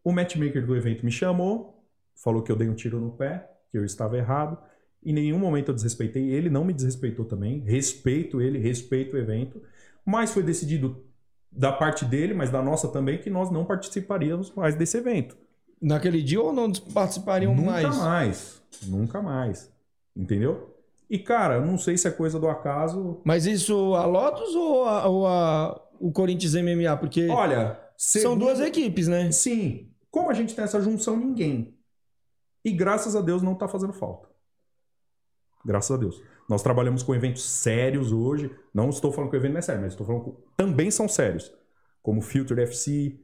O 0.03 0.11
matchmaker 0.11 0.67
do 0.67 0.75
evento 0.75 1.05
me 1.05 1.13
chamou, 1.13 1.87
falou 2.17 2.43
que 2.43 2.51
eu 2.51 2.57
dei 2.57 2.69
um 2.69 2.75
tiro 2.75 2.99
no 2.99 3.13
pé, 3.13 3.49
que 3.71 3.79
eu 3.79 3.85
estava 3.85 4.19
errado. 4.19 4.59
Em 5.05 5.13
nenhum 5.13 5.39
momento 5.39 5.69
eu 5.69 5.75
desrespeitei 5.77 6.31
ele, 6.31 6.51
não 6.51 6.65
me 6.65 6.73
desrespeitou 6.73 7.25
também. 7.25 7.61
Respeito 7.61 8.41
ele, 8.41 8.59
respeito 8.59 9.15
o 9.15 9.19
evento. 9.19 9.63
Mas 10.05 10.33
foi 10.33 10.43
decidido 10.43 11.07
da 11.53 11.71
parte 11.71 12.05
dele, 12.05 12.35
mas 12.35 12.51
da 12.51 12.61
nossa 12.61 12.89
também, 12.89 13.19
que 13.19 13.31
nós 13.31 13.49
não 13.49 13.65
participaríamos 13.65 14.53
mais 14.57 14.75
desse 14.75 14.97
evento. 14.97 15.46
Naquele 15.81 16.23
dia 16.23 16.41
ou 16.41 16.53
não 16.53 16.73
participariam 16.73 17.55
Nunca 17.55 17.71
mais? 17.71 17.97
mais. 17.99 18.63
Nunca 18.85 19.23
mais. 19.23 19.73
Entendeu? 20.17 20.75
E, 21.09 21.19
cara, 21.19 21.61
não 21.61 21.79
sei 21.79 21.97
se 21.97 22.09
é 22.09 22.11
coisa 22.11 22.39
do 22.41 22.49
acaso. 22.49 23.21
Mas 23.25 23.47
isso 23.47 23.95
a 23.95 24.05
Lotus 24.07 24.55
ou, 24.55 24.85
a, 24.85 25.07
ou 25.07 25.27
a- 25.27 25.81
o 26.01 26.11
Corinthians 26.11 26.55
MMA? 26.55 26.97
Porque 26.97 27.29
Olha, 27.29 27.79
são 27.97 28.23
segundo- 28.23 28.41
duas 28.41 28.61
equipes, 28.61 29.07
né? 29.07 29.31
Sim. 29.31 29.91
Como 30.11 30.31
a 30.31 30.35
gente 30.35 30.55
tem 30.55 30.65
essa 30.65 30.81
junção, 30.81 31.17
ninguém. 31.17 31.77
E 32.65 32.73
graças 32.73 33.15
a 33.15 33.21
Deus 33.21 33.43
não 33.43 33.55
tá 33.55 33.69
fazendo 33.69 33.93
falta. 33.93 34.29
Graças 35.65 35.91
a 35.91 35.97
Deus. 35.99 36.21
Nós 36.49 36.63
trabalhamos 36.63 37.03
com 37.03 37.15
eventos 37.15 37.45
sérios 37.45 38.13
hoje. 38.13 38.51
Não 38.73 38.89
estou 38.89 39.13
falando 39.13 39.31
que 39.31 39.37
o 39.37 39.39
evento 39.41 39.53
não 39.53 39.59
é 39.59 39.63
sério, 39.63 39.83
mas 39.83 39.93
estou 39.93 40.07
falando 40.07 40.25
que 40.25 40.33
também 40.57 40.91
são 40.91 41.09
sérios. 41.09 41.53
Como 42.03 42.21
Filter 42.23 42.59
FC, 42.61 43.21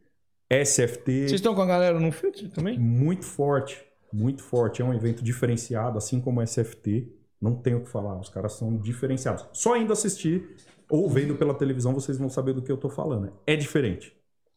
SFT. 0.53 1.29
Vocês 1.29 1.33
estão 1.33 1.55
com 1.55 1.63
a 1.63 1.67
galera 1.67 1.99
no 1.99 2.13
filtro 2.13 2.49
também? 2.51 2.79
Muito 2.79 3.25
forte. 3.25 3.83
Muito 4.13 4.43
forte. 4.43 4.83
É 4.83 4.85
um 4.85 4.93
evento 4.93 5.25
diferenciado, 5.25 5.97
assim 5.97 6.21
como 6.21 6.41
o 6.41 6.47
SFT. 6.47 7.11
Não 7.41 7.57
tenho 7.57 7.79
o 7.79 7.81
que 7.81 7.89
falar. 7.89 8.21
Os 8.21 8.29
caras 8.29 8.53
são 8.53 8.77
diferenciados. 8.77 9.47
Só 9.53 9.77
indo 9.77 9.93
assistir 9.93 10.57
ou 10.91 11.09
vendo 11.09 11.35
pela 11.37 11.55
televisão, 11.55 11.95
vocês 11.95 12.19
vão 12.19 12.29
saber 12.29 12.53
do 12.53 12.61
que 12.61 12.71
eu 12.71 12.77
tô 12.77 12.91
falando. 12.91 13.33
É 13.47 13.57
diferente. 13.57 14.15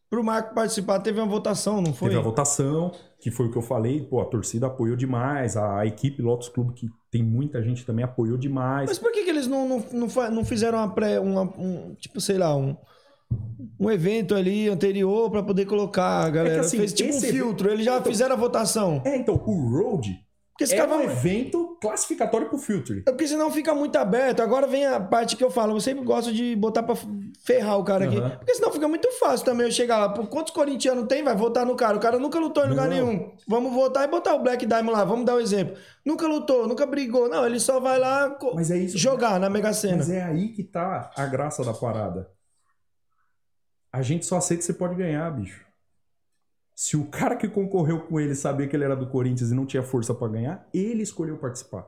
Pro 0.09 0.23
Marco 0.23 0.53
participar, 0.53 0.99
teve 0.99 1.19
uma 1.19 1.27
votação, 1.27 1.81
não 1.81 1.93
foi? 1.93 2.09
Teve 2.09 2.19
a 2.19 2.23
votação, 2.23 2.91
que 3.19 3.31
foi 3.31 3.47
o 3.47 3.51
que 3.51 3.57
eu 3.57 3.61
falei, 3.61 4.01
pô, 4.01 4.21
a 4.21 4.25
torcida 4.25 4.67
apoiou 4.67 4.95
demais, 4.95 5.57
a, 5.57 5.79
a 5.79 5.85
equipe 5.85 6.21
Lotus 6.21 6.49
Clube, 6.49 6.73
que 6.73 6.89
tem 7.09 7.23
muita 7.23 7.61
gente 7.63 7.85
também, 7.85 8.05
apoiou 8.05 8.37
demais. 8.37 8.87
Mas 8.87 8.99
por 8.99 9.11
que, 9.11 9.23
que 9.23 9.29
eles 9.29 9.47
não, 9.47 9.67
não, 9.67 9.85
não, 9.91 10.31
não 10.31 10.45
fizeram 10.45 10.77
uma 10.77 10.93
pré, 10.93 11.19
uma, 11.19 11.41
um, 11.41 11.95
tipo, 11.95 12.21
sei 12.21 12.37
lá, 12.37 12.55
um, 12.55 12.77
um 13.79 13.91
evento 13.91 14.33
ali 14.35 14.69
anterior 14.69 15.29
pra 15.29 15.43
poder 15.43 15.65
colocar, 15.65 16.25
a 16.25 16.29
galera? 16.29 16.61
assim, 16.61 16.77
Fez 16.77 16.93
tipo 16.93 17.15
um 17.15 17.19
filtro, 17.21 17.69
eles 17.71 17.85
já 17.85 17.97
Então- 17.97 18.11
fizeram 18.11 18.33
a 18.35 18.37
votação. 18.37 19.01
É, 19.05 19.15
então, 19.17 19.35
o 19.35 19.69
Road 19.69 20.23
Porque 20.51 20.63
esse 20.63 20.73
é 20.73 20.77
cara 20.77 20.89
um 20.93 20.97
vai- 20.97 21.05
evento 21.07 21.77
classificatório 21.81 22.47
pro 22.47 22.57
Filter. 22.57 23.03
É 23.05 23.11
porque 23.11 23.27
senão 23.27 23.51
fica 23.51 23.73
muito 23.75 23.97
aberto. 23.97 24.39
Agora 24.39 24.65
vem 24.65 24.85
a 24.85 24.97
parte 25.01 25.35
que 25.35 25.43
eu 25.43 25.51
falo. 25.51 25.75
Eu 25.75 25.81
sempre 25.81 26.05
gosto 26.05 26.31
de 26.31 26.55
botar 26.55 26.81
pra 26.81 26.95
ferrar 27.43 27.77
o 27.77 27.83
cara 27.83 28.05
aqui. 28.05 28.17
Aham. 28.17 28.29
Porque 28.37 28.55
senão 28.55 28.71
fica 28.71 28.87
muito 28.87 29.11
fácil 29.19 29.45
também 29.45 29.65
eu 29.65 29.71
chegar 29.73 29.97
lá. 29.97 30.07
Pô, 30.09 30.25
quantos 30.25 30.53
corintianos 30.53 31.07
tem? 31.07 31.21
Vai 31.23 31.35
votar 31.35 31.65
no 31.65 31.75
cara. 31.75 31.97
O 31.97 31.99
cara 31.99 32.17
nunca 32.17 32.39
lutou 32.39 32.63
em 32.65 32.69
lugar 32.69 32.87
Não. 32.87 32.95
nenhum. 33.05 33.31
Vamos 33.45 33.73
votar 33.73 34.05
e 34.05 34.07
botar 34.07 34.33
o 34.33 34.39
Black 34.39 34.65
Diamond 34.65 34.93
lá. 34.97 35.03
Vamos 35.03 35.25
dar 35.25 35.35
um 35.35 35.39
exemplo. 35.41 35.75
Nunca 36.05 36.25
lutou, 36.25 36.65
nunca 36.69 36.85
brigou. 36.85 37.27
Não, 37.27 37.45
ele 37.45 37.59
só 37.59 37.81
vai 37.81 37.99
lá 37.99 38.37
é 38.71 38.77
isso. 38.77 38.97
jogar 38.97 39.37
na 39.41 39.49
Mega 39.49 39.73
Sena. 39.73 39.97
Mas 39.97 40.09
é 40.09 40.23
aí 40.23 40.47
que 40.53 40.63
tá 40.63 41.11
a 41.17 41.25
graça 41.25 41.65
da 41.65 41.73
parada. 41.73 42.29
A 43.95 44.01
gente 44.01 44.25
só 44.25 44.37
aceita 44.37 44.59
que 44.59 44.65
você 44.65 44.73
pode 44.73 44.95
ganhar, 44.95 45.31
bicho. 45.31 45.63
Se 46.75 46.97
o 46.97 47.05
cara 47.05 47.37
que 47.37 47.47
concorreu 47.47 48.01
com 48.01 48.19
ele 48.19 48.35
sabia 48.35 48.67
que 48.67 48.75
ele 48.75 48.83
era 48.83 48.95
do 48.95 49.07
Corinthians 49.07 49.51
e 49.51 49.55
não 49.55 49.65
tinha 49.65 49.81
força 49.81 50.13
pra 50.13 50.27
ganhar, 50.27 50.67
ele 50.73 51.01
escolheu 51.01 51.37
participar. 51.37 51.87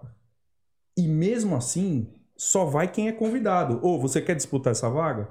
E 0.95 1.05
mesmo 1.05 1.53
assim, 1.55 2.07
só 2.37 2.63
vai 2.63 2.87
quem 2.89 3.09
é 3.09 3.11
convidado. 3.11 3.79
Ou 3.83 3.99
você 3.99 4.21
quer 4.21 4.35
disputar 4.35 4.71
essa 4.71 4.89
vaga? 4.89 5.27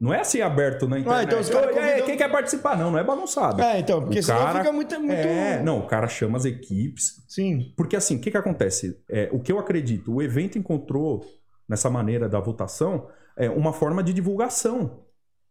Não 0.00 0.14
é 0.14 0.20
assim 0.20 0.40
aberto 0.40 0.88
na 0.88 0.98
internet. 0.98 1.26
então 1.26 1.40
os 1.40 1.50
convidam- 1.50 2.06
Quem 2.06 2.16
quer 2.16 2.30
participar? 2.32 2.76
Não, 2.78 2.90
não 2.90 2.98
é 2.98 3.04
bagunçado. 3.04 3.60
É, 3.60 3.78
então, 3.78 4.00
porque 4.02 4.20
O 4.20 4.26
cara- 4.26 4.58
fica 4.60 4.72
muito. 4.72 4.98
muito... 4.98 5.12
É, 5.12 5.62
não, 5.62 5.80
o 5.80 5.86
cara 5.86 6.08
chama 6.08 6.38
as 6.38 6.46
equipes, 6.46 7.22
Sim. 7.28 7.74
porque 7.76 7.96
assim, 7.96 8.16
o 8.16 8.20
que, 8.20 8.30
que 8.30 8.36
acontece? 8.38 8.98
É, 9.10 9.28
o 9.30 9.38
que 9.38 9.52
eu 9.52 9.58
acredito, 9.58 10.14
o 10.14 10.22
evento 10.22 10.56
encontrou, 10.58 11.22
nessa 11.68 11.90
maneira 11.90 12.28
da 12.30 12.40
votação, 12.40 13.08
é, 13.36 13.50
uma 13.50 13.72
forma 13.74 14.02
de 14.02 14.14
divulgação 14.14 15.04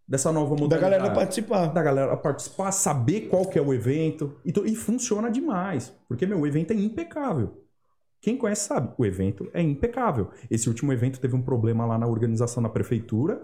dessa 0.08 0.32
nova 0.32 0.56
Da 0.56 0.62
modalidade. 0.62 0.98
galera 0.98 1.14
participar. 1.16 1.68
Da 1.68 1.84
galera 1.84 2.18
participar, 2.18 2.72
saber 2.72 3.22
qual 3.30 3.46
que 3.48 3.58
é 3.58 3.62
o 3.62 3.74
evento. 3.74 4.36
E, 4.46 4.52
e 4.66 4.76
funciona 4.76 5.30
demais. 5.30 5.94
Porque, 6.08 6.26
meu, 6.26 6.40
o 6.40 6.48
evento 6.48 6.72
é 6.72 6.76
impecável. 6.76 7.62
Quem 8.22 8.38
conhece 8.38 8.68
sabe, 8.68 8.94
o 8.98 9.06
evento 9.06 9.50
é 9.54 9.62
impecável. 9.62 10.30
Esse 10.50 10.70
último 10.70 10.94
evento 10.94 11.20
teve 11.20 11.36
um 11.36 11.42
problema 11.42 11.86
lá 11.86 11.98
na 11.98 12.08
organização 12.08 12.64
na 12.64 12.70
prefeitura. 12.70 13.42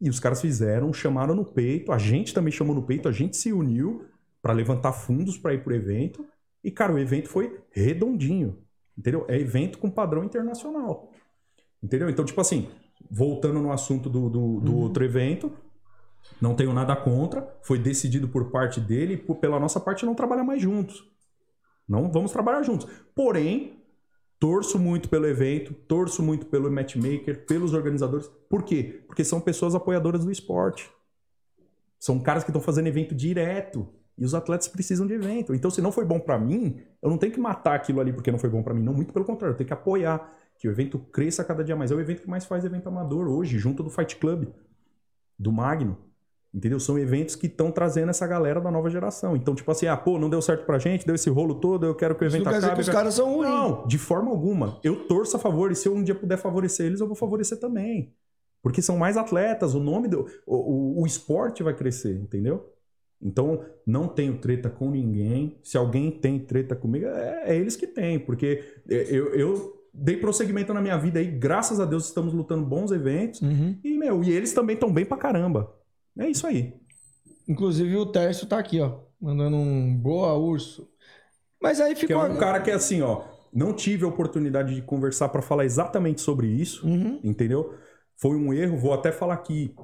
E 0.00 0.10
os 0.10 0.20
caras 0.20 0.40
fizeram, 0.40 0.92
chamaram 0.92 1.34
no 1.34 1.44
peito. 1.44 1.90
A 1.90 1.98
gente 1.98 2.34
também 2.34 2.52
chamou 2.52 2.74
no 2.74 2.82
peito, 2.82 3.08
a 3.08 3.12
gente 3.12 3.36
se 3.36 3.52
uniu 3.52 4.04
para 4.42 4.52
levantar 4.52 4.92
fundos 4.92 5.38
para 5.38 5.54
ir 5.54 5.64
pro 5.64 5.74
evento. 5.74 6.24
E, 6.62 6.70
cara, 6.70 6.92
o 6.92 6.98
evento 6.98 7.28
foi 7.28 7.58
redondinho. 7.70 8.58
Entendeu? 8.96 9.24
É 9.26 9.38
evento 9.38 9.78
com 9.78 9.90
padrão 9.90 10.22
internacional. 10.22 11.10
Entendeu? 11.82 12.08
Então, 12.10 12.24
tipo 12.24 12.40
assim, 12.40 12.68
voltando 13.10 13.60
no 13.60 13.72
assunto 13.72 14.10
do, 14.10 14.28
do, 14.28 14.60
do 14.60 14.76
outro 14.76 15.04
evento, 15.04 15.52
não 16.40 16.54
tenho 16.54 16.72
nada 16.72 16.94
contra. 16.96 17.56
Foi 17.62 17.78
decidido 17.78 18.28
por 18.28 18.50
parte 18.50 18.80
dele 18.80 19.16
por- 19.16 19.36
pela 19.36 19.58
nossa 19.58 19.80
parte 19.80 20.06
não 20.06 20.14
trabalhar 20.14 20.44
mais 20.44 20.60
juntos. 20.60 21.04
Não 21.88 22.10
vamos 22.10 22.32
trabalhar 22.32 22.62
juntos. 22.62 22.88
Porém, 23.14 23.82
torço 24.38 24.78
muito 24.78 25.08
pelo 25.08 25.26
evento, 25.26 25.72
torço 25.72 26.22
muito 26.22 26.46
pelo 26.46 26.70
matchmaker, 26.70 27.46
pelos 27.46 27.72
organizadores. 27.72 28.26
Por 28.48 28.62
quê? 28.62 29.02
Porque 29.06 29.24
são 29.24 29.40
pessoas 29.40 29.74
apoiadoras 29.74 30.24
do 30.24 30.30
esporte. 30.30 30.90
São 31.98 32.20
caras 32.20 32.44
que 32.44 32.50
estão 32.50 32.60
fazendo 32.62 32.86
evento 32.86 33.14
direto. 33.14 33.88
E 34.16 34.24
os 34.24 34.32
atletas 34.32 34.68
precisam 34.68 35.06
de 35.08 35.14
evento. 35.14 35.52
Então, 35.54 35.70
se 35.70 35.82
não 35.82 35.90
foi 35.90 36.04
bom 36.04 36.20
pra 36.20 36.38
mim, 36.38 36.80
eu 37.02 37.10
não 37.10 37.18
tenho 37.18 37.32
que 37.32 37.40
matar 37.40 37.74
aquilo 37.74 38.00
ali 38.00 38.12
porque 38.12 38.30
não 38.30 38.38
foi 38.38 38.48
bom 38.48 38.62
pra 38.62 38.72
mim. 38.72 38.82
Não, 38.82 38.94
muito 38.94 39.12
pelo 39.12 39.24
contrário, 39.24 39.54
eu 39.54 39.56
tenho 39.56 39.66
que 39.66 39.74
apoiar 39.74 40.32
que 40.56 40.68
o 40.68 40.70
evento 40.70 41.00
cresça 41.00 41.42
cada 41.42 41.64
dia 41.64 41.74
mais. 41.74 41.90
É 41.90 41.94
o 41.96 42.00
evento 42.00 42.22
que 42.22 42.30
mais 42.30 42.44
faz 42.44 42.64
evento 42.64 42.88
amador 42.88 43.26
hoje, 43.26 43.58
junto 43.58 43.82
do 43.82 43.90
Fight 43.90 44.14
Club, 44.16 44.46
do 45.36 45.50
Magno. 45.50 45.98
Entendeu? 46.54 46.78
São 46.78 46.96
eventos 46.96 47.34
que 47.34 47.48
estão 47.48 47.72
trazendo 47.72 48.10
essa 48.10 48.24
galera 48.28 48.60
da 48.60 48.70
nova 48.70 48.88
geração. 48.88 49.34
Então, 49.34 49.56
tipo 49.56 49.68
assim, 49.72 49.88
ah, 49.88 49.96
pô, 49.96 50.20
não 50.20 50.30
deu 50.30 50.40
certo 50.40 50.64
pra 50.64 50.78
gente, 50.78 51.04
deu 51.04 51.16
esse 51.16 51.28
rolo 51.28 51.56
todo, 51.56 51.84
eu 51.84 51.96
quero 51.96 52.14
que 52.14 52.22
o 52.22 52.26
Isso 52.26 52.36
evento 52.36 52.44
não 52.44 52.52
quer 52.52 52.58
dizer 52.58 52.66
acabe. 52.68 52.82
que 52.84 52.88
os 52.88 52.94
caras 52.94 53.14
são 53.14 53.34
ruins. 53.34 53.50
Não, 53.50 53.86
de 53.88 53.98
forma 53.98 54.30
alguma. 54.30 54.78
Eu 54.84 55.08
torço 55.08 55.36
a 55.36 55.40
favor, 55.40 55.72
e 55.72 55.74
se 55.74 55.88
eu 55.88 55.94
um 55.94 56.02
dia 56.04 56.14
puder 56.14 56.38
favorecer 56.38 56.86
eles, 56.86 57.00
eu 57.00 57.08
vou 57.08 57.16
favorecer 57.16 57.58
também. 57.58 58.14
Porque 58.62 58.80
são 58.80 58.96
mais 58.96 59.16
atletas, 59.16 59.74
o 59.74 59.80
nome 59.80 60.06
do. 60.06 60.26
O, 60.46 60.56
o, 60.56 61.02
o 61.02 61.06
esporte 61.06 61.62
vai 61.62 61.74
crescer, 61.74 62.14
entendeu? 62.14 62.72
Então, 63.20 63.64
não 63.84 64.06
tenho 64.06 64.38
treta 64.38 64.70
com 64.70 64.90
ninguém. 64.90 65.58
Se 65.60 65.76
alguém 65.76 66.10
tem 66.10 66.38
treta 66.38 66.76
comigo, 66.76 67.06
é, 67.06 67.42
é 67.46 67.56
eles 67.56 67.74
que 67.74 67.86
têm. 67.86 68.18
Porque 68.20 68.62
eu, 68.88 69.34
eu 69.34 69.82
dei 69.92 70.16
prosseguimento 70.16 70.72
na 70.72 70.80
minha 70.80 70.96
vida 70.96 71.18
aí, 71.18 71.26
graças 71.26 71.80
a 71.80 71.84
Deus 71.84 72.06
estamos 72.06 72.32
lutando 72.32 72.64
bons 72.64 72.92
eventos. 72.92 73.40
Uhum. 73.42 73.76
E, 73.82 73.98
meu, 73.98 74.22
e 74.22 74.30
eles 74.30 74.52
também 74.52 74.74
estão 74.74 74.92
bem 74.92 75.04
pra 75.04 75.16
caramba. 75.16 75.72
É 76.18 76.28
isso 76.28 76.46
aí. 76.46 76.74
Inclusive 77.48 77.96
o 77.96 78.06
Tércio 78.06 78.46
tá 78.46 78.58
aqui, 78.58 78.80
ó. 78.80 79.00
Mandando 79.20 79.56
um 79.56 79.96
boa 79.96 80.34
urso. 80.34 80.88
Mas 81.60 81.80
aí 81.80 81.94
Que 81.94 82.04
é 82.04 82.08
ficou. 82.08 82.24
um 82.24 82.36
cara 82.38 82.60
que 82.60 82.70
é 82.70 82.74
assim, 82.74 83.00
ó. 83.02 83.24
Não 83.52 83.72
tive 83.72 84.04
a 84.04 84.08
oportunidade 84.08 84.74
de 84.74 84.82
conversar 84.82 85.28
pra 85.28 85.40
falar 85.42 85.64
exatamente 85.64 86.20
sobre 86.20 86.46
isso, 86.48 86.86
Uhum. 86.86 87.20
entendeu? 87.22 87.74
Foi 88.16 88.36
um 88.36 88.52
erro, 88.52 88.76
vou 88.76 88.92
até 88.92 89.12
falar 89.12 89.34
aqui 89.34 89.74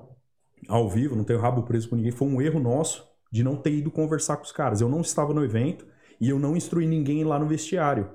ao 0.68 0.88
vivo, 0.88 1.16
não 1.16 1.24
tenho 1.24 1.38
rabo 1.40 1.62
preso 1.62 1.88
com 1.88 1.96
ninguém. 1.96 2.10
Foi 2.12 2.26
um 2.28 2.40
erro 2.40 2.58
nosso 2.60 3.08
de 3.30 3.42
não 3.42 3.56
ter 3.56 3.72
ido 3.72 3.90
conversar 3.90 4.36
com 4.36 4.42
os 4.44 4.52
caras. 4.52 4.80
Eu 4.80 4.88
não 4.88 5.00
estava 5.00 5.32
no 5.32 5.44
evento 5.44 5.86
e 6.20 6.28
eu 6.28 6.38
não 6.38 6.56
instruí 6.56 6.86
ninguém 6.86 7.22
lá 7.24 7.38
no 7.38 7.46
vestiário. 7.46 8.10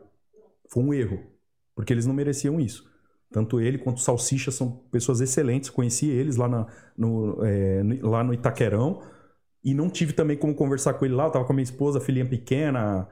Foi 0.69 0.83
um 0.83 0.93
erro, 0.93 1.19
porque 1.73 1.93
eles 1.93 2.05
não 2.05 2.13
mereciam 2.13 2.59
isso. 2.59 2.89
Tanto 3.35 3.59
ele 3.59 3.77
quanto 3.77 3.97
o 3.97 3.99
Salsicha 3.99 4.49
são 4.49 4.71
pessoas 4.89 5.19
excelentes, 5.19 5.69
conheci 5.69 6.07
eles 6.07 6.37
lá, 6.37 6.47
na- 6.47 6.67
no, 6.97 7.43
é, 7.43 7.83
lá 8.01 8.23
no 8.23 8.33
Itaquerão 8.33 9.01
e 9.61 9.73
não 9.73 9.89
tive 9.89 10.13
também 10.13 10.37
como 10.37 10.55
conversar 10.55 10.93
com 10.93 11.03
ele 11.03 11.13
lá. 11.13 11.25
Eu 11.25 11.31
tava 11.31 11.43
com 11.43 11.51
a 11.51 11.55
minha 11.55 11.65
esposa, 11.65 11.99
filhinha 11.99 12.25
pequena, 12.25 13.09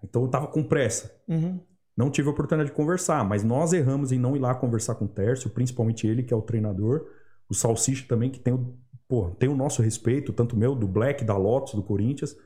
então 0.00 0.22
eu 0.22 0.28
tava 0.28 0.46
com 0.46 0.62
pressa. 0.62 1.12
Uhum. 1.26 1.58
Não 1.96 2.08
tive 2.08 2.28
a 2.28 2.30
oportunidade 2.30 2.70
de 2.70 2.76
conversar, 2.76 3.24
mas 3.28 3.42
nós 3.42 3.72
erramos 3.72 4.12
em 4.12 4.18
não 4.18 4.36
ir 4.36 4.38
lá 4.38 4.54
conversar 4.54 4.94
com 4.94 5.06
o 5.06 5.08
Tércio, 5.08 5.50
principalmente 5.50 6.06
ele, 6.06 6.22
que 6.22 6.32
é 6.32 6.36
o 6.36 6.42
treinador. 6.42 7.04
O 7.48 7.54
Salsicha 7.54 8.06
também, 8.06 8.30
que 8.30 8.38
tem 8.38 8.54
o, 8.54 8.76
pô, 9.08 9.30
tem 9.30 9.48
o 9.48 9.56
nosso 9.56 9.82
respeito, 9.82 10.32
tanto 10.32 10.56
meu, 10.56 10.76
do 10.76 10.86
Black, 10.86 11.24
da 11.24 11.36
Lotus, 11.36 11.74
do 11.74 11.82
Corinthians. 11.82 12.36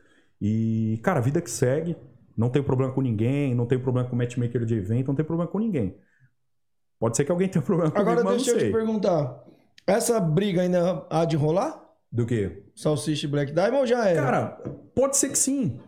E, 0.41 0.99
cara, 1.03 1.19
a 1.19 1.23
vida 1.23 1.43
que 1.43 1.51
segue. 1.51 1.95
Não 2.35 2.49
tem 2.49 2.63
problema 2.63 2.91
com 2.91 3.03
ninguém, 3.03 3.55
não 3.55 3.67
tem 3.67 3.79
problema 3.79 4.09
com 4.09 4.17
matchmaker 4.17 4.65
de 4.65 4.77
evento, 4.77 5.09
não 5.09 5.15
tem 5.15 5.27
problema 5.27 5.51
com 5.51 5.59
ninguém. 5.59 5.95
Pode 6.99 7.17
ser 7.17 7.25
que 7.25 7.31
alguém 7.31 7.49
tenha 7.49 7.63
problema 7.63 7.91
comigo, 7.91 8.11
Agora 8.11 8.29
deixa 8.29 8.51
eu 8.51 8.59
te 8.59 8.73
perguntar. 8.73 9.45
Essa 9.87 10.19
briga 10.21 10.63
ainda 10.63 11.07
há 11.09 11.25
de 11.25 11.37
rolar? 11.37 11.81
Do 12.11 12.27
quê? 12.27 12.65
Salsicha 12.75 13.27
e 13.27 13.31
Black 13.31 13.53
Diamond 13.53 13.89
já 13.89 14.05
era? 14.07 14.23
Cara, 14.23 14.47
pode 14.95 15.17
ser 15.17 15.29
que 15.31 15.39
sim. 15.39 15.81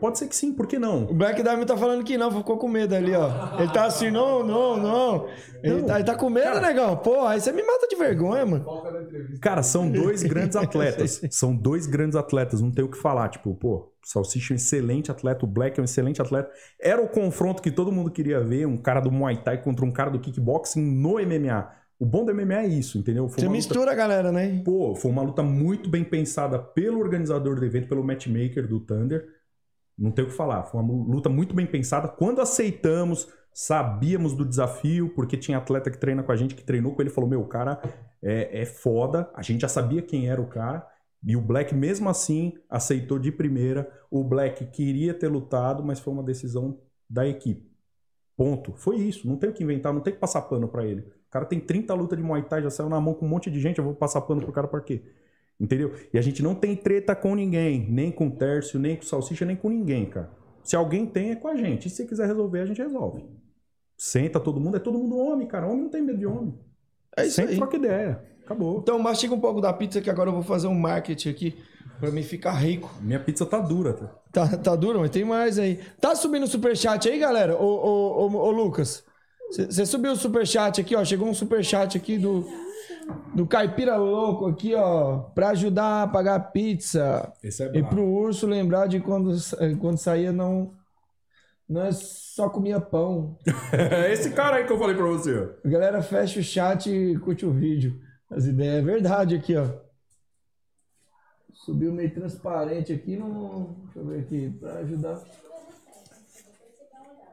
Pode 0.00 0.18
ser 0.18 0.28
que 0.28 0.36
sim, 0.36 0.52
por 0.52 0.66
que 0.66 0.78
não? 0.78 1.04
O 1.04 1.14
Black 1.14 1.42
Diamond 1.42 1.66
tá 1.66 1.76
falando 1.76 2.04
que 2.04 2.16
não, 2.16 2.30
ficou 2.30 2.56
com 2.56 2.68
medo 2.68 2.94
ali, 2.94 3.12
ó. 3.14 3.58
Ele 3.58 3.72
tá 3.72 3.86
assim, 3.86 4.10
não, 4.10 4.44
não, 4.46 4.76
não. 4.76 5.28
Ele, 5.62 5.80
Não. 5.80 5.86
tá, 5.86 5.96
ele 5.96 6.04
tá 6.04 6.14
com 6.14 6.30
medo, 6.30 6.60
negão. 6.60 6.96
Pô, 6.98 7.26
aí 7.26 7.40
você 7.40 7.50
me 7.50 7.62
mata 7.64 7.86
de 7.88 7.96
vergonha, 7.96 8.46
mano. 8.46 8.64
Cara, 9.40 9.62
são 9.62 9.90
dois 9.90 10.22
grandes 10.22 10.54
atletas. 10.56 11.20
São 11.30 11.54
dois 11.54 11.86
grandes 11.86 12.14
atletas, 12.16 12.60
não 12.60 12.70
tem 12.70 12.84
o 12.84 12.88
que 12.88 12.96
falar. 12.96 13.28
Tipo, 13.28 13.54
pô, 13.54 13.74
o 13.76 13.90
Salsicha 14.04 14.52
é 14.52 14.54
um 14.54 14.56
excelente 14.56 15.10
atleta, 15.10 15.44
o 15.44 15.48
Black 15.48 15.78
é 15.78 15.82
um 15.82 15.84
excelente 15.84 16.22
atleta. 16.22 16.48
Era 16.80 17.02
o 17.02 17.08
confronto 17.08 17.60
que 17.60 17.70
todo 17.72 17.90
mundo 17.90 18.10
queria 18.10 18.40
ver, 18.40 18.66
um 18.66 18.76
cara 18.76 19.00
do 19.00 19.10
Muay 19.10 19.36
Thai 19.42 19.60
contra 19.60 19.84
um 19.84 19.90
cara 19.90 20.10
do 20.10 20.20
kickboxing 20.20 20.80
no 20.80 21.14
MMA. 21.14 21.70
O 21.98 22.06
bom 22.06 22.24
do 22.24 22.32
MMA 22.32 22.54
é 22.62 22.66
isso, 22.68 22.96
entendeu? 22.96 23.28
Você 23.28 23.40
luta- 23.40 23.50
mistura 23.50 23.90
a 23.90 23.94
galera, 23.96 24.30
né? 24.30 24.62
Pô, 24.64 24.94
foi 24.94 25.10
uma 25.10 25.22
luta 25.22 25.42
muito 25.42 25.90
bem 25.90 26.04
pensada 26.04 26.56
pelo 26.56 27.00
organizador 27.00 27.56
do 27.58 27.64
evento, 27.64 27.88
pelo 27.88 28.04
matchmaker 28.04 28.68
do 28.68 28.78
Thunder. 28.78 29.26
Não 29.98 30.12
tem 30.12 30.24
o 30.24 30.28
que 30.28 30.34
falar. 30.34 30.64
Foi 30.64 30.80
uma 30.80 30.92
luta 30.92 31.28
muito 31.28 31.54
bem 31.54 31.66
pensada. 31.66 32.06
Quando 32.06 32.40
aceitamos, 32.40 33.28
sabíamos 33.52 34.34
do 34.34 34.44
desafio, 34.44 35.12
porque 35.14 35.36
tinha 35.36 35.58
atleta 35.58 35.90
que 35.90 35.98
treina 35.98 36.22
com 36.22 36.30
a 36.30 36.36
gente, 36.36 36.54
que 36.54 36.62
treinou 36.62 36.94
com 36.94 37.02
ele, 37.02 37.10
falou: 37.10 37.28
Meu, 37.28 37.40
o 37.40 37.48
cara 37.48 37.80
é, 38.22 38.62
é 38.62 38.64
foda. 38.64 39.28
A 39.34 39.42
gente 39.42 39.62
já 39.62 39.68
sabia 39.68 40.00
quem 40.00 40.28
era 40.28 40.40
o 40.40 40.46
cara. 40.46 40.86
E 41.24 41.36
o 41.36 41.40
Black, 41.40 41.74
mesmo 41.74 42.08
assim, 42.08 42.54
aceitou 42.70 43.18
de 43.18 43.32
primeira. 43.32 43.90
O 44.08 44.22
Black 44.22 44.64
queria 44.66 45.12
ter 45.12 45.28
lutado, 45.28 45.82
mas 45.82 45.98
foi 45.98 46.12
uma 46.12 46.22
decisão 46.22 46.78
da 47.10 47.26
equipe. 47.26 47.68
Ponto. 48.36 48.72
Foi 48.76 48.96
isso. 48.96 49.26
Não 49.26 49.36
tem 49.36 49.50
o 49.50 49.52
que 49.52 49.64
inventar, 49.64 49.92
não 49.92 50.00
tem 50.00 50.12
que 50.12 50.20
passar 50.20 50.42
pano 50.42 50.68
pra 50.68 50.84
ele. 50.84 51.00
O 51.00 51.30
cara 51.30 51.44
tem 51.44 51.58
30 51.58 51.92
lutas 51.94 52.16
de 52.16 52.24
Muay 52.24 52.42
Thai, 52.42 52.62
já 52.62 52.70
saiu 52.70 52.88
na 52.88 53.00
mão 53.00 53.14
com 53.14 53.26
um 53.26 53.28
monte 53.28 53.50
de 53.50 53.60
gente, 53.60 53.78
eu 53.78 53.84
vou 53.84 53.94
passar 53.94 54.20
pano 54.20 54.40
pro 54.40 54.52
cara 54.52 54.68
pra 54.68 54.80
quê? 54.80 55.02
Entendeu? 55.60 55.92
E 56.12 56.18
a 56.18 56.22
gente 56.22 56.42
não 56.42 56.54
tem 56.54 56.76
treta 56.76 57.16
com 57.16 57.34
ninguém, 57.34 57.86
nem 57.90 58.12
com 58.12 58.28
o 58.28 58.30
Tércio, 58.30 58.78
nem 58.78 58.96
com 58.96 59.02
o 59.02 59.06
Salsicha, 59.06 59.44
nem 59.44 59.56
com 59.56 59.68
ninguém, 59.68 60.06
cara. 60.06 60.30
Se 60.62 60.76
alguém 60.76 61.04
tem, 61.06 61.30
é 61.30 61.36
com 61.36 61.48
a 61.48 61.56
gente. 61.56 61.88
E 61.88 61.90
se 61.90 62.06
quiser 62.06 62.26
resolver, 62.26 62.60
a 62.60 62.66
gente 62.66 62.80
resolve. 62.80 63.24
Senta 63.96 64.38
todo 64.38 64.60
mundo, 64.60 64.76
é 64.76 64.80
todo 64.80 64.98
mundo 64.98 65.16
homem, 65.16 65.48
cara. 65.48 65.66
Homem 65.66 65.82
não 65.82 65.90
tem 65.90 66.02
medo 66.02 66.18
de 66.18 66.26
homem. 66.26 66.54
É 67.16 67.26
isso 67.26 67.36
Senta 67.36 67.50
e 67.50 67.52
aí. 67.54 67.58
troca 67.58 67.76
ideia. 67.76 68.22
Acabou. 68.44 68.78
Então 68.78 68.98
mastiga 68.98 69.34
um 69.34 69.40
pouco 69.40 69.60
da 69.60 69.72
pizza 69.72 70.00
que 70.00 70.08
agora 70.08 70.30
eu 70.30 70.34
vou 70.34 70.42
fazer 70.42 70.68
um 70.68 70.78
marketing 70.78 71.30
aqui 71.30 71.56
pra 71.98 72.10
mim 72.10 72.22
ficar 72.22 72.52
rico. 72.52 72.90
Minha 73.02 73.18
pizza 73.18 73.44
tá 73.44 73.58
dura, 73.58 73.92
tá? 73.92 74.06
Tá, 74.32 74.56
tá 74.56 74.76
duro, 74.76 75.00
mas 75.00 75.10
tem 75.10 75.24
mais 75.24 75.58
aí. 75.58 75.80
Tá 76.00 76.14
subindo 76.14 76.44
o 76.44 76.48
superchat 76.48 77.08
aí, 77.08 77.18
galera? 77.18 77.56
Ô, 77.56 77.66
ô, 77.66 78.26
ô, 78.26 78.36
ô 78.36 78.50
Lucas, 78.50 79.04
você 79.50 79.84
subiu 79.84 80.12
o 80.12 80.16
superchat 80.16 80.80
aqui, 80.80 80.94
ó. 80.94 81.04
Chegou 81.04 81.28
um 81.28 81.34
superchat 81.34 81.96
aqui 81.96 82.16
do, 82.18 82.46
do 83.34 83.46
Caipira 83.46 83.96
Louco 83.96 84.46
aqui, 84.46 84.74
ó. 84.74 85.18
Pra 85.34 85.50
ajudar 85.50 86.02
a 86.02 86.08
pagar 86.08 86.34
a 86.36 86.40
pizza. 86.40 87.32
Esse 87.42 87.62
é 87.62 87.66
E 87.66 87.70
brabo. 87.70 87.88
pro 87.88 88.04
urso 88.04 88.46
lembrar 88.46 88.86
de 88.86 89.00
quando, 89.00 89.34
quando 89.80 89.98
saía, 89.98 90.32
não, 90.32 90.72
não 91.68 91.82
é 91.82 91.92
só 91.92 92.48
comia 92.48 92.80
pão. 92.80 93.36
É 93.72 94.12
esse 94.12 94.30
cara 94.30 94.56
aí 94.56 94.66
que 94.66 94.72
eu 94.72 94.78
falei 94.78 94.96
pra 94.96 95.06
você, 95.06 95.50
galera 95.64 96.02
fecha 96.02 96.40
o 96.40 96.42
chat 96.42 96.90
e 96.90 97.18
curte 97.18 97.44
o 97.46 97.52
vídeo. 97.52 98.00
As 98.30 98.44
ideias 98.46 98.76
é 98.78 98.82
verdade 98.82 99.34
aqui, 99.34 99.56
ó. 99.56 99.66
Subiu 101.52 101.92
meio 101.92 102.12
transparente 102.14 102.92
aqui, 102.92 103.16
não. 103.16 103.76
Deixa 103.84 103.98
eu 103.98 104.06
ver 104.06 104.20
aqui, 104.20 104.50
pra 104.60 104.74
ajudar. 104.78 105.20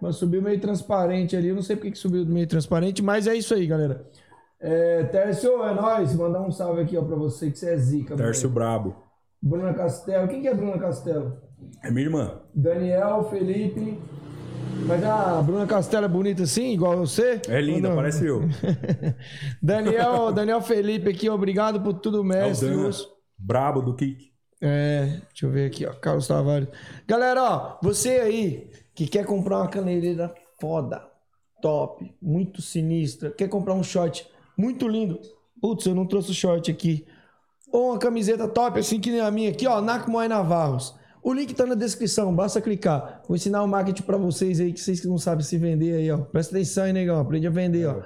Mas 0.01 0.17
subiu 0.17 0.41
meio 0.41 0.59
transparente 0.59 1.35
ali, 1.35 1.47
eu 1.49 1.55
não 1.55 1.61
sei 1.61 1.75
porque 1.75 1.91
que 1.91 1.97
subiu 1.97 2.25
meio 2.25 2.47
transparente, 2.47 3.01
mas 3.01 3.27
é 3.27 3.35
isso 3.35 3.53
aí, 3.53 3.65
galera. 3.65 4.05
É, 4.59 5.03
Tércio, 5.05 5.63
é 5.63 5.73
nóis. 5.73 6.15
Mandar 6.15 6.41
um 6.41 6.51
salve 6.51 6.81
aqui, 6.81 6.97
ó, 6.97 7.03
pra 7.03 7.15
você, 7.15 7.51
que 7.51 7.57
você 7.57 7.71
é 7.71 7.77
zica. 7.77 8.15
Tércio. 8.15 8.49
Brabo. 8.49 8.95
Bruna 9.41 9.73
Castelo. 9.73 10.27
Quem 10.27 10.41
que 10.41 10.47
é 10.47 10.53
Bruna 10.53 10.79
Castelo? 10.79 11.37
É 11.83 11.91
minha 11.91 12.05
irmã. 12.05 12.41
Daniel, 12.53 13.27
Felipe. 13.29 13.99
Mas 14.87 15.03
a 15.03 15.41
Bruna 15.41 15.65
Castelo 15.65 16.05
é 16.05 16.09
bonita 16.09 16.43
assim, 16.43 16.71
igual 16.73 16.97
você? 16.97 17.41
É 17.47 17.61
linda, 17.61 17.93
parece 17.95 18.25
eu. 18.25 18.41
Daniel, 19.61 20.31
Daniel 20.31 20.61
Felipe 20.61 21.09
aqui, 21.09 21.29
obrigado 21.29 21.81
por 21.81 21.93
tudo, 21.93 22.23
mestre. 22.23 22.67
Aldana. 22.69 22.87
Urso. 22.87 23.09
Brabo 23.37 23.81
do 23.81 23.95
kick. 23.95 24.31
É, 24.61 25.19
deixa 25.29 25.45
eu 25.45 25.51
ver 25.51 25.67
aqui, 25.67 25.85
ó. 25.85 25.93
Carlos 25.93 26.27
Tavares. 26.27 26.67
Galera, 27.07 27.43
ó, 27.43 27.77
você 27.81 28.19
aí 28.19 28.69
que 28.93 29.07
quer 29.07 29.25
comprar 29.25 29.57
uma 29.57 29.67
caneleira 29.67 30.33
foda, 30.59 31.05
top, 31.61 32.13
muito 32.21 32.61
sinistra, 32.61 33.31
quer 33.31 33.49
comprar 33.49 33.73
um 33.73 33.83
short 33.83 34.27
muito 34.57 34.87
lindo. 34.87 35.19
Putz, 35.61 35.85
eu 35.85 35.95
não 35.95 36.05
trouxe 36.05 36.31
o 36.31 36.33
short 36.33 36.69
aqui. 36.69 37.05
Ou 37.71 37.91
uma 37.91 37.99
camiseta 37.99 38.47
top, 38.47 38.79
assim 38.79 38.99
que 38.99 39.11
nem 39.11 39.21
a 39.21 39.31
minha 39.31 39.49
aqui, 39.49 39.67
ó, 39.67 39.81
Nakmoy 39.81 40.27
Navarros. 40.27 40.95
O 41.21 41.33
link 41.33 41.53
tá 41.55 41.65
na 41.65 41.73
descrição, 41.73 42.35
basta 42.35 42.61
clicar. 42.61 43.23
Vou 43.27 43.35
ensinar 43.35 43.63
o 43.63 43.67
marketing 43.67 44.03
pra 44.03 44.15
vocês 44.15 44.59
aí, 44.59 44.71
que 44.71 44.79
vocês 44.79 45.01
que 45.01 45.07
não 45.07 45.17
sabem 45.17 45.43
se 45.43 45.57
vender 45.57 45.95
aí, 45.95 46.11
ó. 46.11 46.19
Presta 46.19 46.55
atenção 46.55 46.83
aí, 46.83 46.93
negão, 46.93 47.19
aprende 47.19 47.47
a 47.47 47.49
vender, 47.49 47.87
ó. 47.87 48.03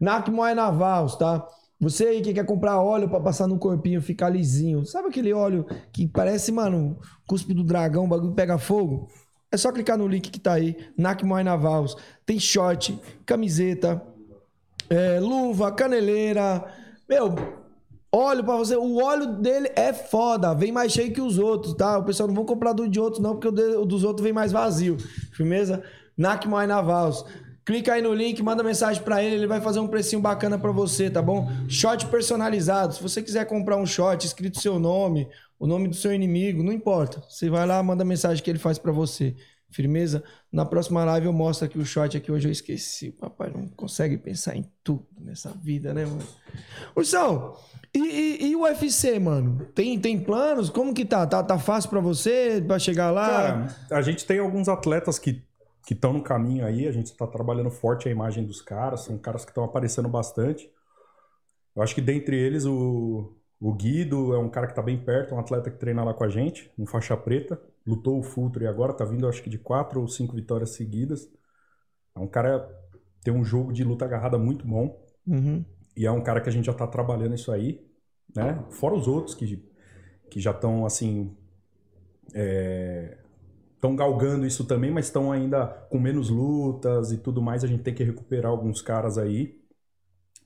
Nakmoy 0.00 0.54
Navarros, 0.54 1.14
tá? 1.16 1.46
Você 1.78 2.06
aí 2.06 2.22
que 2.22 2.32
quer 2.32 2.46
comprar 2.46 2.80
óleo 2.80 3.08
pra 3.08 3.20
passar 3.20 3.46
no 3.46 3.58
corpinho, 3.58 4.00
ficar 4.00 4.30
lisinho. 4.30 4.86
Sabe 4.86 5.08
aquele 5.08 5.32
óleo 5.32 5.66
que 5.92 6.08
parece, 6.08 6.50
mano, 6.50 6.98
cuspe 7.26 7.52
do 7.52 7.62
dragão, 7.62 8.04
o 8.04 8.08
bagulho 8.08 8.32
pega 8.32 8.56
fogo? 8.56 9.08
É 9.50 9.56
só 9.56 9.70
clicar 9.70 9.98
no 9.98 10.08
link 10.08 10.30
que 10.30 10.40
tá 10.40 10.54
aí, 10.54 10.74
Nakmoy 10.96 11.44
Navarros. 11.44 11.94
Tem 12.24 12.40
short, 12.40 12.98
camiseta, 13.26 14.02
é, 14.94 15.18
luva, 15.20 15.72
caneleira. 15.72 16.64
Meu, 17.08 17.34
óleo 18.12 18.44
pra 18.44 18.56
você. 18.56 18.76
O 18.76 19.02
óleo 19.02 19.26
dele 19.38 19.70
é 19.74 19.92
foda. 19.92 20.54
Vem 20.54 20.72
mais 20.72 20.92
cheio 20.92 21.12
que 21.12 21.20
os 21.20 21.38
outros, 21.38 21.74
tá? 21.74 21.98
O 21.98 22.04
pessoal 22.04 22.26
não 22.28 22.34
vão 22.34 22.44
comprar 22.44 22.72
do 22.72 22.88
de 22.88 23.00
outros, 23.00 23.22
não, 23.22 23.32
porque 23.32 23.48
o, 23.48 23.52
de- 23.52 23.76
o 23.76 23.84
dos 23.84 24.04
outros 24.04 24.22
vem 24.22 24.32
mais 24.32 24.52
vazio. 24.52 24.96
Firmeza? 25.32 25.82
Nakmoy 26.16 26.66
Navals. 26.66 27.24
Clica 27.64 27.92
aí 27.94 28.02
no 28.02 28.12
link, 28.12 28.42
manda 28.42 28.62
mensagem 28.62 29.00
pra 29.04 29.22
ele, 29.22 29.36
ele 29.36 29.46
vai 29.46 29.60
fazer 29.60 29.78
um 29.78 29.86
precinho 29.86 30.20
bacana 30.20 30.58
pra 30.58 30.72
você, 30.72 31.08
tá 31.08 31.22
bom? 31.22 31.48
Short 31.68 32.06
personalizado. 32.06 32.92
Se 32.94 33.00
você 33.02 33.22
quiser 33.22 33.44
comprar 33.46 33.76
um 33.76 33.86
short 33.86 34.26
escrito 34.26 34.60
seu 34.60 34.80
nome, 34.80 35.28
o 35.60 35.66
nome 35.66 35.86
do 35.86 35.94
seu 35.94 36.12
inimigo, 36.12 36.60
não 36.62 36.72
importa. 36.72 37.22
Você 37.28 37.48
vai 37.48 37.64
lá, 37.64 37.80
manda 37.80 38.04
mensagem 38.04 38.42
que 38.42 38.50
ele 38.50 38.58
faz 38.58 38.78
pra 38.78 38.90
você. 38.90 39.36
Firmeza? 39.72 40.22
Na 40.52 40.64
próxima 40.64 41.04
live 41.04 41.26
eu 41.26 41.32
mostro 41.32 41.66
aqui 41.66 41.78
o 41.78 41.84
shot 41.84 42.16
aqui. 42.16 42.30
Hoje 42.30 42.48
eu 42.48 42.52
esqueci. 42.52 43.08
O 43.08 43.12
papai 43.12 43.50
não 43.50 43.68
consegue 43.68 44.16
pensar 44.16 44.56
em 44.56 44.64
tudo 44.84 45.06
nessa 45.20 45.50
vida, 45.50 45.92
né, 45.94 46.04
mano? 46.04 46.22
Ursão, 46.94 47.56
e, 47.94 47.98
e, 47.98 48.50
e 48.50 48.56
o 48.56 48.62
UFC, 48.62 49.18
mano? 49.18 49.66
Tem, 49.74 49.98
tem 49.98 50.20
planos? 50.20 50.70
Como 50.70 50.94
que 50.94 51.04
tá? 51.04 51.26
Tá, 51.26 51.42
tá 51.42 51.58
fácil 51.58 51.90
pra 51.90 52.00
você 52.00 52.62
pra 52.66 52.78
chegar 52.78 53.10
lá? 53.10 53.28
Cara, 53.28 53.76
a 53.90 54.02
gente 54.02 54.24
tem 54.24 54.38
alguns 54.38 54.68
atletas 54.68 55.18
que 55.18 55.42
que 55.84 55.94
estão 55.94 56.12
no 56.12 56.22
caminho 56.22 56.64
aí, 56.64 56.86
a 56.86 56.92
gente 56.92 57.06
está 57.06 57.26
trabalhando 57.26 57.70
forte 57.70 58.08
a 58.08 58.10
imagem 58.10 58.44
dos 58.44 58.62
caras, 58.62 59.00
são 59.00 59.18
caras 59.18 59.44
que 59.44 59.50
estão 59.50 59.64
aparecendo 59.64 60.08
bastante. 60.08 60.70
Eu 61.74 61.82
acho 61.82 61.94
que 61.94 62.00
dentre 62.00 62.36
eles 62.36 62.64
o, 62.64 63.34
o 63.60 63.72
Guido 63.72 64.34
é 64.34 64.38
um 64.38 64.48
cara 64.48 64.66
que 64.66 64.72
está 64.72 64.82
bem 64.82 64.98
perto, 64.98 65.34
um 65.34 65.40
atleta 65.40 65.70
que 65.70 65.78
treina 65.78 66.04
lá 66.04 66.14
com 66.14 66.24
a 66.24 66.28
gente, 66.28 66.70
um 66.78 66.86
faixa 66.86 67.16
preta, 67.16 67.60
lutou 67.86 68.18
o 68.18 68.22
Fultro 68.22 68.62
e 68.62 68.66
agora 68.66 68.92
está 68.92 69.04
vindo 69.04 69.28
acho 69.28 69.42
que 69.42 69.50
de 69.50 69.58
quatro 69.58 70.00
ou 70.00 70.08
cinco 70.08 70.34
vitórias 70.36 70.70
seguidas. 70.70 71.28
É 72.14 72.20
um 72.20 72.28
cara 72.28 72.68
tem 73.22 73.32
um 73.32 73.44
jogo 73.44 73.72
de 73.72 73.84
luta 73.84 74.04
agarrada 74.04 74.38
muito 74.38 74.66
bom 74.66 75.00
Uhum. 75.26 75.64
e 75.96 76.06
é 76.06 76.10
um 76.10 76.22
cara 76.22 76.40
que 76.40 76.48
a 76.48 76.52
gente 76.52 76.66
já 76.66 76.72
está 76.72 76.86
trabalhando 76.86 77.34
isso 77.34 77.52
aí, 77.52 77.86
né? 78.34 78.64
Fora 78.70 78.94
os 78.94 79.06
outros 79.06 79.34
que, 79.34 79.64
que 80.30 80.40
já 80.40 80.50
estão 80.52 80.84
assim 80.86 81.36
estão 83.74 83.96
galgando 83.96 84.46
isso 84.46 84.64
também, 84.64 84.90
mas 84.90 85.06
estão 85.06 85.32
ainda 85.32 85.66
com 85.90 85.98
menos 85.98 86.30
lutas 86.30 87.12
e 87.12 87.18
tudo 87.18 87.42
mais. 87.42 87.64
A 87.64 87.66
gente 87.66 87.82
tem 87.82 87.94
que 87.94 88.04
recuperar 88.04 88.50
alguns 88.50 88.80
caras 88.80 89.18
aí. 89.18 89.60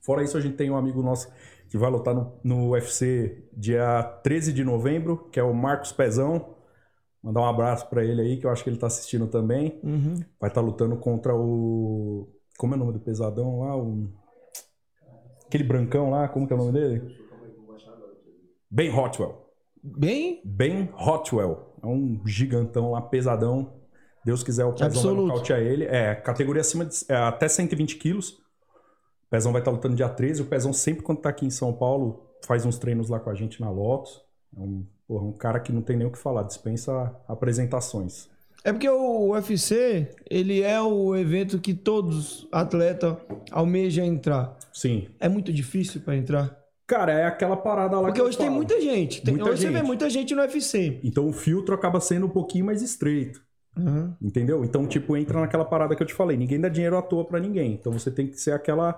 Fora 0.01 0.23
isso, 0.23 0.37
a 0.37 0.41
gente 0.41 0.55
tem 0.55 0.71
um 0.71 0.77
amigo 0.77 1.03
nosso 1.03 1.31
que 1.69 1.77
vai 1.77 1.91
lutar 1.91 2.15
no, 2.15 2.39
no 2.43 2.69
UFC 2.69 3.49
dia 3.53 4.03
13 4.23 4.53
de 4.53 4.63
novembro, 4.63 5.29
que 5.31 5.39
é 5.39 5.43
o 5.43 5.53
Marcos 5.53 5.91
Pezão. 5.91 6.56
Mandar 7.23 7.41
um 7.41 7.45
abraço 7.45 7.89
para 7.89 8.03
ele 8.03 8.21
aí, 8.21 8.37
que 8.37 8.45
eu 8.45 8.49
acho 8.49 8.63
que 8.63 8.69
ele 8.69 8.77
tá 8.77 8.87
assistindo 8.87 9.27
também. 9.27 9.79
Uhum. 9.83 10.15
Vai 10.39 10.49
estar 10.49 10.61
lutando 10.61 10.95
contra 10.97 11.35
o. 11.35 12.29
Como 12.57 12.73
é 12.73 12.77
o 12.77 12.79
nome 12.79 12.93
do 12.93 12.99
pesadão 12.99 13.59
lá? 13.59 13.75
O... 13.75 14.07
Aquele 15.45 15.63
brancão 15.63 16.09
lá, 16.09 16.27
como 16.27 16.47
que 16.47 16.53
é 16.53 16.55
o 16.55 16.59
nome 16.59 16.71
dele? 16.71 17.17
Ben 18.69 18.93
Hotwell. 18.93 19.47
Bem, 19.81 20.41
Ben 20.43 20.89
Hotwell. 20.93 21.73
É 21.81 21.87
um 21.87 22.21
gigantão 22.25 22.91
lá, 22.91 23.01
pesadão. 23.01 23.73
Deus 24.25 24.43
quiser, 24.43 24.65
o 24.65 24.73
Pezão 24.73 24.87
Absoluto. 24.87 25.15
vai 25.15 25.25
nocautear 25.27 25.59
ele. 25.61 25.85
É, 25.85 26.13
categoria 26.13 26.59
acima 26.59 26.85
de 26.85 26.97
é, 27.07 27.15
até 27.15 27.47
120 27.47 27.95
quilos. 27.95 28.31
O 28.31 29.29
Pezão 29.29 29.53
vai 29.53 29.61
estar 29.61 29.71
lutando 29.71 29.95
dia 29.95 30.09
13. 30.09 30.41
O 30.41 30.45
Pezão 30.45 30.73
sempre 30.73 31.01
quando 31.03 31.21
tá 31.21 31.29
aqui 31.29 31.45
em 31.45 31.49
São 31.49 31.71
Paulo 31.71 32.27
faz 32.45 32.65
uns 32.65 32.77
treinos 32.77 33.09
lá 33.09 33.19
com 33.19 33.29
a 33.29 33.33
gente 33.33 33.61
na 33.61 33.69
Lotus. 33.69 34.21
É 34.55 34.59
um, 34.59 34.85
porra, 35.07 35.23
um 35.25 35.31
cara 35.31 35.59
que 35.59 35.71
não 35.71 35.81
tem 35.81 35.95
nem 35.97 36.07
o 36.07 36.11
que 36.11 36.17
falar, 36.17 36.43
dispensa 36.43 37.15
apresentações. 37.27 38.27
É 38.63 38.73
porque 38.73 38.89
o 38.89 39.29
UFC, 39.31 40.09
ele 40.29 40.61
é 40.61 40.81
o 40.81 41.15
evento 41.15 41.59
que 41.59 41.73
todos 41.73 42.47
atletas 42.51 43.15
almejam 43.51 44.03
entrar. 44.05 44.57
Sim. 44.73 45.07
É 45.19 45.29
muito 45.29 45.53
difícil 45.53 46.01
pra 46.01 46.15
entrar. 46.17 46.57
Cara, 46.85 47.11
é 47.13 47.25
aquela 47.25 47.55
parada 47.57 47.97
lá 47.99 48.07
Porque 48.07 48.21
hoje 48.21 48.37
tem 48.37 48.49
muita 48.49 48.79
gente. 48.81 49.21
Tem- 49.21 49.33
Muita 49.35 49.49
hoje 49.51 49.61
você 49.61 49.67
vê 49.69 49.77
gente. 49.77 49.85
muita 49.87 50.09
gente 50.09 50.35
no 50.35 50.41
UFC. 50.41 50.99
Então 51.03 51.27
o 51.27 51.33
filtro 51.33 51.73
acaba 51.75 51.99
sendo 51.99 52.25
um 52.25 52.29
pouquinho 52.29 52.65
mais 52.65 52.81
estreito. 52.81 53.41
Uhum. 53.77 54.13
Entendeu? 54.21 54.63
Então, 54.65 54.85
tipo, 54.87 55.15
entra 55.15 55.39
naquela 55.39 55.63
parada 55.65 55.95
que 55.95 56.01
eu 56.01 56.07
te 56.07 56.13
falei. 56.13 56.35
Ninguém 56.35 56.59
dá 56.59 56.67
dinheiro 56.69 56.97
à 56.97 57.01
toa 57.01 57.23
pra 57.25 57.39
ninguém. 57.39 57.73
Então 57.73 57.91
você 57.93 58.09
tem 58.09 58.27
que 58.27 58.37
ser 58.39 58.51
aquela. 58.51 58.97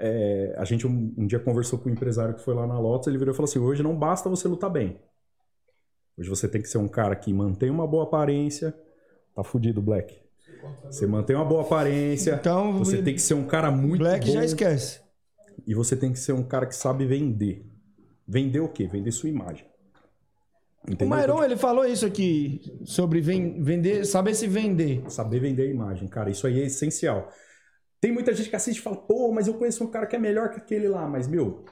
é, 0.00 0.54
A 0.58 0.64
gente 0.64 0.86
um, 0.86 1.14
um 1.16 1.26
dia 1.26 1.38
conversou 1.38 1.78
com 1.78 1.88
um 1.88 1.92
empresário 1.92 2.34
que 2.34 2.42
foi 2.42 2.54
lá 2.54 2.66
na 2.66 2.78
Lotus, 2.78 3.06
ele 3.08 3.18
virou 3.18 3.32
e 3.32 3.36
falou 3.36 3.48
assim: 3.48 3.58
hoje 3.58 3.82
não 3.82 3.94
basta 3.96 4.28
você 4.28 4.48
lutar 4.48 4.70
bem. 4.70 4.98
Hoje 6.18 6.28
você 6.28 6.48
tem 6.48 6.62
que 6.62 6.68
ser 6.68 6.78
um 6.78 6.88
cara 6.88 7.14
que 7.14 7.32
mantém 7.32 7.70
uma 7.70 7.86
boa 7.86 8.04
aparência. 8.04 8.74
Tá 9.34 9.44
fudido, 9.44 9.82
Black. 9.82 10.18
Você 10.84 11.06
mantém 11.06 11.36
uma 11.36 11.44
boa 11.44 11.62
aparência. 11.62 12.34
Então, 12.40 12.72
você 12.78 13.02
tem 13.02 13.14
que 13.14 13.20
ser 13.20 13.34
um 13.34 13.46
cara 13.46 13.70
muito 13.70 13.98
Black 13.98 14.26
bom. 14.26 14.32
já 14.32 14.44
esquece. 14.44 15.00
E 15.66 15.74
você 15.74 15.96
tem 15.96 16.12
que 16.12 16.18
ser 16.18 16.32
um 16.32 16.42
cara 16.42 16.66
que 16.66 16.74
sabe 16.74 17.04
vender. 17.06 17.66
Vender 18.26 18.60
o 18.60 18.68
quê? 18.68 18.86
Vender 18.86 19.12
sua 19.12 19.28
imagem. 19.28 19.66
O 20.86 20.92
Entendeu? 20.92 21.08
Mairon, 21.08 21.42
ele 21.44 21.56
falou 21.56 21.84
isso 21.84 22.06
aqui 22.06 22.60
sobre 22.84 23.20
ven- 23.20 23.60
vender, 23.62 24.04
saber 24.06 24.34
se 24.34 24.46
vender. 24.46 25.02
Saber 25.10 25.40
vender 25.40 25.62
a 25.64 25.70
imagem, 25.70 26.08
cara, 26.08 26.30
isso 26.30 26.46
aí 26.46 26.60
é 26.60 26.66
essencial. 26.66 27.28
Tem 28.00 28.12
muita 28.12 28.32
gente 28.32 28.48
que 28.48 28.56
assiste 28.56 28.78
e 28.78 28.82
fala, 28.82 28.96
pô, 28.96 29.32
mas 29.32 29.48
eu 29.48 29.54
conheço 29.54 29.82
um 29.82 29.90
cara 29.90 30.06
que 30.06 30.14
é 30.14 30.18
melhor 30.18 30.50
que 30.50 30.58
aquele 30.58 30.86
lá, 30.88 31.08
mas, 31.08 31.26
meu, 31.26 31.64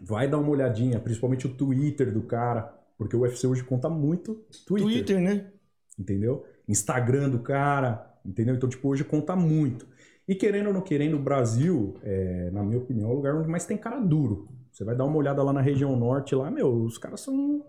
vai 0.00 0.28
dar 0.28 0.38
uma 0.38 0.50
olhadinha, 0.50 1.00
principalmente 1.00 1.46
o 1.46 1.54
Twitter 1.54 2.12
do 2.12 2.22
cara, 2.22 2.72
porque 2.98 3.16
o 3.16 3.20
UFC 3.20 3.46
hoje 3.46 3.62
conta 3.64 3.88
muito 3.88 4.34
Twitter, 4.66 4.90
Twitter, 4.92 5.20
né? 5.20 5.50
entendeu? 5.98 6.44
Instagram 6.68 7.30
do 7.30 7.38
cara, 7.40 8.14
entendeu? 8.24 8.54
Então, 8.54 8.68
tipo, 8.68 8.88
hoje 8.88 9.04
conta 9.04 9.34
muito. 9.36 9.86
E 10.28 10.34
querendo 10.34 10.68
ou 10.68 10.72
não 10.72 10.80
querendo, 10.80 11.16
o 11.16 11.22
Brasil, 11.22 11.94
é, 12.02 12.50
na 12.52 12.62
minha 12.62 12.78
opinião, 12.78 13.08
é 13.10 13.12
o 13.12 13.16
lugar 13.16 13.34
onde 13.36 13.48
mais 13.48 13.64
tem 13.64 13.76
cara 13.76 14.00
duro. 14.00 14.48
Você 14.72 14.84
vai 14.84 14.94
dar 14.96 15.04
uma 15.04 15.16
olhada 15.16 15.42
lá 15.42 15.52
na 15.52 15.60
região 15.60 15.94
norte, 15.96 16.34
lá, 16.34 16.50
meu, 16.50 16.82
os 16.84 16.98
caras 16.98 17.20
são 17.20 17.64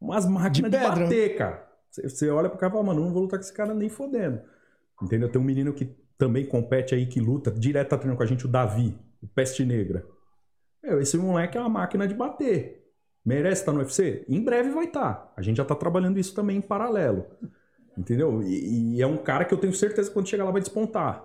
umas 0.00 0.24
máquinas 0.26 0.70
de, 0.70 0.78
pedra. 0.78 0.90
bater, 1.04 1.36
cara. 1.36 1.66
Você- 1.90 2.08
Você 2.08 2.30
olha 2.30 2.48
pro 2.48 2.58
cara 2.58 2.70
e 2.70 2.74
fala, 2.74 2.84
mano, 2.86 3.04
não 3.04 3.12
vou 3.12 3.22
lutar 3.22 3.38
com 3.38 3.44
esse 3.44 3.52
cara 3.52 3.74
nem 3.74 3.88
fodendo. 3.88 4.40
Entendeu? 5.02 5.28
Tem 5.30 5.40
um 5.40 5.44
menino 5.44 5.72
que 5.74 5.86
também 6.16 6.46
compete 6.46 6.94
aí, 6.94 7.06
que 7.06 7.20
luta, 7.20 7.50
direto 7.50 7.88
tá 7.90 7.96
treinando 7.98 8.16
com 8.16 8.22
a 8.22 8.26
gente, 8.26 8.46
o 8.46 8.48
Davi, 8.48 8.96
o 9.20 9.26
Peste 9.26 9.64
Negra. 9.64 10.06
Meu, 10.82 11.00
esse 11.00 11.18
moleque 11.18 11.58
é 11.58 11.60
uma 11.60 11.68
máquina 11.68 12.06
de 12.06 12.14
bater. 12.14 12.85
Merece 13.26 13.62
estar 13.62 13.72
no 13.72 13.80
UFC? 13.80 14.24
Em 14.28 14.40
breve 14.42 14.70
vai 14.70 14.84
estar. 14.84 15.32
A 15.36 15.42
gente 15.42 15.56
já 15.56 15.64
tá 15.64 15.74
trabalhando 15.74 16.16
isso 16.18 16.32
também 16.32 16.58
em 16.58 16.60
paralelo. 16.60 17.26
Entendeu? 17.98 18.40
E, 18.42 18.94
e 18.96 19.02
é 19.02 19.06
um 19.06 19.16
cara 19.16 19.44
que 19.44 19.52
eu 19.52 19.58
tenho 19.58 19.72
certeza 19.72 20.08
que 20.08 20.14
quando 20.14 20.28
chegar 20.28 20.44
lá 20.44 20.52
vai 20.52 20.60
despontar. 20.60 21.24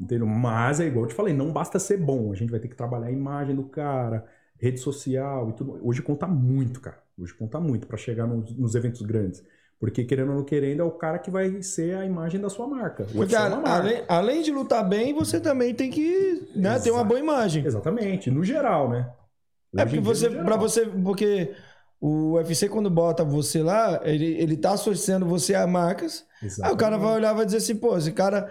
Entendeu? 0.00 0.26
Mas 0.26 0.80
é 0.80 0.86
igual 0.86 1.04
eu 1.04 1.08
te 1.08 1.14
falei, 1.14 1.34
não 1.34 1.52
basta 1.52 1.78
ser 1.78 1.98
bom. 1.98 2.32
A 2.32 2.34
gente 2.34 2.50
vai 2.50 2.58
ter 2.60 2.68
que 2.68 2.76
trabalhar 2.76 3.08
a 3.08 3.12
imagem 3.12 3.54
do 3.54 3.64
cara, 3.64 4.24
rede 4.58 4.80
social 4.80 5.50
e 5.50 5.52
tudo. 5.52 5.78
Hoje 5.82 6.00
conta 6.00 6.26
muito, 6.26 6.80
cara. 6.80 6.98
Hoje 7.20 7.34
conta 7.34 7.60
muito 7.60 7.86
pra 7.86 7.96
chegar 7.98 8.26
nos, 8.26 8.56
nos 8.56 8.74
eventos 8.74 9.02
grandes. 9.02 9.44
Porque, 9.80 10.04
querendo 10.04 10.30
ou 10.30 10.36
não 10.36 10.44
querendo, 10.44 10.80
é 10.80 10.84
o 10.84 10.90
cara 10.90 11.18
que 11.18 11.30
vai 11.30 11.62
ser 11.62 11.96
a 11.96 12.04
imagem 12.04 12.40
da 12.40 12.48
sua 12.48 12.66
marca. 12.66 13.06
Porque 13.12 13.34
é 13.34 13.38
uma 13.38 13.46
a- 13.46 13.60
marca. 13.60 13.70
além, 13.70 14.02
além 14.08 14.42
de 14.42 14.50
lutar 14.50 14.88
bem, 14.88 15.12
você 15.14 15.38
também 15.40 15.74
tem 15.74 15.90
que 15.90 16.48
né, 16.56 16.78
ter 16.80 16.90
uma 16.90 17.04
boa 17.04 17.20
imagem. 17.20 17.64
Exatamente, 17.64 18.30
no 18.30 18.42
geral, 18.42 18.88
né? 18.88 19.08
É 19.76 19.82
Hoje 19.82 19.84
porque 19.86 20.00
você, 20.00 20.30
para 20.30 20.56
você, 20.56 20.86
porque 20.86 21.52
o 22.00 22.32
UFC 22.34 22.68
quando 22.68 22.88
bota 22.88 23.24
você 23.24 23.62
lá, 23.62 24.00
ele, 24.04 24.24
ele 24.40 24.56
tá 24.56 24.72
associando 24.72 25.26
você 25.26 25.54
a 25.54 25.66
marcas. 25.66 26.24
Aí 26.62 26.72
o 26.72 26.76
cara 26.76 26.96
vai 26.96 27.14
olhar 27.16 27.32
e 27.32 27.36
vai 27.36 27.44
dizer 27.44 27.58
assim, 27.58 27.76
pô, 27.76 27.96
esse 27.96 28.12
cara 28.12 28.50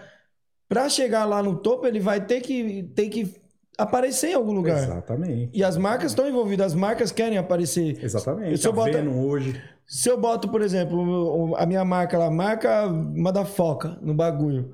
pra 0.70 0.90
chegar 0.90 1.26
lá 1.26 1.42
no 1.42 1.56
topo, 1.58 1.88
ele 1.88 2.00
vai 2.00 2.24
ter 2.26 2.42
que 2.42 2.84
ter 2.96 3.10
que 3.10 3.34
aparecer 3.78 4.32
em 4.32 4.34
algum 4.34 4.52
lugar. 4.52 4.78
Exatamente. 4.84 5.50
E 5.58 5.64
as 5.64 5.78
marcas 5.78 6.12
estão 6.12 6.28
envolvidas, 6.28 6.68
as 6.68 6.74
marcas 6.76 7.12
querem 7.12 7.38
aparecer. 7.38 8.04
Exatamente. 8.04 8.58
Se 8.58 8.68
eu 8.68 8.72
a 8.72 8.76
boto- 8.76 9.10
hoje. 9.10 9.62
Se 9.86 10.10
eu 10.10 10.20
boto, 10.20 10.50
por 10.50 10.62
exemplo, 10.62 11.56
a 11.56 11.66
minha 11.66 11.86
marca 11.86 12.18
lá, 12.18 12.30
marca 12.30 12.88
Madafoca 12.90 13.98
no 14.02 14.14
bagulho, 14.14 14.74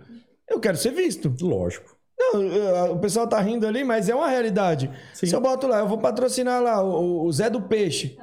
eu 0.50 0.60
quero 0.60 0.76
ser 0.76 0.92
visto. 0.92 1.32
Lógico. 1.42 1.93
O 2.92 3.00
pessoal 3.00 3.28
tá 3.28 3.40
rindo 3.40 3.66
ali, 3.68 3.84
mas 3.84 4.10
é 4.10 4.16
uma 4.16 4.28
realidade. 4.30 4.90
Sim. 5.14 5.28
Se 5.28 5.36
eu 5.36 5.42
boto 5.42 5.68
lá, 5.68 5.80
eu 5.80 5.88
vou 5.88 5.98
patrocinar 5.98 6.62
lá 6.62 6.82
o, 6.84 7.24
o 7.26 7.32
Zé 7.32 7.50
do 7.50 7.62
Peixe. 7.62 8.18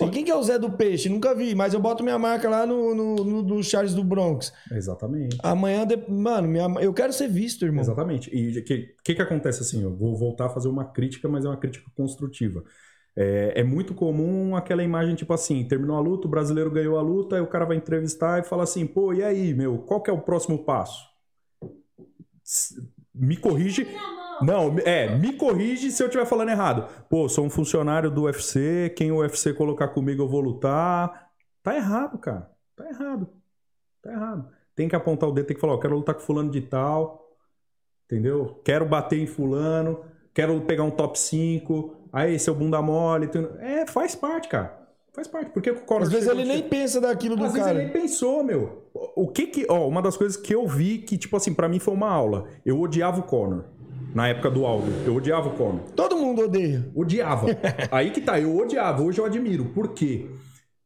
Ó, 0.00 0.08
quem 0.10 0.24
que 0.24 0.30
é 0.30 0.36
o 0.36 0.42
Zé 0.42 0.58
do 0.58 0.70
Peixe? 0.70 1.08
Nunca 1.08 1.34
vi, 1.34 1.54
mas 1.54 1.74
eu 1.74 1.80
boto 1.80 2.04
minha 2.04 2.18
marca 2.18 2.48
lá 2.48 2.64
no, 2.66 2.94
no, 2.94 3.16
no- 3.24 3.42
no 3.42 3.62
Charles 3.64 3.94
do 3.94 4.04
Bronx. 4.04 4.52
Exatamente. 4.70 5.36
Amanhã, 5.42 5.84
de- 5.86 5.96
mano, 6.08 6.46
minha- 6.46 6.68
eu 6.80 6.92
quero 6.94 7.12
ser 7.12 7.26
visto, 7.28 7.64
irmão. 7.64 7.80
Exatamente. 7.82 8.30
E 8.32 8.58
o 8.58 8.64
que, 8.64 8.94
que 9.02 9.14
que 9.14 9.22
acontece 9.22 9.62
assim? 9.62 9.82
Eu 9.82 9.96
vou 9.96 10.14
voltar 10.16 10.46
a 10.46 10.50
fazer 10.50 10.68
uma 10.68 10.84
crítica, 10.84 11.28
mas 11.28 11.44
é 11.44 11.48
uma 11.48 11.56
crítica 11.56 11.90
construtiva. 11.96 12.62
É, 13.16 13.54
é 13.60 13.64
muito 13.64 13.94
comum 13.94 14.54
aquela 14.54 14.84
imagem 14.84 15.16
tipo 15.16 15.32
assim: 15.32 15.66
terminou 15.66 15.96
a 15.96 16.00
luta, 16.00 16.28
o 16.28 16.30
brasileiro 16.30 16.70
ganhou 16.70 16.96
a 16.98 17.02
luta, 17.02 17.34
aí 17.34 17.42
o 17.42 17.48
cara 17.48 17.64
vai 17.64 17.76
entrevistar 17.76 18.38
e 18.40 18.44
fala 18.44 18.62
assim: 18.62 18.86
pô, 18.86 19.12
e 19.12 19.24
aí, 19.24 19.52
meu, 19.54 19.78
qual 19.78 20.00
que 20.00 20.10
é 20.10 20.12
o 20.12 20.20
próximo 20.20 20.64
passo? 20.64 21.02
Me 23.18 23.36
corrige. 23.36 23.86
Não, 24.40 24.76
é, 24.84 25.16
me 25.16 25.32
corrige 25.32 25.90
se 25.90 26.00
eu 26.02 26.06
estiver 26.06 26.24
falando 26.24 26.50
errado. 26.50 26.88
Pô, 27.10 27.28
sou 27.28 27.44
um 27.44 27.50
funcionário 27.50 28.10
do 28.10 28.22
UFC, 28.22 28.92
quem 28.96 29.10
o 29.10 29.16
UFC 29.18 29.52
colocar 29.52 29.88
comigo 29.88 30.22
eu 30.22 30.28
vou 30.28 30.40
lutar. 30.40 31.28
Tá 31.62 31.74
errado, 31.74 32.18
cara. 32.18 32.48
Tá 32.76 32.88
errado. 32.88 33.28
Tá 34.00 34.12
errado. 34.12 34.48
Tem 34.76 34.88
que 34.88 34.94
apontar 34.94 35.28
o 35.28 35.32
dedo, 35.32 35.46
tem 35.46 35.56
que 35.56 35.60
falar, 35.60 35.74
ó, 35.74 35.78
quero 35.78 35.96
lutar 35.96 36.14
com 36.14 36.20
fulano 36.20 36.50
de 36.50 36.60
tal. 36.60 37.26
Entendeu? 38.04 38.60
Quero 38.64 38.86
bater 38.86 39.18
em 39.18 39.26
fulano, 39.26 40.04
quero 40.32 40.60
pegar 40.62 40.84
um 40.84 40.90
top 40.90 41.18
5. 41.18 41.96
Aí, 42.12 42.38
seu 42.38 42.54
bunda 42.54 42.80
mole. 42.80 43.26
tu- 43.26 43.56
É, 43.58 43.86
faz 43.86 44.14
parte, 44.14 44.48
cara. 44.48 44.77
Faz 45.18 45.26
parte. 45.26 45.50
Por 45.50 45.60
que 45.60 45.72
que 45.72 45.80
o 45.80 45.84
Conor 45.84 46.04
Às 46.04 46.12
vezes 46.12 46.28
ele 46.28 46.44
nem 46.44 46.62
pensa 46.62 47.00
daquilo 47.00 47.34
do 47.34 47.44
às 47.44 47.52
vezes 47.52 47.66
cara. 47.66 47.76
ele 47.76 47.90
nem 47.90 48.02
pensou, 48.02 48.44
meu. 48.44 48.88
O 49.16 49.26
que 49.26 49.48
que. 49.48 49.66
Ó, 49.68 49.88
uma 49.88 50.00
das 50.00 50.16
coisas 50.16 50.36
que 50.36 50.54
eu 50.54 50.64
vi 50.68 50.98
que, 50.98 51.18
tipo 51.18 51.36
assim, 51.36 51.52
pra 51.52 51.68
mim 51.68 51.80
foi 51.80 51.92
uma 51.92 52.08
aula. 52.08 52.46
Eu 52.64 52.80
odiava 52.80 53.18
o 53.18 53.24
Conor. 53.24 53.64
Na 54.14 54.28
época 54.28 54.48
do 54.48 54.64
Aldo. 54.64 54.86
Eu 55.04 55.16
odiava 55.16 55.48
o 55.48 55.56
Conor. 55.56 55.80
Todo 55.96 56.16
mundo 56.16 56.42
odeia. 56.42 56.88
Odiava. 56.94 57.48
Aí 57.90 58.12
que 58.12 58.20
tá, 58.20 58.38
eu 58.38 58.56
odiava. 58.56 59.02
Hoje 59.02 59.20
eu 59.20 59.24
admiro. 59.24 59.64
Por 59.70 59.88
quê? 59.88 60.30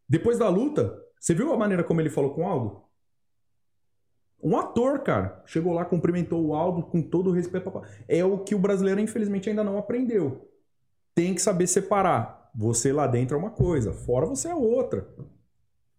Depois 0.08 0.38
da 0.38 0.48
luta, 0.48 0.98
você 1.20 1.34
viu 1.34 1.52
a 1.52 1.56
maneira 1.58 1.84
como 1.84 2.00
ele 2.00 2.08
falou 2.08 2.30
com 2.30 2.42
o 2.42 2.46
Aldo? 2.46 2.80
Um 4.42 4.56
ator, 4.56 5.00
cara, 5.00 5.42
chegou 5.44 5.74
lá, 5.74 5.84
cumprimentou 5.84 6.42
o 6.42 6.54
Aldo 6.54 6.82
com 6.84 7.02
todo 7.02 7.28
o 7.28 7.32
respeito. 7.34 7.70
É 8.08 8.24
o 8.24 8.38
que 8.38 8.54
o 8.54 8.58
brasileiro, 8.58 8.98
infelizmente, 8.98 9.50
ainda 9.50 9.62
não 9.62 9.76
aprendeu. 9.76 10.48
Tem 11.14 11.34
que 11.34 11.42
saber 11.42 11.66
separar. 11.66 12.41
Você 12.54 12.92
lá 12.92 13.06
dentro 13.06 13.36
é 13.36 13.38
uma 13.38 13.50
coisa, 13.50 13.92
fora 13.92 14.26
você 14.26 14.48
é 14.48 14.54
outra. 14.54 15.08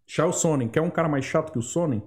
Charles 0.06 0.36
Sonnen, 0.38 0.68
que 0.68 0.78
é 0.78 0.82
um 0.82 0.90
cara 0.90 1.08
mais 1.10 1.26
chato 1.26 1.52
que 1.52 1.60
o 1.60 1.62
Sonnen, 1.64 2.04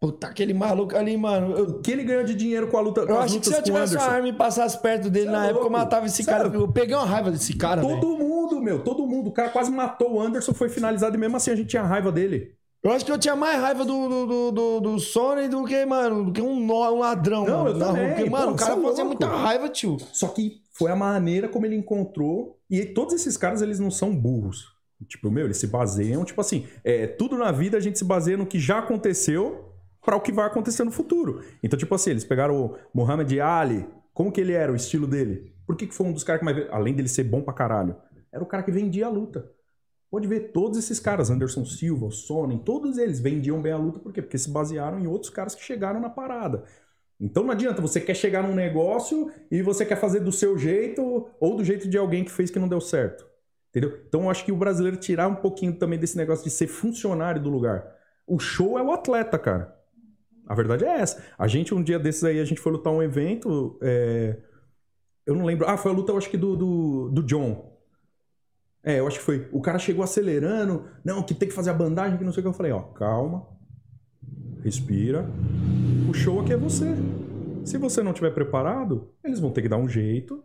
Puta, 0.00 0.28
aquele 0.28 0.54
maluco 0.54 0.96
ali, 0.96 1.16
mano. 1.16 1.56
Eu, 1.58 1.64
o 1.64 1.80
que 1.82 1.90
ele 1.90 2.04
ganhou 2.04 2.22
de 2.22 2.32
dinheiro 2.32 2.68
com 2.68 2.76
a 2.78 2.80
luta 2.80 3.00
eu 3.00 3.18
acho 3.18 3.40
que 3.40 3.46
se 3.48 3.52
eu 3.52 3.60
tivesse 3.60 3.96
uma 3.96 4.04
arma 4.04 4.28
e 4.28 4.32
passasse 4.32 4.80
perto 4.80 5.10
dele 5.10 5.26
Cê 5.26 5.32
na 5.32 5.46
é 5.46 5.50
época, 5.50 5.66
eu 5.66 5.70
matava 5.70 6.06
esse 6.06 6.22
Cê 6.22 6.30
cara. 6.30 6.48
é- 6.48 6.54
Eu 6.56 6.68
peguei 6.70 6.94
uma 6.94 7.04
raiva 7.04 7.32
desse 7.32 7.52
cara. 7.56 7.82
Todo 7.82 8.16
mundo, 8.16 8.60
meu, 8.60 8.84
todo 8.84 9.04
mundo. 9.08 9.30
O 9.30 9.32
cara 9.32 9.48
quase 9.50 9.72
matou 9.72 10.12
o 10.14 10.20
Anderson, 10.20 10.54
foi 10.54 10.68
finalizado 10.68 11.16
e 11.16 11.18
mesmo 11.18 11.36
assim 11.36 11.50
a 11.50 11.56
gente 11.56 11.66
tinha 11.70 11.82
raiva 11.82 12.12
dele. 12.12 12.52
Eu 12.80 12.92
acho 12.92 13.04
que 13.04 13.10
eu 13.10 13.18
tinha 13.18 13.34
mais 13.34 13.60
raiva 13.60 13.84
do, 13.84 14.08
do, 14.08 14.26
do, 14.26 14.50
do, 14.52 14.80
do 14.82 14.98
Sony 15.00 15.48
do 15.48 15.64
que, 15.64 15.84
mano, 15.84 16.26
do 16.26 16.32
que 16.32 16.40
um, 16.40 16.52
um 16.72 16.98
ladrão, 17.00 17.44
Não, 17.44 17.64
mano. 17.64 17.70
eu 17.70 17.74
rua. 17.74 17.86
também. 17.88 18.14
Porque, 18.14 18.30
mano, 18.30 18.46
Pô, 18.46 18.52
o 18.52 18.56
cara 18.56 18.72
é 18.74 18.76
fazia 18.76 18.86
louco. 19.04 19.06
muita 19.06 19.26
raiva, 19.26 19.68
tio. 19.68 19.96
Só 20.12 20.28
que 20.28 20.62
foi 20.78 20.90
a 20.90 20.96
maneira 20.96 21.48
como 21.48 21.66
ele 21.66 21.74
encontrou. 21.74 22.58
E 22.70 22.84
todos 22.84 23.14
esses 23.14 23.36
caras, 23.36 23.60
eles 23.60 23.80
não 23.80 23.90
são 23.90 24.14
burros. 24.14 24.76
Tipo, 25.06 25.30
meu, 25.30 25.44
eles 25.44 25.58
se 25.58 25.66
baseiam, 25.66 26.24
tipo 26.24 26.40
assim, 26.40 26.66
é, 26.82 27.06
tudo 27.06 27.38
na 27.38 27.52
vida 27.52 27.76
a 27.76 27.80
gente 27.80 27.98
se 27.98 28.04
baseia 28.04 28.36
no 28.36 28.46
que 28.46 28.58
já 28.58 28.78
aconteceu 28.78 29.72
para 30.04 30.16
o 30.16 30.20
que 30.20 30.32
vai 30.32 30.46
acontecer 30.46 30.82
no 30.84 30.90
futuro. 30.90 31.44
Então, 31.62 31.78
tipo 31.78 31.94
assim, 31.94 32.10
eles 32.10 32.24
pegaram 32.24 32.56
o 32.56 32.76
Muhammad 32.92 33.30
Ali, 33.38 33.86
como 34.12 34.32
que 34.32 34.40
ele 34.40 34.52
era, 34.52 34.72
o 34.72 34.76
estilo 34.76 35.06
dele? 35.06 35.54
Por 35.66 35.76
que, 35.76 35.86
que 35.86 35.94
foi 35.94 36.06
um 36.06 36.12
dos 36.12 36.24
caras 36.24 36.40
que 36.40 36.44
mais. 36.44 36.68
Além 36.70 36.94
dele 36.94 37.08
ser 37.08 37.24
bom 37.24 37.42
pra 37.42 37.54
caralho, 37.54 37.94
era 38.32 38.42
o 38.42 38.46
cara 38.46 38.62
que 38.62 38.72
vendia 38.72 39.06
a 39.06 39.10
luta. 39.10 39.48
Pode 40.10 40.26
ver 40.26 40.52
todos 40.52 40.78
esses 40.78 40.98
caras, 40.98 41.28
Anderson 41.30 41.64
Silva, 41.64 42.10
Sonnen, 42.10 42.58
todos 42.58 42.96
eles 42.96 43.20
vendiam 43.20 43.60
bem 43.60 43.72
a 43.72 43.76
luta, 43.76 43.98
por 43.98 44.12
quê? 44.12 44.22
Porque 44.22 44.38
se 44.38 44.50
basearam 44.50 44.98
em 44.98 45.06
outros 45.06 45.30
caras 45.30 45.54
que 45.54 45.62
chegaram 45.62 46.00
na 46.00 46.08
parada. 46.08 46.64
Então 47.20 47.42
não 47.42 47.50
adianta, 47.50 47.82
você 47.82 48.00
quer 48.00 48.14
chegar 48.14 48.42
num 48.42 48.54
negócio 48.54 49.30
e 49.50 49.60
você 49.60 49.84
quer 49.84 49.96
fazer 49.96 50.20
do 50.20 50.30
seu 50.30 50.56
jeito 50.56 51.28
ou 51.40 51.56
do 51.56 51.64
jeito 51.64 51.88
de 51.88 51.98
alguém 51.98 52.24
que 52.24 52.30
fez 52.30 52.50
que 52.50 52.58
não 52.58 52.68
deu 52.68 52.80
certo. 52.80 53.26
Entendeu? 53.70 54.00
Então 54.08 54.22
eu 54.22 54.30
acho 54.30 54.44
que 54.44 54.52
o 54.52 54.56
brasileiro 54.56 54.96
tirar 54.96 55.28
um 55.28 55.34
pouquinho 55.34 55.74
também 55.74 55.98
desse 55.98 56.16
negócio 56.16 56.44
de 56.44 56.50
ser 56.50 56.68
funcionário 56.68 57.42
do 57.42 57.50
lugar. 57.50 57.84
O 58.26 58.38
show 58.38 58.78
é 58.78 58.82
o 58.82 58.92
atleta, 58.92 59.38
cara. 59.38 59.76
A 60.46 60.54
verdade 60.54 60.84
é 60.84 61.00
essa. 61.00 61.22
A 61.36 61.46
gente, 61.46 61.74
um 61.74 61.82
dia 61.82 61.98
desses 61.98 62.24
aí, 62.24 62.40
a 62.40 62.44
gente 62.44 62.60
foi 62.60 62.72
lutar 62.72 62.92
um 62.92 63.02
evento. 63.02 63.78
é, 63.82 64.38
Eu 65.26 65.34
não 65.34 65.44
lembro. 65.44 65.68
Ah, 65.68 65.76
foi 65.76 65.92
a 65.92 65.94
luta, 65.94 66.12
eu 66.12 66.16
acho 66.16 66.30
que 66.30 66.36
do, 66.38 66.56
do, 66.56 67.08
do 67.10 67.22
John. 67.22 67.76
É, 68.82 69.00
eu 69.00 69.06
acho 69.06 69.18
que 69.18 69.24
foi. 69.24 69.48
O 69.52 69.60
cara 69.60 69.78
chegou 69.78 70.02
acelerando. 70.02 70.86
Não, 71.04 71.22
que 71.22 71.34
tem 71.34 71.48
que 71.48 71.54
fazer 71.54 71.70
a 71.70 71.74
bandagem, 71.74 72.16
que 72.16 72.24
não 72.24 72.32
sei 72.32 72.40
o 72.40 72.44
que. 72.44 72.48
Eu 72.48 72.54
falei, 72.54 72.72
ó, 72.72 72.80
calma. 72.80 73.46
Respira. 74.62 75.26
O 76.08 76.14
show 76.14 76.40
aqui 76.40 76.52
é 76.52 76.56
você. 76.56 76.94
Se 77.64 77.78
você 77.78 78.02
não 78.02 78.12
tiver 78.12 78.30
preparado, 78.30 79.10
eles 79.22 79.40
vão 79.40 79.50
ter 79.50 79.62
que 79.62 79.68
dar 79.68 79.76
um 79.76 79.88
jeito. 79.88 80.42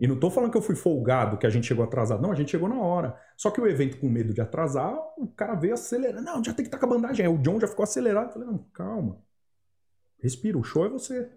E 0.00 0.06
não 0.06 0.18
tô 0.18 0.30
falando 0.30 0.50
que 0.50 0.58
eu 0.58 0.62
fui 0.62 0.74
folgado, 0.74 1.38
que 1.38 1.46
a 1.46 1.50
gente 1.50 1.66
chegou 1.66 1.84
atrasado. 1.84 2.20
Não, 2.20 2.30
a 2.30 2.34
gente 2.34 2.50
chegou 2.50 2.68
na 2.68 2.78
hora. 2.78 3.18
Só 3.36 3.50
que 3.50 3.60
o 3.60 3.66
evento, 3.66 3.98
com 3.98 4.08
medo 4.08 4.34
de 4.34 4.40
atrasar, 4.40 4.94
o 5.16 5.26
cara 5.26 5.54
veio 5.54 5.72
acelerando. 5.72 6.22
Não, 6.22 6.44
já 6.44 6.52
tem 6.52 6.64
que 6.64 6.68
estar 6.68 6.78
com 6.78 6.86
a 6.86 6.88
bandagem. 6.88 7.24
Aí 7.24 7.32
o 7.32 7.38
John 7.38 7.58
já 7.58 7.66
ficou 7.66 7.82
acelerado. 7.82 8.26
Eu 8.26 8.32
falei, 8.32 8.48
não, 8.48 8.58
calma. 8.72 9.18
Respira, 10.18 10.58
o 10.58 10.62
show 10.62 10.84
é 10.84 10.88
você. 10.88 11.30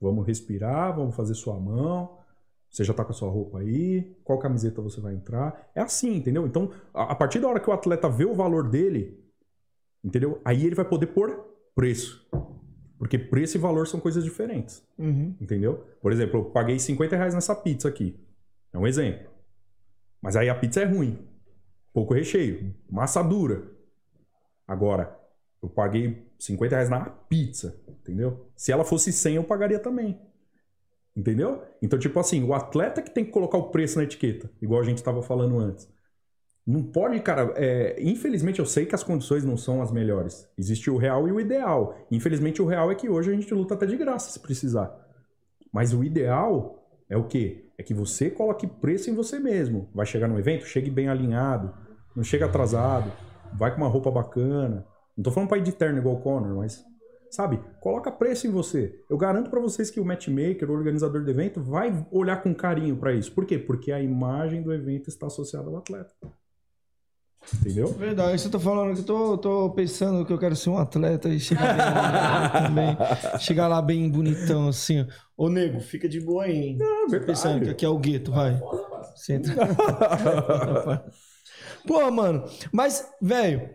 Vamos 0.00 0.26
respirar, 0.26 0.94
vamos 0.94 1.16
fazer 1.16 1.34
sua 1.34 1.58
mão. 1.58 2.18
Você 2.70 2.84
já 2.84 2.94
tá 2.94 3.04
com 3.04 3.12
a 3.12 3.14
sua 3.14 3.28
roupa 3.28 3.58
aí, 3.58 4.16
qual 4.24 4.38
camiseta 4.38 4.80
você 4.80 5.00
vai 5.00 5.14
entrar. 5.14 5.70
É 5.74 5.80
assim, 5.80 6.16
entendeu? 6.16 6.46
Então, 6.46 6.70
a 6.94 7.14
partir 7.14 7.38
da 7.38 7.48
hora 7.48 7.60
que 7.60 7.68
o 7.68 7.72
atleta 7.72 8.08
vê 8.08 8.24
o 8.24 8.34
valor 8.34 8.68
dele, 8.68 9.21
entendeu? 10.04 10.40
Aí 10.44 10.64
ele 10.64 10.74
vai 10.74 10.84
poder 10.84 11.08
pôr 11.08 11.44
preço. 11.74 12.26
Porque 12.98 13.18
preço 13.18 13.56
e 13.56 13.60
valor 13.60 13.86
são 13.86 13.98
coisas 13.98 14.22
diferentes. 14.22 14.82
Uhum. 14.96 15.34
Entendeu? 15.40 15.84
Por 16.00 16.12
exemplo, 16.12 16.40
eu 16.40 16.44
paguei 16.44 16.78
50 16.78 17.16
reais 17.16 17.34
nessa 17.34 17.54
pizza 17.54 17.88
aqui. 17.88 18.18
É 18.72 18.78
um 18.78 18.86
exemplo. 18.86 19.28
Mas 20.20 20.36
aí 20.36 20.48
a 20.48 20.54
pizza 20.54 20.80
é 20.80 20.84
ruim. 20.84 21.18
Pouco 21.92 22.14
recheio. 22.14 22.74
Massa 22.88 23.22
dura. 23.22 23.68
Agora, 24.68 25.18
eu 25.60 25.68
paguei 25.68 26.26
50 26.38 26.74
reais 26.74 26.88
na 26.88 27.06
pizza. 27.06 27.76
Entendeu? 27.88 28.46
Se 28.56 28.70
ela 28.70 28.84
fosse 28.84 29.12
100, 29.12 29.36
eu 29.36 29.44
pagaria 29.44 29.80
também. 29.80 30.20
Entendeu? 31.14 31.62
Então, 31.82 31.98
tipo 31.98 32.18
assim, 32.18 32.42
o 32.42 32.54
atleta 32.54 33.02
que 33.02 33.10
tem 33.10 33.24
que 33.24 33.30
colocar 33.30 33.58
o 33.58 33.70
preço 33.70 33.98
na 33.98 34.04
etiqueta, 34.04 34.50
igual 34.62 34.80
a 34.80 34.84
gente 34.84 34.98
estava 34.98 35.22
falando 35.22 35.58
antes. 35.58 35.91
Não 36.66 36.82
pode, 36.82 37.18
cara. 37.20 37.52
é, 37.56 38.00
infelizmente, 38.00 38.60
eu 38.60 38.66
sei 38.66 38.86
que 38.86 38.94
as 38.94 39.02
condições 39.02 39.44
não 39.44 39.56
são 39.56 39.82
as 39.82 39.90
melhores. 39.90 40.48
Existe 40.56 40.90
o 40.90 40.96
real 40.96 41.26
e 41.26 41.32
o 41.32 41.40
ideal. 41.40 41.96
Infelizmente, 42.10 42.62
o 42.62 42.66
real 42.66 42.90
é 42.90 42.94
que 42.94 43.08
hoje 43.08 43.30
a 43.30 43.34
gente 43.34 43.52
luta 43.52 43.74
até 43.74 43.84
de 43.84 43.96
graça, 43.96 44.30
se 44.30 44.38
precisar. 44.38 44.96
Mas 45.72 45.92
o 45.92 46.04
ideal 46.04 46.86
é 47.08 47.16
o 47.16 47.24
quê? 47.24 47.68
É 47.76 47.82
que 47.82 47.92
você 47.92 48.30
coloque 48.30 48.66
preço 48.66 49.10
em 49.10 49.14
você 49.14 49.40
mesmo. 49.40 49.88
Vai 49.92 50.06
chegar 50.06 50.28
no 50.28 50.38
evento, 50.38 50.64
chegue 50.64 50.90
bem 50.90 51.08
alinhado, 51.08 51.74
não 52.14 52.22
chega 52.22 52.46
atrasado, 52.46 53.10
vai 53.54 53.74
com 53.74 53.78
uma 53.78 53.88
roupa 53.88 54.10
bacana. 54.10 54.86
Não 55.16 55.24
tô 55.24 55.32
falando 55.32 55.48
pra 55.48 55.58
ir 55.58 55.62
de 55.62 55.72
terno 55.72 55.98
igual 55.98 56.14
o 56.14 56.20
Conor, 56.20 56.56
mas 56.56 56.84
sabe, 57.30 57.58
coloca 57.80 58.12
preço 58.12 58.46
em 58.46 58.50
você. 58.50 59.02
Eu 59.10 59.16
garanto 59.16 59.50
pra 59.50 59.58
vocês 59.58 59.90
que 59.90 59.98
o 59.98 60.04
matchmaker, 60.04 60.70
o 60.70 60.74
organizador 60.74 61.24
do 61.24 61.30
evento, 61.30 61.60
vai 61.60 62.06
olhar 62.12 62.42
com 62.42 62.54
carinho 62.54 62.96
pra 62.96 63.12
isso. 63.12 63.32
Por 63.32 63.46
quê? 63.46 63.58
Porque 63.58 63.90
a 63.90 64.00
imagem 64.00 64.62
do 64.62 64.72
evento 64.72 65.08
está 65.08 65.26
associada 65.26 65.68
ao 65.68 65.78
atleta. 65.78 66.14
Entendeu? 67.54 67.88
Verdade, 67.88 68.36
isso 68.36 68.46
eu 68.48 68.52
tô 68.52 68.60
falando 68.60 68.94
que 68.94 69.00
eu 69.00 69.04
tô, 69.04 69.38
tô 69.38 69.70
pensando 69.70 70.24
que 70.24 70.32
eu 70.32 70.38
quero 70.38 70.56
ser 70.56 70.70
um 70.70 70.78
atleta 70.78 71.28
e 71.28 71.40
chegar 71.40 71.76
bem 71.76 71.76
lá 71.76 72.48
também. 72.66 72.96
Chegar 73.40 73.68
lá 73.68 73.82
bem 73.82 74.08
bonitão, 74.08 74.68
assim. 74.68 75.06
Ô, 75.36 75.48
nego, 75.48 75.80
fica 75.80 76.08
de 76.08 76.20
boa 76.20 76.44
aí, 76.44 76.56
hein? 76.56 76.78
Tô 76.78 77.08
verdade. 77.10 77.26
pensando 77.26 77.64
que 77.64 77.70
aqui 77.70 77.84
é 77.84 77.88
o 77.88 77.98
gueto, 77.98 78.30
vai. 78.30 78.60
Senta. 79.16 79.52
Pô, 81.86 82.10
mano, 82.10 82.44
mas, 82.72 83.06
velho, 83.20 83.70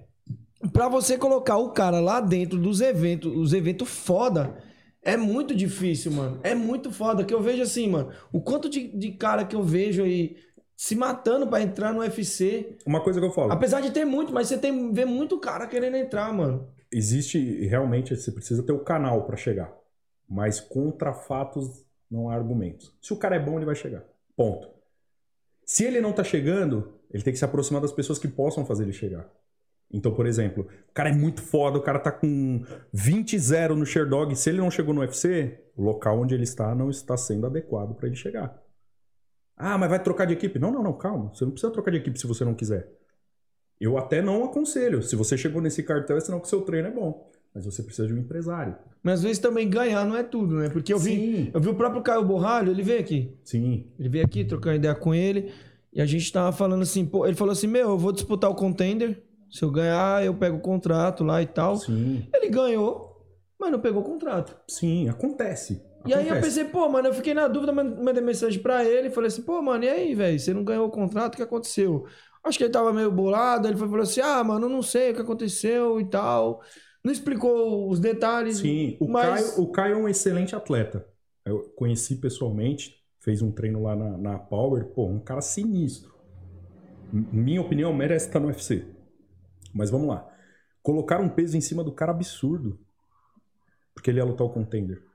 pra 0.71 0.87
você 0.87 1.17
colocar 1.17 1.57
o 1.57 1.71
cara 1.71 1.99
lá 1.99 2.19
dentro 2.19 2.57
dos 2.57 2.81
eventos, 2.81 3.35
os 3.35 3.53
eventos 3.53 3.87
foda, 3.87 4.57
é 5.01 5.15
muito 5.15 5.55
difícil, 5.55 6.11
mano. 6.11 6.39
É 6.43 6.55
muito 6.55 6.91
foda. 6.91 7.23
Que 7.23 7.33
eu 7.33 7.41
vejo 7.41 7.61
assim, 7.61 7.89
mano, 7.89 8.11
o 8.31 8.41
quanto 8.41 8.69
de, 8.69 8.87
de 8.97 9.11
cara 9.11 9.45
que 9.45 9.55
eu 9.55 9.63
vejo 9.63 10.03
aí 10.03 10.35
se 10.77 10.95
matando 10.95 11.47
pra 11.47 11.59
entrar 11.59 11.91
no 11.91 12.01
UFC. 12.01 12.77
Uma 12.85 13.01
coisa 13.01 13.19
que 13.19 13.25
eu 13.25 13.31
falo. 13.31 13.51
Apesar 13.51 13.81
de 13.81 13.89
ter 13.89 14.05
muito, 14.05 14.31
mas 14.31 14.47
você 14.47 14.59
tem 14.59 14.93
vê 14.93 15.05
muito 15.05 15.39
cara 15.39 15.65
querendo 15.65 15.97
entrar, 15.97 16.31
mano. 16.31 16.69
existe 16.91 17.65
realmente 17.65 18.15
você 18.15 18.31
precisa 18.31 18.61
ter 18.61 18.71
o 18.71 18.83
canal 18.83 19.25
para 19.25 19.35
chegar, 19.35 19.75
mas 20.29 20.59
contra 20.59 21.11
fatos 21.11 21.83
não 22.09 22.29
há 22.29 22.35
argumentos. 22.35 22.95
Se 23.01 23.11
o 23.11 23.17
cara 23.17 23.35
é 23.35 23.39
bom, 23.39 23.57
ele 23.57 23.65
vai 23.65 23.75
chegar. 23.75 24.05
Ponto. 24.35 24.69
Se 25.65 25.83
ele 25.83 25.99
não 25.99 26.13
tá 26.13 26.23
chegando, 26.23 26.93
ele 27.11 27.23
tem 27.23 27.33
que 27.33 27.39
se 27.39 27.43
aproximar 27.43 27.81
das 27.81 27.91
pessoas 27.91 28.19
que 28.19 28.27
possam 28.27 28.63
fazer 28.63 28.83
ele 28.83 28.93
chegar. 28.93 29.27
Então, 29.91 30.13
por 30.13 30.27
exemplo, 30.27 30.67
o 30.89 30.93
cara 30.93 31.09
é 31.09 31.13
muito 31.13 31.41
foda, 31.41 31.77
o 31.79 31.81
cara 31.81 31.97
tá 31.97 32.11
com 32.11 32.63
20-0 32.93 33.69
no 33.69 33.85
Sherdog, 33.85 34.35
se 34.35 34.49
ele 34.49 34.59
não 34.59 34.69
chegou 34.69 34.93
no 34.93 35.01
UFC, 35.01 35.59
o 35.75 35.81
local 35.81 36.19
onde 36.19 36.35
ele 36.35 36.43
está 36.43 36.75
não 36.75 36.89
está 36.89 37.17
sendo 37.17 37.47
adequado 37.47 37.95
para 37.95 38.07
ele 38.07 38.15
chegar. 38.15 38.61
Ah, 39.57 39.77
mas 39.77 39.89
vai 39.89 40.01
trocar 40.01 40.25
de 40.25 40.33
equipe? 40.33 40.59
Não, 40.59 40.71
não, 40.71 40.83
não, 40.83 40.93
calma. 40.93 41.33
Você 41.33 41.43
não 41.43 41.51
precisa 41.51 41.71
trocar 41.73 41.91
de 41.91 41.97
equipe 41.97 42.19
se 42.19 42.27
você 42.27 42.45
não 42.45 42.53
quiser. 42.53 42.87
Eu 43.79 43.97
até 43.97 44.21
não 44.21 44.43
aconselho. 44.43 45.01
Se 45.01 45.15
você 45.15 45.37
chegou 45.37 45.61
nesse 45.61 45.83
cartel, 45.83 46.17
é 46.17 46.19
sinal 46.19 46.39
que 46.39 46.47
seu 46.47 46.61
treino 46.61 46.87
é 46.87 46.91
bom. 46.91 47.29
Mas 47.53 47.65
você 47.65 47.81
precisa 47.81 48.07
de 48.07 48.13
um 48.13 48.19
empresário. 48.19 48.75
Mas 49.01 49.15
às 49.15 49.23
vezes 49.23 49.39
também 49.39 49.67
ganhar 49.67 50.05
não 50.05 50.15
é 50.15 50.21
tudo, 50.21 50.55
né? 50.57 50.69
Porque 50.69 50.93
eu 50.93 50.99
vi, 50.99 51.15
Sim. 51.15 51.51
eu 51.53 51.59
vi 51.59 51.69
o 51.69 51.75
próprio 51.75 52.03
Caio 52.03 52.23
Borralho, 52.23 52.71
ele 52.71 52.83
veio 52.83 52.99
aqui. 52.99 53.35
Sim. 53.43 53.87
Ele 53.97 54.09
veio 54.09 54.25
aqui 54.25 54.45
trocar 54.45 54.75
ideia 54.75 54.93
com 54.93 55.13
ele. 55.13 55.51
E 55.91 56.01
a 56.01 56.05
gente 56.05 56.31
tava 56.31 56.51
falando 56.51 56.83
assim, 56.83 57.05
pô, 57.05 57.25
ele 57.25 57.35
falou 57.35 57.51
assim: 57.51 57.65
Meu, 57.65 57.89
eu 57.89 57.97
vou 57.97 58.11
disputar 58.11 58.49
o 58.51 58.55
contender. 58.55 59.23
Se 59.49 59.63
eu 59.63 59.71
ganhar, 59.71 60.23
eu 60.23 60.35
pego 60.35 60.57
o 60.57 60.61
contrato 60.61 61.23
lá 61.23 61.41
e 61.41 61.47
tal. 61.47 61.77
Sim. 61.77 62.27
Ele 62.33 62.49
ganhou, 62.49 63.25
mas 63.59 63.71
não 63.71 63.79
pegou 63.79 64.01
o 64.01 64.05
contrato. 64.05 64.55
Sim, 64.69 65.09
acontece. 65.09 65.81
E 66.05 66.13
aí 66.13 66.27
eu 66.29 66.39
pensei, 66.39 66.63
pô, 66.65 66.87
mano, 66.87 67.09
eu 67.09 67.13
fiquei 67.13 67.33
na 67.33 67.47
dúvida, 67.47 67.71
man- 67.73 67.95
mandei 68.01 68.23
mensagem 68.23 68.61
pra 68.61 68.83
ele, 68.85 69.09
falei 69.09 69.27
assim, 69.27 69.41
pô, 69.41 69.61
mano, 69.61 69.83
e 69.83 69.89
aí, 69.89 70.15
velho, 70.15 70.39
você 70.39 70.53
não 70.53 70.63
ganhou 70.63 70.87
o 70.87 70.91
contrato, 70.91 71.33
o 71.33 71.37
que 71.37 71.43
aconteceu? 71.43 72.05
Acho 72.43 72.57
que 72.57 72.63
ele 72.63 72.71
tava 72.71 72.93
meio 72.93 73.11
bolado, 73.11 73.67
ele 73.67 73.75
falou 73.75 73.99
assim, 74.01 74.21
ah, 74.21 74.41
mano, 74.43 74.69
não 74.69 74.81
sei 74.81 75.11
o 75.11 75.15
que 75.15 75.21
aconteceu 75.21 75.99
e 75.99 76.05
tal. 76.09 76.61
Não 77.03 77.11
explicou 77.11 77.89
os 77.89 77.99
detalhes. 77.99 78.57
Sim, 78.57 78.97
o, 79.01 79.07
mas... 79.07 79.51
Caio, 79.51 79.61
o 79.63 79.71
Caio 79.71 79.93
é 79.95 79.97
um 79.97 80.07
excelente 80.09 80.55
atleta. 80.55 81.05
Eu 81.45 81.59
conheci 81.75 82.15
pessoalmente, 82.17 82.95
fez 83.19 83.41
um 83.41 83.51
treino 83.51 83.83
lá 83.83 83.95
na, 83.95 84.17
na 84.17 84.39
Power, 84.39 84.85
pô, 84.85 85.07
um 85.07 85.19
cara 85.19 85.41
sinistro. 85.41 86.13
M- 87.11 87.27
Minha 87.31 87.61
opinião, 87.61 87.93
merece 87.93 88.27
estar 88.27 88.39
no 88.39 88.47
UFC. 88.47 88.85
Mas 89.73 89.89
vamos 89.89 90.07
lá. 90.07 90.27
Colocaram 90.81 91.25
um 91.25 91.29
peso 91.29 91.57
em 91.57 91.61
cima 91.61 91.83
do 91.83 91.91
cara 91.93 92.11
absurdo. 92.11 92.79
Porque 93.93 94.09
ele 94.09 94.19
ia 94.19 94.25
lutar 94.25 94.47
o 94.47 94.49
contender. 94.53 95.06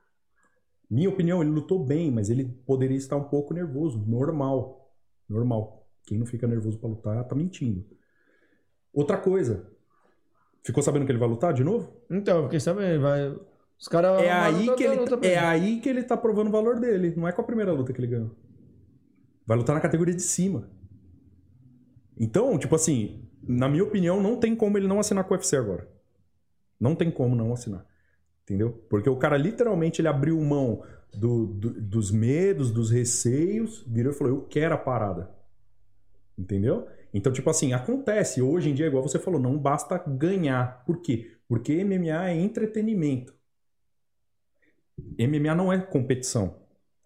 Minha 0.93 1.09
opinião, 1.09 1.41
ele 1.41 1.49
lutou 1.49 1.83
bem, 1.83 2.11
mas 2.11 2.29
ele 2.29 2.45
poderia 2.67 2.95
estar 2.95 3.15
um 3.15 3.23
pouco 3.23 3.51
nervoso. 3.51 3.97
Normal. 4.07 4.93
Normal. 5.27 5.87
Quem 6.03 6.19
não 6.19 6.25
fica 6.27 6.45
nervoso 6.45 6.77
pra 6.77 6.87
lutar 6.87 7.27
tá 7.27 7.33
mentindo. 7.33 7.83
Outra 8.93 9.17
coisa. 9.17 9.67
Ficou 10.63 10.83
sabendo 10.83 11.03
que 11.07 11.11
ele 11.11 11.17
vai 11.17 11.27
lutar 11.27 11.51
de 11.51 11.63
novo? 11.63 11.91
Então, 12.07 12.37
eu 12.37 12.43
fiquei 12.43 12.59
sabendo, 12.59 13.01
vai. 13.01 13.35
Os 13.79 13.87
caras. 13.87 14.21
É 14.21 14.31
aí, 14.31 14.75
que 14.75 14.83
ele, 14.83 15.03
pra 15.03 15.27
é 15.27 15.39
aí 15.39 15.81
que 15.81 15.89
ele 15.89 16.03
tá 16.03 16.15
provando 16.15 16.49
o 16.49 16.51
valor 16.51 16.79
dele. 16.79 17.15
Não 17.17 17.27
é 17.27 17.31
com 17.31 17.41
a 17.41 17.45
primeira 17.45 17.73
luta 17.73 17.91
que 17.91 17.99
ele 17.99 18.07
ganhou. 18.07 18.29
Vai 19.47 19.57
lutar 19.57 19.73
na 19.73 19.81
categoria 19.81 20.13
de 20.13 20.21
cima. 20.21 20.69
Então, 22.15 22.55
tipo 22.59 22.75
assim, 22.75 23.27
na 23.41 23.67
minha 23.67 23.83
opinião, 23.83 24.21
não 24.21 24.39
tem 24.39 24.55
como 24.55 24.77
ele 24.77 24.87
não 24.87 24.99
assinar 24.99 25.23
com 25.23 25.33
o 25.33 25.37
UFC 25.37 25.57
agora. 25.57 25.89
Não 26.79 26.93
tem 26.93 27.09
como 27.09 27.35
não 27.35 27.51
assinar. 27.51 27.83
Entendeu? 28.43 28.71
Porque 28.89 29.09
o 29.09 29.17
cara 29.17 29.37
literalmente 29.37 30.01
ele 30.01 30.07
abriu 30.07 30.39
mão 30.41 30.83
do- 31.13 31.47
do- 31.47 31.81
dos 31.81 32.11
medos, 32.11 32.71
dos 32.71 32.91
receios, 32.91 33.83
virou 33.87 34.11
e 34.11 34.15
falou: 34.15 34.33
Eu 34.33 34.41
quero 34.47 34.73
a 34.73 34.77
parada. 34.77 35.29
Entendeu? 36.37 36.87
Então, 37.13 37.31
tipo 37.31 37.49
assim, 37.49 37.73
acontece. 37.73 38.41
Hoje 38.41 38.69
em 38.69 38.73
dia, 38.73 38.87
igual 38.87 39.03
você 39.03 39.19
falou, 39.19 39.39
não 39.39 39.57
basta 39.57 39.97
ganhar. 40.07 40.83
Por 40.85 41.01
quê? 41.01 41.31
Porque 41.47 41.73
MMA 41.73 42.29
é 42.29 42.35
entretenimento. 42.35 43.33
MMA 45.17 45.55
não 45.55 45.71
é 45.71 45.79
competição. 45.81 46.55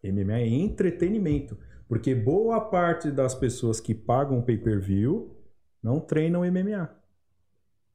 MMA 0.04 0.40
é 0.40 0.48
entretenimento. 0.48 1.58
Porque 1.88 2.14
boa 2.16 2.62
parte 2.62 3.12
das 3.12 3.36
pessoas 3.36 3.80
que 3.80 3.94
pagam 3.94 4.42
pay-per-view 4.42 5.36
não 5.82 6.00
treinam 6.00 6.44
MMA. 6.46 6.90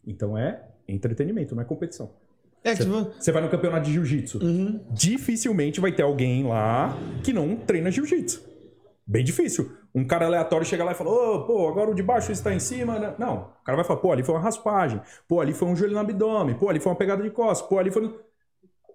Então 0.05 0.37
é 0.37 0.69
entretenimento, 0.89 1.55
não 1.55 1.63
é 1.63 1.67
competição. 1.67 2.22
É 2.65 2.75
Você 2.77 2.85
tipo. 2.85 3.11
você 3.19 3.33
vai 3.33 3.43
no 3.43 3.49
campeonato 3.49 3.87
de 3.87 3.93
jiu-jitsu. 3.93 4.39
Uhum. 4.43 4.81
Dificilmente 4.91 5.81
vai 5.81 5.93
ter 5.93 6.03
alguém 6.03 6.45
lá 6.47 6.97
que 7.25 7.33
não 7.33 7.57
treina 7.57 7.91
jiu-jitsu. 7.91 8.43
Bem 9.07 9.25
difícil. 9.25 9.73
Um 9.95 10.05
cara 10.07 10.27
aleatório 10.27 10.65
chega 10.65 10.85
lá 10.85 10.93
e 10.93 10.95
fala: 10.95 11.11
Ô, 11.11 11.45
pô, 11.45 11.69
agora 11.69 11.91
o 11.91 11.95
de 11.95 12.03
baixo 12.03 12.31
está 12.33 12.55
em 12.55 12.61
cima. 12.61 12.99
né?" 12.99 13.15
Não. 13.19 13.51
O 13.61 13.65
cara 13.65 13.77
vai 13.77 13.85
falar: 13.85 14.01
pô, 14.01 14.13
ali 14.13 14.23
foi 14.23 14.35
uma 14.35 14.41
raspagem. 14.41 15.01
Pô, 15.29 15.41
ali 15.41 15.53
foi 15.53 15.69
um 15.69 15.77
joelho 15.77 15.95
no 15.95 15.99
abdômen. 16.01 16.55
Pô, 16.55 16.69
ali 16.69 16.79
foi 16.81 16.91
uma 16.93 16.99
pegada 16.99 17.23
de 17.23 17.31
costas. 17.31 17.69
Pô, 17.69 17.79
ali 17.79 17.91
foi. 17.91 18.15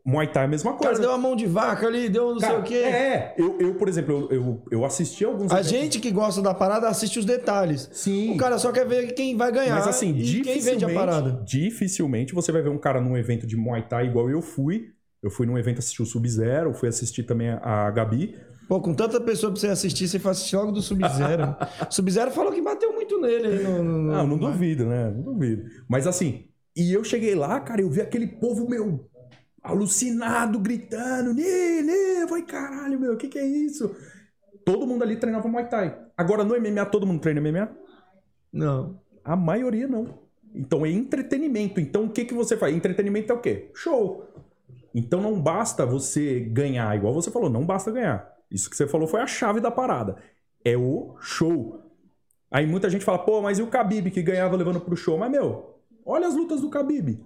No-" 0.07 0.13
Muay 0.13 0.27
Thai 0.27 0.43
é 0.43 0.45
a 0.45 0.49
mesma 0.49 0.71
O 0.71 0.73
cara 0.77 0.85
coisa. 0.87 1.01
deu 1.01 1.09
uma 1.11 1.17
mão 1.17 1.35
de 1.35 1.45
vaca 1.45 1.85
ali, 1.85 2.07
deu 2.09 2.31
não 2.31 2.39
sei 2.39 2.47
Cara, 2.49 2.59
o 2.59 2.63
quê. 2.63 2.75
É, 2.75 3.35
eu, 3.37 3.57
eu, 3.59 3.75
por 3.75 3.89
exemplo, 3.89 4.27
eu, 4.31 4.37
eu, 4.37 4.63
eu 4.71 4.85
assisti 4.85 5.25
alguns. 5.25 5.51
A 5.51 5.55
eventos- 5.59 5.69
gente 5.69 5.99
que 5.99 6.09
gosta 6.11 6.41
da 6.41 6.53
parada 6.53 6.87
assiste 6.87 7.19
os 7.19 7.25
detalhes. 7.25 7.89
Sim. 7.91 8.33
O 8.33 8.37
cara 8.37 8.57
só 8.57 8.71
quer 8.71 8.87
ver 8.87 9.13
quem 9.13 9.35
vai 9.35 9.51
ganhar. 9.51 9.75
Mas 9.75 9.87
assim, 9.87 10.13
quem 10.13 10.59
vende 10.61 10.85
a 10.85 10.89
parada. 10.93 11.31
dificilmente, 11.45 11.69
dificilmente 11.69 12.33
você 12.33 12.51
vai 12.51 12.61
ver 12.61 12.69
um 12.69 12.77
cara 12.77 13.01
num 13.01 13.17
evento 13.17 13.45
de 13.45 13.55
Muay 13.57 13.83
Thai 13.87 14.07
igual 14.07 14.29
eu 14.29 14.41
fui. 14.41 14.91
Eu 15.21 15.29
fui 15.31 15.45
num 15.47 15.57
evento 15.57 15.79
assistir 15.79 16.01
o 16.03 16.05
Sub-Zero, 16.05 16.73
fui 16.73 16.87
assistir 16.87 17.23
também 17.23 17.49
a, 17.49 17.89
Gabi. 17.91 18.35
Pô, 18.67 18.79
com 18.79 18.93
tanta 18.93 19.19
pessoa 19.19 19.51
pra 19.51 19.59
você 19.59 19.67
assistir, 19.67 20.07
você 20.07 20.19
faz 20.19 20.37
assistir 20.37 20.55
logo 20.57 20.71
do 20.71 20.81
Sub-Zero. 20.81 21.55
Sub-Zero 21.89 22.31
falou 22.31 22.51
que 22.51 22.61
bateu 22.61 22.93
muito 22.93 23.19
nele 23.19 23.63
no. 23.63 23.83
no- 23.83 24.01
Não, 24.11 24.27
não 24.27 24.37
duvido, 24.37 24.85
né? 24.85 25.09
Não 25.09 25.23
duvido. 25.33 25.63
Mas 25.89 26.05
assim, 26.05 26.45
e 26.75 26.93
eu 26.93 27.03
cheguei 27.03 27.33
lá, 27.33 27.59
cara, 27.59 27.81
eu 27.81 27.89
vi 27.89 27.99
aquele 28.01 28.27
povo, 28.27 28.69
meu, 28.69 29.09
alucinado, 29.63 30.59
gritando, 30.59 31.33
Nê, 31.33 32.25
vai 32.25 32.41
caralho, 32.43 32.99
meu, 32.99 33.13
o 33.13 33.17
que 33.17 33.27
que 33.27 33.39
é 33.39 33.45
isso? 33.45 33.95
Todo 34.65 34.87
mundo 34.87 35.03
ali 35.03 35.15
treinava 35.17 35.47
Muay 35.47 35.67
Thai. 35.67 35.97
Agora 36.17 36.43
no 36.43 36.59
MMA, 36.59 36.85
todo 36.87 37.05
mundo 37.05 37.21
treina 37.21 37.39
MMA? 37.39 37.69
Não. 38.51 38.99
A 39.23 39.35
maioria 39.35 39.87
não. 39.87 40.19
Então 40.53 40.85
é 40.85 40.89
entretenimento. 40.89 41.79
Então 41.79 42.05
o 42.05 42.09
que, 42.09 42.25
que 42.25 42.33
você 42.33 42.57
faz? 42.57 42.75
Entretenimento 42.75 43.31
é 43.31 43.35
o 43.35 43.39
quê? 43.39 43.69
Show. 43.73 44.25
Então 44.93 45.21
não 45.21 45.39
basta 45.39 45.85
você 45.85 46.39
ganhar, 46.39 46.95
igual 46.95 47.13
você 47.13 47.29
falou, 47.29 47.49
não 47.49 47.65
basta 47.65 47.91
ganhar. 47.91 48.33
Isso 48.49 48.69
que 48.69 48.75
você 48.75 48.87
falou 48.87 49.07
foi 49.07 49.21
a 49.21 49.27
chave 49.27 49.59
da 49.59 49.69
parada. 49.69 50.17
É 50.65 50.75
o 50.75 51.15
show. 51.19 51.81
Aí 52.49 52.65
muita 52.65 52.89
gente 52.89 53.05
fala, 53.05 53.19
pô, 53.19 53.41
mas 53.41 53.59
e 53.59 53.61
o 53.61 53.69
Khabib 53.69 54.09
que 54.09 54.21
ganhava 54.21 54.55
levando 54.55 54.79
pro 54.79 54.95
show? 54.95 55.17
Mas, 55.17 55.29
meu, 55.29 55.79
olha 56.05 56.27
as 56.27 56.35
lutas 56.35 56.61
do 56.61 56.69
Khabib. 56.69 57.19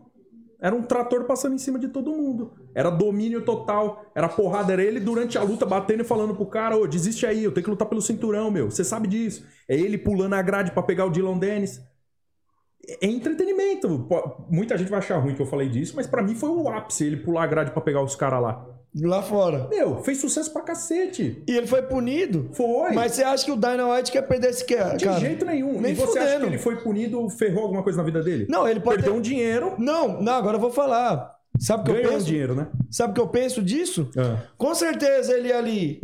Era 0.62 0.76
um 0.76 0.84
trator 0.84 1.24
passando 1.26 1.56
em 1.56 1.58
cima 1.58 1.80
de 1.80 1.88
todo 1.88 2.12
mundo. 2.12 2.54
Era 2.76 2.92
domínio 2.92 3.44
total. 3.44 4.06
Era 4.14 4.30
porrada. 4.30 4.72
Era 4.72 4.84
ele 4.84 5.00
durante 5.00 5.36
a 5.38 5.42
luta 5.42 5.66
batendo 5.66 6.02
e 6.02 6.06
falando 6.06 6.36
pro 6.36 6.46
cara: 6.46 6.78
Ô, 6.78 6.86
desiste 6.86 7.26
aí, 7.26 7.44
eu 7.44 7.52
tenho 7.52 7.64
que 7.64 7.70
lutar 7.72 7.90
pelo 7.90 8.02
cinturão, 8.02 8.52
meu. 8.52 8.70
Você 8.70 8.84
sabe 8.84 9.08
disso. 9.08 9.44
É 9.68 9.76
ele 9.76 9.98
pulando 9.98 10.36
a 10.36 10.42
grade 10.42 10.72
pra 10.72 10.84
pegar 10.84 11.06
o 11.06 11.10
Dylan 11.10 11.40
Dennis. 11.40 11.82
É 13.02 13.08
entretenimento. 13.08 14.08
Muita 14.50 14.78
gente 14.78 14.90
vai 14.90 15.00
achar 15.00 15.18
ruim 15.18 15.34
que 15.34 15.42
eu 15.42 15.48
falei 15.48 15.68
disso, 15.68 15.96
mas 15.96 16.06
pra 16.06 16.22
mim 16.22 16.36
foi 16.36 16.50
o 16.50 16.70
ápice 16.70 17.06
ele 17.06 17.18
pular 17.18 17.44
a 17.44 17.48
grade 17.48 17.72
pra 17.72 17.82
pegar 17.82 18.04
os 18.04 18.16
caras 18.16 18.42
lá. 18.42 18.81
Lá 18.94 19.22
fora. 19.22 19.68
Meu, 19.70 20.04
fez 20.04 20.20
sucesso 20.20 20.52
pra 20.52 20.62
cacete. 20.64 21.42
E 21.48 21.56
ele 21.56 21.66
foi 21.66 21.82
punido. 21.82 22.50
Foi. 22.54 22.92
Mas 22.92 23.14
você 23.14 23.24
acha 23.24 23.46
que 23.46 23.52
o 23.52 23.56
Dana 23.56 23.88
White 23.94 24.12
quer 24.12 24.22
perder 24.24 24.50
esse 24.50 24.66
cara? 24.66 24.98
de 24.98 25.20
jeito 25.20 25.46
nenhum. 25.46 25.80
nem 25.80 25.94
e 25.94 25.96
você 25.96 26.20
acha 26.20 26.28
fudendo. 26.28 26.42
que 26.48 26.52
ele 26.56 26.58
foi 26.62 26.76
punido, 26.76 27.30
ferrou 27.30 27.64
alguma 27.64 27.84
coisa 27.84 27.98
na 28.00 28.04
vida 28.04 28.22
dele? 28.22 28.48
Não, 28.50 28.68
ele 28.68 28.82
pode 28.82 28.98
Perdeu 28.98 29.14
ter- 29.14 29.18
um 29.20 29.22
dinheiro, 29.22 29.76
Não, 29.78 30.22
não, 30.22 30.34
agora 30.34 30.58
eu 30.58 30.62
vou 30.62 30.72
falar. 30.72 31.36
Sabe 31.58 31.82
o 31.82 31.86
que 31.86 31.92
eu 31.92 31.96
ganhou 31.96 32.12
um 32.12 32.14
penso? 32.16 32.26
dinheiro, 32.26 32.54
né? 32.56 32.68
Sabe 32.90 33.12
o 33.12 33.14
que 33.14 33.22
eu 33.22 33.28
penso 33.30 33.62
disso? 33.62 34.10
Ah. 34.18 34.40
Com 34.58 34.76
certeza 34.76 35.34
ele 35.34 35.54
ali, 35.54 36.02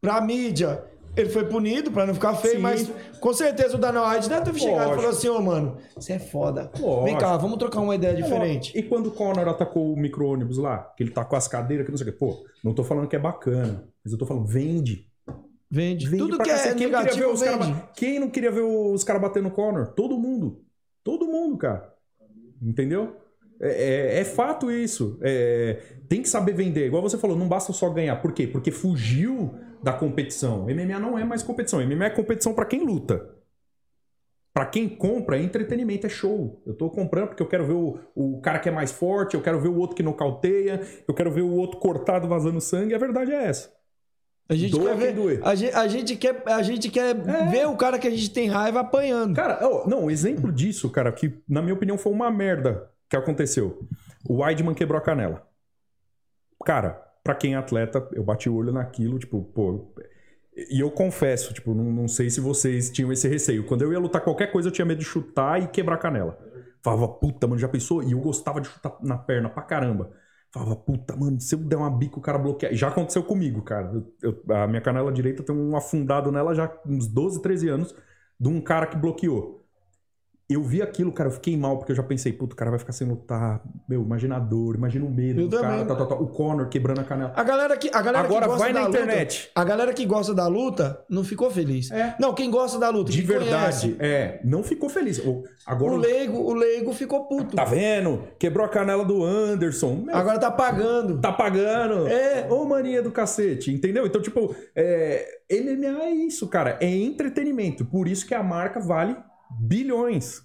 pra 0.00 0.20
mídia, 0.22 0.82
ele 1.16 1.28
foi 1.28 1.44
punido 1.44 1.90
pra 1.90 2.06
não 2.06 2.14
ficar 2.14 2.34
feio, 2.34 2.56
Sim. 2.56 2.60
mas 2.62 2.90
com 3.20 3.32
certeza 3.34 3.76
o 3.76 3.78
Dana 3.78 4.08
White 4.08 4.28
deve 4.28 4.52
ter 4.52 4.58
chegado 4.58 4.76
e 4.76 4.78
Lógico. 4.84 4.96
falou 4.96 5.10
assim: 5.10 5.28
ô 5.28 5.40
mano, 5.40 5.76
você 5.96 6.12
é 6.14 6.18
foda. 6.18 6.70
Lógico. 6.78 7.04
Vem 7.04 7.18
cá, 7.18 7.36
vamos 7.36 7.58
trocar 7.58 7.80
uma 7.80 7.94
ideia 7.94 8.14
diferente. 8.14 8.76
E 8.78 8.82
quando 8.82 9.08
o 9.08 9.10
Conor 9.10 9.48
atacou 9.48 9.92
o 9.92 9.96
micro-ônibus 9.98 10.58
lá, 10.58 10.92
que 10.96 11.02
ele 11.02 11.10
tá 11.10 11.24
com 11.24 11.36
as 11.36 11.48
cadeiras, 11.48 11.84
que 11.84 11.90
não 11.90 11.98
sei 11.98 12.08
o 12.08 12.12
quê. 12.12 12.16
Pô, 12.18 12.44
não 12.64 12.72
tô 12.72 12.84
falando 12.84 13.08
que 13.08 13.16
é 13.16 13.18
bacana, 13.18 13.84
mas 14.04 14.12
eu 14.12 14.18
tô 14.18 14.24
falando, 14.26 14.46
vende. 14.46 15.06
Vende. 15.70 16.08
Vende 16.08 16.22
Tudo 16.24 16.36
pra 16.36 16.44
que 16.44 16.50
é 16.50 16.54
cacete. 16.54 16.74
Quem 16.76 16.88
não 16.90 16.98
queria 16.98 17.12
ver 17.14 17.20
negativo 17.20 17.32
os 17.32 17.42
cara 17.42 17.56
vende. 17.58 17.72
ba- 17.72 17.88
Quem 17.94 18.18
não 18.20 18.28
queria 18.30 18.50
ver 18.50 18.60
os 18.62 19.04
caras 19.04 19.22
batendo 19.22 19.44
no 19.44 19.50
Conor? 19.52 19.88
Todo 19.88 20.18
mundo. 20.18 20.62
Todo 21.04 21.26
mundo, 21.26 21.56
cara. 21.56 21.92
Entendeu? 22.60 23.16
É, 23.60 23.68
é- 24.16 24.20
é 24.20 24.24
fato 24.24 24.70
isso. 24.70 25.18
É, 25.22 25.80
tem 26.08 26.22
que 26.22 26.28
saber 26.28 26.54
vender. 26.54 26.86
Igual 26.86 27.02
você 27.02 27.16
falou, 27.18 27.36
não 27.36 27.46
basta 27.48 27.72
só 27.72 27.88
ganhar. 27.90 28.16
Por 28.16 28.32
quê? 28.32 28.46
Porque 28.46 28.70
fugiu 28.70 29.54
da 29.82 29.92
competição. 29.92 30.64
MMA 30.64 30.98
não 30.98 31.18
é 31.18 31.24
mais 31.24 31.42
competição. 31.42 31.80
MMA 31.84 32.06
é 32.06 32.10
competição 32.10 32.54
pra 32.54 32.64
quem 32.64 32.84
luta. 32.84 33.34
Pra 34.52 34.66
quem 34.66 34.88
compra, 34.88 35.38
é 35.38 35.42
entretenimento, 35.42 36.06
é 36.06 36.10
show. 36.10 36.60
Eu 36.66 36.74
tô 36.74 36.90
comprando 36.90 37.28
porque 37.28 37.42
eu 37.42 37.46
quero 37.46 37.66
ver 37.66 37.74
o, 37.74 38.00
o 38.14 38.40
cara 38.40 38.58
que 38.58 38.68
é 38.68 38.72
mais 38.72 38.90
forte, 38.90 39.34
eu 39.34 39.42
quero 39.42 39.60
ver 39.60 39.68
o 39.68 39.76
outro 39.76 39.94
que 39.94 40.02
nocauteia, 40.02 40.80
eu 41.06 41.14
quero 41.14 41.30
ver 41.30 41.42
o 41.42 41.52
outro 41.52 41.78
cortado 41.78 42.26
vazando 42.26 42.60
sangue. 42.60 42.94
A 42.94 42.98
verdade 42.98 43.32
é 43.32 43.44
essa. 43.44 43.72
A 44.48 44.54
gente 44.56 44.72
Doa 44.72 44.90
quer 44.90 44.96
ver. 44.96 45.14
doer. 45.14 45.40
A 45.44 45.54
gente, 45.54 45.72
a 45.72 45.86
gente 45.86 46.16
quer, 46.16 46.42
a 46.44 46.60
gente 46.62 46.90
quer 46.90 47.14
ver 47.48 47.68
o 47.68 47.76
cara 47.76 48.00
que 48.00 48.08
a 48.08 48.10
gente 48.10 48.30
tem 48.30 48.48
raiva 48.48 48.80
apanhando. 48.80 49.36
Cara, 49.36 49.60
ó, 49.62 49.88
não, 49.88 50.06
um 50.06 50.10
exemplo 50.10 50.50
disso, 50.50 50.90
cara, 50.90 51.12
que 51.12 51.40
na 51.48 51.62
minha 51.62 51.74
opinião 51.74 51.96
foi 51.96 52.12
uma 52.12 52.32
merda 52.32 52.90
que 53.08 53.16
aconteceu. 53.16 53.86
O 54.28 54.42
Weidman 54.42 54.74
quebrou 54.74 54.98
a 54.98 55.00
canela. 55.00 55.46
Cara, 56.64 57.00
pra 57.22 57.34
quem 57.34 57.54
é 57.54 57.56
atleta, 57.56 58.06
eu 58.12 58.22
bati 58.24 58.48
o 58.48 58.54
olho 58.54 58.72
naquilo, 58.72 59.18
tipo, 59.18 59.42
pô. 59.54 59.92
E 60.56 60.80
eu 60.80 60.90
confesso, 60.90 61.52
tipo, 61.54 61.74
não, 61.74 61.84
não 61.84 62.08
sei 62.08 62.28
se 62.28 62.40
vocês 62.40 62.90
tinham 62.90 63.12
esse 63.12 63.28
receio. 63.28 63.64
Quando 63.64 63.82
eu 63.82 63.92
ia 63.92 63.98
lutar 63.98 64.20
qualquer 64.22 64.50
coisa, 64.52 64.68
eu 64.68 64.72
tinha 64.72 64.84
medo 64.84 64.98
de 64.98 65.04
chutar 65.04 65.62
e 65.62 65.68
quebrar 65.68 65.94
a 65.94 65.98
canela. 65.98 66.38
Falava, 66.82 67.06
puta, 67.08 67.46
mano, 67.46 67.58
já 67.58 67.68
pensou? 67.68 68.02
E 68.02 68.12
eu 68.12 68.20
gostava 68.20 68.60
de 68.60 68.68
chutar 68.68 68.96
na 69.02 69.16
perna 69.16 69.48
pra 69.48 69.62
caramba. 69.62 70.10
Falava, 70.52 70.74
puta, 70.76 71.14
mano, 71.16 71.40
se 71.40 71.54
eu 71.54 71.58
der 71.60 71.76
uma 71.76 71.90
bica, 71.90 72.18
o 72.18 72.22
cara 72.22 72.38
bloqueia. 72.38 72.74
Já 72.74 72.88
aconteceu 72.88 73.22
comigo, 73.22 73.62
cara. 73.62 73.92
Eu- 74.22 74.34
eu- 74.48 74.54
a 74.56 74.66
minha 74.66 74.80
canela 74.80 75.12
direita 75.12 75.42
tem 75.42 75.54
um 75.54 75.76
afundado 75.76 76.32
nela 76.32 76.54
já 76.54 76.70
uns 76.86 77.06
12, 77.06 77.40
13 77.40 77.68
anos 77.68 77.94
de 78.38 78.48
um 78.48 78.60
cara 78.60 78.86
que 78.86 78.96
bloqueou. 78.96 79.59
Eu 80.50 80.62
vi 80.62 80.82
aquilo, 80.82 81.12
cara, 81.12 81.28
eu 81.28 81.32
fiquei 81.32 81.56
mal, 81.56 81.78
porque 81.78 81.92
eu 81.92 81.96
já 81.96 82.02
pensei, 82.02 82.32
puta, 82.32 82.54
o 82.54 82.56
cara 82.56 82.70
vai 82.70 82.78
ficar 82.80 82.92
sem 82.92 83.06
lutar. 83.06 83.62
Meu, 83.88 84.02
imagina 84.02 84.36
a 84.36 84.38
dor, 84.40 84.74
imagina 84.74 85.04
o 85.06 85.10
medo 85.10 85.40
Eu 85.42 85.48
do 85.48 85.56
cara, 85.56 85.68
também. 85.72 85.86
tal, 85.86 85.96
tal, 85.96 86.06
tal. 86.08 86.22
o 86.22 86.26
Conor 86.26 86.68
quebrando 86.68 87.00
a 87.00 87.04
canela. 87.04 87.32
A 87.36 87.42
galera 87.44 87.76
que, 87.76 87.88
a 87.88 88.02
galera 88.02 88.24
Agora 88.26 88.42
que 88.42 88.46
gosta 88.48 88.64
vai 88.64 88.72
na 88.72 88.80
da 88.80 88.86
luta- 88.88 88.98
internet. 89.00 89.50
a 89.54 89.64
galera 89.64 89.92
que 89.92 90.04
gosta 90.04 90.34
da 90.34 90.46
luta 90.48 91.04
não 91.08 91.22
ficou 91.22 91.50
feliz. 91.50 91.90
É. 91.92 92.16
Não, 92.18 92.34
quem 92.34 92.50
gosta 92.50 92.78
da 92.78 92.88
luta, 92.90 93.12
De 93.12 93.22
verdade, 93.22 93.50
conhece, 93.92 93.96
é, 94.00 94.40
não 94.44 94.62
ficou 94.64 94.88
feliz. 94.88 95.18
O- 95.20 95.44
Agora, 95.64 95.92
o 95.92 95.96
leigo, 95.96 96.38
o 96.38 96.52
leigo 96.52 96.92
ficou 96.92 97.26
puto. 97.26 97.54
tá 97.54 97.64
vendo? 97.64 98.24
Quebrou 98.38 98.66
a 98.66 98.68
canela 98.68 99.04
do 99.04 99.22
Anderson. 99.24 100.02
Meu, 100.06 100.16
Agora 100.16 100.38
tá 100.38 100.50
pagando. 100.50 101.20
tá 101.20 101.32
pagando. 101.32 102.08
É. 102.08 102.46
Ô, 102.50 102.64
mania 102.64 103.02
do 103.02 103.12
cacete, 103.12 103.70
entendeu? 103.72 104.04
Então, 104.04 104.20
tipo, 104.20 104.54
é, 104.74 105.26
MMA 105.50 106.02
é 106.06 106.10
isso, 106.10 106.48
cara. 106.48 106.76
É 106.80 106.88
entretenimento. 106.88 107.84
Por 107.84 108.08
isso 108.08 108.26
que 108.26 108.34
a 108.34 108.42
marca 108.42 108.80
vale 108.80 109.16
bilhões. 109.58 110.42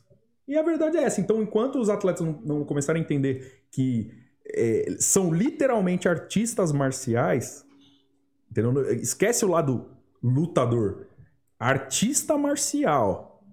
E 0.47 0.57
a 0.57 0.63
verdade 0.63 0.97
é 0.97 1.03
essa. 1.03 1.21
Então, 1.21 1.41
enquanto 1.41 1.79
os 1.79 1.89
atletas 1.89 2.25
não, 2.43 2.63
começarem 2.63 3.01
a 3.01 3.05
entender 3.05 3.63
que 3.71 4.11
é, 4.47 4.95
são 4.99 5.33
literalmente 5.33 6.07
artistas 6.07 6.71
marciais, 6.71 7.65
entendeu? 8.49 8.91
Esquece 8.91 9.43
o 9.43 9.49
lado 9.49 9.89
lutador. 10.21 11.07
Artista 11.59 12.37
marcial. 12.37 13.43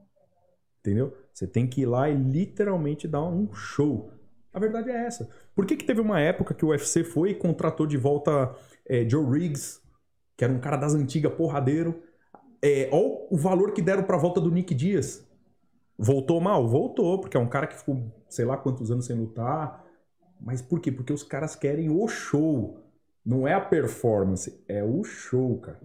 Entendeu? 0.81 1.17
Você 1.33 1.47
tem 1.47 1.67
que 1.67 1.83
ir 1.83 1.87
lá 1.87 2.11
e 2.11 2.15
literalmente 2.15 3.09
dar 3.09 3.23
um 3.23 3.53
show. 3.55 4.13
A 4.53 4.59
verdade 4.59 4.91
é 4.91 5.07
essa. 5.07 5.31
Por 5.55 5.65
que, 5.65 5.77
que 5.77 5.85
teve 5.85 6.01
uma 6.01 6.21
época 6.21 6.53
que 6.53 6.65
o 6.65 6.69
UFC 6.69 7.05
foi 7.05 7.31
e 7.31 7.35
contratou 7.35 7.87
de 7.87 7.97
volta 7.97 8.55
é, 8.87 9.09
Joe 9.09 9.25
Riggs, 9.25 9.81
que 10.37 10.45
era 10.45 10.53
um 10.53 10.61
cara 10.61 10.77
das 10.77 10.95
antigas, 10.95 11.33
porradeiro? 11.33 12.03
É, 12.61 12.89
olha 12.93 13.27
o 13.31 13.37
valor 13.37 13.73
que 13.73 13.81
deram 13.81 14.03
pra 14.03 14.19
volta 14.19 14.41
do 14.41 14.51
Nick 14.51 14.75
Dias. 14.75 15.27
Voltou 15.99 16.41
mal? 16.41 16.67
Voltou, 16.67 17.21
porque 17.21 17.37
é 17.37 17.41
um 17.41 17.49
cara 17.49 17.67
que 17.67 17.77
ficou 17.77 18.13
sei 18.29 18.45
lá 18.45 18.57
quantos 18.57 18.91
anos 18.91 19.07
sem 19.07 19.17
lutar. 19.17 19.85
Mas 20.41 20.61
por 20.61 20.81
quê? 20.81 20.91
Porque 20.91 21.13
os 21.13 21.23
caras 21.23 21.55
querem 21.55 21.91
o 21.91 22.07
show. 22.09 22.79
Não 23.25 23.47
é 23.47 23.55
a 23.55 23.61
performance, 23.61 24.63
é 24.67 24.83
o 24.83 25.05
show, 25.05 25.59
cara. 25.61 25.81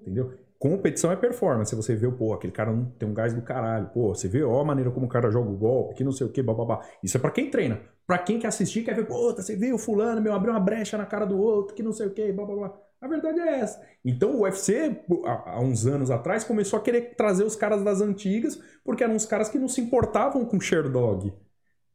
Entendeu? 0.00 0.32
Competição 0.58 1.12
é 1.12 1.16
performance. 1.16 1.74
Você 1.74 1.94
vê, 1.94 2.10
pô, 2.10 2.32
aquele 2.32 2.52
cara 2.52 2.72
não 2.72 2.86
tem 2.86 3.08
um 3.08 3.14
gás 3.14 3.34
do 3.34 3.42
caralho. 3.42 3.90
Pô, 3.90 4.14
você 4.14 4.26
vê 4.26 4.42
ó, 4.42 4.60
a 4.60 4.64
maneira 4.64 4.90
como 4.90 5.06
o 5.06 5.08
cara 5.08 5.30
joga 5.30 5.50
o 5.50 5.56
golpe, 5.56 5.94
que 5.94 6.04
não 6.04 6.12
sei 6.12 6.26
o 6.26 6.30
que, 6.30 6.42
bababá. 6.42 6.80
Isso 7.02 7.16
é 7.16 7.20
pra 7.20 7.30
quem 7.30 7.50
treina. 7.50 7.80
Pra 8.06 8.18
quem 8.18 8.38
quer 8.38 8.48
assistir, 8.48 8.82
quer 8.84 8.94
ver, 8.94 9.06
pô, 9.06 9.34
você 9.34 9.54
viu 9.54 9.74
o 9.74 9.78
fulano, 9.78 10.20
meu, 10.20 10.32
abriu 10.32 10.52
uma 10.52 10.60
brecha 10.60 10.96
na 10.96 11.04
cara 11.04 11.26
do 11.26 11.38
outro, 11.38 11.74
que 11.74 11.82
não 11.82 11.92
sei 11.92 12.06
o 12.06 12.10
que, 12.10 12.32
bababá. 12.32 12.74
A 13.00 13.06
verdade 13.06 13.38
é 13.38 13.60
essa. 13.60 13.80
Então 14.04 14.32
o 14.32 14.40
UFC, 14.42 15.00
há 15.24 15.60
uns 15.60 15.86
anos 15.86 16.10
atrás, 16.10 16.42
começou 16.42 16.78
a 16.78 16.82
querer 16.82 17.14
trazer 17.16 17.44
os 17.44 17.54
caras 17.54 17.82
das 17.82 18.00
antigas, 18.00 18.60
porque 18.84 19.04
eram 19.04 19.14
os 19.14 19.24
caras 19.24 19.48
que 19.48 19.58
não 19.58 19.68
se 19.68 19.80
importavam 19.80 20.44
com 20.44 20.60
Sherdog. 20.60 21.32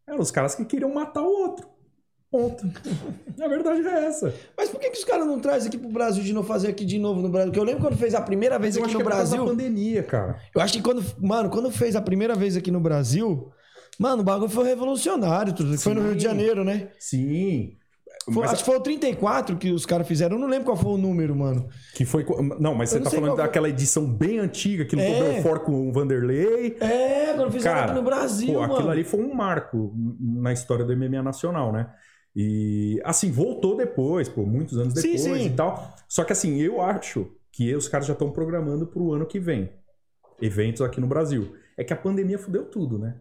Eram 0.07 0.19
os 0.19 0.31
caras 0.31 0.55
que 0.55 0.63
queriam 0.65 0.93
matar 0.93 1.21
o 1.21 1.27
outro. 1.27 1.67
Ponto. 2.31 2.65
a 3.39 3.47
verdade 3.47 3.85
é 3.85 4.05
essa. 4.05 4.33
Mas 4.57 4.69
por 4.69 4.79
que, 4.79 4.89
que 4.89 4.97
os 4.97 5.03
caras 5.03 5.27
não 5.27 5.39
trazem 5.39 5.67
aqui 5.67 5.77
pro 5.77 5.89
Brasil 5.89 6.23
de 6.23 6.33
não 6.33 6.43
fazer 6.43 6.69
aqui 6.69 6.83
de 6.83 6.97
novo 6.97 7.21
no 7.21 7.29
Brasil? 7.29 7.51
Porque 7.51 7.59
eu 7.59 7.63
lembro 7.63 7.81
quando 7.81 7.97
fez 7.97 8.15
a 8.15 8.21
primeira 8.21 8.57
vez 8.57 8.75
Eu 8.75 8.81
aqui 8.81 8.89
acho 8.89 8.97
no 8.97 9.03
que 9.03 9.07
é 9.07 9.11
por 9.11 9.15
causa 9.17 9.35
Brasil. 9.35 9.45
da 9.45 9.51
pandemia, 9.51 10.03
cara. 10.03 10.39
Eu 10.55 10.61
acho 10.61 10.73
que 10.73 10.81
quando. 10.81 11.03
Mano, 11.19 11.49
quando 11.49 11.69
fez 11.69 11.95
a 11.95 12.01
primeira 12.01 12.33
vez 12.33 12.57
aqui 12.57 12.71
no 12.71 12.79
Brasil. 12.79 13.51
Mano, 13.99 14.23
o 14.23 14.25
bagulho 14.25 14.49
foi 14.49 14.63
revolucionário. 14.63 15.53
Tudo. 15.53 15.77
Foi 15.77 15.93
no. 15.93 16.01
Rio 16.01 16.15
de 16.15 16.23
Janeiro, 16.23 16.63
né? 16.63 16.89
Sim. 16.97 17.77
Foi- 18.25 18.35
Mas 18.43 18.53
acho 18.53 18.63
que 18.63 18.69
foi 18.69 18.77
o 18.77 18.81
34 18.81 19.57
que 19.57 19.71
os 19.71 19.85
caras 19.85 20.07
fizeram. 20.07 20.37
Eu 20.37 20.39
não 20.41 20.47
lembro 20.47 20.65
qual 20.65 20.77
foi 20.77 20.91
o 20.93 20.97
número, 20.97 21.35
mano. 21.35 21.67
Que 21.93 22.05
foi. 22.05 22.25
Não, 22.59 22.73
mas 22.73 22.91
Eu 22.91 22.99
você 22.99 23.03
não 23.03 23.03
tá 23.03 23.09
falando 23.11 23.35
foi. 23.35 23.43
daquela 23.45 23.67
edição 23.69 24.05
bem 24.05 24.39
antiga 24.39 24.85
que 24.85 24.95
lutou 24.95 25.11
É. 25.13 25.33
Belfort 25.33 25.63
com 25.63 25.89
o 25.89 25.91
Vanderlei. 25.91 26.77
É, 26.79 27.33
quando 27.33 27.51
fizeram 27.51 27.75
Cara, 27.75 27.91
aqui 27.91 27.95
no 27.99 28.05
Brasil, 28.05 28.53
Pô, 28.53 28.59
mano. 28.61 28.73
aquilo 28.75 28.89
ali 28.89 29.03
foi 29.03 29.21
um 29.21 29.33
marco 29.33 29.93
na 30.19 30.53
história 30.53 30.85
do 30.85 30.93
MMA 30.95 31.21
nacional, 31.21 31.71
né? 31.73 31.89
E 32.35 32.99
assim, 33.03 33.29
voltou 33.31 33.75
depois, 33.77 34.27
pô, 34.29 34.45
muitos 34.45 34.77
anos 34.77 34.93
Sim, 34.93 35.15
depois 35.15 35.41
sim. 35.41 35.45
e 35.47 35.49
tal. 35.51 35.93
Só 36.07 36.23
que 36.23 36.31
assim, 36.33 36.59
eu 36.61 36.81
acho 36.81 37.29
que 37.51 37.75
os 37.75 37.87
caras 37.87 38.07
já 38.07 38.13
estão 38.13 38.31
programando 38.31 38.87
pro 38.87 39.11
ano 39.13 39.25
que 39.25 39.39
vem. 39.39 39.69
Eventos 40.41 40.81
aqui 40.81 40.99
no 40.99 41.07
Brasil. 41.07 41.53
É 41.77 41.83
que 41.83 41.93
a 41.93 41.97
pandemia 41.97 42.39
fudeu 42.39 42.65
tudo, 42.65 42.97
né? 42.97 43.17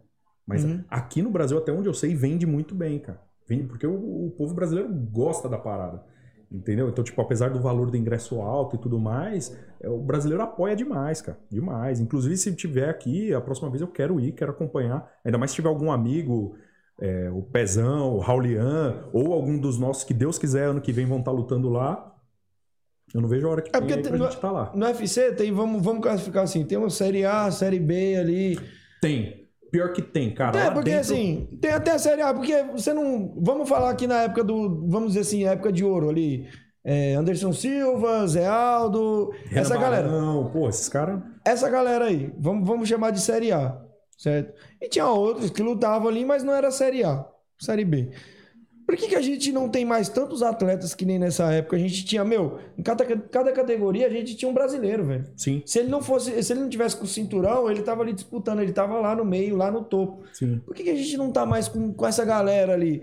Mas 0.47 0.65
Uhum. 0.65 0.83
aqui 0.89 1.21
no 1.23 1.31
Brasil, 1.31 1.59
até 1.59 1.73
onde 1.73 1.89
eu 1.89 1.95
sei, 1.95 2.15
vende 2.15 2.47
muito 2.47 2.75
bem, 2.75 2.99
cara. 2.99 3.21
Vende 3.57 3.69
porque 3.69 3.87
o, 3.87 4.27
o 4.27 4.31
povo 4.37 4.55
brasileiro 4.55 4.89
gosta 4.93 5.49
da 5.49 5.59
parada. 5.59 6.03
Entendeu? 6.51 6.89
Então, 6.89 7.03
tipo, 7.03 7.19
apesar 7.21 7.49
do 7.51 7.61
valor 7.61 7.91
do 7.91 7.97
ingresso 7.97 8.41
alto 8.43 8.77
e 8.77 8.79
tudo 8.79 8.99
mais, 8.99 9.57
é, 9.81 9.89
o 9.89 9.99
brasileiro 9.99 10.43
apoia 10.43 10.77
demais, 10.77 11.23
cara. 11.23 11.39
Demais. 11.51 11.99
Inclusive, 11.99 12.37
se 12.37 12.55
tiver 12.55 12.89
aqui, 12.91 13.33
a 13.33 13.41
próxima 13.41 13.71
vez 13.71 13.81
eu 13.81 13.89
quero 13.89 14.21
ir, 14.21 14.33
quero 14.33 14.51
acompanhar. 14.51 15.11
Ainda 15.25 15.39
mais 15.39 15.51
se 15.51 15.55
tiver 15.57 15.69
algum 15.71 15.91
amigo, 15.91 16.55
é, 17.01 17.31
o 17.31 17.43
Pezão, 17.43 18.15
o 18.17 18.19
Raulian, 18.19 19.09
ou 19.15 19.33
algum 19.33 19.59
dos 19.59 19.79
nossos 19.79 20.05
que 20.05 20.13
Deus 20.13 20.39
quiser, 20.39 20.65
ano 20.69 20.81
que 20.83 20.93
vem 20.93 21.07
vão 21.07 21.21
estar 21.21 21.31
lutando 21.33 21.71
lá. 21.71 22.15
Eu 23.15 23.21
não 23.23 23.29
vejo 23.29 23.47
a 23.47 23.51
hora 23.51 23.63
que 23.63 23.71
É 23.75 23.81
porque 23.81 23.95
tem- 23.95 24.03
pra 24.05 24.19
no- 24.19 24.25
gente 24.25 24.35
estar 24.35 24.51
lá. 24.53 24.73
No 24.75 24.85
UFC 24.87 25.33
tem, 25.33 25.53
vamos, 25.53 25.83
vamos 25.83 26.03
classificar 26.03 26.45
assim: 26.45 26.65
tem 26.65 26.77
uma 26.79 26.91
série 26.91 27.25
A, 27.25 27.51
série 27.51 27.79
B 27.81 28.17
ali. 28.17 28.59
Tem. 29.01 29.42
Pior 29.73 29.93
que 29.93 30.03
tem, 30.03 30.33
cara. 30.35 30.57
É, 30.61 30.71
porque 30.71 30.91
dentro- 30.91 31.01
assim, 31.15 31.49
tem 31.61 31.73
até 31.73 31.91
a 31.93 31.99
série 31.99 32.21
A, 32.23 32.33
porque 32.35 32.63
você 32.65 32.93
não. 32.93 33.35
Vamos 33.39 33.69
falar 33.69 33.91
aqui 33.91 34.07
na 34.07 34.23
época 34.23 34.45
do. 34.45 34.87
Vamos 34.87 35.09
dizer 35.15 35.21
assim, 35.21 35.45
época 35.45 35.73
de 35.73 35.83
ouro 35.85 36.11
ali. 36.11 36.47
É, 36.85 37.15
Anderson 37.15 37.53
Silva, 37.53 38.27
Zé 38.27 38.47
Aldo, 38.47 39.31
Renan 39.47 39.61
essa 39.63 39.77
galera. 39.79 40.09
Barão, 40.09 40.51
pô, 40.53 40.69
esses 40.69 40.89
caras. 40.89 41.23
Essa 41.45 41.71
galera 41.71 42.05
aí, 42.07 42.33
vamos, 42.39 42.69
vamos 42.69 42.89
chamar 42.89 43.13
de 43.13 43.21
série 43.21 43.51
A, 43.53 43.81
certo? 44.19 44.53
E 44.81 44.89
tinha 44.89 45.07
outros 45.07 45.49
que 45.49 45.63
lutavam 45.63 46.09
ali, 46.09 46.25
mas 46.25 46.43
não 46.43 46.53
era 46.53 46.71
série 46.73 47.03
A, 47.05 47.25
série 47.59 47.85
B. 47.85 48.11
Por 48.93 48.99
que, 48.99 49.09
que 49.09 49.17
a 49.17 49.23
gente 49.23 49.51
não 49.53 49.71
tem 49.71 49.87
mais 49.87 50.11
tantos 50.11 50.43
atletas 50.43 50.95
que 50.95 51.07
nem 51.07 51.19
nessa 51.19 51.51
época? 51.51 51.77
A 51.77 51.79
gente 51.79 52.05
tinha, 52.05 52.23
meu, 52.23 52.59
em 52.77 52.83
cada, 52.83 53.07
cada 53.17 53.51
categoria 53.51 54.07
a 54.07 54.11
gente 54.11 54.35
tinha 54.37 54.51
um 54.51 54.53
brasileiro, 54.53 55.03
velho. 55.07 55.25
Sim, 55.35 55.63
Se 55.65 55.79
ele 55.79 55.89
não 55.89 56.03
fosse, 56.03 56.43
se 56.43 56.53
ele 56.53 56.61
não 56.61 56.69
tivesse 56.69 56.95
com 56.99 57.05
o 57.05 57.09
cinturão, 57.09 57.71
ele 57.71 57.81
tava 57.81 58.03
ali 58.03 58.13
disputando, 58.13 58.61
ele 58.61 58.71
tava 58.73 58.99
lá 59.01 59.17
no 59.17 59.25
meio, 59.25 59.57
lá 59.57 59.71
no 59.71 59.83
topo. 59.83 60.25
sim. 60.35 60.59
Por 60.67 60.75
que, 60.75 60.83
que 60.85 60.91
a 60.91 60.95
gente 60.95 61.17
não 61.17 61.31
tá 61.33 61.47
mais 61.47 61.69
com, 61.69 61.91
com 61.95 62.07
essa 62.07 62.23
galera 62.23 62.75
ali? 62.75 63.03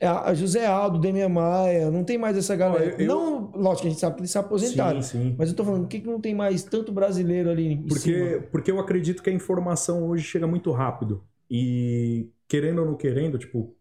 É 0.00 0.06
A 0.08 0.34
José 0.34 0.66
Aldo, 0.66 0.98
Demian 0.98 1.28
Maia, 1.28 1.88
não 1.90 2.02
tem 2.02 2.18
mais 2.18 2.36
essa 2.36 2.56
galera. 2.56 2.84
eu- 2.98 2.98
eu- 3.00 3.06
Não, 3.06 3.52
lógico 3.54 3.82
que 3.82 3.86
a 3.86 3.90
gente 3.90 4.00
sabe 4.00 4.16
que 4.16 4.20
eles 4.22 4.30
se 4.32 4.38
aposentaram. 4.38 5.00
Sim, 5.02 5.22
sim. 5.22 5.34
Mas 5.38 5.50
eu 5.50 5.54
tô 5.56 5.64
falando, 5.64 5.82
por 5.82 5.88
que, 5.88 6.00
que 6.00 6.06
não 6.08 6.20
tem 6.20 6.34
mais 6.34 6.64
tanto 6.64 6.90
brasileiro 6.90 7.48
ali? 7.48 7.66
em 7.74 7.76
cima? 7.76 7.88
Porque, 7.88 8.42
porque 8.50 8.70
eu 8.72 8.80
acredito 8.80 9.22
que 9.22 9.30
a 9.30 9.32
informação 9.32 10.08
hoje 10.08 10.24
chega 10.24 10.46
muito 10.48 10.70
rápido. 10.72 11.22
E 11.50 12.28
querendo 12.46 12.80
ou 12.80 12.86
não 12.86 12.94
querendo, 12.96 13.38
tipo, 13.38 13.74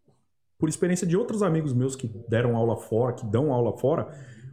por 0.57 0.69
experiência 0.69 1.05
de 1.05 1.15
outros 1.15 1.43
amigos 1.43 1.73
meus 1.73 1.95
que 1.95 2.07
deram 2.29 2.55
aula 2.55 2.77
fora, 2.77 3.13
que 3.13 3.25
dão 3.25 3.53
aula 3.53 3.77
fora, 3.77 4.07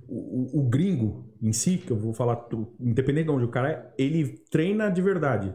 o, 0.07 0.61
o- 0.61 0.69
gringo 0.69 1.33
em 1.41 1.53
si, 1.53 1.79
que 1.79 1.91
eu 1.91 1.97
vou 1.99 2.13
falar, 2.13 2.47
independente 2.79 3.25
de 3.27 3.31
onde 3.31 3.45
o 3.45 3.49
cara 3.49 3.71
é, 3.71 3.95
ele 3.97 4.39
treina 4.51 4.91
de 4.91 5.01
verdade. 5.01 5.53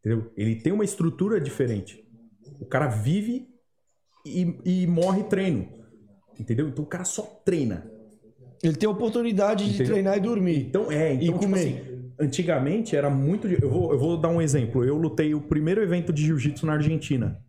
Entendeu? 0.00 0.30
Ele 0.36 0.56
tem 0.56 0.72
uma 0.72 0.84
estrutura 0.84 1.40
diferente. 1.40 2.04
O 2.60 2.66
cara 2.66 2.86
vive 2.88 3.48
e, 4.26 4.56
e 4.64 4.86
morre 4.86 5.24
treino. 5.24 5.68
Entendeu? 6.38 6.68
Então 6.68 6.84
o 6.84 6.88
cara 6.88 7.04
só 7.04 7.22
treina. 7.44 7.84
Ele 8.62 8.76
tem 8.76 8.88
oportunidade 8.88 9.64
de 9.64 9.70
Entendeu? 9.74 9.92
treinar 9.92 10.16
e 10.16 10.20
dormir. 10.20 10.66
Então, 10.68 10.90
é, 10.90 11.14
então, 11.14 11.22
E 11.22 11.26
tipo 11.26 11.38
comer. 11.40 11.58
assim, 11.58 12.10
antigamente 12.20 12.94
era 12.96 13.10
muito. 13.10 13.48
de- 13.48 13.60
Eu 13.60 13.68
vou, 13.70 13.92
eu 13.92 13.98
vou 13.98 14.16
dar 14.20 14.28
um 14.28 14.40
exemplo. 14.40 14.84
Eu 14.84 14.96
lutei 14.96 15.34
o 15.34 15.40
primeiro 15.40 15.82
evento 15.82 16.12
de 16.12 16.22
jiu-jitsu 16.24 16.64
na 16.66 16.74
Argentina, 16.74 17.40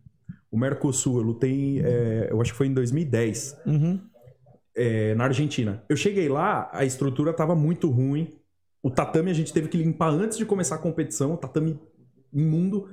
o 0.54 0.58
Mercosul. 0.58 1.18
Eu 1.18 1.22
lutei, 1.24 1.80
é, 1.84 2.28
eu 2.30 2.40
acho 2.40 2.52
que 2.52 2.56
foi 2.58 2.66
em 2.68 2.74
2010, 2.74 3.56
Uhum. 3.66 4.00
é, 4.76 5.14
na 5.14 5.24
Argentina. 5.24 5.82
Eu 5.88 5.96
cheguei 5.96 6.28
lá, 6.28 6.68
a 6.72 6.84
estrutura 6.84 7.32
tava 7.32 7.54
muito 7.54 7.90
ruim. 7.90 8.32
O 8.82 8.90
tatame 8.90 9.30
a 9.30 9.34
gente 9.34 9.52
teve 9.52 9.68
que 9.68 9.76
limpar 9.76 10.10
antes 10.10 10.36
de 10.38 10.44
começar 10.44 10.76
a 10.76 10.78
competição, 10.78 11.34
o 11.34 11.36
tatame 11.36 11.78
imundo. 12.32 12.88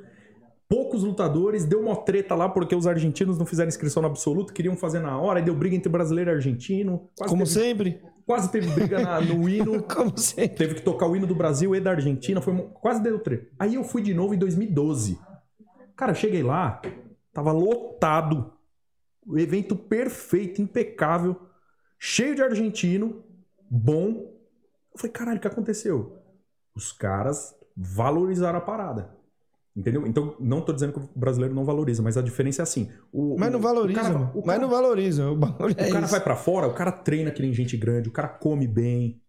Poucos 0.70 1.04
lutadores, 1.04 1.66
deu 1.66 1.82
uma 1.82 1.98
treta 1.98 2.34
lá 2.34 2.48
porque 2.48 2.74
os 2.74 2.88
argentinos 2.88 3.38
não 3.38 3.46
fizeram 3.46 3.68
inscrição 3.68 4.02
no 4.02 4.08
absoluto, 4.08 4.54
queriam 4.54 4.78
fazer 4.78 5.00
na 5.00 5.20
hora, 5.20 5.40
aí 5.40 5.46
deu 5.46 5.54
briga 5.54 5.76
entre 5.76 5.90
brasileiro 5.92 6.32
e 6.32 6.34
argentino. 6.34 7.10
Como 7.28 7.44
teve, 7.44 7.50
sempre. 7.60 8.02
quase 8.26 8.50
teve 8.50 8.68
briga 8.72 9.02
na- 9.02 9.20
no 9.20 9.48
hino. 9.50 9.84
Como 9.84 10.18
sempre. 10.18 10.56
Teve 10.56 10.76
que 10.76 10.82
tocar 10.82 11.08
o 11.08 11.16
hino 11.16 11.28
do 11.28 11.36
Brasil 11.36 11.76
e 11.76 11.82
da 11.82 11.92
Argentina, 11.92 12.40
foi 12.40 12.56
quase 12.76 13.04
deu 13.04 13.20
treta. 13.20 13.48
Aí 13.60 13.76
eu 13.76 13.84
fui 13.84 14.02
de 14.02 14.14
novo 14.14 14.34
em 14.34 14.38
2012. 14.38 15.20
Cara, 15.98 16.12
eu 16.14 16.16
cheguei 16.16 16.42
lá, 16.42 16.82
tava 17.34 17.52
lotado. 17.52 18.54
O 19.26 19.38
evento 19.38 19.76
perfeito, 19.76 20.62
impecável, 20.62 21.36
cheio 22.00 22.36
de 22.36 22.42
argentino, 22.42 23.24
bom. 23.70 24.32
Eu 24.94 24.98
falei, 25.00 25.12
caralho, 25.12 25.38
o 25.38 25.42
que 25.42 25.48
aconteceu? 25.48 26.18
Os 26.76 26.92
caras 26.92 27.56
valorizaram 27.76 28.58
a 28.58 28.62
parada. 28.62 29.16
Entendeu? 29.74 30.06
Então, 30.06 30.36
não 30.38 30.60
tô 30.60 30.74
dizendo 30.74 30.92
que 30.92 31.00
o 31.00 31.10
brasileiro 31.16 31.56
não 31.56 31.64
valoriza, 31.64 32.02
mas 32.04 32.18
a 32.18 32.22
diferença 32.22 32.62
é 32.62 32.64
assim. 32.64 32.92
o- 33.12 33.38
Mas 33.40 33.52
não 33.54 33.60
valoriza, 33.62 34.02
o 34.02 34.04
cara- 34.04 34.18
o 34.20 34.38
Mas 34.38 34.46
cara- 34.46 34.60
não 34.60 34.70
valoriza. 34.70 35.30
O 35.32 35.34
é 35.34 35.36
o 35.36 35.92
cara 35.92 36.02
isso. 36.02 36.08
vai 36.12 36.20
pra 36.20 36.36
fora, 36.36 36.68
o 36.68 36.74
cara 36.74 36.92
treina 36.92 37.32
que 37.32 37.42
nem 37.42 37.54
gente 37.54 37.78
grande, 37.78 38.10
o 38.10 38.12
cara 38.12 38.28
come 38.28 38.68
bem, 38.68 39.22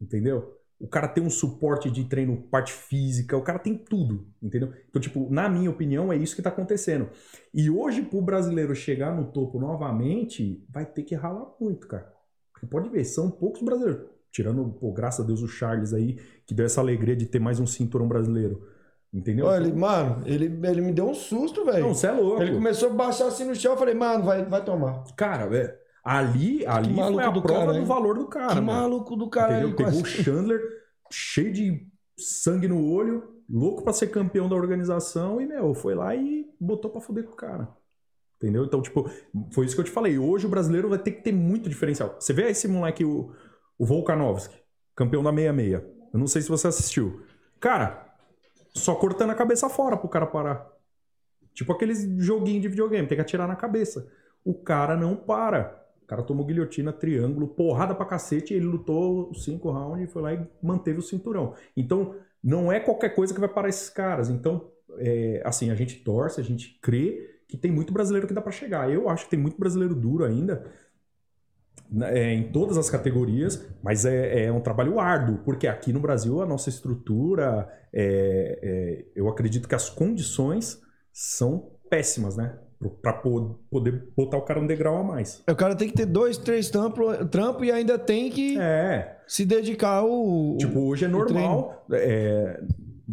entendeu? 0.00 0.56
O 0.82 0.88
cara 0.88 1.06
tem 1.06 1.22
um 1.22 1.30
suporte 1.30 1.88
de 1.88 2.02
treino, 2.04 2.36
parte 2.50 2.72
física, 2.72 3.36
o 3.36 3.42
cara 3.42 3.58
tem 3.60 3.76
tudo, 3.76 4.26
entendeu? 4.42 4.72
Então, 4.90 5.00
tipo, 5.00 5.28
na 5.30 5.48
minha 5.48 5.70
opinião, 5.70 6.12
é 6.12 6.16
isso 6.16 6.34
que 6.34 6.42
tá 6.42 6.48
acontecendo. 6.50 7.08
E 7.54 7.70
hoje, 7.70 8.02
pro 8.02 8.20
brasileiro 8.20 8.74
chegar 8.74 9.14
no 9.14 9.26
topo 9.26 9.60
novamente, 9.60 10.66
vai 10.68 10.84
ter 10.84 11.04
que 11.04 11.14
ralar 11.14 11.46
muito, 11.60 11.86
cara. 11.86 12.12
Você 12.58 12.66
pode 12.66 12.88
ver, 12.88 13.04
são 13.04 13.30
poucos 13.30 13.62
brasileiros. 13.62 14.06
Tirando, 14.32 14.64
pô, 14.80 14.92
graças 14.92 15.24
a 15.24 15.26
Deus, 15.26 15.40
o 15.40 15.46
Charles 15.46 15.92
aí, 15.94 16.18
que 16.46 16.52
deu 16.54 16.66
essa 16.66 16.80
alegria 16.80 17.14
de 17.14 17.26
ter 17.26 17.38
mais 17.38 17.60
um 17.60 17.66
cinturão 17.66 18.08
brasileiro. 18.08 18.66
Entendeu? 19.14 19.46
Olha, 19.46 19.62
ele- 19.66 19.76
mano, 19.76 20.22
ele, 20.26 20.46
ele 20.66 20.80
me 20.80 20.90
deu 20.92 21.06
um 21.08 21.14
susto, 21.14 21.64
velho. 21.64 21.80
Não, 21.86 21.94
você 21.94 22.06
é 22.06 22.12
louco. 22.12 22.42
Ele 22.42 22.54
começou 22.54 22.90
a 22.90 22.94
baixar 22.94 23.26
assim 23.28 23.44
no 23.44 23.54
chão, 23.54 23.72
eu 23.72 23.78
falei, 23.78 23.94
mano, 23.94 24.24
vai, 24.24 24.44
vai 24.44 24.64
tomar. 24.64 25.04
Cara, 25.16 25.54
é, 25.54 25.78
ali, 26.02 26.66
ali 26.66 26.94
foi 26.94 27.22
a 27.22 27.30
do 27.30 27.42
prova 27.42 27.66
cara, 27.66 27.78
do 27.78 27.86
valor 27.86 28.18
do 28.18 28.26
cara. 28.26 28.54
que 28.54 28.60
mano. 28.60 28.80
maluco 28.80 29.16
do 29.16 29.28
caralho. 29.28 29.68
Entendeu? 29.68 29.86
Pegou 29.86 30.02
o 30.02 30.06
Chandler 30.06 30.60
cheio 31.10 31.52
de 31.52 31.86
sangue 32.18 32.68
no 32.68 32.90
olho, 32.90 33.42
louco 33.48 33.82
pra 33.82 33.92
ser 33.92 34.08
campeão 34.08 34.48
da 34.48 34.56
organização 34.56 35.40
e, 35.40 35.46
meu, 35.46 35.74
foi 35.74 35.94
lá 35.94 36.14
e 36.14 36.46
botou 36.60 36.90
pra 36.90 37.00
fuder 37.00 37.24
com 37.24 37.32
o 37.32 37.36
cara. 37.36 37.68
Entendeu? 38.36 38.64
Então, 38.64 38.82
tipo, 38.82 39.08
foi 39.52 39.66
isso 39.66 39.74
que 39.74 39.80
eu 39.80 39.84
te 39.84 39.90
falei. 39.90 40.18
Hoje 40.18 40.46
o 40.46 40.50
brasileiro 40.50 40.88
vai 40.88 40.98
ter 40.98 41.12
que 41.12 41.22
ter 41.22 41.32
muito 41.32 41.68
diferencial. 41.68 42.16
Você 42.18 42.32
vê 42.32 42.50
esse 42.50 42.66
moleque, 42.66 43.04
o, 43.04 43.32
o 43.78 43.86
Volkanovski, 43.86 44.56
campeão 44.96 45.22
da 45.22 45.30
66. 45.30 45.82
Eu 46.12 46.18
não 46.18 46.26
sei 46.26 46.42
se 46.42 46.48
você 46.48 46.66
assistiu. 46.66 47.22
Cara, 47.60 48.12
só 48.74 48.94
cortando 48.96 49.30
a 49.30 49.34
cabeça 49.34 49.68
fora 49.68 49.96
pro 49.96 50.08
cara 50.08 50.26
parar. 50.26 50.66
Tipo 51.54 51.72
aqueles 51.72 52.02
joguinhos 52.18 52.62
de 52.62 52.68
videogame, 52.68 53.06
tem 53.06 53.16
que 53.16 53.22
atirar 53.22 53.46
na 53.46 53.54
cabeça. 53.54 54.10
O 54.44 54.54
cara 54.54 54.96
não 54.96 55.14
para. 55.14 55.81
Cara 56.12 56.22
tomou 56.22 56.44
guilhotina, 56.44 56.92
triângulo, 56.92 57.48
porrada 57.48 57.94
pra 57.94 58.04
cacete, 58.04 58.52
ele 58.52 58.66
lutou 58.66 59.30
os 59.30 59.44
cinco 59.44 59.70
rounds 59.70 60.04
e 60.04 60.12
foi 60.12 60.20
lá 60.20 60.34
e 60.34 60.46
manteve 60.62 60.98
o 60.98 61.02
cinturão. 61.02 61.54
Então, 61.74 62.14
não 62.44 62.70
é 62.70 62.78
qualquer 62.78 63.14
coisa 63.14 63.32
que 63.32 63.40
vai 63.40 63.48
parar 63.48 63.70
esses 63.70 63.88
caras. 63.88 64.28
Então, 64.28 64.70
é, 64.98 65.40
assim, 65.42 65.70
a 65.70 65.74
gente 65.74 66.04
torce, 66.04 66.38
a 66.38 66.44
gente 66.44 66.78
crê 66.82 67.40
que 67.48 67.56
tem 67.56 67.72
muito 67.72 67.94
brasileiro 67.94 68.28
que 68.28 68.34
dá 68.34 68.42
pra 68.42 68.52
chegar. 68.52 68.92
Eu 68.92 69.08
acho 69.08 69.24
que 69.24 69.30
tem 69.30 69.40
muito 69.40 69.58
brasileiro 69.58 69.94
duro 69.94 70.26
ainda, 70.26 70.70
né, 71.90 72.18
é, 72.18 72.34
em 72.34 72.52
todas 72.52 72.76
as 72.76 72.90
categorias, 72.90 73.66
mas 73.82 74.04
é, 74.04 74.44
é 74.44 74.52
um 74.52 74.60
trabalho 74.60 75.00
árduo, 75.00 75.38
porque 75.38 75.66
aqui 75.66 75.94
no 75.94 76.00
Brasil 76.00 76.42
a 76.42 76.46
nossa 76.46 76.68
estrutura, 76.68 77.66
é, 77.90 78.58
é, 78.62 79.04
eu 79.16 79.30
acredito 79.30 79.66
que 79.66 79.74
as 79.74 79.88
condições 79.88 80.78
são 81.10 81.70
péssimas, 81.88 82.36
né? 82.36 82.58
Pra 82.90 83.12
po- 83.12 83.58
poder 83.70 84.08
botar 84.16 84.36
o 84.38 84.42
cara 84.42 84.58
um 84.60 84.66
degrau 84.66 84.96
a 84.98 85.04
mais. 85.04 85.42
O 85.48 85.54
cara 85.54 85.74
tem 85.76 85.88
que 85.88 85.94
ter 85.94 86.06
dois, 86.06 86.36
três 86.36 86.68
trampos 86.70 87.04
trampo 87.30 87.64
e 87.64 87.70
ainda 87.70 87.98
tem 87.98 88.30
que 88.30 88.58
É, 88.58 89.20
se 89.26 89.44
dedicar 89.44 89.98
ao. 89.98 90.56
Tipo, 90.58 90.80
hoje 90.80 91.04
é 91.04 91.08
normal. 91.08 91.84
é, 91.92 92.62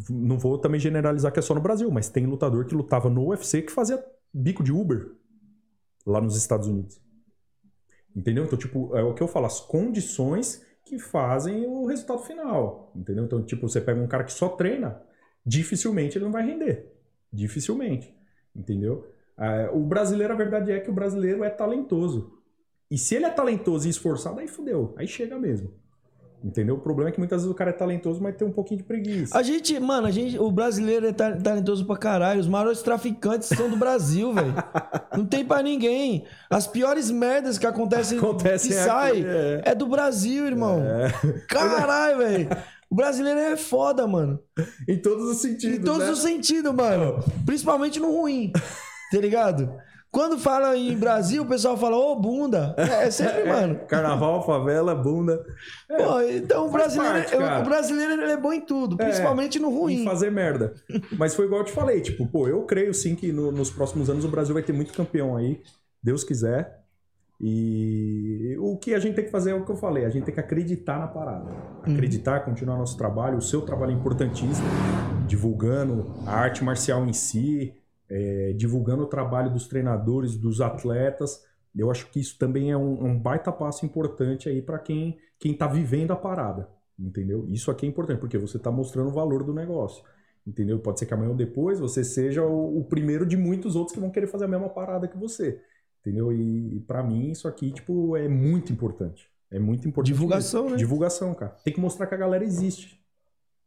não 0.09 0.37
vou 0.39 0.57
também 0.57 0.79
generalizar 0.79 1.31
que 1.31 1.39
é 1.39 1.41
só 1.41 1.53
no 1.53 1.61
Brasil, 1.61 1.89
mas 1.91 2.09
tem 2.09 2.25
lutador 2.25 2.65
que 2.65 2.73
lutava 2.75 3.09
no 3.09 3.27
UFC 3.29 3.61
que 3.61 3.71
fazia 3.71 4.03
bico 4.33 4.63
de 4.63 4.71
Uber 4.71 5.11
lá 6.05 6.19
nos 6.21 6.35
Estados 6.35 6.67
Unidos. 6.67 6.99
Entendeu? 8.15 8.43
Então, 8.45 8.57
tipo, 8.57 8.95
é 8.97 9.03
o 9.03 9.13
que 9.13 9.21
eu 9.21 9.27
falo, 9.27 9.45
as 9.45 9.59
condições 9.59 10.65
que 10.85 10.97
fazem 10.97 11.65
o 11.67 11.85
resultado 11.85 12.19
final. 12.23 12.91
Entendeu? 12.95 13.23
Então, 13.25 13.43
tipo, 13.43 13.67
você 13.69 13.79
pega 13.79 14.01
um 14.01 14.07
cara 14.07 14.23
que 14.23 14.33
só 14.33 14.49
treina, 14.49 14.99
dificilmente 15.45 16.17
ele 16.17 16.25
não 16.25 16.31
vai 16.31 16.45
render. 16.45 16.91
Dificilmente. 17.31 18.11
Entendeu? 18.55 19.05
Ah, 19.39 19.69
o 19.73 19.79
brasileiro, 19.79 20.33
a 20.33 20.35
verdade 20.37 20.71
é 20.71 20.79
que 20.79 20.89
o 20.89 20.93
brasileiro 20.93 21.43
é 21.43 21.49
talentoso. 21.49 22.33
E 22.91 22.97
se 22.97 23.15
ele 23.15 23.25
é 23.25 23.29
talentoso 23.29 23.87
e 23.87 23.89
esforçado, 23.89 24.39
aí 24.39 24.47
fudeu. 24.47 24.93
Aí 24.97 25.07
chega 25.07 25.37
mesmo. 25.37 25.71
Entendeu? 26.43 26.75
O 26.75 26.79
problema 26.79 27.09
é 27.09 27.11
que 27.11 27.19
muitas 27.19 27.41
vezes 27.41 27.51
o 27.51 27.55
cara 27.55 27.69
é 27.71 27.73
talentoso, 27.73 28.21
mas 28.23 28.33
tem 28.35 28.47
um 28.47 28.51
pouquinho 28.51 28.77
de 28.77 28.85
preguiça. 28.85 29.37
A 29.37 29.43
gente, 29.43 29.77
mano, 29.77 30.07
a 30.07 30.11
gente, 30.11 30.39
o 30.39 30.49
brasileiro 30.49 31.05
é 31.07 31.11
ta- 31.11 31.35
talentoso 31.35 31.85
pra 31.85 31.97
caralho. 31.97 32.39
Os 32.39 32.47
maiores 32.47 32.81
traficantes 32.81 33.49
são 33.49 33.69
do 33.69 33.75
Brasil, 33.75 34.33
velho. 34.33 34.53
Não 35.17 35.25
tem 35.25 35.43
pra 35.45 35.61
ninguém. 35.61 36.25
As 36.49 36.65
piores 36.65 37.11
merdas 37.11 37.57
que 37.57 37.67
acontecem, 37.67 38.17
Acontecem 38.17 38.69
que 38.71 38.75
sai 38.77 39.21
é. 39.21 39.61
é. 39.65 39.75
do 39.75 39.85
Brasil, 39.87 40.45
irmão. 40.47 40.81
Caralho, 41.49 42.17
velho. 42.19 42.49
O 42.89 42.95
brasileiro 42.95 43.39
é 43.39 43.57
foda, 43.57 44.07
mano. 44.07 44.39
Em 44.87 44.97
todos 44.97 45.29
os 45.29 45.41
sentidos. 45.41 45.77
Em 45.77 45.81
todos 45.83 46.05
né? 46.07 46.11
os 46.11 46.19
sentidos, 46.21 46.73
mano. 46.73 47.19
Principalmente 47.45 47.99
no 47.99 48.11
ruim. 48.11 48.51
Tá 49.11 49.17
ligado? 49.17 49.73
Quando 50.11 50.39
fala 50.39 50.75
em 50.75 50.97
Brasil, 50.97 51.43
o 51.43 51.45
pessoal 51.45 51.77
fala, 51.77 51.95
ô, 51.95 52.15
bunda. 52.15 52.73
É, 52.77 53.05
é 53.07 53.11
sempre, 53.11 53.43
mano. 53.47 53.79
Carnaval, 53.87 54.43
favela, 54.43 54.95
bunda. 54.95 55.45
Pô, 55.87 56.19
então 56.21 56.67
o 56.67 56.71
brasileiro, 56.71 57.13
parte, 57.29 57.35
o 57.35 57.63
brasileiro 57.63 58.13
ele 58.23 58.31
é 58.31 58.37
bom 58.37 58.51
em 58.51 58.61
tudo, 58.61 58.97
principalmente 58.97 59.59
no 59.59 59.69
E 59.69 59.73
ruim. 59.75 60.03
fazer 60.05 60.31
merda. 60.31 60.73
Mas 61.15 61.35
foi 61.35 61.45
igual 61.45 61.61
eu 61.61 61.65
te 61.65 61.71
falei, 61.71 62.01
tipo, 62.01 62.25
pô, 62.25 62.47
eu 62.47 62.63
creio 62.63 62.91
sim 62.91 63.15
que 63.15 63.31
no- 63.31 63.51
nos 63.51 63.69
próximos 63.69 64.09
anos 64.09 64.25
o 64.25 64.29
Brasil 64.29 64.53
vai 64.53 64.63
ter 64.63 64.73
muito 64.73 64.91
campeão 64.93 65.37
aí, 65.37 65.61
Deus 66.01 66.23
quiser. 66.23 66.79
E 67.39 68.57
o 68.59 68.77
que 68.77 68.93
a 68.95 68.99
gente 68.99 69.15
tem 69.15 69.25
que 69.25 69.31
fazer 69.31 69.51
é 69.51 69.53
o 69.53 69.63
que 69.63 69.71
eu 69.71 69.75
falei, 69.77 70.05
a 70.05 70.09
gente 70.09 70.25
tem 70.25 70.33
que 70.33 70.39
acreditar 70.39 70.99
na 70.99 71.07
parada. 71.07 71.51
Acreditar, 71.83 72.41
continuar 72.41 72.77
nosso 72.77 72.97
trabalho, 72.97 73.37
o 73.37 73.41
seu 73.41 73.61
trabalho 73.61 73.91
é 73.91 73.95
importantíssimo, 73.95 74.67
divulgando 75.27 76.13
a 76.25 76.31
arte 76.33 76.63
marcial 76.63 77.05
em 77.05 77.13
si, 77.13 77.73
é, 78.09 78.53
divulgando 78.53 79.03
o 79.03 79.07
trabalho 79.07 79.51
dos 79.51 79.67
treinadores, 79.67 80.35
dos 80.35 80.61
atletas. 80.61 81.45
Eu 81.75 81.91
acho 81.91 82.09
que 82.09 82.19
isso 82.19 82.37
também 82.37 82.71
é 82.71 82.77
um, 82.77 83.05
um 83.05 83.19
baita 83.19 83.51
passo 83.51 83.85
importante 83.85 84.49
aí 84.49 84.61
para 84.61 84.79
quem, 84.79 85.17
quem 85.37 85.53
tá 85.53 85.67
vivendo 85.67 86.11
a 86.11 86.15
parada. 86.15 86.67
Entendeu? 86.97 87.45
Isso 87.47 87.71
aqui 87.71 87.85
é 87.85 87.89
importante, 87.89 88.19
porque 88.19 88.37
você 88.37 88.59
tá 88.59 88.71
mostrando 88.71 89.09
o 89.09 89.13
valor 89.13 89.43
do 89.43 89.53
negócio. 89.53 90.03
Entendeu? 90.45 90.79
Pode 90.79 90.99
ser 90.99 91.05
que 91.05 91.13
amanhã 91.13 91.29
ou 91.29 91.35
depois 91.35 91.79
você 91.79 92.03
seja 92.03 92.43
o, 92.43 92.79
o 92.79 92.83
primeiro 92.83 93.25
de 93.25 93.37
muitos 93.37 93.75
outros 93.75 93.93
que 93.93 94.01
vão 94.01 94.09
querer 94.09 94.27
fazer 94.27 94.45
a 94.45 94.47
mesma 94.47 94.69
parada 94.69 95.07
que 95.07 95.17
você. 95.17 95.61
Entendeu? 96.01 96.31
E, 96.33 96.77
e 96.77 96.79
para 96.81 97.03
mim 97.03 97.29
isso 97.29 97.47
aqui, 97.47 97.71
tipo, 97.71 98.17
é 98.17 98.27
muito 98.27 98.73
importante. 98.73 99.29
É 99.51 99.59
muito 99.59 99.87
importante. 99.87 100.13
Divulgação, 100.13 100.63
mesmo. 100.63 100.75
né? 100.75 100.77
Divulgação, 100.77 101.33
cara. 101.33 101.51
Tem 101.63 101.73
que 101.73 101.79
mostrar 101.79 102.07
que 102.07 102.15
a 102.15 102.17
galera 102.17 102.43
existe. 102.43 102.99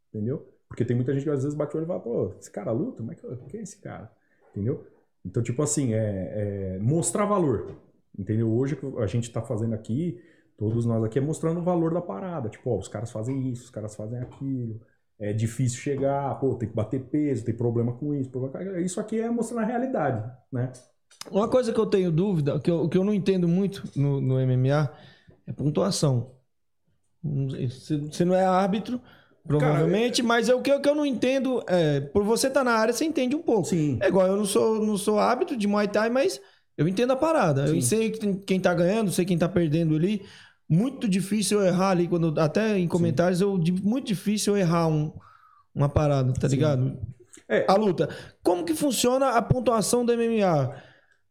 Entendeu? 0.09 0.47
Porque 0.67 0.85
tem 0.85 0.95
muita 0.95 1.13
gente 1.13 1.23
que 1.23 1.29
às 1.29 1.43
vezes 1.43 1.57
bate 1.57 1.75
o 1.75 1.77
olho 1.77 1.85
e 1.85 1.87
fala, 1.87 1.99
pô, 1.99 2.33
esse 2.39 2.51
cara 2.51 2.71
luta? 2.71 2.97
Como 2.97 3.11
é 3.11 3.15
que, 3.15 3.21
quem 3.47 3.59
é 3.59 3.63
esse 3.63 3.79
cara? 3.79 4.11
Entendeu? 4.53 4.85
Então, 5.25 5.41
tipo 5.41 5.63
assim, 5.63 5.93
é, 5.93 6.75
é 6.75 6.79
mostrar 6.79 7.25
valor. 7.25 7.75
Entendeu? 8.17 8.51
Hoje 8.53 8.77
a 8.99 9.07
gente 9.07 9.31
tá 9.31 9.41
fazendo 9.41 9.73
aqui, 9.73 10.21
todos 10.55 10.85
nós 10.85 11.03
aqui, 11.03 11.17
é 11.17 11.21
mostrando 11.21 11.59
o 11.59 11.63
valor 11.63 11.93
da 11.93 12.01
parada. 12.01 12.49
Tipo, 12.49 12.69
ó, 12.69 12.77
os 12.77 12.87
caras 12.87 13.11
fazem 13.11 13.49
isso, 13.49 13.63
os 13.63 13.69
caras 13.71 13.95
fazem 13.95 14.19
aquilo. 14.19 14.79
É 15.19 15.33
difícil 15.33 15.79
chegar, 15.79 16.39
pô, 16.39 16.55
tem 16.55 16.69
que 16.69 16.75
bater 16.75 17.01
peso, 17.05 17.45
tem 17.45 17.55
problema 17.55 17.93
com 17.93 18.13
isso. 18.13 18.29
problema 18.29 18.79
Isso 18.79 18.99
aqui 18.99 19.19
é 19.19 19.29
mostrando 19.29 19.63
a 19.63 19.65
realidade, 19.65 20.31
né? 20.51 20.71
Uma 21.31 21.47
coisa 21.47 21.71
que 21.73 21.79
eu 21.79 21.85
tenho 21.85 22.11
dúvida, 22.11 22.59
que 22.59 22.69
eu, 22.69 22.87
que 22.89 22.97
eu 22.97 23.03
não 23.03 23.13
entendo 23.13 23.47
muito 23.47 23.83
no, 23.95 24.19
no 24.19 24.35
MMA, 24.35 24.91
é 25.47 25.53
pontuação. 25.53 26.35
Você 27.23 28.25
não 28.25 28.35
é 28.35 28.45
árbitro, 28.45 28.99
provavelmente, 29.47 30.21
mas 30.23 30.49
é 30.49 30.55
o 30.55 30.61
que, 30.61 30.71
eu- 30.71 30.79
que 30.81 30.87
eu 30.89 30.95
não 30.95 31.05
entendo. 31.05 31.63
É, 31.67 31.99
por 32.01 32.23
você 32.23 32.47
estar 32.47 32.63
na 32.63 32.73
área, 32.73 32.93
você 32.93 33.05
entende 33.05 33.35
um 33.35 33.41
pouco. 33.41 33.65
Sim. 33.67 33.97
É 34.01 34.07
igual, 34.07 34.27
eu 34.27 34.37
não 34.37 34.45
sou, 34.45 34.83
não 34.85 34.97
sou 34.97 35.19
árbitro 35.19 35.55
de 35.57 35.67
Muay 35.67 35.87
Thai, 35.87 36.09
mas 36.09 36.39
eu 36.77 36.87
entendo 36.87 37.11
a 37.13 37.15
parada. 37.15 37.65
Eu 37.67 37.81
sei 37.81 38.11
quem, 38.11 38.59
tá 38.59 38.73
ganhando, 38.73 39.11
sei 39.11 39.25
quem 39.25 39.37
tá 39.37 39.47
perdendo 39.49 39.95
ali. 39.95 40.21
Muito 40.67 41.07
difícil 41.07 41.59
eu 41.61 41.67
errar 41.67 41.89
ali, 41.91 42.07
quando, 42.07 42.39
até 42.39 42.77
em 42.79 42.87
comentários, 42.87 43.41
eu, 43.41 43.57
muito 43.83 44.07
difícil 44.07 44.53
eu 44.55 44.61
errar 44.61 44.87
um, 44.87 45.11
uma 45.75 45.89
parada, 45.89 46.33
tá 46.33 46.47
ligado? 46.47 46.97
É. 47.47 47.65
A 47.67 47.75
luta. 47.75 48.09
Como 48.41 48.63
que 48.63 48.73
funciona 48.73 49.31
a 49.31 49.41
pontuação 49.41 50.05
do 50.05 50.13
MMA? 50.13 50.73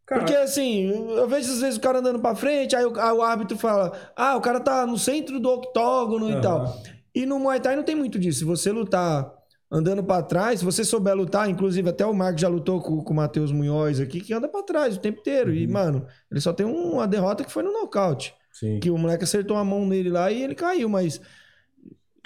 Cara, 0.04 0.20
Porque 0.20 0.34
assim, 0.34 0.88
eu 0.90 1.26
vejo 1.26 1.50
às 1.50 1.60
vezes 1.60 1.78
o 1.78 1.80
cara 1.80 2.00
andando 2.00 2.18
pra 2.20 2.34
frente, 2.34 2.76
aí 2.76 2.84
o, 2.84 2.92
aí 3.00 3.12
o 3.12 3.22
árbitro 3.22 3.56
fala: 3.56 3.92
Ah, 4.14 4.36
o 4.36 4.40
cara 4.40 4.60
tá 4.60 4.86
no 4.86 4.98
centro 4.98 5.40
do 5.40 5.48
octógono 5.48 6.28
e 6.28 6.32
Aham. 6.32 6.40
tal. 6.40 6.82
E 7.14 7.26
no 7.26 7.38
Muay 7.38 7.60
Thai 7.60 7.76
não 7.76 7.82
tem 7.82 7.94
muito 7.94 8.18
disso. 8.18 8.40
Se 8.40 8.44
você 8.44 8.70
lutar 8.72 9.32
andando 9.70 10.02
pra 10.04 10.22
trás, 10.22 10.58
se 10.60 10.64
você 10.64 10.84
souber 10.84 11.14
lutar, 11.16 11.48
inclusive 11.48 11.88
até 11.88 12.04
o 12.04 12.12
Marcos 12.14 12.40
já 12.42 12.48
lutou 12.48 12.80
com, 12.82 13.02
com 13.02 13.12
o 13.12 13.16
Matheus 13.16 13.50
Munhoz 13.52 14.00
aqui, 14.00 14.20
que 14.20 14.32
anda 14.34 14.48
pra 14.48 14.62
trás 14.62 14.96
o 14.96 15.00
tempo 15.00 15.20
inteiro. 15.20 15.52
E, 15.54 15.66
mano, 15.66 16.06
ele 16.30 16.40
só 16.40 16.52
tem 16.52 16.66
um- 16.66 16.92
uma 16.92 17.06
derrota 17.08 17.42
que 17.44 17.50
foi 17.52 17.62
no 17.62 17.72
nocaute. 17.72 18.34
sim. 18.52 18.78
Que 18.80 18.90
o 18.90 18.98
moleque 18.98 19.24
acertou 19.24 19.56
a 19.56 19.64
mão 19.64 19.86
nele 19.86 20.10
lá 20.10 20.30
e 20.30 20.42
ele 20.42 20.54
caiu, 20.54 20.88
mas 20.88 21.20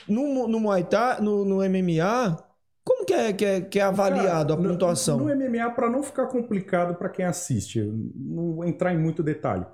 no, 0.09 0.49
no 0.49 0.59
Muay 0.61 0.85
Thai, 0.85 1.21
no, 1.21 1.45
no 1.45 1.63
MMA, 1.63 2.37
como 2.85 3.05
que 3.05 3.13
é, 3.15 3.33
que 3.33 3.45
é, 3.45 3.61
que 3.61 3.79
é 3.79 3.83
avaliado 3.83 4.49
Cara, 4.55 4.61
a 4.61 4.63
no- 4.65 4.69
pontuação? 4.73 5.19
No, 5.19 5.29
MMA, 5.35 5.71
para 5.71 5.89
não 5.91 6.03
ficar 6.03 6.27
complicado 6.27 6.95
para 6.97 7.09
quem 7.09 7.25
assiste, 7.25 7.81
não 8.15 8.55
vou 8.55 8.65
entrar 8.65 8.93
em 8.93 8.99
muito 8.99 9.23
detalhe. 9.23 9.65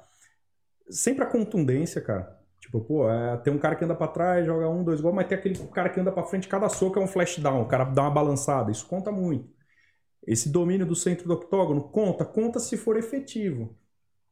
Sempre 0.91 1.25
a 1.25 1.27
contundência, 1.27 2.01
cara. 2.03 2.39
Tipo, 2.73 2.81
pô, 2.81 3.11
é, 3.11 3.36
tem 3.36 3.53
um 3.53 3.59
cara 3.59 3.77
que 3.77 3.85
anda 3.85 3.94
pra 3.94 4.09
trás, 4.09 4.47
joga 4.47 4.66
um, 4.66 4.82
dois 4.82 4.99
gols, 4.99 5.15
mas 5.15 5.27
tem 5.28 5.36
aquele 5.36 5.59
cara 5.69 5.90
que 5.90 6.01
anda 6.01 6.11
pra 6.11 6.23
frente, 6.24 6.49
cada 6.49 6.70
soco 6.70 6.99
é 6.99 7.03
um 7.03 7.07
flash 7.07 7.39
down, 7.39 7.61
o 7.61 7.69
cara 7.69 7.85
dá 7.85 8.01
uma 8.01 8.11
balançada, 8.11 8.70
isso 8.70 8.86
conta 8.86 9.12
muito. 9.12 9.47
Esse 10.27 10.49
domínio 10.49 10.86
do 10.86 10.97
centro 10.97 11.28
do 11.28 11.35
octógono 11.35 11.82
conta, 11.90 12.24
conta 12.24 12.59
se 12.59 12.78
for 12.78 12.97
efetivo. 12.97 13.77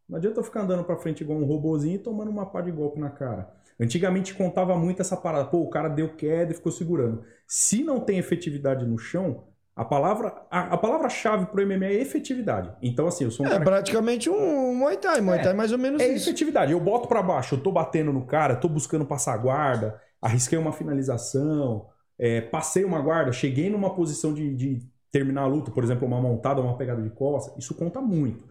Não 0.08 0.16
adianta 0.16 0.40
eu 0.40 0.44
ficar 0.44 0.62
andando 0.62 0.84
pra 0.84 0.96
frente 0.96 1.22
igual 1.22 1.38
um 1.38 1.44
robozinho 1.44 1.96
e 1.96 1.98
tomando 1.98 2.30
uma 2.30 2.46
pá 2.46 2.62
de 2.62 2.70
golpe 2.72 2.98
na 2.98 3.10
cara. 3.10 3.54
Antigamente 3.78 4.34
contava 4.34 4.74
muito 4.78 5.02
essa 5.02 5.16
parada, 5.18 5.44
pô, 5.50 5.58
o 5.58 5.68
cara 5.68 5.88
deu 5.88 6.16
queda 6.16 6.52
e 6.52 6.54
ficou 6.54 6.72
segurando. 6.72 7.22
Se 7.46 7.84
não 7.84 8.00
tem 8.00 8.18
efetividade 8.18 8.86
no 8.86 8.98
chão, 8.98 9.49
a 9.80 9.84
palavra 9.84 10.42
a, 10.50 10.74
a 10.74 10.76
palavra-chave 10.76 11.46
pro 11.46 11.66
MMA 11.66 11.86
é 11.86 11.94
efetividade. 12.02 12.70
Então, 12.82 13.06
assim, 13.06 13.24
eu 13.24 13.30
sou 13.30 13.44
um 13.44 13.48
É 13.48 13.52
cara 13.52 13.64
praticamente 13.64 14.28
um 14.28 14.74
Muay 14.74 14.96
Thai. 14.98 15.20
Muay 15.20 15.42
Thai 15.42 15.52
é 15.52 15.54
mais 15.54 15.72
ou 15.72 15.78
menos 15.78 16.02
é 16.02 16.08
isso. 16.08 16.28
efetividade. 16.28 16.72
Eu 16.72 16.80
boto 16.80 17.08
pra 17.08 17.22
baixo, 17.22 17.54
eu 17.54 17.60
tô 17.62 17.72
batendo 17.72 18.12
no 18.12 18.26
cara, 18.26 18.56
tô 18.56 18.68
buscando 18.68 19.04
passar 19.06 19.34
a 19.34 19.38
guarda, 19.38 20.00
arrisquei 20.20 20.58
uma 20.58 20.72
finalização, 20.72 21.86
é, 22.18 22.40
passei 22.42 22.84
uma 22.84 23.00
guarda, 23.00 23.32
cheguei 23.32 23.70
numa 23.70 23.94
posição 23.94 24.34
de, 24.34 24.54
de 24.54 24.78
terminar 25.10 25.42
a 25.42 25.46
luta, 25.46 25.70
por 25.70 25.82
exemplo, 25.82 26.06
uma 26.06 26.20
montada, 26.20 26.60
uma 26.60 26.76
pegada 26.76 27.00
de 27.02 27.10
costa, 27.10 27.52
isso 27.58 27.74
conta 27.74 28.00
muito, 28.00 28.44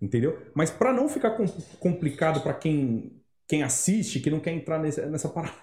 entendeu? 0.00 0.38
Mas 0.54 0.70
pra 0.70 0.92
não 0.92 1.08
ficar 1.08 1.30
com- 1.30 1.46
complicado 1.80 2.40
pra 2.42 2.52
quem, 2.52 3.20
quem 3.48 3.62
assiste, 3.62 4.20
que 4.20 4.30
não 4.30 4.38
quer 4.38 4.52
entrar 4.52 4.78
nesse- 4.78 5.04
nessa 5.06 5.28
parada. 5.30 5.54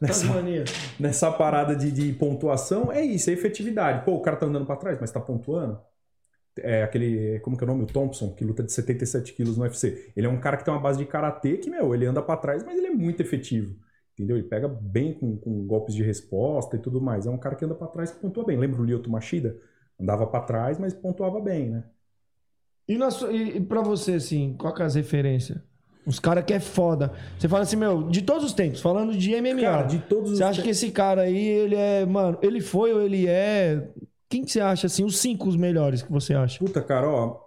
Nessa, 0.00 0.26
Tasmania. 0.26 0.64
nessa 0.98 1.32
parada 1.32 1.74
de, 1.74 1.90
de 1.90 2.12
pontuação, 2.12 2.92
é 2.92 3.02
isso, 3.02 3.30
é 3.30 3.32
efetividade. 3.32 4.04
Pô, 4.04 4.12
o 4.12 4.22
cara 4.22 4.36
tá 4.36 4.46
andando 4.46 4.64
pra 4.64 4.76
trás, 4.76 4.98
mas 5.00 5.10
tá 5.10 5.20
pontuando. 5.20 5.80
É 6.60 6.82
aquele, 6.82 7.40
como 7.40 7.56
que 7.56 7.64
é 7.64 7.66
o 7.66 7.68
nome? 7.68 7.84
O 7.84 7.86
Thompson, 7.86 8.32
que 8.34 8.44
luta 8.44 8.62
de 8.62 8.72
77 8.72 9.32
quilos 9.32 9.56
no 9.56 9.64
UFC. 9.64 10.12
Ele 10.16 10.26
é 10.26 10.30
um 10.30 10.40
cara 10.40 10.56
que 10.56 10.64
tem 10.64 10.72
uma 10.72 10.80
base 10.80 10.98
de 10.98 11.06
karatê 11.06 11.56
que, 11.56 11.70
meu, 11.70 11.94
ele 11.94 12.06
anda 12.06 12.22
pra 12.22 12.36
trás, 12.36 12.64
mas 12.64 12.76
ele 12.76 12.88
é 12.88 12.90
muito 12.90 13.20
efetivo. 13.20 13.76
Entendeu? 14.14 14.36
Ele 14.36 14.48
pega 14.48 14.66
bem 14.66 15.12
com, 15.14 15.36
com 15.36 15.66
golpes 15.66 15.94
de 15.94 16.02
resposta 16.02 16.76
e 16.76 16.80
tudo 16.80 17.00
mais. 17.00 17.26
É 17.26 17.30
um 17.30 17.38
cara 17.38 17.54
que 17.54 17.64
anda 17.64 17.74
pra 17.74 17.86
trás 17.86 18.10
que 18.10 18.20
pontua 18.20 18.44
bem. 18.44 18.56
Lembra 18.56 18.80
o 18.80 18.84
Lyoto 18.84 19.10
Machida? 19.10 19.56
Andava 19.98 20.26
pra 20.26 20.40
trás, 20.40 20.78
mas 20.78 20.92
pontuava 20.92 21.40
bem, 21.40 21.70
né? 21.70 21.84
E, 22.88 22.94
e, 22.96 23.56
e 23.58 23.60
pra 23.60 23.82
você, 23.82 24.14
assim, 24.14 24.56
qual 24.58 24.74
que 24.74 24.82
é 24.82 24.84
as 24.84 24.94
referências? 24.96 25.60
Os 26.08 26.18
caras 26.18 26.42
que 26.44 26.54
é 26.54 26.58
foda. 26.58 27.12
Você 27.38 27.46
fala 27.48 27.62
assim, 27.64 27.76
meu, 27.76 28.04
de 28.08 28.22
todos 28.22 28.42
os 28.44 28.52
tempos, 28.54 28.80
falando 28.80 29.14
de 29.14 29.30
MMA. 29.34 29.60
Cara, 29.60 29.82
de 29.82 29.98
todos 29.98 30.30
os 30.32 30.38
Você 30.38 30.44
acha 30.44 30.62
te- 30.62 30.64
que 30.64 30.70
esse 30.70 30.90
cara 30.90 31.22
aí, 31.22 31.36
ele 31.46 31.74
é, 31.74 32.06
mano, 32.06 32.38
ele 32.40 32.60
foi 32.62 32.94
ou 32.94 33.02
ele 33.02 33.26
é 33.26 33.90
Quem 34.28 34.42
que 34.42 34.50
você 34.50 34.60
acha, 34.60 34.86
assim, 34.86 35.04
os 35.04 35.18
cinco 35.18 35.46
os 35.48 35.56
melhores 35.56 36.00
que 36.02 36.10
você 36.10 36.32
acha? 36.34 36.58
Puta, 36.58 36.80
cara, 36.82 37.06
ó. 37.08 37.38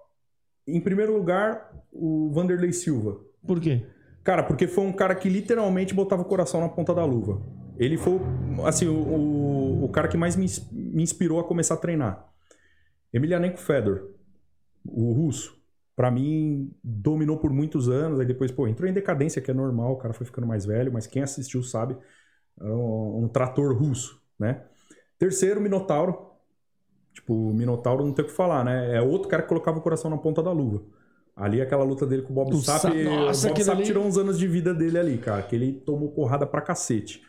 Em 0.67 0.79
primeiro 0.79 1.11
lugar, 1.17 1.71
o 1.91 2.29
Vanderlei 2.31 2.71
Silva. 2.71 3.17
Por 3.45 3.59
quê? 3.59 3.83
Cara, 4.23 4.43
porque 4.43 4.67
foi 4.67 4.83
um 4.85 4.93
cara 4.93 5.15
que 5.15 5.27
literalmente 5.27 5.95
botava 5.95 6.21
o 6.21 6.25
coração 6.25 6.61
na 6.61 6.69
ponta 6.69 6.93
da 6.93 7.03
luva. 7.03 7.41
Ele 7.79 7.97
foi, 7.97 8.19
assim, 8.65 8.85
o, 8.87 8.93
o, 8.93 9.85
o 9.85 9.89
cara 9.89 10.07
que 10.07 10.15
mais 10.17 10.35
me, 10.35 10.45
me 10.71 11.01
inspirou 11.01 11.39
a 11.39 11.43
começar 11.43 11.73
a 11.73 11.77
treinar. 11.77 12.27
Emelianenko 13.11 13.57
Fedor, 13.57 14.11
o 14.85 15.11
russo. 15.13 15.59
Pra 16.01 16.09
mim, 16.09 16.73
dominou 16.83 17.37
por 17.37 17.51
muitos 17.51 17.87
anos. 17.87 18.19
Aí 18.19 18.25
depois, 18.25 18.51
pô, 18.51 18.67
entrou 18.67 18.89
em 18.89 18.93
decadência, 18.93 19.39
que 19.39 19.51
é 19.51 19.53
normal. 19.53 19.91
O 19.91 19.97
cara 19.97 20.15
foi 20.15 20.25
ficando 20.25 20.47
mais 20.47 20.65
velho. 20.65 20.91
Mas 20.91 21.05
quem 21.05 21.21
assistiu 21.21 21.61
sabe. 21.61 21.95
Um, 22.59 23.23
um 23.23 23.27
trator 23.27 23.77
russo, 23.77 24.19
né? 24.39 24.63
Terceiro, 25.19 25.61
Minotauro. 25.61 26.17
Tipo, 27.13 27.33
o 27.35 27.53
Minotauro 27.53 28.03
não 28.03 28.13
tem 28.13 28.25
o 28.25 28.27
que 28.27 28.33
falar, 28.33 28.63
né? 28.65 28.95
É 28.95 29.01
outro 29.01 29.27
cara 29.29 29.43
que 29.43 29.49
colocava 29.49 29.77
o 29.77 29.81
coração 29.81 30.09
na 30.09 30.17
ponta 30.17 30.41
da 30.41 30.51
luva. 30.51 30.81
Ali, 31.35 31.61
aquela 31.61 31.83
luta 31.83 32.05
dele 32.05 32.23
com 32.23 32.31
o 32.33 32.35
Bob 32.35 32.53
O 32.53 32.57
Sapp, 32.61 32.81
Sa- 32.81 32.89
o 32.89 32.93
Bob 32.93 33.33
Sapp 33.35 33.61
ali- 33.71 33.83
tirou 33.83 34.03
uns 34.03 34.17
anos 34.17 34.39
de 34.39 34.47
vida 34.47 34.73
dele 34.73 34.97
ali, 34.97 35.17
cara. 35.19 35.43
Que 35.43 35.55
ele 35.55 35.71
tomou 35.73 36.09
porrada 36.11 36.47
pra 36.47 36.61
cacete. 36.61 37.21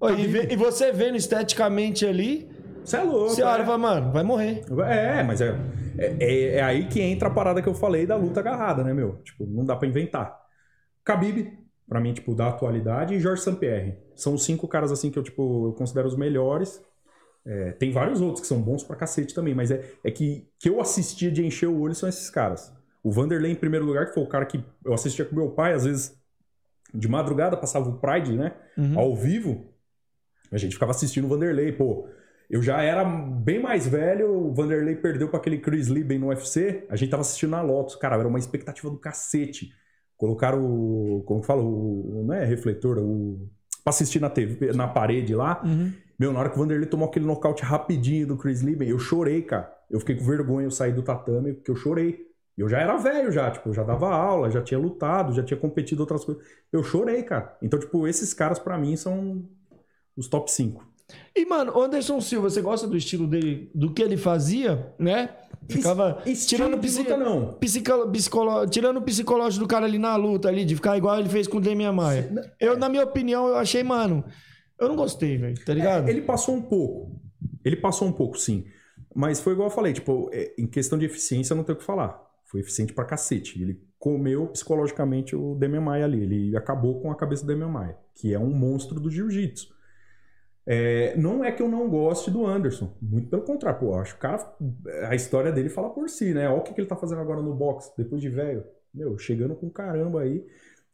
Ô, 0.00 0.08
e, 0.08 0.26
vê- 0.26 0.48
e 0.50 0.56
você 0.56 0.90
vendo 0.90 1.16
esteticamente 1.16 2.06
ali, 2.06 2.50
Você 2.84 2.96
é 2.96 3.02
louco, 3.02 3.30
você 3.30 3.42
olha 3.42 3.60
e 3.60 3.62
é. 3.62 3.66
fala, 3.66 3.78
mano, 3.78 4.12
vai 4.12 4.22
morrer. 4.22 4.64
É, 4.88 5.22
mas 5.22 5.40
é, 5.40 5.54
é, 5.98 6.16
é- 6.18 6.54
é 6.56 6.62
aí 6.62 6.88
que 6.88 7.00
entra 7.00 7.28
a 7.28 7.30
parada 7.30 7.62
que 7.62 7.68
eu 7.68 7.74
falei 7.74 8.06
da 8.06 8.16
luta 8.16 8.40
agarrada, 8.40 8.82
né, 8.82 8.92
meu? 8.92 9.16
Tipo, 9.22 9.46
não 9.46 9.64
dá 9.64 9.76
pra 9.76 9.86
inventar. 9.88 10.36
Khabib, 11.04 11.52
pra 11.88 12.00
mim, 12.00 12.12
tipo, 12.12 12.34
da 12.34 12.48
atualidade, 12.48 13.14
e 13.14 13.20
Jorge 13.20 13.42
St-Pierre. 13.42 13.98
São 14.16 14.34
os 14.34 14.44
cinco 14.44 14.66
caras, 14.68 14.90
assim, 14.92 15.10
que 15.10 15.18
eu, 15.18 15.22
tipo, 15.22 15.68
eu 15.68 15.72
considero 15.72 16.08
os 16.08 16.16
melhores. 16.16 16.82
É, 17.44 17.72
tem 17.72 17.90
vários 17.90 18.20
outros 18.20 18.42
que 18.42 18.46
são 18.46 18.60
bons 18.60 18.82
pra 18.84 18.96
cacete 18.96 19.34
também, 19.34 19.54
mas 19.54 19.70
é, 19.70 19.82
é 20.04 20.10
que, 20.10 20.46
que 20.58 20.68
eu 20.68 20.80
assistia 20.80 21.30
de 21.30 21.44
encher 21.44 21.68
o 21.68 21.80
olho 21.80 21.94
são 21.94 22.08
esses 22.08 22.28
caras. 22.28 22.72
O 23.02 23.10
Vanderlei, 23.10 23.50
em 23.52 23.56
primeiro 23.56 23.86
lugar, 23.86 24.06
que 24.06 24.14
foi 24.14 24.22
o 24.22 24.28
cara 24.28 24.44
que 24.44 24.62
eu 24.84 24.92
assistia 24.92 25.24
com 25.24 25.34
meu 25.34 25.50
pai, 25.50 25.72
às 25.72 25.84
vezes, 25.84 26.14
de 26.92 27.08
madrugada, 27.08 27.56
passava 27.56 27.88
o 27.88 27.98
Pride, 27.98 28.36
né? 28.36 28.52
Ao 28.96 29.14
vivo. 29.16 29.72
A 30.52 30.58
gente 30.58 30.74
ficava 30.74 30.90
assistindo 30.90 31.24
o 31.24 31.28
Vanderlei, 31.28 31.72
pô. 31.72 32.06
Eu 32.50 32.60
já 32.60 32.82
era 32.82 33.04
bem 33.04 33.62
mais 33.62 33.86
velho, 33.86 34.28
o 34.28 34.52
Vanderlei 34.52 34.96
perdeu 34.96 35.28
para 35.28 35.38
aquele 35.38 35.58
Chris 35.58 35.86
Lieben 35.86 36.18
no 36.18 36.26
UFC, 36.26 36.84
a 36.90 36.96
gente 36.96 37.08
tava 37.08 37.20
assistindo 37.20 37.50
na 37.50 37.62
Lotus. 37.62 37.94
Cara, 37.94 38.16
era 38.16 38.26
uma 38.26 38.40
expectativa 38.40 38.90
do 38.90 38.98
cacete. 38.98 39.70
Colocaram 40.16 40.60
o. 40.60 41.22
Como 41.24 41.40
que 41.40 41.46
fala? 41.46 41.62
O, 41.62 42.24
não 42.26 42.34
é 42.34 42.44
refletor, 42.44 42.98
o. 42.98 43.48
Pra 43.84 43.90
assistir 43.90 44.20
na 44.20 44.28
TV, 44.28 44.72
na 44.72 44.88
parede 44.88 45.32
lá. 45.32 45.62
Meu, 46.18 46.32
na 46.32 46.40
hora 46.40 46.50
que 46.50 46.56
o 46.56 46.58
Vanderlei 46.58 46.86
tomou 46.86 47.08
aquele 47.08 47.24
nocaute 47.24 47.62
rapidinho 47.62 48.26
do 48.26 48.36
Chris 48.36 48.60
Lieben, 48.60 48.88
eu 48.88 48.98
chorei, 48.98 49.42
cara. 49.42 49.72
Eu 49.88 50.00
fiquei 50.00 50.16
com 50.16 50.24
vergonha, 50.24 50.66
eu 50.66 50.70
saí 50.70 50.92
do 50.92 51.02
tatame, 51.02 51.54
porque 51.54 51.70
eu 51.70 51.76
chorei. 51.76 52.26
Eu 52.58 52.68
já 52.68 52.78
era 52.78 52.96
velho 52.96 53.32
já, 53.32 53.50
tipo, 53.50 53.70
eu 53.70 53.72
já 53.72 53.82
dava 53.84 54.12
aula, 54.12 54.50
já 54.50 54.60
tinha 54.60 54.78
lutado, 54.78 55.32
já 55.32 55.42
tinha 55.42 55.58
competido 55.58 56.00
outras 56.00 56.24
coisas. 56.24 56.44
Eu 56.70 56.82
chorei, 56.82 57.22
cara. 57.22 57.56
Então, 57.62 57.78
tipo, 57.78 58.06
esses 58.06 58.34
caras 58.34 58.58
pra 58.58 58.76
mim 58.76 58.96
são 58.96 59.48
os 60.14 60.28
top 60.28 60.50
5. 60.50 60.89
E, 61.36 61.44
mano, 61.46 61.72
o 61.76 61.82
Anderson 61.82 62.20
Silva, 62.20 62.50
você 62.50 62.60
gosta 62.60 62.86
do 62.86 62.96
estilo 62.96 63.26
dele, 63.26 63.70
do 63.74 63.92
que 63.92 64.02
ele 64.02 64.16
fazia, 64.16 64.92
né? 64.98 65.30
Ficava 65.68 66.22
Es- 66.26 66.46
tirando 66.46 66.74
de 66.74 66.86
psi- 66.86 66.98
luta, 67.00 67.16
não. 67.16 67.52
psico- 67.54 68.08
psicolo- 68.10 68.66
tirando 68.66 68.96
o 68.96 69.02
psicológico 69.02 69.64
do 69.64 69.68
cara 69.68 69.86
ali 69.86 69.98
na 69.98 70.16
luta, 70.16 70.48
ali, 70.48 70.64
de 70.64 70.74
ficar 70.74 70.96
igual 70.96 71.18
ele 71.18 71.28
fez 71.28 71.46
com 71.46 71.58
o 71.58 71.60
Demian 71.60 71.92
Maia. 71.92 72.32
Eu, 72.58 72.76
na 72.76 72.88
minha 72.88 73.04
opinião, 73.04 73.46
eu 73.46 73.56
achei, 73.56 73.82
mano, 73.84 74.24
eu 74.80 74.88
não 74.88 74.96
gostei, 74.96 75.36
velho, 75.36 75.64
tá 75.64 75.72
ligado? 75.74 76.08
Ele 76.08 76.22
passou 76.22 76.54
um 76.56 76.62
pouco. 76.62 77.20
Ele 77.64 77.76
passou 77.76 78.08
um 78.08 78.12
pouco, 78.12 78.36
sim. 78.38 78.64
Mas 79.14 79.40
foi 79.40 79.52
igual 79.52 79.68
eu 79.68 79.74
falei, 79.74 79.92
tipo, 79.92 80.28
é, 80.32 80.52
em 80.58 80.66
questão 80.66 80.98
de 80.98 81.04
eficiência 81.06 81.54
não 81.54 81.62
tem 81.62 81.74
o 81.74 81.78
que 81.78 81.84
falar. 81.84 82.20
Foi 82.46 82.60
eficiente 82.60 82.92
pra 82.92 83.04
cacete. 83.04 83.60
Ele 83.62 83.80
comeu 83.98 84.46
psicologicamente 84.48 85.36
o 85.36 85.54
Demian 85.54 85.82
Maia 85.82 86.04
ali. 86.04 86.22
Ele 86.22 86.56
acabou 86.56 87.00
com 87.00 87.10
a 87.12 87.14
cabeça 87.16 87.42
do 87.44 87.48
Demian 87.48 87.68
Maia, 87.68 87.96
que 88.14 88.32
é 88.34 88.38
um 88.38 88.50
monstro 88.50 88.98
do 88.98 89.10
jiu-jitsu. 89.10 89.68
É, 90.72 91.16
não 91.16 91.44
é 91.44 91.50
que 91.50 91.60
eu 91.60 91.68
não 91.68 91.88
goste 91.88 92.30
do 92.30 92.46
Anderson. 92.46 92.96
Muito 93.02 93.28
pelo 93.28 93.42
contrário, 93.42 93.80
pô, 93.80 93.92
acho 93.96 94.12
que 94.12 94.18
o 94.18 94.22
cara. 94.22 94.54
A 95.08 95.16
história 95.16 95.50
dele 95.50 95.68
fala 95.68 95.90
por 95.90 96.08
si, 96.08 96.32
né? 96.32 96.48
Olha 96.48 96.58
o 96.58 96.62
que, 96.62 96.72
que 96.72 96.80
ele 96.80 96.86
tá 96.86 96.94
fazendo 96.94 97.20
agora 97.20 97.42
no 97.42 97.52
boxe, 97.52 97.90
depois 97.98 98.22
de 98.22 98.28
velho. 98.28 98.62
Meu, 98.94 99.18
chegando 99.18 99.56
com 99.56 99.68
caramba 99.68 100.20
aí. 100.20 100.46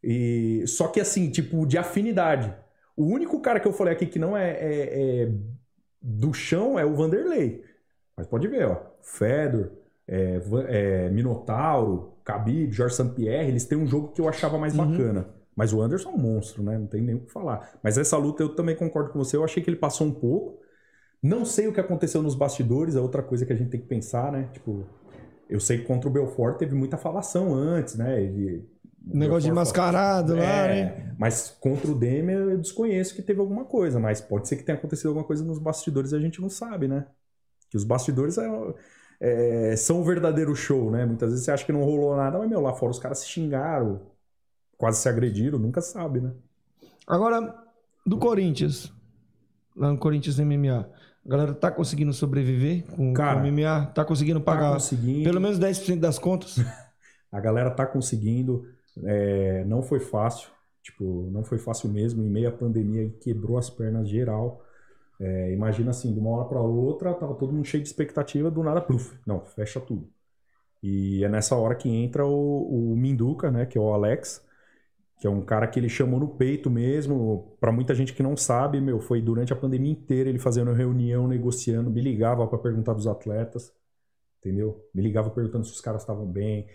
E, 0.02 0.64
só 0.66 0.88
que 0.88 0.98
assim, 0.98 1.30
tipo, 1.30 1.66
de 1.66 1.76
afinidade. 1.76 2.54
O 2.96 3.04
único 3.04 3.38
cara 3.40 3.60
que 3.60 3.68
eu 3.68 3.72
falei 3.72 3.92
aqui 3.92 4.06
que 4.06 4.18
não 4.18 4.34
é, 4.34 4.50
é- 4.52 5.24
é 5.24 5.32
do 6.00 6.32
chão 6.32 6.78
é 6.78 6.84
o 6.86 6.94
Vanderlei. 6.94 7.62
Mas 8.16 8.26
pode 8.26 8.48
ver, 8.48 8.66
ó. 8.68 8.80
Fedor, 9.02 9.72
é, 10.08 10.40
é, 10.68 11.10
Minotauro, 11.10 12.14
Khabib, 12.24 12.72
Jorge 12.72 12.94
St-Pierre, 12.94 13.48
eles 13.48 13.66
têm 13.66 13.76
um 13.76 13.86
jogo 13.86 14.12
que 14.12 14.22
eu 14.22 14.28
achava 14.28 14.56
mais 14.56 14.74
bacana. 14.74 15.28
Mas 15.56 15.72
o 15.72 15.82
Anderson 15.82 16.10
é 16.10 16.14
um 16.14 16.18
monstro, 16.18 16.62
né? 16.62 16.78
Não 16.78 16.86
tem 16.86 17.02
nem 17.02 17.16
o 17.16 17.20
que 17.20 17.32
falar. 17.32 17.78
Mas 17.82 17.98
essa 17.98 18.16
luta 18.18 18.42
eu 18.42 18.54
também 18.54 18.76
concordo 18.76 19.10
com 19.10 19.18
você. 19.18 19.36
Eu 19.36 19.44
achei 19.44 19.62
que 19.62 19.70
ele 19.70 19.76
passou 19.78 20.06
um 20.06 20.12
pouco. 20.12 20.60
Não 21.22 21.44
sei 21.44 21.66
o 21.68 21.72
que 21.72 21.80
aconteceu 21.80 22.22
nos 22.22 22.34
bastidores, 22.34 22.94
é 22.96 23.00
outra 23.00 23.22
coisa 23.22 23.46
que 23.46 23.52
a 23.52 23.56
gente 23.56 23.70
tem 23.70 23.80
que 23.80 23.86
pensar, 23.88 24.30
né? 24.32 24.48
Tipo, 24.52 24.84
eu 25.48 25.58
sei 25.60 25.78
que 25.78 25.84
contra 25.84 26.08
o 26.08 26.12
Belfort 26.12 26.58
teve 26.58 26.74
muita 26.74 26.96
falação 26.96 27.54
antes, 27.54 27.96
né? 27.96 28.22
Ele, 28.22 28.68
Negócio 29.04 29.42
de 29.42 29.48
Belfort- 29.48 29.66
mascarado 29.66 30.36
lá, 30.36 30.42
é, 30.42 30.84
né? 30.84 31.14
Mas 31.18 31.50
contra 31.60 31.90
o 31.90 31.94
Demi 31.94 32.32
eu 32.32 32.58
desconheço 32.58 33.14
que 33.14 33.22
teve 33.22 33.40
alguma 33.40 33.64
coisa, 33.64 33.98
mas 34.00 34.20
pode 34.20 34.48
ser 34.48 34.56
que 34.56 34.64
tenha 34.64 34.76
acontecido 34.78 35.08
alguma 35.08 35.24
coisa 35.26 35.44
nos 35.44 35.58
bastidores 35.58 36.12
e 36.12 36.16
a 36.16 36.20
gente 36.20 36.40
não 36.40 36.50
sabe, 36.50 36.88
né? 36.88 37.06
Que 37.70 37.76
os 37.76 37.84
bastidores 37.84 38.38
é- 38.38 38.48
é, 39.20 39.76
são 39.76 40.00
o 40.00 40.04
verdadeiro 40.04 40.54
show, 40.54 40.90
né? 40.90 41.06
Muitas 41.06 41.30
vezes 41.30 41.44
você 41.44 41.50
acha 41.50 41.64
que 41.64 41.72
não 41.72 41.84
rolou 41.84 42.16
nada, 42.16 42.38
mas 42.38 42.48
meu, 42.48 42.60
lá 42.60 42.74
fora 42.74 42.90
os 42.92 42.98
caras 42.98 43.18
se 43.20 43.28
xingaram, 43.28 44.02
quase 44.76 45.00
se 45.00 45.08
agrediram, 45.08 45.58
nunca 45.58 45.80
sabe, 45.80 46.20
né? 46.20 46.32
Agora, 47.06 47.54
do 48.04 48.18
Corinthians, 48.18 48.92
lá 49.76 49.90
no 49.90 49.98
Corinthians 49.98 50.38
MMA, 50.38 50.88
a 51.24 51.28
galera 51.28 51.54
tá 51.54 51.70
conseguindo 51.70 52.12
sobreviver 52.12 52.84
com, 52.86 53.12
Cara, 53.12 53.40
com 53.40 53.46
o 53.46 53.52
MMA? 53.52 53.86
Tá 53.94 54.04
conseguindo 54.04 54.40
pagar 54.40 54.68
Tá 54.68 54.74
conseguindo, 54.74 55.24
pelo 55.24 55.40
menos 55.40 55.58
10% 55.58 55.98
das 55.98 56.18
contas? 56.18 56.56
a 57.32 57.40
galera 57.40 57.70
tá 57.70 57.84
conseguindo, 57.84 58.66
é, 59.04 59.64
não 59.64 59.82
foi 59.82 60.00
fácil, 60.00 60.48
tipo, 60.82 61.28
não 61.32 61.44
foi 61.44 61.58
fácil 61.58 61.88
mesmo, 61.88 62.22
em 62.22 62.30
meio 62.30 62.48
à 62.48 62.52
pandemia 62.52 63.02
ele 63.02 63.16
quebrou 63.20 63.58
as 63.58 63.68
pernas 63.68 64.08
geral. 64.08 64.62
É, 65.18 65.52
imagina 65.52 65.90
assim, 65.90 66.12
de 66.12 66.20
uma 66.20 66.30
hora 66.30 66.48
para 66.48 66.60
outra, 66.60 67.14
tava 67.14 67.34
todo 67.34 67.52
mundo 67.52 67.64
cheio 67.64 67.82
de 67.82 67.88
expectativa, 67.88 68.50
do 68.50 68.62
nada, 68.62 68.80
pluf, 68.80 69.18
não, 69.26 69.40
fecha 69.40 69.80
tudo. 69.80 70.08
E 70.82 71.24
é 71.24 71.28
nessa 71.28 71.56
hora 71.56 71.74
que 71.74 71.88
entra 71.88 72.24
o, 72.24 72.92
o 72.92 72.96
Minduca, 72.96 73.50
né, 73.50 73.66
que 73.66 73.76
é 73.76 73.80
o 73.80 73.92
Alex, 73.92 74.45
que 75.18 75.26
é 75.26 75.30
um 75.30 75.40
cara 75.40 75.66
que 75.66 75.80
ele 75.80 75.88
chamou 75.88 76.20
no 76.20 76.28
peito 76.28 76.70
mesmo. 76.70 77.56
Pra 77.58 77.72
muita 77.72 77.94
gente 77.94 78.12
que 78.12 78.22
não 78.22 78.36
sabe, 78.36 78.80
meu, 78.80 79.00
foi 79.00 79.22
durante 79.22 79.52
a 79.52 79.56
pandemia 79.56 79.92
inteira 79.92 80.28
ele 80.28 80.38
fazendo 80.38 80.72
reunião, 80.72 81.26
negociando, 81.26 81.90
me 81.90 82.00
ligava 82.00 82.46
pra 82.46 82.58
perguntar 82.58 82.92
dos 82.92 83.06
atletas, 83.06 83.72
entendeu? 84.38 84.84
Me 84.94 85.02
ligava 85.02 85.30
perguntando 85.30 85.64
se 85.64 85.72
os 85.72 85.80
caras 85.80 86.02
estavam 86.02 86.26
bem, 86.26 86.66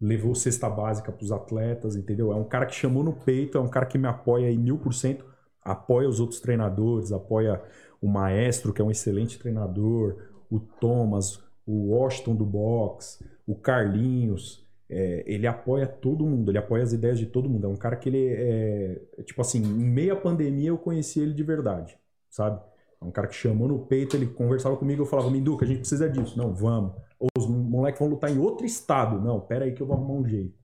levou 0.00 0.34
cesta 0.34 0.68
básica 0.70 1.12
pros 1.12 1.32
atletas, 1.32 1.96
entendeu? 1.96 2.32
É 2.32 2.36
um 2.36 2.44
cara 2.44 2.66
que 2.66 2.74
chamou 2.74 3.02
no 3.02 3.12
peito, 3.12 3.58
é 3.58 3.60
um 3.60 3.68
cara 3.68 3.86
que 3.86 3.98
me 3.98 4.08
apoia 4.08 4.48
aí 4.48 4.56
mil 4.56 4.78
por 4.78 4.94
cento, 4.94 5.24
apoia 5.62 6.08
os 6.08 6.20
outros 6.20 6.40
treinadores, 6.40 7.12
apoia 7.12 7.62
o 8.00 8.08
maestro, 8.08 8.72
que 8.72 8.80
é 8.80 8.84
um 8.84 8.90
excelente 8.90 9.38
treinador, 9.38 10.16
o 10.50 10.58
Thomas, 10.58 11.42
o 11.66 11.90
Washington 11.92 12.34
do 12.34 12.46
box, 12.46 13.22
o 13.46 13.54
Carlinhos, 13.54 14.66
é, 14.90 15.22
ele 15.26 15.46
apoia 15.46 15.86
todo 15.86 16.26
mundo, 16.26 16.50
ele 16.50 16.58
apoia 16.58 16.82
as 16.82 16.92
ideias 16.92 17.18
de 17.18 17.26
todo 17.26 17.48
mundo. 17.48 17.66
É 17.66 17.68
um 17.68 17.76
cara 17.76 17.96
que 17.96 18.08
ele 18.08 18.26
é, 18.28 19.00
tipo 19.24 19.40
assim, 19.40 19.58
em 19.62 19.62
meia 19.90 20.16
pandemia 20.16 20.68
eu 20.70 20.78
conheci 20.78 21.20
ele 21.20 21.32
de 21.32 21.42
verdade, 21.42 21.96
sabe? 22.28 22.60
É 23.00 23.04
um 23.04 23.10
cara 23.10 23.28
que 23.28 23.34
chamou 23.34 23.68
no 23.68 23.86
peito, 23.86 24.16
ele 24.16 24.26
conversava 24.26 24.76
comigo, 24.76 25.02
eu 25.02 25.06
falava, 25.06 25.30
Minduca, 25.30 25.64
a 25.64 25.68
gente 25.68 25.78
precisa 25.80 26.08
disso. 26.10 26.36
Não, 26.36 26.54
vamos. 26.54 26.92
Ou 27.18 27.28
os 27.38 27.46
moleques 27.46 27.98
vão 28.00 28.08
lutar 28.08 28.30
em 28.30 28.38
outro 28.38 28.66
estado. 28.66 29.20
Não, 29.20 29.40
pera 29.40 29.64
aí 29.64 29.72
que 29.72 29.80
eu 29.82 29.86
vou 29.86 29.96
arrumar 29.96 30.14
um 30.14 30.26
jeito. 30.28 30.54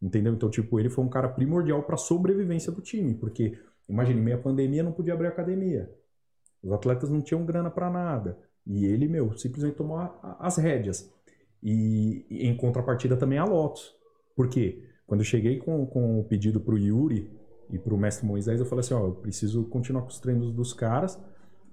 Entendeu? 0.00 0.34
Então, 0.34 0.50
tipo, 0.50 0.78
ele 0.78 0.90
foi 0.90 1.04
um 1.04 1.08
cara 1.08 1.28
primordial 1.28 1.82
para 1.82 1.96
sobrevivência 1.96 2.70
do 2.70 2.82
time, 2.82 3.14
porque 3.14 3.58
imagine, 3.88 4.20
meia 4.20 4.38
pandemia 4.38 4.82
não 4.82 4.92
podia 4.92 5.14
abrir 5.14 5.28
academia. 5.28 5.90
Os 6.62 6.72
atletas 6.72 7.10
não 7.10 7.20
tinham 7.22 7.44
grana 7.44 7.70
para 7.70 7.90
nada. 7.90 8.38
E 8.66 8.84
ele, 8.86 9.08
meu, 9.08 9.36
simplesmente 9.36 9.76
tomou 9.76 9.96
a- 9.98 10.14
a- 10.22 10.46
as 10.46 10.56
rédeas. 10.56 11.10
E, 11.64 12.26
e 12.28 12.46
em 12.46 12.54
contrapartida 12.54 13.16
também 13.16 13.38
a 13.38 13.44
Lotus. 13.44 13.94
Por 14.36 14.48
quê? 14.48 14.84
Quando 15.06 15.20
eu 15.20 15.24
cheguei 15.24 15.58
com, 15.58 15.86
com 15.86 16.20
o 16.20 16.24
pedido 16.24 16.60
pro 16.60 16.78
Yuri 16.78 17.30
e 17.70 17.78
pro 17.78 17.96
mestre 17.96 18.26
Moisés, 18.26 18.60
eu 18.60 18.66
falei 18.66 18.80
assim, 18.80 18.94
ó, 18.94 19.06
eu 19.06 19.14
preciso 19.14 19.64
continuar 19.64 20.02
com 20.02 20.08
os 20.08 20.20
treinos 20.20 20.52
dos 20.52 20.74
caras, 20.74 21.18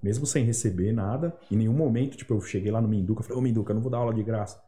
mesmo 0.01 0.25
sem 0.25 0.45
receber 0.45 0.93
nada. 0.93 1.35
Em 1.51 1.57
nenhum 1.57 1.73
momento, 1.73 2.15
tipo, 2.15 2.33
eu 2.33 2.41
cheguei 2.41 2.71
lá 2.71 2.81
no 2.81 2.87
Minduca, 2.87 3.21
falei, 3.21 3.37
ô 3.37 3.41
Minduca, 3.41 3.73
não 3.73 3.81
vou 3.81 3.91
dar 3.91 3.97
aula 3.97 4.13
de 4.13 4.23
graça. 4.23 4.61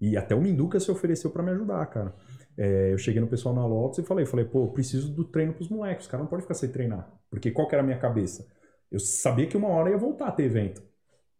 E 0.00 0.16
até 0.16 0.34
o 0.34 0.40
Minduca 0.40 0.78
se 0.78 0.90
ofereceu 0.90 1.30
para 1.30 1.42
me 1.42 1.50
ajudar, 1.50 1.84
cara. 1.86 2.14
É, 2.56 2.92
eu 2.92 2.98
cheguei 2.98 3.20
no 3.20 3.26
pessoal 3.26 3.54
na 3.54 3.64
Lotus 3.64 3.98
e 3.98 4.02
falei, 4.02 4.26
falei, 4.26 4.44
pô, 4.44 4.68
preciso 4.68 5.10
do 5.14 5.24
treino 5.24 5.54
pros 5.54 5.68
moleques, 5.68 6.04
os 6.04 6.10
caras 6.10 6.24
não 6.24 6.28
podem 6.30 6.42
ficar 6.42 6.54
sem 6.54 6.70
treinar. 6.70 7.10
Porque 7.30 7.50
qual 7.50 7.66
que 7.66 7.74
era 7.74 7.82
a 7.82 7.86
minha 7.86 7.98
cabeça? 7.98 8.46
Eu 8.90 8.98
sabia 8.98 9.46
que 9.46 9.56
uma 9.56 9.68
hora 9.68 9.90
ia 9.90 9.96
voltar 9.96 10.28
a 10.28 10.32
ter 10.32 10.44
evento. 10.44 10.82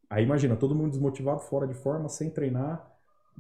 Aí 0.09 0.25
imagina, 0.25 0.57
todo 0.57 0.75
mundo 0.75 0.91
desmotivado, 0.91 1.41
fora 1.41 1.67
de 1.67 1.75
forma, 1.75 2.09
sem 2.09 2.31
treinar. 2.31 2.90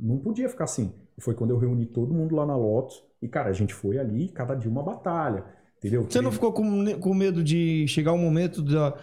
Não 0.00 0.18
podia 0.18 0.48
ficar 0.48 0.64
assim. 0.64 0.92
E 1.16 1.22
foi 1.22 1.34
quando 1.34 1.50
eu 1.50 1.58
reuni 1.58 1.86
todo 1.86 2.14
mundo 2.14 2.34
lá 2.34 2.46
na 2.46 2.56
Lotus. 2.56 3.02
E, 3.20 3.28
cara, 3.28 3.50
a 3.50 3.52
gente 3.52 3.74
foi 3.74 3.98
ali, 3.98 4.28
cada 4.28 4.54
dia 4.54 4.70
uma 4.70 4.82
batalha. 4.82 5.44
Entendeu? 5.78 6.06
Você 6.08 6.20
não 6.20 6.32
ficou 6.32 6.52
com, 6.52 6.98
com 6.98 7.14
medo 7.14 7.42
de 7.42 7.86
chegar 7.88 8.12
um 8.12 8.18
momento 8.18 8.62
da, 8.62 8.96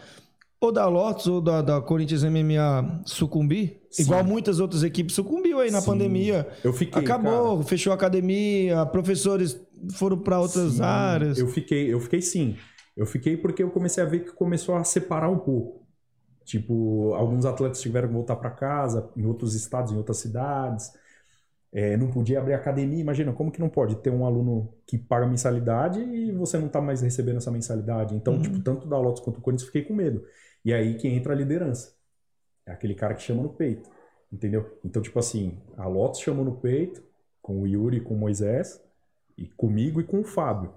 ou 0.59 0.71
da 0.71 0.87
Lotus 0.87 1.27
ou 1.27 1.41
da, 1.41 1.61
da 1.61 1.81
Corinthians 1.81 2.23
MMA 2.23 3.01
sucumbir? 3.05 3.81
Sim. 3.91 4.03
Igual 4.03 4.23
muitas 4.23 4.59
outras 4.59 4.83
equipes 4.83 5.15
sucumbiu 5.15 5.59
aí 5.59 5.71
na 5.71 5.81
Sim. 5.81 5.87
pandemia. 5.87 6.47
Eu 6.63 6.73
fiquei. 6.73 7.01
Acabou, 7.01 7.61
fechou 7.63 7.91
a 7.91 7.95
academia, 7.95 8.85
professores 8.85 9.59
foram 9.91 10.17
para 10.17 10.39
outras 10.39 10.73
Sim, 10.73 10.81
áreas. 10.81 11.37
Eu 11.37 11.47
fiquei, 11.47 11.93
eu 11.93 11.99
fiquei 11.99 12.21
sim. 12.21 12.55
Eu 12.95 13.05
fiquei 13.05 13.37
porque 13.37 13.61
eu 13.61 13.69
comecei 13.69 14.03
a 14.03 14.07
ver 14.07 14.25
que 14.25 14.31
começou 14.31 14.75
a 14.75 14.83
separar 14.83 15.29
um 15.29 15.37
pouco. 15.37 15.76
Tipo, 16.47 17.13
alguns 17.13 17.45
atletas 17.45 17.81
tiveram 17.81 18.07
que 18.07 18.13
voltar 18.13 18.37
para 18.37 18.49
casa, 18.49 19.11
em 19.17 19.25
outros 19.25 19.53
estados, 19.53 19.91
em 19.91 19.97
outras 19.97 20.15
cidades. 20.17 20.93
É, 21.73 21.97
não 21.97 22.09
podia 22.09 22.39
abrir 22.39 22.53
academia. 22.53 23.01
Imagina, 23.01 23.33
como 23.33 23.51
que 23.51 23.59
não 23.59 23.67
pode 23.67 23.97
ter 23.97 24.09
um 24.09 24.25
aluno 24.25 24.73
que 24.85 24.97
paga 24.97 25.27
mensalidade 25.27 25.99
e 25.99 26.31
você 26.31 26.57
não 26.57 26.69
tá 26.69 26.79
mais 26.79 27.01
recebendo 27.01 27.35
essa 27.37 27.51
mensalidade? 27.51 28.15
Então, 28.15 28.35
Uhum. 28.35 28.41
tipo, 28.41 28.59
tanto 28.61 28.87
da 28.87 28.97
Lotus 28.97 29.21
quanto 29.21 29.35
do 29.35 29.41
Corinthians, 29.41 29.67
fiquei 29.67 29.83
com 29.83 29.93
medo. 29.93 30.23
E 30.63 30.73
aí 30.73 30.95
que 30.95 31.05
entra 31.09 31.33
a 31.33 31.35
liderança. 31.35 31.93
É 32.65 32.71
aquele 32.71 32.95
cara 32.95 33.13
que 33.13 33.21
chama 33.21 33.43
no 33.43 33.49
peito. 33.49 33.89
Entendeu? 34.31 34.79
Então, 34.85 35.01
tipo 35.01 35.19
assim, 35.19 35.57
a 35.77 35.85
Lotus 35.85 36.21
chamou 36.21 36.45
no 36.45 36.55
peito, 36.55 37.03
com 37.41 37.61
o 37.61 37.67
Yuri 37.67 37.99
com 37.99 38.13
o 38.13 38.17
Moisés, 38.17 38.81
e 39.37 39.47
comigo 39.47 39.99
e 39.99 40.03
com 40.05 40.21
o 40.21 40.23
Fábio. 40.23 40.71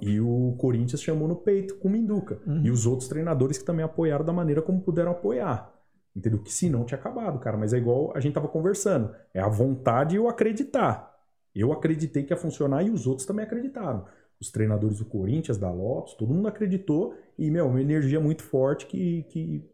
E 0.00 0.20
o 0.20 0.54
Corinthians 0.58 1.02
chamou 1.02 1.26
no 1.26 1.36
peito 1.36 1.76
com 1.76 1.88
o 1.88 1.90
Minduca. 1.90 2.40
E 2.64 2.70
os 2.70 2.86
outros 2.86 3.08
treinadores 3.08 3.58
que 3.58 3.64
também 3.64 3.84
apoiaram 3.84 4.24
da 4.24 4.32
maneira 4.32 4.62
como 4.62 4.80
puderam 4.80 5.12
apoiar. 5.12 5.72
Entendeu? 6.14 6.42
Que 6.42 6.52
se 6.52 6.68
não 6.68 6.84
tinha 6.84 6.98
acabado, 6.98 7.38
cara. 7.38 7.56
Mas 7.56 7.72
é 7.72 7.78
igual 7.78 8.12
a 8.14 8.20
gente 8.20 8.34
tava 8.34 8.48
conversando. 8.48 9.14
É 9.32 9.40
a 9.40 9.48
vontade 9.48 10.16
e 10.16 10.18
o 10.18 10.28
acreditar. 10.28 11.10
Eu 11.54 11.72
acreditei 11.72 12.22
que 12.22 12.32
ia 12.32 12.36
funcionar 12.36 12.82
e 12.82 12.90
os 12.90 13.06
outros 13.06 13.26
também 13.26 13.44
acreditaram. 13.44 14.04
Os 14.40 14.50
treinadores 14.50 14.98
do 14.98 15.04
Corinthians, 15.04 15.58
da 15.58 15.70
Lotus, 15.70 16.14
todo 16.14 16.32
mundo 16.32 16.48
acreditou. 16.48 17.14
E, 17.38 17.50
meu, 17.50 17.66
uma 17.66 17.80
energia 17.80 18.20
muito 18.20 18.42
forte 18.42 18.86
que, 18.86 19.24
que 19.24 19.64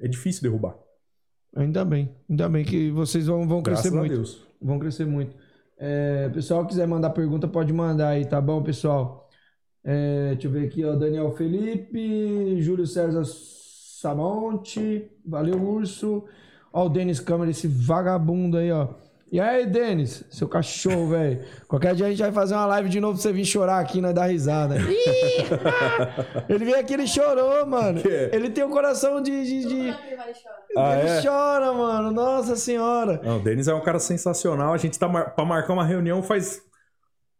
é 0.00 0.08
difícil 0.08 0.42
derrubar. 0.42 0.76
Ainda 1.56 1.84
bem, 1.84 2.14
ainda 2.28 2.48
bem 2.48 2.64
que 2.64 2.90
vocês 2.90 3.26
vão, 3.26 3.46
vão 3.46 3.62
Graças 3.62 3.82
crescer 3.82 3.96
a 3.96 4.00
muito. 4.00 4.14
Deus. 4.14 4.46
Vão 4.60 4.78
crescer 4.78 5.06
muito. 5.06 5.34
É, 5.78 6.28
pessoal, 6.30 6.66
quiser 6.66 6.86
mandar 6.86 7.10
pergunta, 7.10 7.46
pode 7.46 7.72
mandar 7.72 8.08
aí, 8.08 8.24
tá 8.24 8.40
bom, 8.40 8.62
pessoal? 8.62 9.27
É, 9.90 10.32
deixa 10.34 10.48
eu 10.48 10.50
ver 10.50 10.66
aqui, 10.66 10.84
ó. 10.84 10.94
Daniel 10.94 11.32
Felipe, 11.34 12.60
Júlio 12.60 12.86
César 12.86 13.22
Samonte, 13.24 15.10
valeu, 15.24 15.56
Urso. 15.60 16.24
Ó, 16.70 16.84
o 16.84 16.88
Denis 16.90 17.20
Câmara, 17.20 17.50
esse 17.50 17.66
vagabundo 17.66 18.58
aí, 18.58 18.70
ó. 18.70 18.88
E 19.32 19.40
aí, 19.40 19.66
Denis, 19.66 20.24
seu 20.30 20.46
cachorro, 20.48 21.08
velho. 21.08 21.40
Qualquer 21.66 21.94
dia 21.94 22.06
a 22.06 22.10
gente 22.10 22.20
vai 22.22 22.32
fazer 22.32 22.54
uma 22.54 22.64
live 22.66 22.88
de 22.88 22.98
novo 23.00 23.14
pra 23.14 23.22
você 23.22 23.32
vir 23.32 23.44
chorar 23.44 23.78
aqui, 23.78 24.00
nós 24.00 24.14
dar 24.14 24.26
risada. 24.26 24.76
Ih, 24.78 26.48
ele 26.48 26.64
veio 26.64 26.78
aqui, 26.78 26.94
ele 26.94 27.06
chorou, 27.06 27.66
mano. 27.66 28.00
Ele 28.32 28.50
tem 28.50 28.64
um 28.64 28.70
coração 28.70 29.22
de. 29.22 29.30
de, 29.44 29.68
de- 29.68 29.90
Ah, 30.76 30.98
ele 30.98 31.08
é? 31.08 31.22
chora, 31.22 31.72
mano. 31.72 32.10
Nossa 32.10 32.56
senhora. 32.56 33.20
Não, 33.22 33.36
o 33.38 33.40
Denis 33.40 33.68
é 33.68 33.74
um 33.74 33.80
cara 33.82 33.98
sensacional. 33.98 34.72
A 34.72 34.78
gente 34.78 34.98
tá 34.98 35.08
mar... 35.08 35.34
pra 35.34 35.44
marcar 35.44 35.72
uma 35.74 35.84
reunião 35.84 36.22
faz. 36.22 36.62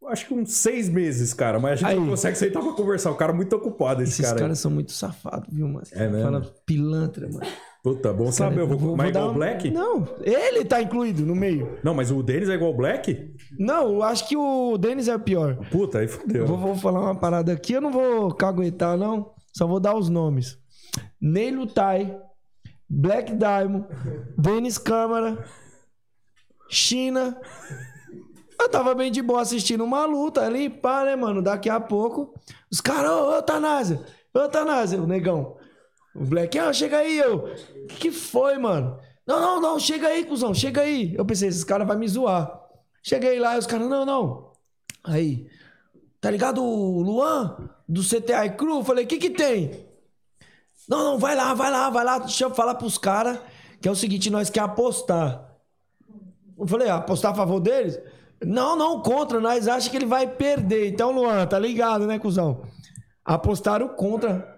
Acho 0.07 0.27
que 0.27 0.35
uns 0.35 0.53
seis 0.53 0.89
meses, 0.89 1.35
cara. 1.35 1.59
Mas 1.59 1.73
a 1.73 1.77
gente 1.77 1.91
Aí. 1.91 1.97
não 2.01 2.09
consegue 2.09 2.37
sentar 2.39 2.63
pra 2.63 2.73
conversar. 2.73 3.11
O 3.11 3.17
cara 3.17 3.33
é 3.33 3.35
muito 3.35 3.55
ocupado, 3.55 4.03
esse 4.03 4.13
Esses 4.13 4.27
cara. 4.27 4.39
caras 4.41 4.59
são 4.59 4.71
muito 4.71 4.93
safados, 4.93 5.49
viu, 5.53 5.69
mano? 5.69 5.87
É 5.93 6.09
mesmo? 6.09 6.23
Fala 6.23 6.55
pilantra, 6.65 7.29
mano. 7.29 7.47
Puta, 7.83 8.13
bom 8.13 8.33
saber. 8.33 8.61
Eu 8.61 8.69
vou... 8.69 8.97
Mas 8.97 9.09
é 9.09 9.11
igual 9.11 9.31
o 9.31 9.35
Black? 9.35 9.71
Não. 9.71 10.01
Não, 10.01 10.09
ele 10.23 10.65
tá 10.65 10.81
incluído 10.81 11.25
no 11.25 11.35
meio. 11.35 11.79
mas 11.95 12.11
o 12.11 12.23
Denis 12.23 12.49
é 12.49 12.55
igual 12.55 12.73
o 12.73 12.77
Black? 12.77 13.35
Não, 13.59 13.95
eu 13.95 14.03
acho 14.03 14.27
que 14.29 14.37
o 14.37 14.77
Denis 14.79 15.09
é 15.09 15.15
o 15.15 15.21
pior. 15.21 15.57
Puta, 15.71 15.99
aí 15.99 16.09
fodeu. 16.09 16.43
Eu 16.43 16.47
vou, 16.47 16.59
vou 16.59 16.77
falar 16.77 17.01
uma 17.01 17.15
parada 17.15 17.53
aqui, 17.53 17.75
eu 17.75 17.81
não 17.81 17.91
vou 17.91 18.33
caguetar, 18.35 18.97
não. 18.97 19.33
Só 19.53 19.67
vou 19.67 19.81
dar 19.81 19.95
os 19.95 20.09
nomes. 20.09 20.59
Ney 21.21 21.51
Lutai, 21.51 22.17
Black 22.89 23.33
Diamond, 23.35 23.87
Denis 24.37 24.79
Câmara, 24.79 25.45
China. 26.69 27.39
Eu 28.61 28.69
tava 28.69 28.95
bem 28.95 29.11
de 29.11 29.23
boa 29.23 29.41
assistindo 29.41 29.85
uma 29.85 30.05
luta 30.05 30.45
ali, 30.45 30.69
pá, 30.69 31.05
né, 31.05 31.15
mano? 31.15 31.41
Daqui 31.41 31.71
a 31.71 31.79
pouco, 31.79 32.35
os 32.71 32.81
caras, 32.81 33.11
ô, 33.11 33.35
eutanásia, 33.35 34.05
eutanásia, 34.35 35.01
o 35.01 35.07
negão. 35.07 35.57
O 36.15 36.25
Black, 36.25 36.59
ah, 36.59 36.73
chega 36.73 36.99
aí, 36.99 37.19
eu. 37.19 37.55
Que, 37.89 37.97
que 37.97 38.11
foi, 38.11 38.59
mano? 38.59 38.99
Não, 39.27 39.41
não, 39.41 39.61
não, 39.61 39.79
chega 39.79 40.09
aí, 40.09 40.25
cuzão, 40.25 40.53
chega 40.53 40.81
aí. 40.81 41.15
Eu 41.15 41.25
pensei, 41.25 41.49
esses 41.49 41.63
caras 41.63 41.87
vão 41.87 41.99
me 41.99 42.09
zoar. 42.09 42.61
Cheguei 43.03 43.39
lá 43.39 43.55
e 43.55 43.59
os 43.59 43.67
caras, 43.67 43.89
não, 43.89 44.05
não. 44.05 44.53
Aí, 45.05 45.47
tá 46.21 46.31
ligado 46.31 46.63
o 46.63 47.01
Luan, 47.01 47.71
do 47.89 48.03
CTA 48.03 48.49
Crew? 48.49 48.79
Eu 48.79 48.85
falei, 48.85 49.07
que 49.07 49.19
que 49.19 49.31
tem? 49.31 49.87
Não, 50.89 51.05
não, 51.05 51.19
vai 51.19 51.37
lá, 51.37 51.55
vai 51.55 51.71
lá, 51.71 51.91
vai 51.91 52.05
lá. 52.05 52.19
Deixa 52.19 52.45
eu 52.45 52.55
falar 52.55 52.75
pros 52.75 52.99
caras 52.99 53.39
que 53.81 53.89
é 53.89 53.91
o 53.91 53.97
seguinte, 53.97 54.31
nós 54.31 54.51
quer 54.51 54.61
apostar. 54.61 55.47
Eu 56.59 56.67
falei, 56.67 56.89
apostar 56.89 57.33
a 57.33 57.35
favor 57.35 57.61
deles? 57.61 57.99
Não, 58.45 58.77
não, 58.77 59.01
contra. 59.03 59.41
Nós 59.41 59.67
achamos 59.67 59.89
que 59.89 59.97
ele 59.97 60.07
vai 60.07 60.27
perder. 60.27 60.89
Então, 60.89 61.11
Luan, 61.11 61.47
tá 61.47 61.59
ligado, 61.59 62.07
né, 62.07 62.19
cuzão? 62.19 62.63
Apostaram 63.25 63.89
contra 63.89 64.57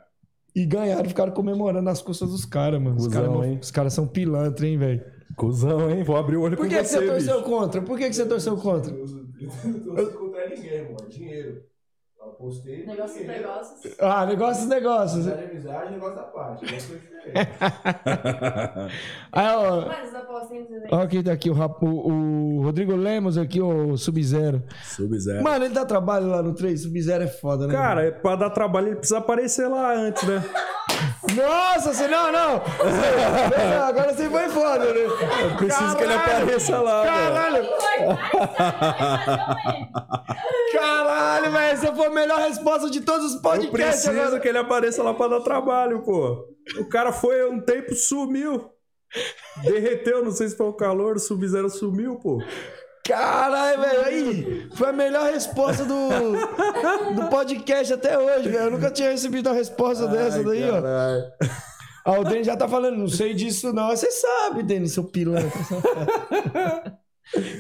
e 0.55 0.65
ganharam, 0.65 1.09
ficaram 1.09 1.33
comemorando 1.33 1.83
nas 1.85 2.03
costas 2.03 2.31
dos 2.31 2.45
caras, 2.45 2.81
mano. 2.81 2.97
Os 2.97 3.07
Cusão, 3.07 3.59
os 3.61 3.71
caras 3.71 3.93
são 3.95 4.07
pilantra, 4.07 4.67
hein, 4.67 4.77
velho? 4.77 5.03
Cusão, 5.37 5.91
hein? 5.91 6.03
Vou 6.03 6.17
abrir 6.17 6.37
o 6.37 6.43
olho 6.43 6.57
Por 6.57 6.65
com 6.65 6.69
que, 6.69 6.77
que 6.77 6.85
você, 6.85 6.99
você 6.99 7.07
torceu 7.07 7.37
bicho. 7.39 7.49
contra? 7.49 7.83
Por 7.83 7.97
que, 7.99 8.09
que 8.09 8.15
você 8.17 8.27
torceu 8.27 8.57
contra? 8.57 8.93
Eu 8.93 9.07
não 9.65 9.81
torço 9.81 10.19
contra 10.19 10.49
ninguém. 10.49 10.71
É 10.71 10.95
dinheiro. 11.09 11.63
Eu 12.23 12.27
no 12.27 12.33
Negócios, 12.93 13.15
dinheiro. 13.15 13.41
negócios. 13.43 13.95
Ah, 13.99 14.27
negócios, 14.27 14.67
negócios. 14.69 15.27
Amizade, 15.27 15.51
amizade, 15.51 15.93
negócio 15.93 16.17
da 16.17 16.23
parte. 16.25 16.67
Diferente. 16.67 17.09
Aí, 19.33 19.55
ó, 19.57 19.87
Mas 19.87 20.11
ó 20.93 21.07
quem 21.07 21.23
tá 21.23 21.33
aqui, 21.33 21.49
o, 21.51 21.55
Rap- 21.55 21.83
o- 21.83 22.59
o 22.59 22.63
Rodrigo 22.63 22.95
Lemos 22.95 23.39
aqui, 23.39 23.59
o 23.61 23.97
Sub-Zero. 23.97 24.63
Sub-Zero. 24.85 25.43
Mano, 25.43 25.65
ele 25.65 25.73
dá 25.75 25.85
trabalho 25.87 26.27
lá 26.27 26.43
no 26.43 26.55
3, 26.55 26.83
Sub-Zero 26.83 27.25
é 27.25 27.29
foda, 27.29 27.67
né? 27.67 27.73
Cara, 27.73 28.05
é 28.07 28.11
pra 28.11 28.37
dar 28.37 28.51
trabalho, 28.51 28.89
ele 28.89 28.97
precisa 28.97 29.19
aparecer 29.19 29.67
lá 29.69 29.95
antes, 29.95 30.23
né? 30.27 30.43
Nossa, 31.37 31.93
você 31.95 32.09
não, 32.09 32.33
não. 32.33 32.59
Você- 32.61 33.79
agora 33.89 34.13
você 34.15 34.29
foi 34.31 34.49
foda, 34.49 34.93
né? 34.93 35.01
Eu 35.05 35.57
preciso 35.57 35.97
que 35.97 36.03
ele 36.05 36.15
apareça 36.15 36.81
lá. 36.81 37.05
Caralho, 37.05 37.69
caralho, 40.73 41.51
velho. 41.53 41.71
Essa 41.73 41.95
foi 41.95 42.07
a 42.07 42.11
melhor 42.11 42.39
resposta 42.41 42.91
de 42.91 43.01
todos 43.01 43.27
os 43.27 43.35
Eu 43.37 43.43
podcasts 43.43 44.03
preciso 44.05 44.11
agora. 44.21 44.41
que 44.41 44.49
ele 44.49 44.59
apareça 44.59 45.03
lá 45.03 45.15
pra 45.15 45.29
dar 45.29 45.41
trabalho, 45.41 46.03
pô. 46.03 46.45
O 46.79 46.89
cara 46.89 47.13
foi 47.13 47.49
um 47.51 47.61
tempo, 47.61 47.95
sumiu. 47.95 48.71
Derreteu, 49.65 50.25
não 50.25 50.31
sei 50.31 50.49
se 50.49 50.57
foi 50.57 50.67
o 50.69 50.73
calor, 50.73 51.17
o 51.17 51.21
Sub-Zero 51.21 51.69
sumiu, 51.69 52.17
pô. 52.17 52.41
Caralho, 53.05 53.81
velho. 53.81 54.05
Aí, 54.05 54.69
foi 54.75 54.89
a 54.91 54.93
melhor 54.93 55.33
resposta 55.33 55.85
do, 55.85 56.09
do 57.15 57.29
podcast 57.29 57.93
até 57.95 58.19
hoje, 58.19 58.49
velho. 58.49 58.65
Eu 58.65 58.71
nunca 58.71 58.91
tinha 58.91 59.11
recebido 59.11 59.49
uma 59.49 59.55
resposta 59.55 60.07
dessa 60.07 60.45
daí, 60.45 60.63
ó. 60.71 60.81
Ah, 62.05 62.19
o 62.19 62.25
Denis 62.25 62.47
já 62.47 62.57
tá 62.57 62.67
falando, 62.69 62.97
não 62.97 63.09
sei 63.09 63.35
disso 63.35 63.73
não. 63.73 63.89
Você 63.89 64.11
sabe, 64.11 64.63
Denis, 64.63 64.93
seu 64.93 65.05
pilantra. 65.05 65.51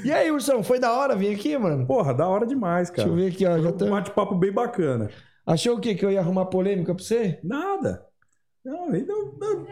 e 0.04 0.12
aí, 0.12 0.30
Ursão, 0.30 0.62
foi 0.62 0.78
da 0.78 0.92
hora 0.92 1.14
vir 1.16 1.34
aqui, 1.34 1.56
mano? 1.58 1.86
Porra, 1.86 2.14
da 2.14 2.26
hora 2.26 2.46
demais, 2.46 2.90
cara. 2.90 3.08
Deixa 3.08 3.10
eu 3.10 3.16
ver 3.16 3.32
aqui, 3.34 3.46
ó. 3.46 3.58
Já 3.58 3.84
Um 3.86 3.90
bate-papo 3.90 4.34
bem 4.34 4.52
bacana. 4.52 5.10
Achou 5.46 5.76
o 5.76 5.80
quê? 5.80 5.94
Que 5.94 6.04
eu 6.04 6.10
ia 6.10 6.20
arrumar 6.20 6.46
polêmica 6.46 6.94
pra 6.94 7.02
você? 7.04 7.38
Nada. 7.42 8.04
Não, 8.64 8.94
ele 8.94 9.04
não, 9.06 9.32
não- 9.38 9.66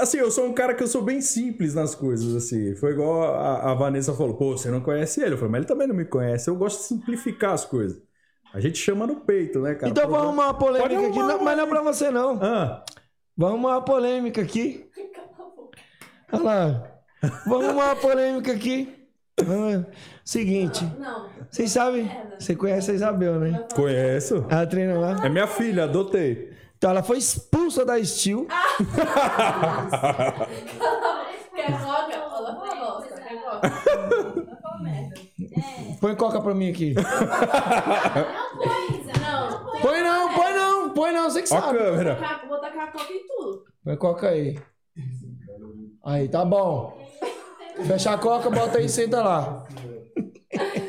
Assim, 0.00 0.18
eu 0.18 0.30
sou 0.30 0.46
um 0.46 0.52
cara 0.52 0.74
que 0.74 0.82
eu 0.82 0.86
sou 0.88 1.02
bem 1.02 1.20
simples 1.20 1.74
nas 1.74 1.94
coisas, 1.94 2.34
assim. 2.34 2.74
Foi 2.76 2.92
igual 2.92 3.22
a, 3.34 3.70
a 3.70 3.74
Vanessa 3.74 4.12
falou, 4.14 4.34
pô, 4.34 4.56
você 4.56 4.70
não 4.70 4.80
conhece 4.80 5.20
ele. 5.20 5.34
Eu 5.34 5.38
falei, 5.38 5.52
mas 5.52 5.58
ele 5.60 5.68
também 5.68 5.86
não 5.86 5.94
me 5.94 6.04
conhece. 6.04 6.48
Eu 6.48 6.56
gosto 6.56 6.78
de 6.80 6.84
simplificar 6.84 7.52
as 7.52 7.64
coisas. 7.64 8.00
A 8.54 8.60
gente 8.60 8.78
chama 8.78 9.06
no 9.06 9.16
peito, 9.16 9.60
né, 9.60 9.74
cara? 9.74 9.88
então 9.90 10.08
vamos 10.08 10.26
arrumar 10.26 10.44
uma 10.46 10.54
polêmica 10.54 10.88
Pode 10.88 10.94
aqui. 10.94 11.18
arrumar, 11.18 11.34
Não, 11.34 11.44
mas 11.44 11.56
não 11.56 11.64
é 11.64 11.68
pra 11.68 11.82
você, 11.82 12.10
não. 12.10 12.38
Ah, 12.42 12.84
Vamos 13.36 13.54
arrumar 13.54 13.76
uma 13.76 13.82
polêmica 13.84 14.40
aqui. 14.40 14.86
Olha 16.32 16.42
lá. 16.42 16.90
Vamos 17.46 17.66
arrumar 17.66 17.84
uma 17.86 17.96
polêmica 17.96 18.52
aqui. 18.52 18.94
Seguinte. 20.24 20.84
Não. 20.98 21.28
Vocês 21.50 21.70
sabem? 21.70 22.10
Você 22.38 22.56
conhece 22.56 22.90
a 22.90 22.94
Isabel, 22.94 23.38
né? 23.38 23.66
conheço. 23.74 24.46
Ela 24.48 24.66
treina 24.66 24.98
lá. 24.98 25.24
É 25.24 25.28
minha 25.28 25.46
filha, 25.46 25.84
adotei. 25.84 26.55
Então 26.76 26.90
ela 26.90 27.02
foi 27.02 27.18
expulsa 27.18 27.84
da 27.84 28.02
Steel. 28.04 28.46
Merda. 34.80 35.14
Põe 36.00 36.14
coca 36.16 36.40
pra 36.40 36.54
mim 36.54 36.70
aqui. 36.70 36.94
Não. 39.20 39.80
Põe 39.80 40.02
não, 40.02 40.34
põe 40.34 40.52
não, 40.54 40.90
põe 40.90 41.12
não, 41.12 41.30
você 41.30 41.42
que 41.42 41.52
Ó 41.54 41.56
a 41.56 41.60
sabe. 41.60 41.78
câmera. 41.78 42.40
Vou 42.48 42.60
tacar 42.60 42.88
a 42.88 42.92
coca 42.92 43.12
em 43.12 43.26
tudo. 43.26 43.64
Põe 43.84 43.96
coca 43.96 44.28
aí. 44.28 44.58
Aí, 46.04 46.28
tá 46.28 46.44
bom. 46.44 46.96
Fecha 47.86 48.12
a 48.12 48.18
coca, 48.18 48.50
bota 48.50 48.78
aí 48.78 48.86
e 48.86 48.88
senta 48.88 49.22
lá. 49.22 49.66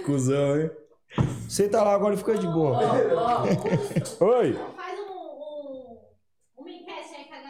Cusão, 0.05 0.59
hein? 0.61 0.69
Senta 1.49 1.81
lá 1.83 1.93
agora 1.93 2.13
e 2.13 2.17
fica 2.17 2.37
de 2.37 2.47
boa. 2.47 2.77
Oi. 2.79 4.53
Faz 4.75 4.99
um, 4.99 5.03
um, 5.11 5.97
uma 6.57 6.69
enquete 6.69 7.15
aí 7.15 7.25
com 7.25 7.33
a 7.33 7.41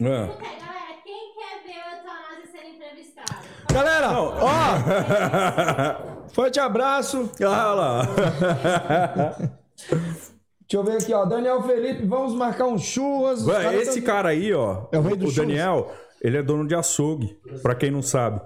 aí, 0.00 0.06
galera, 0.06 1.00
quem 1.04 1.32
quer 1.34 1.62
ver 1.64 1.78
o 1.78 1.88
Eutanásia 1.96 2.46
ser 2.52 2.64
entrevistado? 2.68 3.46
Galera, 3.72 4.10
ó, 4.12 4.32
forte 6.34 6.60
abraço. 6.60 7.30
Ah 7.42 7.74
lá. 7.74 8.02
Deixa 10.68 10.74
eu 10.74 10.82
ver 10.84 10.96
aqui, 11.02 11.12
ó. 11.14 11.24
Daniel 11.24 11.62
Felipe, 11.62 12.04
vamos 12.06 12.34
marcar 12.34 12.66
um 12.66 12.76
churras. 12.78 13.46
Ué, 13.46 13.62
caras 13.62 13.82
esse 13.82 14.00
tão- 14.00 14.06
cara 14.14 14.28
aí, 14.30 14.52
ó, 14.52 14.86
É 14.90 14.98
o 14.98 15.02
rei 15.02 15.16
do 15.16 15.28
o 15.28 15.32
Daniel, 15.32 15.92
ele 16.20 16.36
é 16.38 16.42
dono 16.42 16.66
de 16.66 16.74
açougue, 16.74 17.38
pra 17.62 17.74
quem 17.74 17.90
não 17.90 18.02
sabe. 18.02 18.40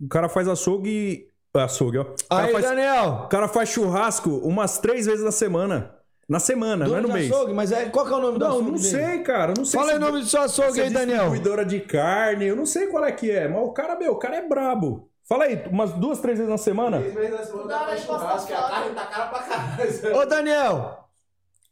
O 0.00 0.08
cara 0.08 0.28
faz 0.28 0.48
açougue. 0.48 1.28
Açougue, 1.54 1.98
ó. 1.98 2.02
O 2.02 2.06
cara, 2.28 2.46
Aí, 2.46 2.52
faz, 2.52 2.64
Daniel. 2.64 3.22
o 3.24 3.28
cara 3.28 3.48
faz 3.48 3.68
churrasco 3.70 4.30
umas 4.42 4.78
três 4.78 5.06
vezes 5.06 5.24
na 5.24 5.32
semana. 5.32 5.95
Na 6.28 6.40
semana, 6.40 6.86
não 6.88 6.96
é 6.96 7.00
Dono 7.00 7.08
no 7.08 7.14
mês. 7.14 7.30
açougue, 7.30 7.52
mas 7.54 7.70
é, 7.70 7.84
qual 7.88 8.04
que 8.04 8.12
é 8.12 8.16
o 8.16 8.20
nome 8.20 8.38
do 8.38 8.44
Não, 8.44 8.50
açougue 8.52 8.70
não 8.72 8.78
dele? 8.78 8.88
sei, 8.90 9.18
cara. 9.22 9.54
Não 9.56 9.64
sei 9.64 9.78
Fala 9.78 9.92
aí 9.92 9.98
o 9.98 10.00
se- 10.00 10.06
nome 10.06 10.20
do 10.20 10.26
seu 10.26 10.42
açougue 10.42 10.72
se 10.72 10.80
aí, 10.80 10.90
Daniel. 10.90 11.16
distribuidora 11.18 11.64
de 11.64 11.80
carne, 11.80 12.46
eu 12.46 12.56
não 12.56 12.66
sei 12.66 12.88
qual 12.88 13.04
é 13.04 13.12
que 13.12 13.30
é, 13.30 13.46
mas 13.46 13.62
o 13.62 13.70
cara, 13.72 13.96
meu, 13.96 14.12
o 14.12 14.16
cara 14.18 14.36
é 14.36 14.42
brabo. 14.48 15.08
Fala 15.28 15.44
aí, 15.44 15.64
umas 15.70 15.92
duas, 15.92 16.18
três 16.20 16.38
vezes 16.38 16.50
na 16.50 16.58
semana? 16.58 16.98
Três 16.98 17.14
meses 17.14 17.30
na 17.30 17.44
semana 17.44 17.96
churrasco, 17.96 18.46
que 18.48 18.52
a 18.52 18.62
carne 18.68 18.94
tá 18.94 19.06
cara 19.06 19.26
pra 19.26 19.38
caralho. 19.40 20.16
Ô, 20.18 20.26
Daniel, 20.26 20.98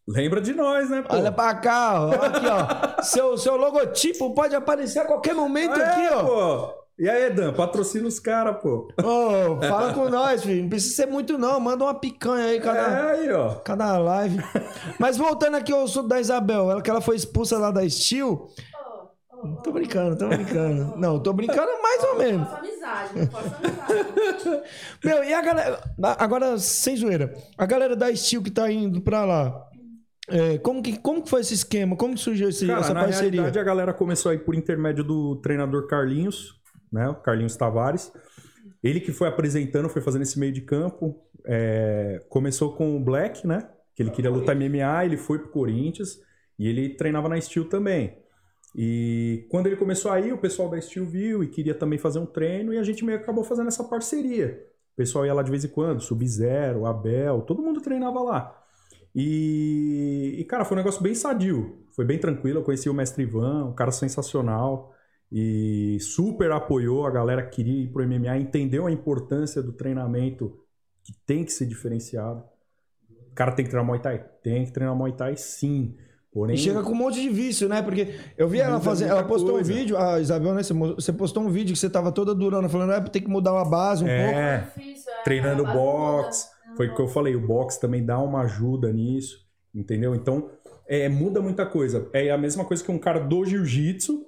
Lembra 0.07 0.39
de 0.41 0.53
nós, 0.53 0.91
né, 0.91 1.01
pô? 1.03 1.15
olha 1.17 1.33
pra 1.33 1.55
cá, 1.55 1.95
ó. 2.03 2.11
Aqui, 2.13 2.47
ó. 2.47 3.03
Seu, 3.03 3.39
seu 3.39 3.57
logotipo 3.57 4.35
pode 4.35 4.55
aparecer 4.55 4.99
a 4.99 5.05
qualquer 5.07 5.35
momento 5.35 5.81
É, 5.81 5.85
aqui, 5.85 6.15
ó. 6.15 6.25
pô. 6.25 6.84
E 6.97 7.09
aí, 7.09 7.29
Dan, 7.31 7.53
patrocina 7.53 8.07
os 8.07 8.21
caras, 8.21 8.57
pô. 8.62 8.89
Ô, 9.03 9.61
fala 9.61 9.93
com 9.93 10.09
nós, 10.09 10.45
filho. 10.45 10.62
Não 10.62 10.69
precisa 10.69 10.95
ser 10.95 11.07
muito, 11.07 11.37
não. 11.37 11.59
Manda 11.59 11.83
uma 11.85 11.95
picanha 11.95 12.45
aí, 12.47 12.57
É 12.59 12.61
cada, 12.61 13.11
aí, 13.11 13.33
ó. 13.33 13.55
cada 13.57 13.99
live. 13.99 14.39
Mas 14.99 15.16
voltando 15.16 15.57
aqui 15.57 15.73
ao 15.73 15.83
assunto 15.85 16.07
da 16.09 16.21
Isabel, 16.21 16.71
ela 16.71 16.81
que 16.81 16.89
ela 16.89 17.01
foi 17.01 17.16
expulsa 17.16 17.59
lá 17.59 17.71
da 17.73 17.89
Steel. 17.89 18.47
Tô 19.62 19.73
brincando, 19.73 20.16
tô 20.16 20.29
brincando. 20.29 20.97
Não, 20.97 21.19
tô 21.19 21.33
brincando 21.33 21.71
mais 21.83 22.03
ou 22.05 22.16
menos. 22.19 22.49
Força 22.49 22.62
amizade, 22.62 23.11
não 23.15 23.39
amizade. 23.39 24.62
Meu, 25.05 25.25
e 25.25 25.35
a 25.35 25.43
galera. 25.43 25.81
Agora, 26.19 26.59
sem 26.59 26.97
zoeira. 26.97 27.35
A 27.59 27.66
galera 27.66 27.95
da 27.97 28.15
Steel 28.15 28.41
que 28.43 28.51
tá 28.51 28.71
indo 28.71 29.01
pra 29.03 29.25
lá. 29.25 29.66
é, 30.29 30.59
como, 30.59 30.81
que, 30.83 30.97
como 30.97 31.23
que 31.23 31.29
foi 31.29 31.41
esse 31.41 31.55
esquema? 31.55 31.97
Como 31.97 32.15
que 32.15 32.21
surgiu 32.21 32.49
esse, 32.49 32.66
Cara, 32.66 32.81
essa 32.81 32.95
na 32.95 33.01
parceria? 33.03 33.33
realidade, 33.43 33.59
a 33.59 33.62
galera 33.65 33.93
começou 33.93 34.31
aí 34.33 34.39
por 34.39 34.55
intermédio 34.55 35.05
do 35.05 35.37
treinador 35.43 35.87
Carlinhos, 35.89 36.55
né? 36.95 37.09
O 37.09 37.16
Carlinhos 37.16 37.57
Tavares. 37.57 38.12
Ele 38.83 39.01
que 39.01 39.12
foi 39.12 39.29
apresentando, 39.29 39.89
foi 39.89 40.01
fazendo 40.01 40.23
esse 40.23 40.39
meio 40.39 40.53
de 40.53 40.61
campo. 40.61 41.21
É, 41.45 42.25
começou 42.29 42.75
com 42.75 42.97
o 42.97 43.01
Black, 43.01 43.47
né? 43.47 43.69
Que 43.95 44.03
ele 44.03 44.11
queria 44.11 44.31
lutar 44.31 44.57
MMA, 44.57 45.05
ele 45.05 45.16
foi 45.16 45.39
pro 45.39 45.51
Corinthians 45.51 46.21
e 46.59 46.69
ele 46.69 46.91
treinava 46.91 47.29
na 47.29 47.41
Steel 47.41 47.69
também. 47.69 48.16
E 48.77 49.47
quando 49.51 49.66
ele 49.66 49.77
começou 49.77 50.11
aí, 50.11 50.33
o 50.33 50.39
pessoal 50.39 50.69
da 50.69 50.81
Steel 50.81 51.07
viu 51.07 51.45
e 51.45 51.49
queria 51.49 51.75
também 51.75 51.99
fazer 51.99 52.19
um 52.19 52.27
treino 52.27 52.73
e 52.73 52.79
a 52.79 52.83
gente 52.83 53.05
meio 53.05 53.19
que 53.19 53.25
acabou 53.25 53.45
fazendo 53.45 53.69
essa 53.69 53.85
parceria. 53.85 54.61
O 54.95 54.97
pessoal 54.97 55.27
ia 55.27 55.35
lá 55.35 55.43
de 55.43 55.51
vez 55.51 55.65
em 55.65 55.69
quando, 55.69 56.01
Sub-Zero, 56.01 56.87
Abel, 56.87 57.43
todo 57.43 57.62
mundo 57.62 57.81
treinava 57.81 58.21
lá. 58.21 58.65
E, 59.15 60.37
e, 60.39 60.45
cara, 60.45 60.65
foi 60.65 60.77
um 60.77 60.81
negócio 60.81 61.03
bem 61.03 61.15
sadio. 61.15 61.79
Foi 61.95 62.05
bem 62.05 62.19
tranquilo. 62.19 62.59
Eu 62.59 62.65
conheci 62.65 62.89
o 62.89 62.95
mestre 62.95 63.23
Ivan, 63.23 63.66
um 63.66 63.75
cara 63.75 63.93
sensacional. 63.93 64.94
E 65.33 65.99
super 66.01 66.53
apoiou 66.53 67.07
a 67.07 67.11
galera 67.11 67.43
que 67.43 67.57
queria 67.57 67.83
ir 67.85 67.89
pro 67.89 68.07
MMA, 68.07 68.39
entendeu 68.39 68.87
a 68.87 68.93
importância 68.93 69.63
do 69.63 69.73
treinamento 69.73 70.57
que 71.03 71.13
tem 71.27 71.45
que 71.45 71.53
ser 71.53 71.67
diferenciado. 71.67 72.43
O 73.31 73.35
cara 73.35 73.53
tem 73.53 73.65
que 73.65 73.71
treinar 73.71 73.87
Muay 73.87 74.01
Thai? 74.01 74.25
Tem 74.43 74.65
que 74.65 74.73
treinar 74.73 74.95
Muay 74.95 75.13
Thai 75.13 75.37
sim. 75.37 75.97
Porém, 76.33 76.57
E 76.57 76.59
chega 76.59 76.83
com 76.83 76.91
um 76.91 76.97
monte 76.97 77.21
de 77.21 77.29
vício, 77.29 77.69
né? 77.69 77.81
Porque 77.81 78.13
eu 78.37 78.49
vi 78.49 78.59
ela 78.59 78.81
fazer. 78.81 79.07
Ela 79.07 79.23
postou 79.23 79.53
coisa. 79.53 79.73
um 79.73 79.77
vídeo, 79.77 79.97
a 79.97 80.19
Isabel, 80.21 80.53
né? 80.53 80.63
Você 80.65 81.13
postou 81.13 81.45
um 81.45 81.49
vídeo 81.49 81.73
que 81.73 81.79
você 81.79 81.89
tava 81.89 82.11
toda 82.11 82.35
durando, 82.35 82.69
falando, 82.69 82.91
ah, 82.91 83.01
tem 83.01 83.23
que 83.23 83.29
mudar 83.31 83.53
uma 83.53 83.65
base 83.65 84.03
um 84.03 84.09
pouco. 84.09 84.21
é, 84.37 84.59
Difícil, 84.77 85.13
é, 85.13 85.23
treinando 85.23 85.63
base 85.63 85.79
boxe. 85.79 86.49
muda. 86.67 86.77
Foi 86.77 86.89
o 86.89 86.95
que 86.97 87.01
eu 87.03 87.07
falei, 87.07 87.37
o 87.37 87.47
boxe 87.47 87.81
também 87.81 88.05
dá 88.05 88.19
uma 88.19 88.41
ajuda 88.43 88.93
nisso, 88.93 89.39
entendeu? 89.73 90.13
Então, 90.13 90.51
é, 90.89 91.09
muda 91.09 91.41
muita 91.41 91.65
coisa. 91.65 92.09
É 92.13 92.31
a 92.33 92.39
mesma 92.39 92.65
coisa 92.65 92.83
que 92.83 92.91
um 92.91 92.99
cara 92.99 93.21
do 93.21 93.45
jiu-jitsu 93.45 94.27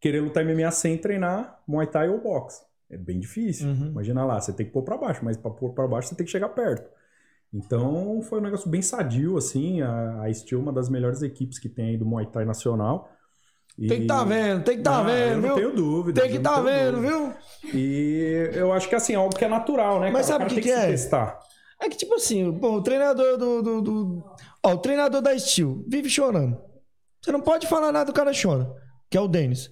querer 0.00 0.20
lutar 0.20 0.44
MMA 0.44 0.70
sem 0.70 0.96
treinar 0.96 1.60
Muay 1.66 1.86
Thai 1.86 2.08
ou 2.08 2.20
boxe. 2.20 2.62
É 2.90 2.96
bem 2.96 3.20
difícil. 3.20 3.68
Uhum. 3.68 3.86
Imagina 3.88 4.24
lá, 4.24 4.40
você 4.40 4.52
tem 4.52 4.66
que 4.66 4.72
pôr 4.72 4.82
pra 4.82 4.96
baixo, 4.96 5.20
mas 5.24 5.36
pra 5.36 5.50
pôr 5.50 5.72
pra 5.74 5.86
baixo 5.86 6.08
você 6.08 6.14
tem 6.16 6.24
que 6.26 6.32
chegar 6.32 6.48
perto. 6.48 6.90
Então, 7.52 8.20
foi 8.22 8.38
um 8.38 8.42
negócio 8.42 8.68
bem 8.70 8.80
sadio, 8.82 9.36
assim. 9.36 9.80
A, 9.82 10.22
a 10.22 10.32
Steel 10.34 10.60
é 10.60 10.62
uma 10.62 10.72
das 10.72 10.88
melhores 10.88 11.20
equipes 11.22 11.58
que 11.58 11.68
tem 11.68 11.90
aí 11.90 11.96
do 11.96 12.06
Muay 12.06 12.26
Thai 12.26 12.44
nacional. 12.44 13.10
E- 13.78 13.86
Tem 13.88 14.00
que 14.02 14.06
tá 14.06 14.24
vendo, 14.24 14.62
tem 14.64 14.76
que 14.76 14.82
tá 14.82 14.98
Ah, 14.98 15.02
vendo, 15.02 15.34
eu 15.36 15.40
viu? 15.40 15.48
não 15.48 15.56
tenho 15.56 15.74
dúvida. 15.74 16.20
Tem 16.20 16.30
que 16.30 16.38
tá 16.38 16.60
vendo, 16.60 17.00
viu? 17.00 17.32
E 17.74 18.50
eu 18.52 18.72
acho 18.72 18.88
que 18.88 18.94
assim, 18.94 19.14
é 19.14 19.16
algo 19.16 19.34
que 19.34 19.44
é 19.44 19.48
natural, 19.48 20.00
né? 20.00 20.10
Mas 20.10 20.26
cara? 20.28 20.40
sabe 20.40 20.44
o 20.44 20.48
que 20.48 20.54
tem 20.56 20.64
que 20.64 20.78
se 20.78 20.84
é? 20.84 20.90
testar. 20.90 21.38
É 21.80 21.88
que, 21.88 21.96
tipo 21.96 22.14
assim, 22.14 22.52
pô, 22.58 22.72
o 22.74 22.82
treinador 22.82 23.38
do, 23.38 23.62
do, 23.62 23.80
do- 23.80 24.24
Ó, 24.62 24.72
o 24.74 24.78
treinador 24.78 25.22
da 25.22 25.36
Steel 25.38 25.82
vive 25.88 26.10
chorando. 26.10 26.58
Você 27.22 27.32
não 27.32 27.40
pode 27.40 27.66
falar 27.66 27.90
nada, 27.90 28.10
o 28.10 28.14
cara 28.14 28.32
chora. 28.32 28.70
Que 29.10 29.18
é 29.18 29.20
o 29.20 29.26
Denis. 29.26 29.68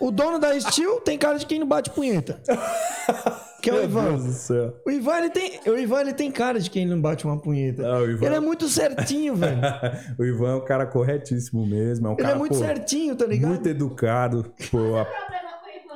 O 0.00 0.10
dono 0.10 0.38
da 0.38 0.58
Steel 0.58 1.00
tem 1.02 1.18
cara 1.18 1.38
de 1.38 1.44
quem 1.44 1.58
não 1.60 1.66
bate 1.66 1.90
punheta. 1.90 2.40
Que 3.60 3.70
é 3.70 3.72
o 3.72 3.76
Meu 3.76 3.84
Ivan. 3.86 4.04
Deus 4.10 4.24
do 4.24 4.32
céu. 4.34 4.76
O 4.86 4.90
Ivan, 4.90 5.16
ele 5.18 5.30
tem, 5.30 5.60
o 5.66 5.76
Ivan, 5.76 6.00
ele 6.02 6.12
tem 6.12 6.30
cara 6.30 6.60
de 6.60 6.70
quem 6.70 6.86
não 6.86 7.00
bate 7.00 7.24
uma 7.24 7.36
punheta. 7.40 7.82
Ivan- 7.82 8.26
Ele 8.26 8.34
é 8.36 8.38
muito 8.38 8.68
certinho, 8.68 9.34
velho. 9.34 9.58
o 10.16 10.24
Ivan 10.24 10.50
é 10.52 10.54
um 10.54 10.64
cara 10.64 10.86
corretíssimo 10.86 11.66
mesmo. 11.66 12.06
É 12.06 12.10
um 12.10 12.12
Ele 12.12 12.22
cara 12.22 12.34
é 12.36 12.38
muito 12.38 12.52
pô, 12.52 12.58
certinho, 12.60 13.16
tá 13.16 13.26
ligado? 13.26 13.48
muito 13.50 13.68
educado. 13.68 14.54
Pô, 14.70 14.78
a, 14.96 15.04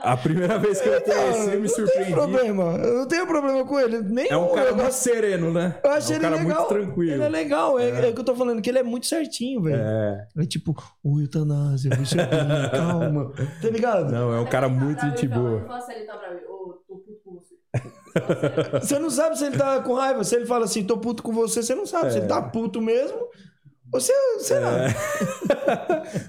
a 0.03 0.17
primeira 0.17 0.59
vez 0.59 0.81
que 0.81 0.89
eu 0.89 0.97
Então, 0.99 1.15
conheci, 1.15 1.39
eu 1.39 1.47
me 1.47 1.53
não 1.53 1.61
tem 1.61 1.69
surpreendi. 1.69 2.13
problema. 2.13 2.63
Eu 2.77 2.95
não 2.99 3.07
tenho 3.09 3.27
problema 3.27 3.65
com 3.65 3.79
ele. 3.81 3.99
Nem 4.03 4.29
É 4.31 4.37
um 4.37 4.49
cara 4.55 4.69
eu 4.71 4.75
muito 4.75 4.87
gosto- 4.87 5.03
sereno, 5.03 5.53
né? 5.53 5.79
Eu 5.85 5.91
achei 5.91 6.17
é 6.17 6.19
um 6.19 6.23
ele 6.23 6.31
cara 6.31 6.43
legal. 6.43 6.59
muito 6.59 6.69
tranquilo. 6.75 7.13
Ele 7.13 7.23
é 7.25 7.29
legal. 7.29 7.79
É, 7.79 7.89
é 8.07 8.11
o 8.11 8.15
que 8.15 8.21
eu 8.21 8.25
tô 8.25 8.35
falando, 8.35 8.61
que 8.63 8.69
ele 8.71 8.79
é 8.79 8.83
muito 8.83 9.07
certinho, 9.07 9.63
velho. 9.63 9.81
É. 9.81 10.27
É 10.39 10.45
tipo, 10.45 10.75
o 11.03 11.21
eutanásia, 11.21 11.91
você 11.97 12.21
é 12.21 12.27
calma. 12.71 13.33
Tá 13.61 13.69
ligado? 13.71 14.11
Não, 14.13 14.33
é 14.35 14.41
um 14.41 14.47
cara 14.47 14.69
muito 14.69 15.01
gente 15.07 15.27
boa. 15.29 15.59
Ele 15.59 15.67
fala 15.67 15.81
se 15.81 15.93
ele 15.93 16.05
tá 16.05 16.17
bravo. 16.17 16.35
Ô, 16.49 16.73
tô 16.89 16.97
puto 16.97 17.21
com 17.25 17.33
você. 17.35 17.55
Você 18.81 18.99
não 18.99 19.09
sabe 19.09 19.39
se 19.39 19.47
ele 19.47 19.57
tá 19.57 19.81
com 19.81 19.95
raiva. 19.95 20.23
Se 20.25 20.37
ele 20.37 20.45
fala 20.47 20.65
assim, 20.67 20.85
tô 20.85 20.99
puto 20.99 21.23
com 21.23 21.33
você, 21.33 21.63
você 21.63 21.75
não 21.75 21.87
sabe. 21.87 22.11
Se 22.13 22.19
ele 22.19 22.27
É. 22.27 22.29
tá 22.29 22.43
puto 22.43 22.81
mesmo, 22.83 23.19
ou 23.93 24.01
se, 24.01 24.13
sei 24.41 24.59
lá. 24.59 24.71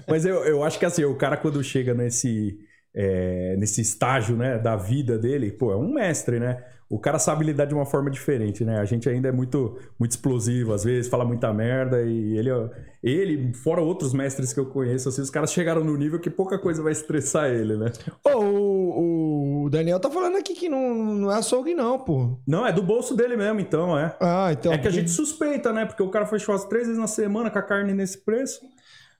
Mas 0.08 0.24
eu, 0.24 0.36
eu 0.44 0.62
acho 0.64 0.78
que 0.78 0.86
assim, 0.86 1.04
o 1.04 1.14
cara 1.16 1.36
quando 1.36 1.62
chega 1.62 1.92
nesse, 1.94 2.58
é, 2.94 3.56
nesse 3.58 3.80
estágio 3.80 4.36
né, 4.36 4.58
da 4.58 4.76
vida 4.76 5.18
dele, 5.18 5.50
pô, 5.50 5.72
é 5.72 5.76
um 5.76 5.92
mestre, 5.92 6.38
né? 6.38 6.62
O 6.88 6.98
cara 6.98 7.18
sabe 7.18 7.44
lidar 7.44 7.64
de 7.64 7.74
uma 7.74 7.86
forma 7.86 8.10
diferente, 8.10 8.64
né? 8.64 8.78
A 8.78 8.84
gente 8.84 9.08
ainda 9.08 9.28
é 9.28 9.32
muito, 9.32 9.78
muito 9.98 10.12
explosivo, 10.12 10.72
às 10.72 10.84
vezes, 10.84 11.10
fala 11.10 11.24
muita 11.24 11.52
merda 11.52 12.02
e 12.02 12.36
ele, 12.36 12.50
ele, 13.02 13.52
fora 13.54 13.80
outros 13.80 14.12
mestres 14.12 14.52
que 14.52 14.60
eu 14.60 14.66
conheço, 14.66 15.08
assim, 15.08 15.22
os 15.22 15.30
caras 15.30 15.52
chegaram 15.52 15.82
no 15.82 15.96
nível 15.96 16.20
que 16.20 16.30
pouca 16.30 16.58
coisa 16.58 16.82
vai 16.82 16.92
estressar 16.92 17.50
ele, 17.50 17.76
né? 17.76 17.90
Ô, 18.22 18.38
o, 18.38 19.64
o 19.64 19.70
Daniel 19.70 19.98
tá 19.98 20.10
falando 20.10 20.36
aqui 20.36 20.54
que 20.54 20.68
não, 20.68 20.94
não 20.94 21.32
é 21.32 21.36
açougue, 21.36 21.74
não, 21.74 21.98
pô. 21.98 22.38
Não, 22.46 22.66
é 22.66 22.72
do 22.72 22.82
bolso 22.82 23.16
dele 23.16 23.36
mesmo, 23.36 23.60
então, 23.60 23.98
é. 23.98 24.14
Ah, 24.20 24.52
então. 24.52 24.72
É 24.72 24.78
que 24.78 24.86
a 24.86 24.92
gente 24.92 25.10
suspeita, 25.10 25.72
né? 25.72 25.86
Porque 25.86 26.02
o 26.02 26.10
cara 26.10 26.26
faz 26.26 26.42
churrasco 26.42 26.68
três 26.68 26.86
vezes 26.86 27.00
na 27.00 27.08
semana 27.08 27.50
com 27.50 27.58
a 27.58 27.62
carne 27.62 27.94
nesse 27.94 28.18
preço. 28.24 28.60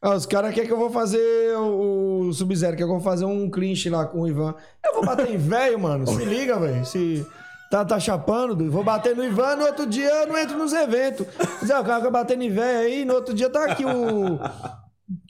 Ah, 0.05 0.17
os 0.17 0.27
caras 0.27 0.53
querem 0.53 0.69
que 0.69 0.73
eu 0.75 0.79
vou 0.79 0.91
fazer 0.91 1.57
o, 1.57 2.27
o 2.29 2.33
Sub-Zero, 2.35 2.77
que 2.77 2.83
eu 2.83 2.89
vou 2.89 3.01
fazer 3.01 3.25
um 3.25 3.49
clinch 3.49 3.89
lá 3.89 4.05
com 4.05 4.21
o 4.21 4.29
Ivan. 4.29 4.55
Eu 4.85 4.97
vou 4.97 5.03
bater 5.03 5.31
em 5.31 5.39
velho, 5.39 5.81
mano. 5.81 6.07
Se 6.07 6.23
liga, 6.27 6.59
velho. 6.59 6.85
Se 6.85 7.27
tá, 7.71 7.83
tá 7.87 7.99
chapando, 7.99 8.71
vou 8.71 8.85
bater 8.85 9.17
no 9.17 9.25
Ivan, 9.25 9.57
no 9.57 9.65
outro 9.65 9.87
dia 9.87 10.11
eu 10.11 10.27
não 10.27 10.37
entro 10.37 10.59
nos 10.59 10.75
eventos. 10.75 11.27
Zé, 11.65 11.79
o 11.81 11.83
cara 11.83 12.01
fica 12.01 12.11
batendo 12.11 12.43
em 12.43 12.51
velho 12.51 12.79
aí, 12.81 13.05
no 13.07 13.15
outro 13.15 13.33
dia 13.33 13.49
tá 13.49 13.65
aqui 13.65 13.83
o. 13.83 14.39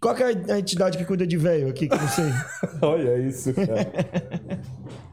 Qual 0.02 0.12
que 0.12 0.24
é 0.24 0.34
a 0.52 0.58
entidade 0.58 0.98
que 0.98 1.04
cuida 1.04 1.24
de 1.24 1.36
velho 1.36 1.68
aqui, 1.68 1.86
que 1.86 1.94
eu 1.94 2.00
não 2.00 2.08
sei? 2.08 2.32
Olha 2.82 3.16
isso, 3.16 3.54
cara. 3.54 3.92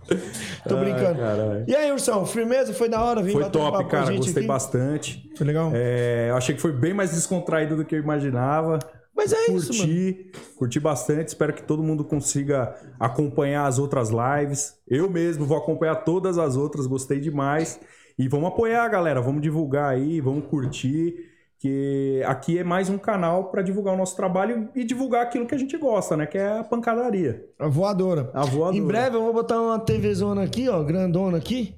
Tô 0.67 0.77
brincando. 0.77 1.19
caralho. 1.19 1.65
e 1.67 1.75
aí, 1.75 1.91
Ursão, 1.91 2.25
firmeza? 2.25 2.73
Foi 2.73 2.89
da 2.89 2.99
hora 2.99 3.21
vir 3.21 3.33
Foi 3.33 3.43
bater 3.43 3.59
top, 3.59 3.85
cara. 3.85 4.11
Gostei 4.15 4.39
aqui? 4.39 4.47
bastante. 4.47 5.31
Foi 5.37 5.45
legal? 5.45 5.71
É, 5.71 6.29
eu 6.31 6.35
achei 6.35 6.55
que 6.55 6.61
foi 6.61 6.71
bem 6.71 6.95
mais 6.95 7.11
descontraído 7.11 7.75
do 7.75 7.85
que 7.85 7.93
eu 7.93 7.99
imaginava. 7.99 8.79
Mas 9.15 9.33
é 9.33 9.51
isso, 9.51 9.73
mano. 9.73 9.85
Curti, 9.87 10.31
curti 10.55 10.79
bastante. 10.79 11.29
Espero 11.29 11.53
que 11.53 11.63
todo 11.63 11.83
mundo 11.83 12.03
consiga 12.03 12.75
acompanhar 12.99 13.65
as 13.65 13.77
outras 13.77 14.09
lives. 14.09 14.75
Eu 14.87 15.09
mesmo 15.09 15.45
vou 15.45 15.57
acompanhar 15.57 15.95
todas 15.95 16.37
as 16.37 16.55
outras, 16.55 16.87
gostei 16.87 17.19
demais. 17.19 17.79
E 18.17 18.27
vamos 18.27 18.47
apoiar, 18.49 18.87
galera. 18.87 19.21
Vamos 19.21 19.41
divulgar 19.41 19.91
aí, 19.93 20.21
vamos 20.21 20.45
curtir. 20.47 21.29
que 21.59 22.23
aqui 22.25 22.57
é 22.57 22.63
mais 22.63 22.89
um 22.89 22.97
canal 22.97 23.51
para 23.51 23.61
divulgar 23.61 23.93
o 23.93 23.97
nosso 23.97 24.15
trabalho 24.15 24.69
e 24.75 24.83
divulgar 24.83 25.21
aquilo 25.21 25.45
que 25.45 25.53
a 25.53 25.57
gente 25.57 25.77
gosta, 25.77 26.17
né? 26.17 26.25
Que 26.25 26.37
é 26.39 26.59
a 26.59 26.63
pancadaria. 26.63 27.45
A 27.59 27.67
voadora. 27.67 28.31
A 28.33 28.43
voadora. 28.43 28.75
Em 28.75 28.83
breve 28.83 29.15
eu 29.15 29.21
vou 29.21 29.33
botar 29.33 29.61
uma 29.61 29.79
TVzona 29.79 30.43
aqui, 30.43 30.67
ó, 30.67 30.81
grandona 30.83 31.37
aqui, 31.37 31.75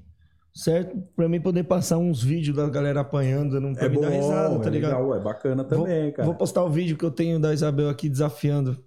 certo? 0.54 0.96
Pra 1.16 1.28
mim 1.28 1.40
poder 1.40 1.64
passar 1.64 1.98
uns 1.98 2.22
vídeos 2.22 2.56
da 2.56 2.68
galera 2.68 3.00
apanhando, 3.00 3.60
não 3.60 3.74
pra 3.74 3.86
É 3.86 3.88
me 3.88 3.96
bom, 3.96 4.02
dar 4.02 4.08
risada, 4.10 4.58
tá 4.60 4.66
é 4.68 4.70
ligado? 4.70 4.90
legal, 5.00 5.14
é 5.16 5.20
bacana 5.20 5.64
também, 5.64 6.02
vou, 6.04 6.12
cara. 6.12 6.26
vou 6.26 6.34
postar 6.34 6.62
o 6.62 6.70
vídeo 6.70 6.96
que 6.96 7.04
eu 7.04 7.10
tenho 7.10 7.38
da 7.40 7.52
Isabel 7.52 7.88
aqui 7.88 8.08
desafiando. 8.08 8.78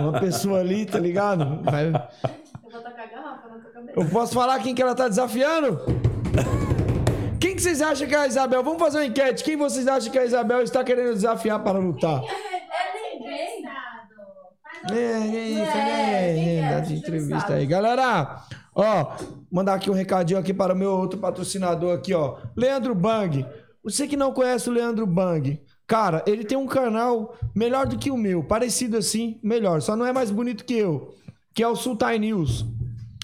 Uma 0.00 0.18
pessoa 0.20 0.60
ali, 0.60 0.86
tá 0.86 0.98
ligado? 0.98 1.62
Vai- 1.62 1.86
Eu 1.88 2.70
vou 2.70 2.80
tacar 2.82 3.04
a 3.04 3.10
garrafa 3.10 3.48
na 3.48 3.58
tua 3.58 3.70
cabeça. 3.72 4.00
Eu 4.00 4.06
posso 4.08 4.32
falar 4.34 4.58
quem 4.60 4.74
que 4.74 4.82
ela 4.82 4.94
tá 4.94 5.08
desafiando? 5.08 5.80
Quem 7.40 7.54
que 7.54 7.62
vocês 7.62 7.82
acham 7.82 8.06
que 8.08 8.14
é 8.14 8.18
a 8.18 8.26
Isabel? 8.26 8.62
Vamos 8.62 8.78
fazer 8.78 8.98
uma 8.98 9.06
enquete. 9.06 9.44
Quem 9.44 9.56
vocês 9.56 9.86
acham 9.86 10.10
que 10.10 10.18
a 10.18 10.24
Isabel 10.24 10.62
está 10.62 10.82
querendo 10.82 11.12
desafiar 11.14 11.62
para 11.62 11.78
lutar? 11.78 12.22
É 12.22 13.12
ninguém. 13.18 13.66
É, 14.88 14.94
é 14.94 15.48
isso, 15.48 15.60
É, 15.76 16.30
é, 16.30 16.34
quem 16.34 16.48
é, 16.48 16.56
é? 16.58 16.70
dá 16.70 16.76
A 16.76 16.80
de 16.80 16.88
gente 16.90 16.98
entrevista 17.00 17.40
sabe. 17.40 17.54
aí. 17.54 17.66
Galera, 17.66 18.42
ó, 18.76 19.16
mandar 19.50 19.74
aqui 19.74 19.90
um 19.90 19.94
recadinho 19.94 20.38
aqui 20.38 20.52
para 20.52 20.74
o 20.74 20.76
meu 20.76 20.92
outro 20.92 21.18
patrocinador 21.18 21.94
aqui, 21.94 22.12
ó. 22.14 22.36
Leandro 22.54 22.94
Bang. 22.94 23.44
Você 23.82 24.06
que 24.06 24.16
não 24.16 24.32
conhece 24.32 24.68
o 24.68 24.72
Leandro 24.72 25.06
Bang, 25.06 25.60
cara, 25.86 26.22
ele 26.26 26.44
tem 26.44 26.58
um 26.58 26.66
canal 26.66 27.34
melhor 27.54 27.86
do 27.86 27.96
que 27.96 28.10
o 28.10 28.16
meu, 28.16 28.42
parecido 28.42 28.96
assim, 28.96 29.40
melhor, 29.42 29.80
só 29.80 29.94
não 29.96 30.04
é 30.04 30.12
mais 30.12 30.30
bonito 30.30 30.64
que 30.64 30.74
eu, 30.74 31.14
que 31.54 31.62
é 31.62 31.68
o 31.68 31.76
Sultai 31.76 32.18
News. 32.18 32.66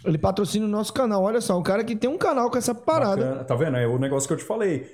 Ele 0.04 0.18
patrocina 0.18 0.64
o 0.64 0.68
nosso 0.68 0.92
canal. 0.92 1.22
Olha 1.22 1.40
só, 1.40 1.56
um 1.58 1.62
cara 1.62 1.84
que 1.84 1.94
tem 1.94 2.10
um 2.10 2.18
canal 2.18 2.50
com 2.50 2.58
essa 2.58 2.74
parada. 2.74 3.24
Bacana. 3.24 3.44
Tá 3.44 3.54
vendo? 3.54 3.76
É 3.76 3.86
o 3.86 3.98
negócio 3.98 4.26
que 4.26 4.34
eu 4.34 4.38
te 4.38 4.44
falei. 4.44 4.86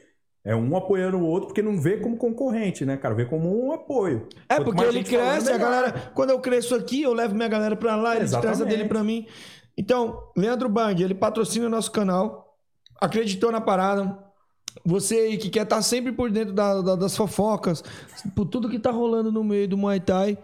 É 0.45 0.55
um 0.55 0.77
apoiando 0.77 1.19
o 1.19 1.25
outro 1.25 1.49
porque 1.49 1.63
não 1.63 1.79
vê 1.81 1.97
como 1.99 2.17
concorrente, 2.17 2.85
né, 2.85 2.97
cara? 2.97 3.15
Vê 3.15 3.25
como 3.25 3.67
um 3.67 3.73
apoio. 3.73 4.29
É, 4.49 4.57
Quanto 4.57 4.65
porque 4.65 4.83
ele 4.83 4.93
gente 4.93 5.11
falando, 5.11 5.31
cresce, 5.31 5.53
a 5.53 5.59
galera. 5.59 6.11
Quando 6.15 6.31
eu 6.31 6.41
cresço 6.41 6.75
aqui, 6.75 7.03
eu 7.03 7.13
levo 7.13 7.35
minha 7.35 7.49
galera 7.49 7.77
pra 7.77 7.97
lá, 7.97 8.17
ele 8.17 8.29
traz 8.29 8.35
a 8.35 8.39
Exatamente. 8.39 8.69
dele 8.77 8.89
pra 8.89 9.03
mim. 9.03 9.27
Então, 9.79 10.19
Leandro 10.37 10.69
Bang, 10.69 11.01
ele 11.01 11.15
patrocina 11.15 11.67
o 11.67 11.71
nosso 11.71 11.93
canal, 11.93 12.57
acreditou 13.01 13.53
na 13.53 13.61
parada. 13.61 14.19
Você 14.85 15.15
aí 15.15 15.39
que 15.39 15.49
quer 15.49 15.63
estar 15.63 15.81
sempre 15.83 16.11
por 16.11 16.31
dentro 16.33 16.53
da- 16.53 16.83
da- 16.83 16.97
das 16.97 17.17
fofocas, 17.17 17.83
por 18.35 18.45
tudo 18.47 18.69
que 18.69 18.79
tá 18.79 18.91
rolando 18.91 19.31
no 19.31 19.45
meio 19.45 19.69
do 19.69 19.77
Muay 19.79 20.01
Thai, 20.01 20.37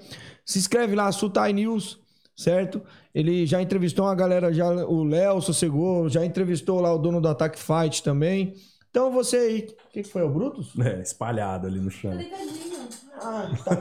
se 0.47 0.59
inscreve 0.59 0.94
lá, 0.94 1.11
Sutai 1.11 1.52
News, 1.52 1.98
certo? 2.36 2.81
Ele 3.12 3.44
já 3.44 3.61
entrevistou 3.61 4.05
uma 4.06 4.15
galera, 4.15 4.52
já 4.52 4.69
o 4.69 5.02
Léo 5.02 5.40
sossegou, 5.40 6.09
já 6.09 6.24
entrevistou 6.24 6.81
lá 6.81 6.94
o 6.94 6.98
dono 6.98 7.20
do 7.20 7.28
Attack 7.28 7.59
Fight 7.59 8.02
também. 8.05 8.55
Então 8.95 9.11
você 9.11 9.37
aí, 9.37 9.59
o 9.89 9.93
que, 9.93 10.05
que 10.05 10.09
foi, 10.09 10.23
o 10.23 10.29
Brutus? 10.29 10.73
É, 10.79 11.03
espalhado 11.03 11.66
ali 11.66 11.81
no 11.81 11.91
chão. 11.91 12.16
Deitadinho. 12.16 12.87
Ah, 13.21 13.49
ele 13.49 13.59
tá... 13.59 13.73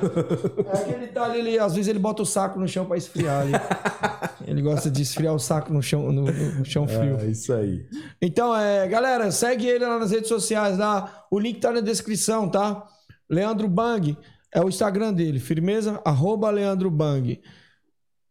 É 0.71 0.81
aquele 0.81 1.07
tá 1.09 1.23
ali, 1.25 1.37
ele- 1.37 1.59
às 1.59 1.75
vezes 1.75 1.87
ele 1.87 1.99
bota 1.99 2.23
o 2.23 2.25
saco 2.25 2.59
no 2.59 2.67
chão 2.67 2.83
pra 2.83 2.97
esfriar 2.97 3.41
ali. 3.41 3.51
Ele 4.45 4.61
gosta 4.61 4.89
de 4.91 5.01
esfriar 5.01 5.33
o 5.33 5.39
saco 5.39 5.71
no 5.71 5.81
chão, 5.81 6.11
no, 6.11 6.23
no 6.23 6.65
chão 6.65 6.85
frio. 6.87 7.17
É 7.17 7.27
isso 7.27 7.53
aí. 7.53 7.85
Então, 8.21 8.53
é, 8.55 8.85
galera, 8.87 9.31
segue 9.31 9.65
ele 9.67 9.85
lá 9.85 9.97
nas 9.97 10.11
redes 10.11 10.27
sociais 10.27 10.77
lá. 10.77 11.25
O 11.31 11.39
link 11.39 11.59
tá 11.61 11.71
na 11.71 11.79
descrição, 11.79 12.49
tá? 12.49 12.85
Leandro 13.29 13.69
Bang 13.69 14.17
é 14.53 14.59
o 14.61 14.67
Instagram 14.67 15.13
dele, 15.13 15.39
firmeza? 15.39 16.01
Arroba 16.03 16.49
Leandro 16.49 16.91
Bang. 16.91 17.39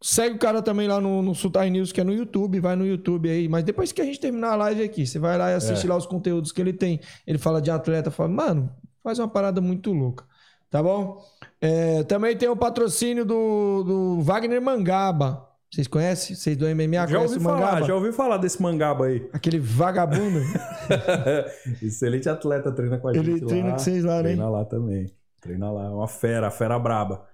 Segue 0.02 0.34
o 0.34 0.38
cara 0.38 0.60
também 0.60 0.88
lá 0.88 1.00
no, 1.00 1.22
no 1.22 1.34
Sultai 1.34 1.70
News, 1.70 1.92
que 1.92 2.00
é 2.00 2.04
no 2.04 2.12
YouTube, 2.12 2.58
vai 2.60 2.74
no 2.74 2.84
YouTube 2.86 3.30
aí. 3.30 3.48
Mas 3.48 3.62
depois 3.62 3.92
que 3.92 4.00
a 4.02 4.04
gente 4.04 4.18
terminar 4.18 4.52
a 4.52 4.56
live 4.56 4.82
aqui, 4.82 5.06
você 5.06 5.18
vai 5.18 5.38
lá 5.38 5.50
e 5.50 5.54
assiste 5.54 5.86
lá 5.86 5.96
os 5.96 6.06
conteúdos 6.06 6.50
que 6.50 6.60
ele 6.60 6.72
tem. 6.72 6.98
Ele 7.26 7.38
fala 7.38 7.62
de 7.62 7.70
atleta, 7.70 8.10
fala, 8.10 8.28
mano, 8.28 8.70
faz 9.02 9.18
uma 9.18 9.28
parada 9.28 9.60
muito 9.60 9.92
louca. 9.92 10.24
Tá 10.68 10.82
bom? 10.82 11.22
É, 11.60 12.02
também 12.04 12.36
tem 12.36 12.48
o 12.48 12.56
patrocínio 12.56 13.24
do, 13.24 13.84
do 13.84 14.22
Wagner 14.22 14.60
Mangaba. 14.60 15.46
Vocês 15.70 15.86
conhecem? 15.86 16.34
Vocês 16.34 16.56
do 16.56 16.66
MMA 16.66 17.06
Já 17.06 17.20
ouvi 17.20 17.38
falar, 17.40 17.60
Mangaba? 17.60 17.86
já 17.86 17.94
ouvi 17.94 18.12
falar 18.12 18.36
desse 18.38 18.60
mangaba 18.60 19.06
aí. 19.06 19.26
Aquele 19.32 19.58
vagabundo. 19.58 20.40
Excelente 21.80 22.28
atleta, 22.28 22.72
treina 22.72 22.98
com 22.98 23.08
a 23.08 23.12
Ele 23.14 23.32
gente 23.32 23.46
treina 23.46 23.68
lá. 23.68 23.72
com 23.74 23.78
vocês 23.78 24.04
lá, 24.04 24.16
né? 24.16 24.22
Treina 24.22 24.48
lá 24.50 24.64
também. 24.64 25.06
Treina 25.40 25.70
lá, 25.70 25.90
uma 25.90 26.08
fera, 26.08 26.50
fera 26.50 26.78
braba. 26.78 27.24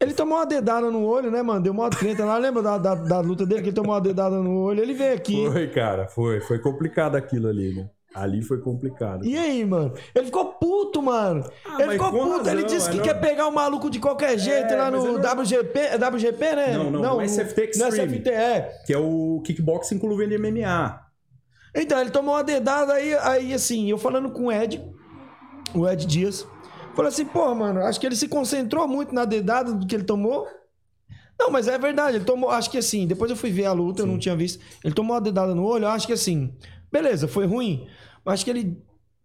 Ele 0.00 0.14
tomou 0.14 0.38
uma 0.38 0.46
dedada 0.46 0.90
no 0.90 1.04
olho, 1.04 1.30
né, 1.30 1.42
mano? 1.42 1.60
Deu 1.62 1.72
uma 1.74 1.90
treta 1.90 2.24
lá. 2.24 2.38
Lembra 2.38 2.62
da, 2.62 2.78
da, 2.78 2.94
da 2.94 3.20
luta 3.20 3.44
dele 3.44 3.60
que 3.60 3.68
ele 3.68 3.76
tomou 3.76 3.92
uma 3.92 4.00
dedada 4.00 4.36
no 4.38 4.58
olho? 4.62 4.80
Ele 4.82 4.94
veio 4.94 5.14
aqui. 5.14 5.46
Foi, 5.52 5.68
cara, 5.68 6.06
foi. 6.08 6.40
Foi 6.40 6.58
complicado 6.58 7.16
aquilo 7.16 7.48
ali, 7.48 7.74
né? 7.74 7.90
Ali 8.14 8.42
foi 8.42 8.58
complicado. 8.60 9.24
E 9.24 9.36
aí, 9.36 9.64
mano? 9.64 9.92
Ele 10.14 10.24
ficou 10.26 10.46
puto, 10.54 11.00
mano. 11.02 11.44
Ah, 11.66 11.82
ele 11.82 11.92
ficou 11.92 12.10
puto. 12.10 12.38
razão, 12.38 12.52
ele 12.54 12.64
disse 12.64 12.90
que 12.90 12.98
é 12.98 13.02
quer 13.02 13.14
não- 13.14 13.20
pegar 13.20 13.46
o 13.46 13.52
maluco 13.52 13.88
de 13.90 14.00
qualquer 14.00 14.36
jeito 14.38 14.72
É, 14.72 14.76
lá 14.76 14.90
no 14.90 15.04
não- 15.04 15.20
WGP. 15.42 15.78
É 15.78 15.96
WGP, 15.98 16.56
né? 16.56 16.74
Não, 16.78 16.90
não, 16.90 17.16
no 17.16 17.20
SFT 17.22 17.60
No 17.78 17.86
Extreme. 17.86 18.14
SFT, 18.16 18.30
é. 18.30 18.82
Que 18.86 18.94
é 18.94 18.98
o 18.98 19.40
kickboxing 19.44 19.98
com 19.98 20.06
luva 20.08 20.26
de 20.26 20.34
MMA. 20.38 20.98
Então, 21.76 22.00
ele 22.00 22.10
tomou 22.10 22.34
uma 22.34 22.42
dedada 22.42 22.94
aí, 22.94 23.14
aí 23.18 23.54
assim, 23.54 23.88
eu 23.90 23.98
falando 23.98 24.30
com 24.32 24.46
o 24.46 24.52
Ed, 24.52 24.82
o 25.72 25.86
Ed 25.88 26.04
Dias, 26.04 26.44
falei 27.00 27.08
assim, 27.08 27.24
pô, 27.24 27.54
mano, 27.54 27.80
acho 27.80 27.98
que 27.98 28.06
ele 28.06 28.16
se 28.16 28.28
concentrou 28.28 28.86
muito 28.86 29.14
na 29.14 29.24
dedada 29.24 29.72
do 29.72 29.86
que 29.86 29.94
ele 29.94 30.04
tomou. 30.04 30.46
Não, 31.38 31.50
mas 31.50 31.66
é 31.66 31.78
verdade, 31.78 32.18
ele 32.18 32.24
tomou, 32.24 32.50
acho 32.50 32.70
que 32.70 32.76
assim, 32.76 33.06
depois 33.06 33.30
eu 33.30 33.36
fui 33.36 33.50
ver 33.50 33.64
a 33.64 33.72
luta, 33.72 34.02
eu 34.02 34.06
não 34.06 34.18
tinha 34.18 34.36
visto. 34.36 34.62
Ele 34.84 34.92
tomou 34.92 35.14
uma 35.14 35.20
dedada 35.20 35.54
no 35.54 35.64
olho, 35.64 35.88
acho 35.88 36.06
que 36.06 36.12
assim, 36.12 36.54
beleza, 36.92 37.26
foi 37.26 37.46
ruim, 37.46 37.88
mas 38.24 38.34
acho 38.34 38.44
que 38.44 38.50
ele 38.50 38.82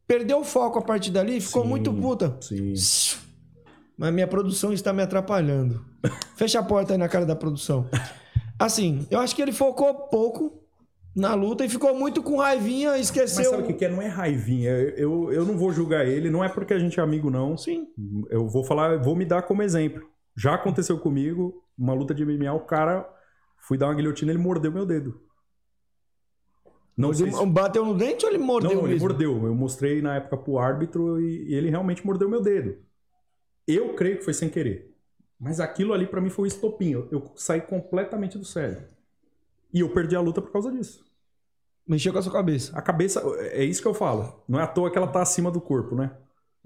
perdeu 0.08 0.40
o 0.40 0.44
foco 0.44 0.80
a 0.80 0.82
partir 0.82 1.12
dali 1.12 1.38
e 1.38 1.42
ficou 1.42 1.64
Sim, 1.64 1.70
muito 1.70 1.94
puta. 1.94 2.38
Sim. 2.40 2.74
Mas 3.98 4.14
minha 4.14 4.28
produção 4.28 4.72
está 4.72 4.94
me 4.94 5.02
atrapalhando. 5.02 5.84
Fecha 6.36 6.60
a 6.60 6.64
porta 6.64 6.94
aí 6.94 6.98
na 6.98 7.10
cara 7.10 7.26
da 7.26 7.36
produção. 7.36 7.90
Assim, 8.58 9.06
eu 9.12 9.20
acho 9.20 9.36
que 9.36 9.42
ele 9.42 9.52
focou 9.52 9.94
pouco 10.08 10.65
na 11.16 11.34
luta 11.34 11.64
e 11.64 11.70
ficou 11.70 11.96
muito 11.96 12.22
com 12.22 12.38
raivinha, 12.38 12.92
Mas 12.92 13.02
esqueceu. 13.06 13.52
sabe 13.52 13.64
o 13.64 13.68
que 13.68 13.74
que 13.74 13.86
é? 13.86 13.90
Não 13.90 14.02
é 14.02 14.08
raivinha. 14.08 14.72
Eu, 14.72 15.32
eu, 15.32 15.46
não 15.46 15.58
vou 15.58 15.72
julgar 15.72 16.06
ele, 16.06 16.30
não 16.30 16.44
é 16.44 16.50
porque 16.50 16.74
a 16.74 16.80
gente 16.80 17.00
é 17.00 17.04
amigo, 17.04 17.30
não. 17.30 17.56
Sim. 17.58 17.88
Eu 18.30 18.48
vou 18.48 18.64
falar, 18.64 18.98
vou 19.02 19.16
me 19.16 19.24
dar 19.24 19.44
como 19.44 19.64
exemplo. 19.64 20.06
Já 20.36 20.56
aconteceu 20.56 21.00
comigo, 21.00 21.64
uma 21.78 21.94
luta 21.94 22.14
de 22.14 22.26
MMA, 22.26 22.52
o 22.54 22.66
cara 22.66 23.10
fui 23.58 23.78
dar 23.78 23.88
uma 23.88 23.96
guilhotina, 23.96 24.32
ele 24.32 24.40
mordeu 24.42 24.72
meu 24.72 24.86
dedo. 24.86 25.22
Não 26.98 27.14
sei 27.14 27.32
se... 27.32 27.46
Bateu 27.46 27.86
no 27.86 27.94
dente 27.94 28.26
ou 28.26 28.32
ele 28.32 28.38
mordeu 28.38 28.72
Não, 28.72 28.80
ele 28.82 28.94
mesmo? 28.94 29.08
mordeu. 29.08 29.46
Eu 29.46 29.56
mostrei 29.56 30.02
na 30.02 30.16
época 30.16 30.38
pro 30.38 30.58
árbitro 30.58 31.20
e, 31.22 31.50
e 31.50 31.56
ele 31.56 31.70
realmente 31.70 32.06
mordeu 32.06 32.30
meu 32.30 32.42
dedo. 32.42 32.78
Eu 33.68 33.94
creio 33.96 34.18
que 34.18 34.24
foi 34.24 34.34
sem 34.34 34.50
querer. 34.50 34.94
Mas 35.40 35.60
aquilo 35.60 35.94
ali 35.94 36.08
pra 36.08 36.22
mim 36.22 36.30
foi 36.30 36.44
um 36.44 36.48
estopim. 36.48 36.92
Eu, 36.92 37.08
eu 37.12 37.32
saí 37.36 37.62
completamente 37.62 38.38
do 38.38 38.46
sério. 38.46 38.84
E 39.74 39.82
eu 39.82 39.90
perdi 39.90 40.16
a 40.16 40.22
luta 40.22 40.42
por 40.42 40.52
causa 40.52 40.72
disso. 40.72 41.05
Mexeu 41.88 42.12
com 42.12 42.20
a 42.20 42.22
sua 42.22 42.34
cabeça. 42.34 42.76
A 42.78 42.82
cabeça, 42.82 43.22
é 43.52 43.64
isso 43.64 43.82
que 43.82 43.88
eu 43.88 43.94
falo. 43.94 44.42
Não 44.48 44.60
é 44.60 44.64
à 44.64 44.68
toa 44.68 44.90
que 44.92 44.98
ela 44.98 45.08
tá 45.08 45.22
acima 45.22 45.52
do 45.52 45.62
corpo, 45.62 45.96
né? 45.96 46.12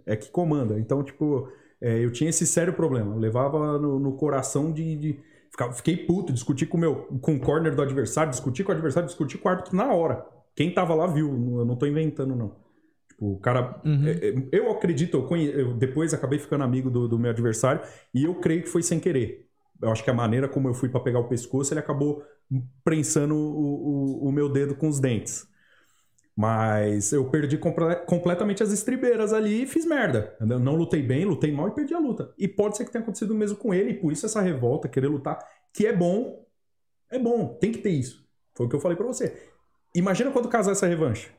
É 0.05 0.15
que 0.15 0.29
comanda. 0.29 0.79
Então, 0.79 1.03
tipo, 1.03 1.49
é, 1.81 2.03
eu 2.03 2.11
tinha 2.11 2.29
esse 2.29 2.47
sério 2.47 2.73
problema. 2.73 3.13
Eu 3.15 3.19
levava 3.19 3.77
no, 3.77 3.99
no 3.99 4.13
coração 4.13 4.71
de. 4.71 4.95
de 4.95 5.19
ficava- 5.51 5.73
fiquei 5.73 5.97
puto, 5.97 6.31
discuti 6.31 6.65
com 6.65 6.77
o 6.77 6.79
meu, 6.79 6.95
com 7.21 7.35
o 7.35 7.39
corner 7.39 7.75
do 7.75 7.81
adversário, 7.81 8.31
discuti 8.31 8.63
com 8.63 8.71
o 8.71 8.75
adversário, 8.75 9.07
discuti 9.07 9.37
com 9.37 9.49
o 9.49 9.51
árbitro 9.51 9.75
na 9.75 9.91
hora. 9.93 10.25
Quem 10.55 10.73
tava 10.73 10.95
lá 10.95 11.05
viu, 11.07 11.27
eu 11.59 11.65
não 11.65 11.75
tô 11.75 11.85
inventando, 11.85 12.35
não. 12.35 12.55
Tipo, 13.09 13.33
o 13.33 13.39
cara. 13.39 13.81
é, 14.07 14.29
é, 14.29 14.35
Eu 14.53 14.71
acredito, 14.71 15.17
eu, 15.17 15.23
conhe- 15.27 15.51
eu 15.53 15.73
depois 15.73 16.13
acabei 16.13 16.39
ficando 16.39 16.63
amigo 16.63 16.89
do, 16.89 17.07
do 17.09 17.19
meu 17.19 17.31
adversário 17.31 17.81
e 18.13 18.23
eu 18.23 18.35
creio 18.35 18.61
que 18.63 18.69
foi 18.69 18.81
sem 18.83 18.99
querer. 19.01 19.48
Eu 19.81 19.91
acho 19.91 20.03
que 20.03 20.09
a 20.09 20.13
maneira 20.13 20.47
como 20.49 20.67
eu 20.67 20.73
fui 20.73 20.89
pra 20.89 20.99
pegar 20.99 21.19
o 21.19 21.27
pescoço, 21.27 21.73
ele 21.73 21.79
acabou 21.79 22.23
prensando 22.83 23.35
o, 23.35 24.21
o- 24.23 24.27
o 24.27 24.31
meu 24.31 24.49
dedo 24.49 24.75
com 24.75 24.87
os 24.87 24.99
dentes. 24.99 25.47
Mas 26.35 27.11
eu 27.11 27.29
perdi 27.29 27.57
comple- 27.57 27.97
completamente 28.05 28.63
as 28.63 28.71
estribeiras 28.71 29.33
ali 29.33 29.63
e 29.63 29.67
fiz 29.67 29.85
merda. 29.85 30.35
Eu 30.39 30.59
não 30.59 30.75
lutei 30.75 31.01
bem, 31.01 31.25
lutei 31.25 31.51
mal 31.51 31.67
e 31.67 31.71
perdi 31.75 31.93
a 31.93 31.99
luta. 31.99 32.33
E 32.37 32.47
pode 32.47 32.77
ser 32.77 32.85
que 32.85 32.91
tenha 32.91 33.01
acontecido 33.01 33.31
o 33.31 33.35
mesmo 33.35 33.57
com 33.57 33.73
ele, 33.73 33.91
e 33.91 33.93
por 33.93 34.11
isso 34.13 34.25
essa 34.25 34.39
revolta, 34.41 34.87
querer 34.87 35.07
lutar, 35.07 35.37
que 35.73 35.85
é 35.85 35.93
bom. 35.93 36.45
É 37.11 37.19
bom, 37.19 37.57
tem 37.59 37.71
que 37.71 37.79
ter 37.79 37.89
isso. 37.89 38.25
Foi 38.55 38.65
o 38.67 38.69
que 38.69 38.75
eu 38.75 38.79
falei 38.79 38.95
pra 38.95 39.05
você. 39.05 39.35
Imagina 39.95 40.31
quando 40.31 40.47
casar 40.47 40.71
essa 40.71 40.87
revanche. 40.87 41.29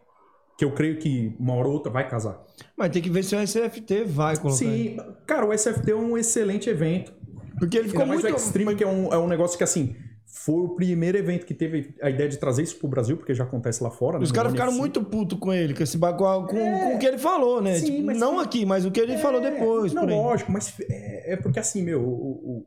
Que 0.59 0.65
eu 0.67 0.73
creio 0.75 0.99
que 0.99 1.35
uma 1.41 1.55
hora 1.55 1.69
ou 1.69 1.75
outra 1.75 1.91
vai 1.91 2.07
casar. 2.07 2.45
Mas 2.77 2.91
tem 2.91 3.01
que 3.01 3.09
ver 3.09 3.23
se 3.23 3.35
o 3.35 3.41
SFT 3.41 4.05
vai 4.05 4.37
colocar. 4.37 4.59
Sim, 4.59 4.99
cara, 5.27 5.47
o 5.47 5.53
SFT 5.57 5.93
é 5.93 5.97
um 5.97 6.19
excelente 6.19 6.69
evento. 6.69 7.15
Porque 7.61 7.79
ele 7.79 7.89
ficou 7.89 8.05
muito. 8.07 8.27
o 8.27 8.29
Extreme, 8.35 8.75
que 8.75 8.83
é 8.83 8.87
um, 8.89 9.13
é 9.13 9.19
um 9.19 9.29
negócio 9.29 9.57
que, 9.57 9.63
assim, 9.63 9.95
foi 10.25 10.63
o 10.63 10.71
primeiro 10.71 11.19
evento 11.19 11.45
que 11.45 11.53
teve 11.55 11.95
a 12.01 12.09
ideia 12.09 12.29
de 12.29 12.39
trazer 12.39 12.63
isso 12.63 12.77
pro 12.77 12.89
Brasil, 12.89 13.17
porque 13.17 13.35
já 13.35 13.45
acontece 13.45 13.83
lá 13.83 13.91
fora. 13.91 14.19
né, 14.19 14.25
Os 14.25 14.33
caras 14.33 14.51
ficaram 14.53 14.73
muito 14.73 15.05
putos 15.05 15.39
com 15.39 15.53
ele, 15.53 15.75
com 15.75 15.83
esse 15.83 15.99
bagulho, 15.99 16.47
com, 16.47 16.57
com 16.57 16.97
o 16.97 16.99
que 16.99 17.07
ele 17.07 17.19
falou, 17.19 17.61
né? 17.61 17.73
É. 17.73 17.75
Sim, 17.75 17.97
Tipo, 17.97 18.13
não 18.13 18.39
sim. 18.39 18.45
aqui, 18.45 18.67
mas 18.67 18.85
o 18.85 18.91
que 18.91 18.99
ele 18.99 19.19
falou 19.19 19.41
depois. 19.41 19.93
Não, 19.93 20.07
lógico, 20.07 20.51
mas 20.51 20.75
é, 20.89 21.35
é 21.35 21.37
porque 21.37 21.61
assim, 21.61 21.83
meu, 21.83 22.01
o, 22.01 22.65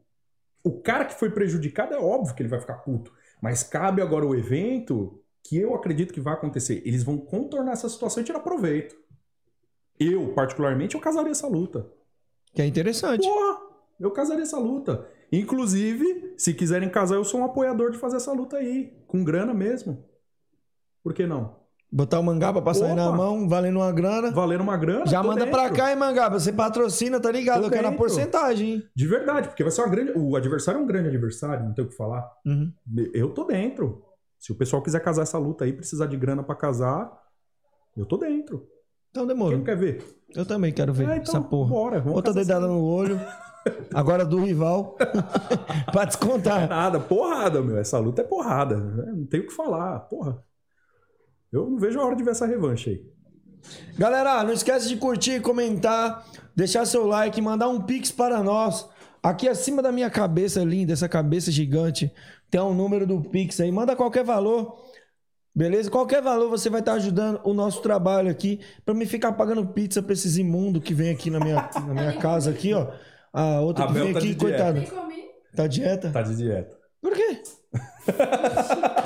o, 0.63 0.69
o 0.69 0.81
cara 0.81 1.05
que 1.05 1.15
foi 1.15 1.31
prejudicado 1.31 1.93
é 1.93 1.97
óbvio 1.97 2.35
que 2.35 2.41
ele 2.41 2.49
vai 2.49 2.59
ficar 2.59 2.75
puto. 2.75 3.11
Mas 3.41 3.63
cabe 3.63 4.01
agora 4.01 4.25
o 4.25 4.35
evento 4.35 5.19
que 5.43 5.57
eu 5.57 5.73
acredito 5.75 6.13
que 6.13 6.21
vai 6.21 6.33
acontecer. 6.33 6.81
Eles 6.85 7.03
vão 7.03 7.17
contornar 7.17 7.73
essa 7.73 7.89
situação 7.89 8.21
e 8.21 8.25
tirar 8.25 8.39
proveito. 8.39 8.95
Eu, 9.99 10.33
particularmente, 10.33 10.95
eu 10.95 11.01
casaria 11.01 11.31
essa 11.31 11.47
luta. 11.47 11.87
Que 12.53 12.61
é 12.61 12.65
interessante. 12.65 13.27
Porra, 13.27 13.57
eu 13.99 14.11
casaria 14.11 14.43
essa 14.43 14.57
luta. 14.59 15.07
Inclusive, 15.31 16.33
se 16.37 16.53
quiserem 16.53 16.89
casar, 16.89 17.15
eu 17.15 17.23
sou 17.23 17.39
um 17.41 17.45
apoiador 17.45 17.91
de 17.91 17.97
fazer 17.97 18.17
essa 18.17 18.31
luta 18.31 18.57
aí. 18.57 18.93
Com 19.07 19.23
grana 19.23 19.53
mesmo. 19.53 20.03
Por 21.03 21.13
que 21.13 21.25
não? 21.25 21.61
Botar 21.91 22.19
o 22.19 22.23
mangaba 22.23 22.59
pra 22.61 22.73
sair 22.73 22.95
na 22.95 23.07
Opa. 23.09 23.17
mão, 23.17 23.47
valendo 23.47 23.75
uma 23.77 23.91
grana. 23.91 24.31
Valendo 24.31 24.61
uma 24.61 24.75
grana. 24.77 25.05
Já 25.05 25.21
manda 25.21 25.45
pra 25.45 25.63
dentro. 25.63 25.75
cá, 25.77 25.91
hein, 25.91 25.95
mangaba? 25.95 26.39
Você 26.39 26.51
patrocina, 26.51 27.19
tá 27.19 27.31
ligado? 27.31 27.61
Tô 27.61 27.67
Eu 27.67 27.71
quero 27.71 27.87
a 27.87 27.89
dentro. 27.91 27.97
porcentagem, 28.03 28.73
hein? 28.73 28.83
De 28.95 29.07
verdade, 29.07 29.47
porque 29.49 29.61
vai 29.63 29.71
ser 29.71 29.81
uma 29.81 29.89
grande. 29.89 30.11
O 30.15 30.35
adversário 30.35 30.79
é 30.79 30.83
um 30.83 30.87
grande 30.87 31.09
adversário, 31.09 31.65
não 31.65 31.73
tem 31.73 31.85
o 31.85 31.89
que 31.89 31.95
falar. 31.95 32.27
Uhum. 32.45 32.71
Eu 33.13 33.29
tô 33.31 33.43
dentro. 33.43 34.03
Se 34.39 34.51
o 34.51 34.55
pessoal 34.55 34.81
quiser 34.81 35.01
casar 35.01 35.21
essa 35.21 35.37
luta 35.37 35.65
aí, 35.65 35.73
precisar 35.73 36.07
de 36.07 36.17
grana 36.17 36.41
pra 36.43 36.55
casar, 36.55 37.11
eu 37.95 38.05
tô 38.07 38.17
dentro. 38.17 38.67
Então 39.11 39.27
Quem 39.27 39.35
demorou. 39.35 39.57
não 39.59 39.63
quer 39.63 39.77
ver? 39.77 40.03
Eu 40.35 40.45
também 40.47 40.73
quero 40.73 40.91
ver 40.93 41.07
Ah, 41.07 41.17
então, 41.17 41.35
essa 41.35 41.41
porra. 41.47 41.69
bora, 41.69 42.03
Outra 42.07 42.33
dedada 42.33 42.65
essa 42.65 42.73
no 42.73 42.83
olho. 42.83 43.19
Agora 43.93 44.25
do 44.25 44.43
rival. 44.43 44.97
pra 45.91 46.05
descontar. 46.05 46.67
Nada, 46.67 46.99
porrada, 46.99 47.61
meu. 47.61 47.77
Essa 47.77 47.99
luta 47.99 48.21
é 48.21 48.25
porrada. 48.25 48.77
né? 48.77 49.11
Não 49.15 49.25
tem 49.25 49.41
o 49.41 49.47
que 49.47 49.53
falar, 49.53 49.99
porra. 50.01 50.43
Eu 51.51 51.69
não 51.69 51.77
vejo 51.77 51.99
a 51.99 52.05
hora 52.05 52.15
de 52.15 52.23
ver 52.23 52.31
essa 52.31 52.45
revanche 52.45 52.89
aí. 52.89 53.13
Galera, 53.97 54.43
não 54.43 54.51
esquece 54.51 54.89
de 54.89 54.97
curtir, 54.97 55.39
comentar, 55.41 56.25
deixar 56.55 56.85
seu 56.85 57.05
like, 57.05 57.39
mandar 57.41 57.69
um 57.69 57.81
pix 57.81 58.11
para 58.11 58.41
nós. 58.43 58.89
Aqui 59.21 59.47
acima 59.47 59.81
da 59.81 59.91
minha 59.91 60.09
cabeça 60.09 60.63
linda, 60.63 60.91
essa 60.91 61.07
cabeça 61.07 61.49
gigante, 61.49 62.11
tem 62.49 62.59
um 62.59 62.73
número 62.73 63.07
do 63.07 63.21
pix 63.21 63.59
aí. 63.61 63.71
Manda 63.71 63.95
qualquer 63.95 64.23
valor. 64.23 64.83
Beleza? 65.55 65.89
Qualquer 65.89 66.21
valor 66.21 66.49
você 66.49 66.69
vai 66.69 66.79
estar 66.79 66.93
ajudando 66.93 67.39
o 67.43 67.53
nosso 67.53 67.81
trabalho 67.81 68.29
aqui 68.29 68.59
para 68.83 68.95
me 68.95 69.05
ficar 69.05 69.31
pagando 69.33 69.65
pizza 69.67 70.01
para 70.01 70.13
esses 70.13 70.35
imundos 70.37 70.81
que 70.83 70.93
vem 70.95 71.11
aqui 71.11 71.29
na 71.29 71.39
minha, 71.39 71.69
na 71.87 71.93
minha 71.93 72.13
casa 72.17 72.49
aqui, 72.49 72.73
ó. 72.73 72.87
A 73.33 73.59
outra 73.61 73.85
que 73.85 73.91
Abel 73.91 74.03
vem 74.05 74.13
tá 74.13 74.19
aqui, 74.19 74.27
de 74.29 74.35
dieta. 74.35 74.73
coitada. 74.73 75.13
Tá 75.55 75.67
dieta? 75.67 76.11
Tá 76.11 76.21
de 76.21 76.35
dieta. 76.35 76.77
Por 77.01 77.13
quê? 77.13 77.41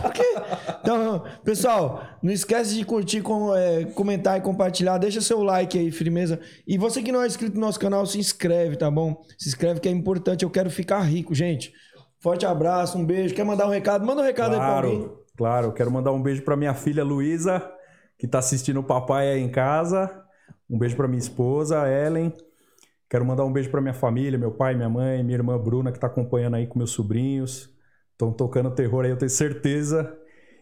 Por 0.02 0.14
quê? 0.14 0.36
Então, 0.82 1.24
pessoal, 1.44 2.04
não 2.22 2.32
esquece 2.32 2.76
de 2.76 2.86
curtir, 2.86 3.22
com, 3.22 3.56
é, 3.56 3.86
comentar 3.86 4.38
e 4.38 4.42
compartilhar. 4.42 4.98
Deixa 4.98 5.22
seu 5.22 5.42
like 5.44 5.78
aí, 5.78 5.92
firmeza. 5.92 6.40
E 6.68 6.78
você 6.78 7.02
que 7.02 7.12
não 7.12 7.22
é 7.22 7.28
inscrito 7.28 7.56
no 7.56 7.62
nosso 7.62 7.80
canal, 7.80 8.06
se 8.06 8.20
inscreve, 8.20 8.76
tá 8.76 8.90
bom? 8.92 9.22
Se 9.38 9.48
inscreve 9.50 9.80
que 9.80 9.88
é 9.90 9.92
importante. 9.92 10.44
Eu 10.44 10.50
quero 10.50 10.70
ficar 10.70 11.00
rico, 11.02 11.34
gente. 11.34 11.72
Forte 12.20 12.46
abraço, 12.46 12.98
um 12.98 13.06
beijo. 13.06 13.34
Quer 13.36 13.46
mandar 13.46 13.68
um 13.68 13.72
recado? 13.72 14.06
Manda 14.06 14.22
um 14.22 14.26
recado 14.26 14.54
aí 14.54 14.60
pra 14.60 14.68
alguém. 14.68 15.00
Claro, 15.00 15.26
claro. 15.38 15.68
Eu 15.68 15.74
quero 15.74 15.92
mandar 15.92 16.12
um 16.12 16.22
beijo 16.22 16.42
pra 16.44 16.56
minha 16.56 16.74
filha 16.74 17.04
Luísa, 17.04 17.64
que 18.18 18.28
tá 18.28 18.40
assistindo 18.40 18.80
o 18.80 18.84
papai 18.84 19.32
aí 19.32 19.42
em 19.42 19.50
casa. 19.50 20.24
Um 20.70 20.78
beijo 20.78 20.96
pra 20.96 21.08
minha 21.08 21.20
esposa, 21.20 21.88
Ellen. 21.90 22.34
Quero 23.10 23.26
mandar 23.26 23.46
um 23.46 23.54
beijo 23.54 23.70
pra 23.72 23.82
minha 23.82 23.94
família, 23.94 24.38
meu 24.38 24.52
pai, 24.52 24.76
minha 24.76 24.90
mãe, 24.90 25.24
minha 25.24 25.38
irmã 25.38 25.58
Bruna, 25.58 25.92
que 25.92 26.00
tá 26.00 26.08
acompanhando 26.08 26.56
aí 26.56 26.68
com 26.68 26.78
meus 26.78 26.92
sobrinhos. 26.92 27.74
Estão 28.12 28.34
tocando 28.34 28.72
terror 28.72 29.06
aí, 29.06 29.12
eu 29.12 29.18
tenho 29.18 29.30
certeza. 29.30 30.14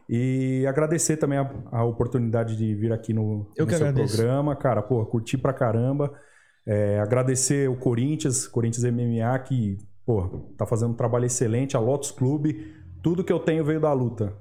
E 0.07 0.65
agradecer 0.67 1.17
também 1.17 1.39
a, 1.39 1.49
a 1.72 1.84
oportunidade 1.84 2.55
de 2.55 2.76
vir 2.76 2.91
aqui 2.91 3.13
no, 3.13 3.51
Eu 3.55 3.65
no 3.65 3.72
seu 3.72 3.88
agradeço. 3.88 4.15
programa, 4.15 4.55
cara. 4.55 4.81
Pô, 4.84 5.03
curti 5.05 5.38
pra 5.38 5.53
caramba. 5.53 6.13
É, 6.67 6.99
agradecer 6.99 7.69
o 7.69 7.77
Corinthians, 7.77 8.47
Corinthians 8.47 8.84
MMA, 8.84 9.39
que, 9.39 9.77
pô, 10.05 10.53
tá 10.57 10.65
fazendo 10.65 10.91
um 10.91 10.95
trabalho 10.95 11.26
excelente, 11.26 11.76
a 11.76 11.80
Lotus 11.80 12.11
Clube. 12.11 12.73
Tudo 13.01 13.23
que 13.23 13.34
eu 13.34 13.39
tenho 13.39 13.63
veio 13.65 13.80
da 13.80 13.91
luta. 13.93 14.35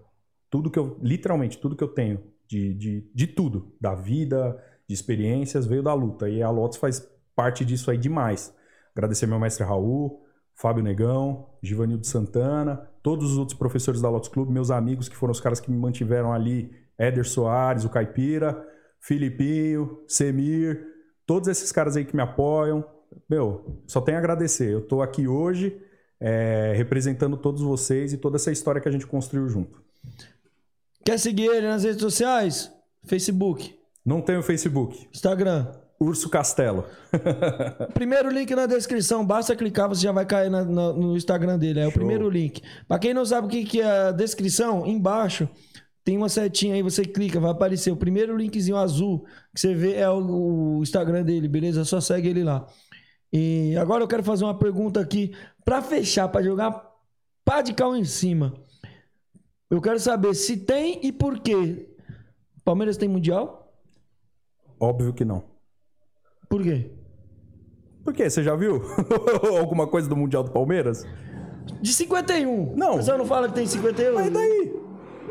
Tudo 0.51 0.71
que 0.71 0.79
eu, 0.79 0.99
literalmente, 1.03 1.59
tudo 1.59 1.77
que 1.77 1.85
eu 1.85 1.89
tenho 1.89 2.21
de, 2.49 2.75
de, 2.75 3.11
de 3.15 3.27
tudo, 3.27 3.75
da 3.81 3.95
vida, 3.95 4.57
de 4.89 4.95
experiências, 4.95 5.67
veio 5.67 5.83
da 5.83 5.95
luta. 5.95 6.29
E 6.29 6.43
a 6.43 6.51
Lotus 6.51 6.79
faz 6.79 7.01
parte 7.35 7.65
disso 7.65 7.91
aí 7.91 7.99
demais. 7.99 8.55
Agradecer 8.95 9.27
meu 9.27 9.39
mestre 9.39 9.65
Raul, 9.65 10.25
Fábio 10.55 10.83
Negão, 10.83 11.49
Givanildo 11.63 12.07
Santana, 12.07 12.89
todos 13.03 13.33
os 13.33 13.39
outros 13.39 13.59
professores 13.59 14.01
da 14.01 14.09
Lotus 14.09 14.29
Clube, 14.29 14.53
meus 14.53 14.71
amigos 14.71 15.09
que 15.09 15.17
foram 15.17 15.33
os 15.33 15.41
caras 15.41 15.61
que 15.61 15.71
me 15.71 15.77
mantiveram 15.77 16.33
ali, 16.33 16.71
Éder 16.97 17.27
Soares, 17.27 17.85
o 17.85 17.91
Caipira, 17.91 18.65
Filipinho, 19.01 20.03
Semir, 20.07 20.87
todos 21.27 21.49
esses 21.49 21.73
caras 21.73 21.97
aí 21.97 22.05
que 22.05 22.15
me 22.15 22.23
apoiam. 22.23 22.85
Meu, 23.29 23.83
só 23.87 24.01
tenho 24.01 24.17
a 24.17 24.21
agradecer. 24.21 24.73
Eu 24.73 24.81
tô 24.81 25.03
aqui 25.03 25.27
hoje 25.27 25.81
é, 26.21 26.73
representando 26.77 27.37
todos 27.37 27.63
vocês 27.63 28.13
e 28.13 28.17
toda 28.17 28.37
essa 28.37 28.53
história 28.53 28.81
que 28.81 28.89
a 28.89 28.93
gente 28.93 29.07
construiu 29.07 29.49
junto. 29.49 29.83
Quer 31.05 31.19
seguir 31.19 31.47
ele 31.47 31.67
nas 31.67 31.85
redes 31.85 32.01
sociais? 32.01 32.73
Facebook, 33.05 33.79
Não 34.05 34.23
tenho 34.23 34.43
Facebook. 34.43 35.07
Instagram. 35.13 35.71
Urso 36.05 36.29
Castelo. 36.29 36.85
Primeiro 37.95 38.31
link 38.31 38.55
na 38.55 38.67
descrição, 38.67 39.25
basta 39.25 39.55
clicar, 39.57 39.89
você 39.89 40.03
já 40.03 40.13
vai 40.13 40.25
cair 40.27 40.51
na- 40.51 40.65
na- 40.65 40.93
no 40.93 41.17
Instagram 41.17 41.59
dele. 41.59 41.81
É 41.81 41.83
o 41.87 41.91
Show. 41.91 41.95
primeiro 41.99 42.29
link. 42.29 42.63
Pra 42.87 42.99
quem 42.99 43.15
não 43.15 43.25
sabe 43.25 43.47
o 43.47 43.51
que, 43.51 43.65
que 43.65 43.81
é 43.81 44.09
a 44.09 44.13
descrição, 44.13 44.87
embaixo 44.87 45.49
tem 46.05 46.17
uma 46.19 46.29
setinha 46.29 46.75
aí, 46.75 46.83
você 46.83 47.03
clica, 47.03 47.41
vai 47.41 47.51
aparecer 47.51 47.91
o 47.91 47.97
primeiro 47.97 48.37
linkzinho 48.37 48.77
azul 48.77 49.25
que 49.55 49.61
você 49.61 49.75
vê 49.75 49.95
é 49.95 50.09
o, 50.11 50.77
o 50.79 50.83
Instagram 50.83 51.23
dele, 51.25 51.49
beleza? 51.49 51.83
Só 51.85 51.99
segue 52.01 52.29
ele 52.29 52.45
lá. 52.45 52.67
E 53.33 53.75
agora 53.79 54.05
eu 54.05 54.09
quero 54.09 54.23
fazer 54.23 54.45
uma 54.45 54.59
pergunta 54.59 55.01
aqui 55.01 55.35
pra 55.65 55.81
fechar, 55.81 56.29
pra 56.29 56.43
jogar 56.43 56.85
pá 57.45 57.63
de 57.63 57.73
cal 57.73 57.97
em 57.97 58.05
cima. 58.05 58.53
Eu 59.71 59.81
quero 59.81 59.99
saber 59.99 60.35
se 60.35 60.59
tem 60.59 61.01
e 61.03 61.11
por 61.11 61.39
quê. 61.41 61.89
Palmeiras 62.65 62.97
tem 62.99 63.09
mundial? 63.09 63.75
Óbvio 64.79 65.13
que 65.15 65.25
não. 65.25 65.43
Por 66.55 66.63
quê? 66.63 66.89
Por 68.05 68.15
quê? 68.15 68.31
Você 68.31 68.45
já 68.45 68.55
viu 68.55 68.81
alguma 69.59 69.89
coisa 69.89 70.09
do 70.09 70.15
Mundial 70.15 70.45
do 70.45 70.53
Palmeiras? 70.53 71.05
De 71.83 71.93
51. 71.93 72.77
Não. 72.77 72.97
Você 72.99 73.13
não 73.17 73.27
fala 73.27 73.49
que 73.49 73.55
tem 73.55 73.67
51? 73.67 74.15
Mas 74.15 74.31
daí? 74.33 74.73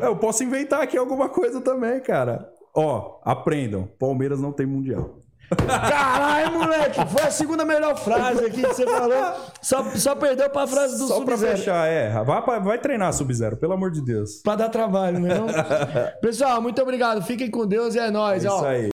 Eu 0.00 0.16
posso 0.16 0.44
inventar 0.44 0.82
aqui 0.82 0.98
alguma 0.98 1.30
coisa 1.30 1.62
também, 1.62 1.98
cara. 2.00 2.46
Ó, 2.76 3.20
aprendam. 3.24 3.88
Palmeiras 3.98 4.38
não 4.38 4.52
tem 4.52 4.66
Mundial. 4.66 5.18
Caralho, 5.66 6.58
moleque! 6.58 7.00
Foi 7.08 7.22
a 7.22 7.30
segunda 7.30 7.64
melhor 7.64 7.96
frase 7.96 8.44
aqui 8.44 8.60
que 8.62 8.66
você 8.74 8.84
falou. 8.86 9.34
Só, 9.62 9.82
só 9.94 10.14
perdeu 10.14 10.50
pra 10.50 10.66
frase 10.66 10.98
do 10.98 11.06
Só 11.06 11.22
pra 11.24 11.36
Sub-Zero. 11.36 11.56
fechar, 11.56 11.86
é. 11.88 12.22
Vai, 12.22 12.42
pra- 12.44 12.58
vai 12.58 12.78
treinar 12.78 13.12
Sub-Zero, 13.14 13.56
pelo 13.56 13.72
amor 13.72 13.90
de 13.90 14.02
Deus. 14.04 14.42
Pra 14.42 14.56
dar 14.56 14.68
trabalho, 14.68 15.20
né? 15.20 15.30
Pessoal, 16.20 16.60
muito 16.60 16.82
obrigado. 16.82 17.22
Fiquem 17.22 17.50
com 17.50 17.66
Deus 17.66 17.94
e 17.94 17.98
é 17.98 18.10
nóis, 18.10 18.44
É 18.44 18.50
ó. 18.50 18.56
isso 18.56 18.66
aí. 18.66 18.93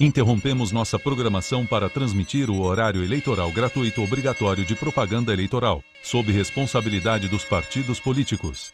Interrompemos 0.00 0.70
nossa 0.70 0.96
programação 0.96 1.66
para 1.66 1.90
transmitir 1.90 2.48
o 2.48 2.60
horário 2.60 3.02
eleitoral 3.02 3.50
gratuito 3.50 4.00
obrigatório 4.00 4.64
de 4.64 4.76
propaganda 4.76 5.32
eleitoral, 5.32 5.82
sob 6.04 6.30
responsabilidade 6.30 7.26
dos 7.26 7.44
partidos 7.44 7.98
políticos. 7.98 8.72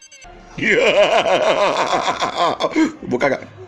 Vou 3.09 3.17
cagar. 3.17 3.64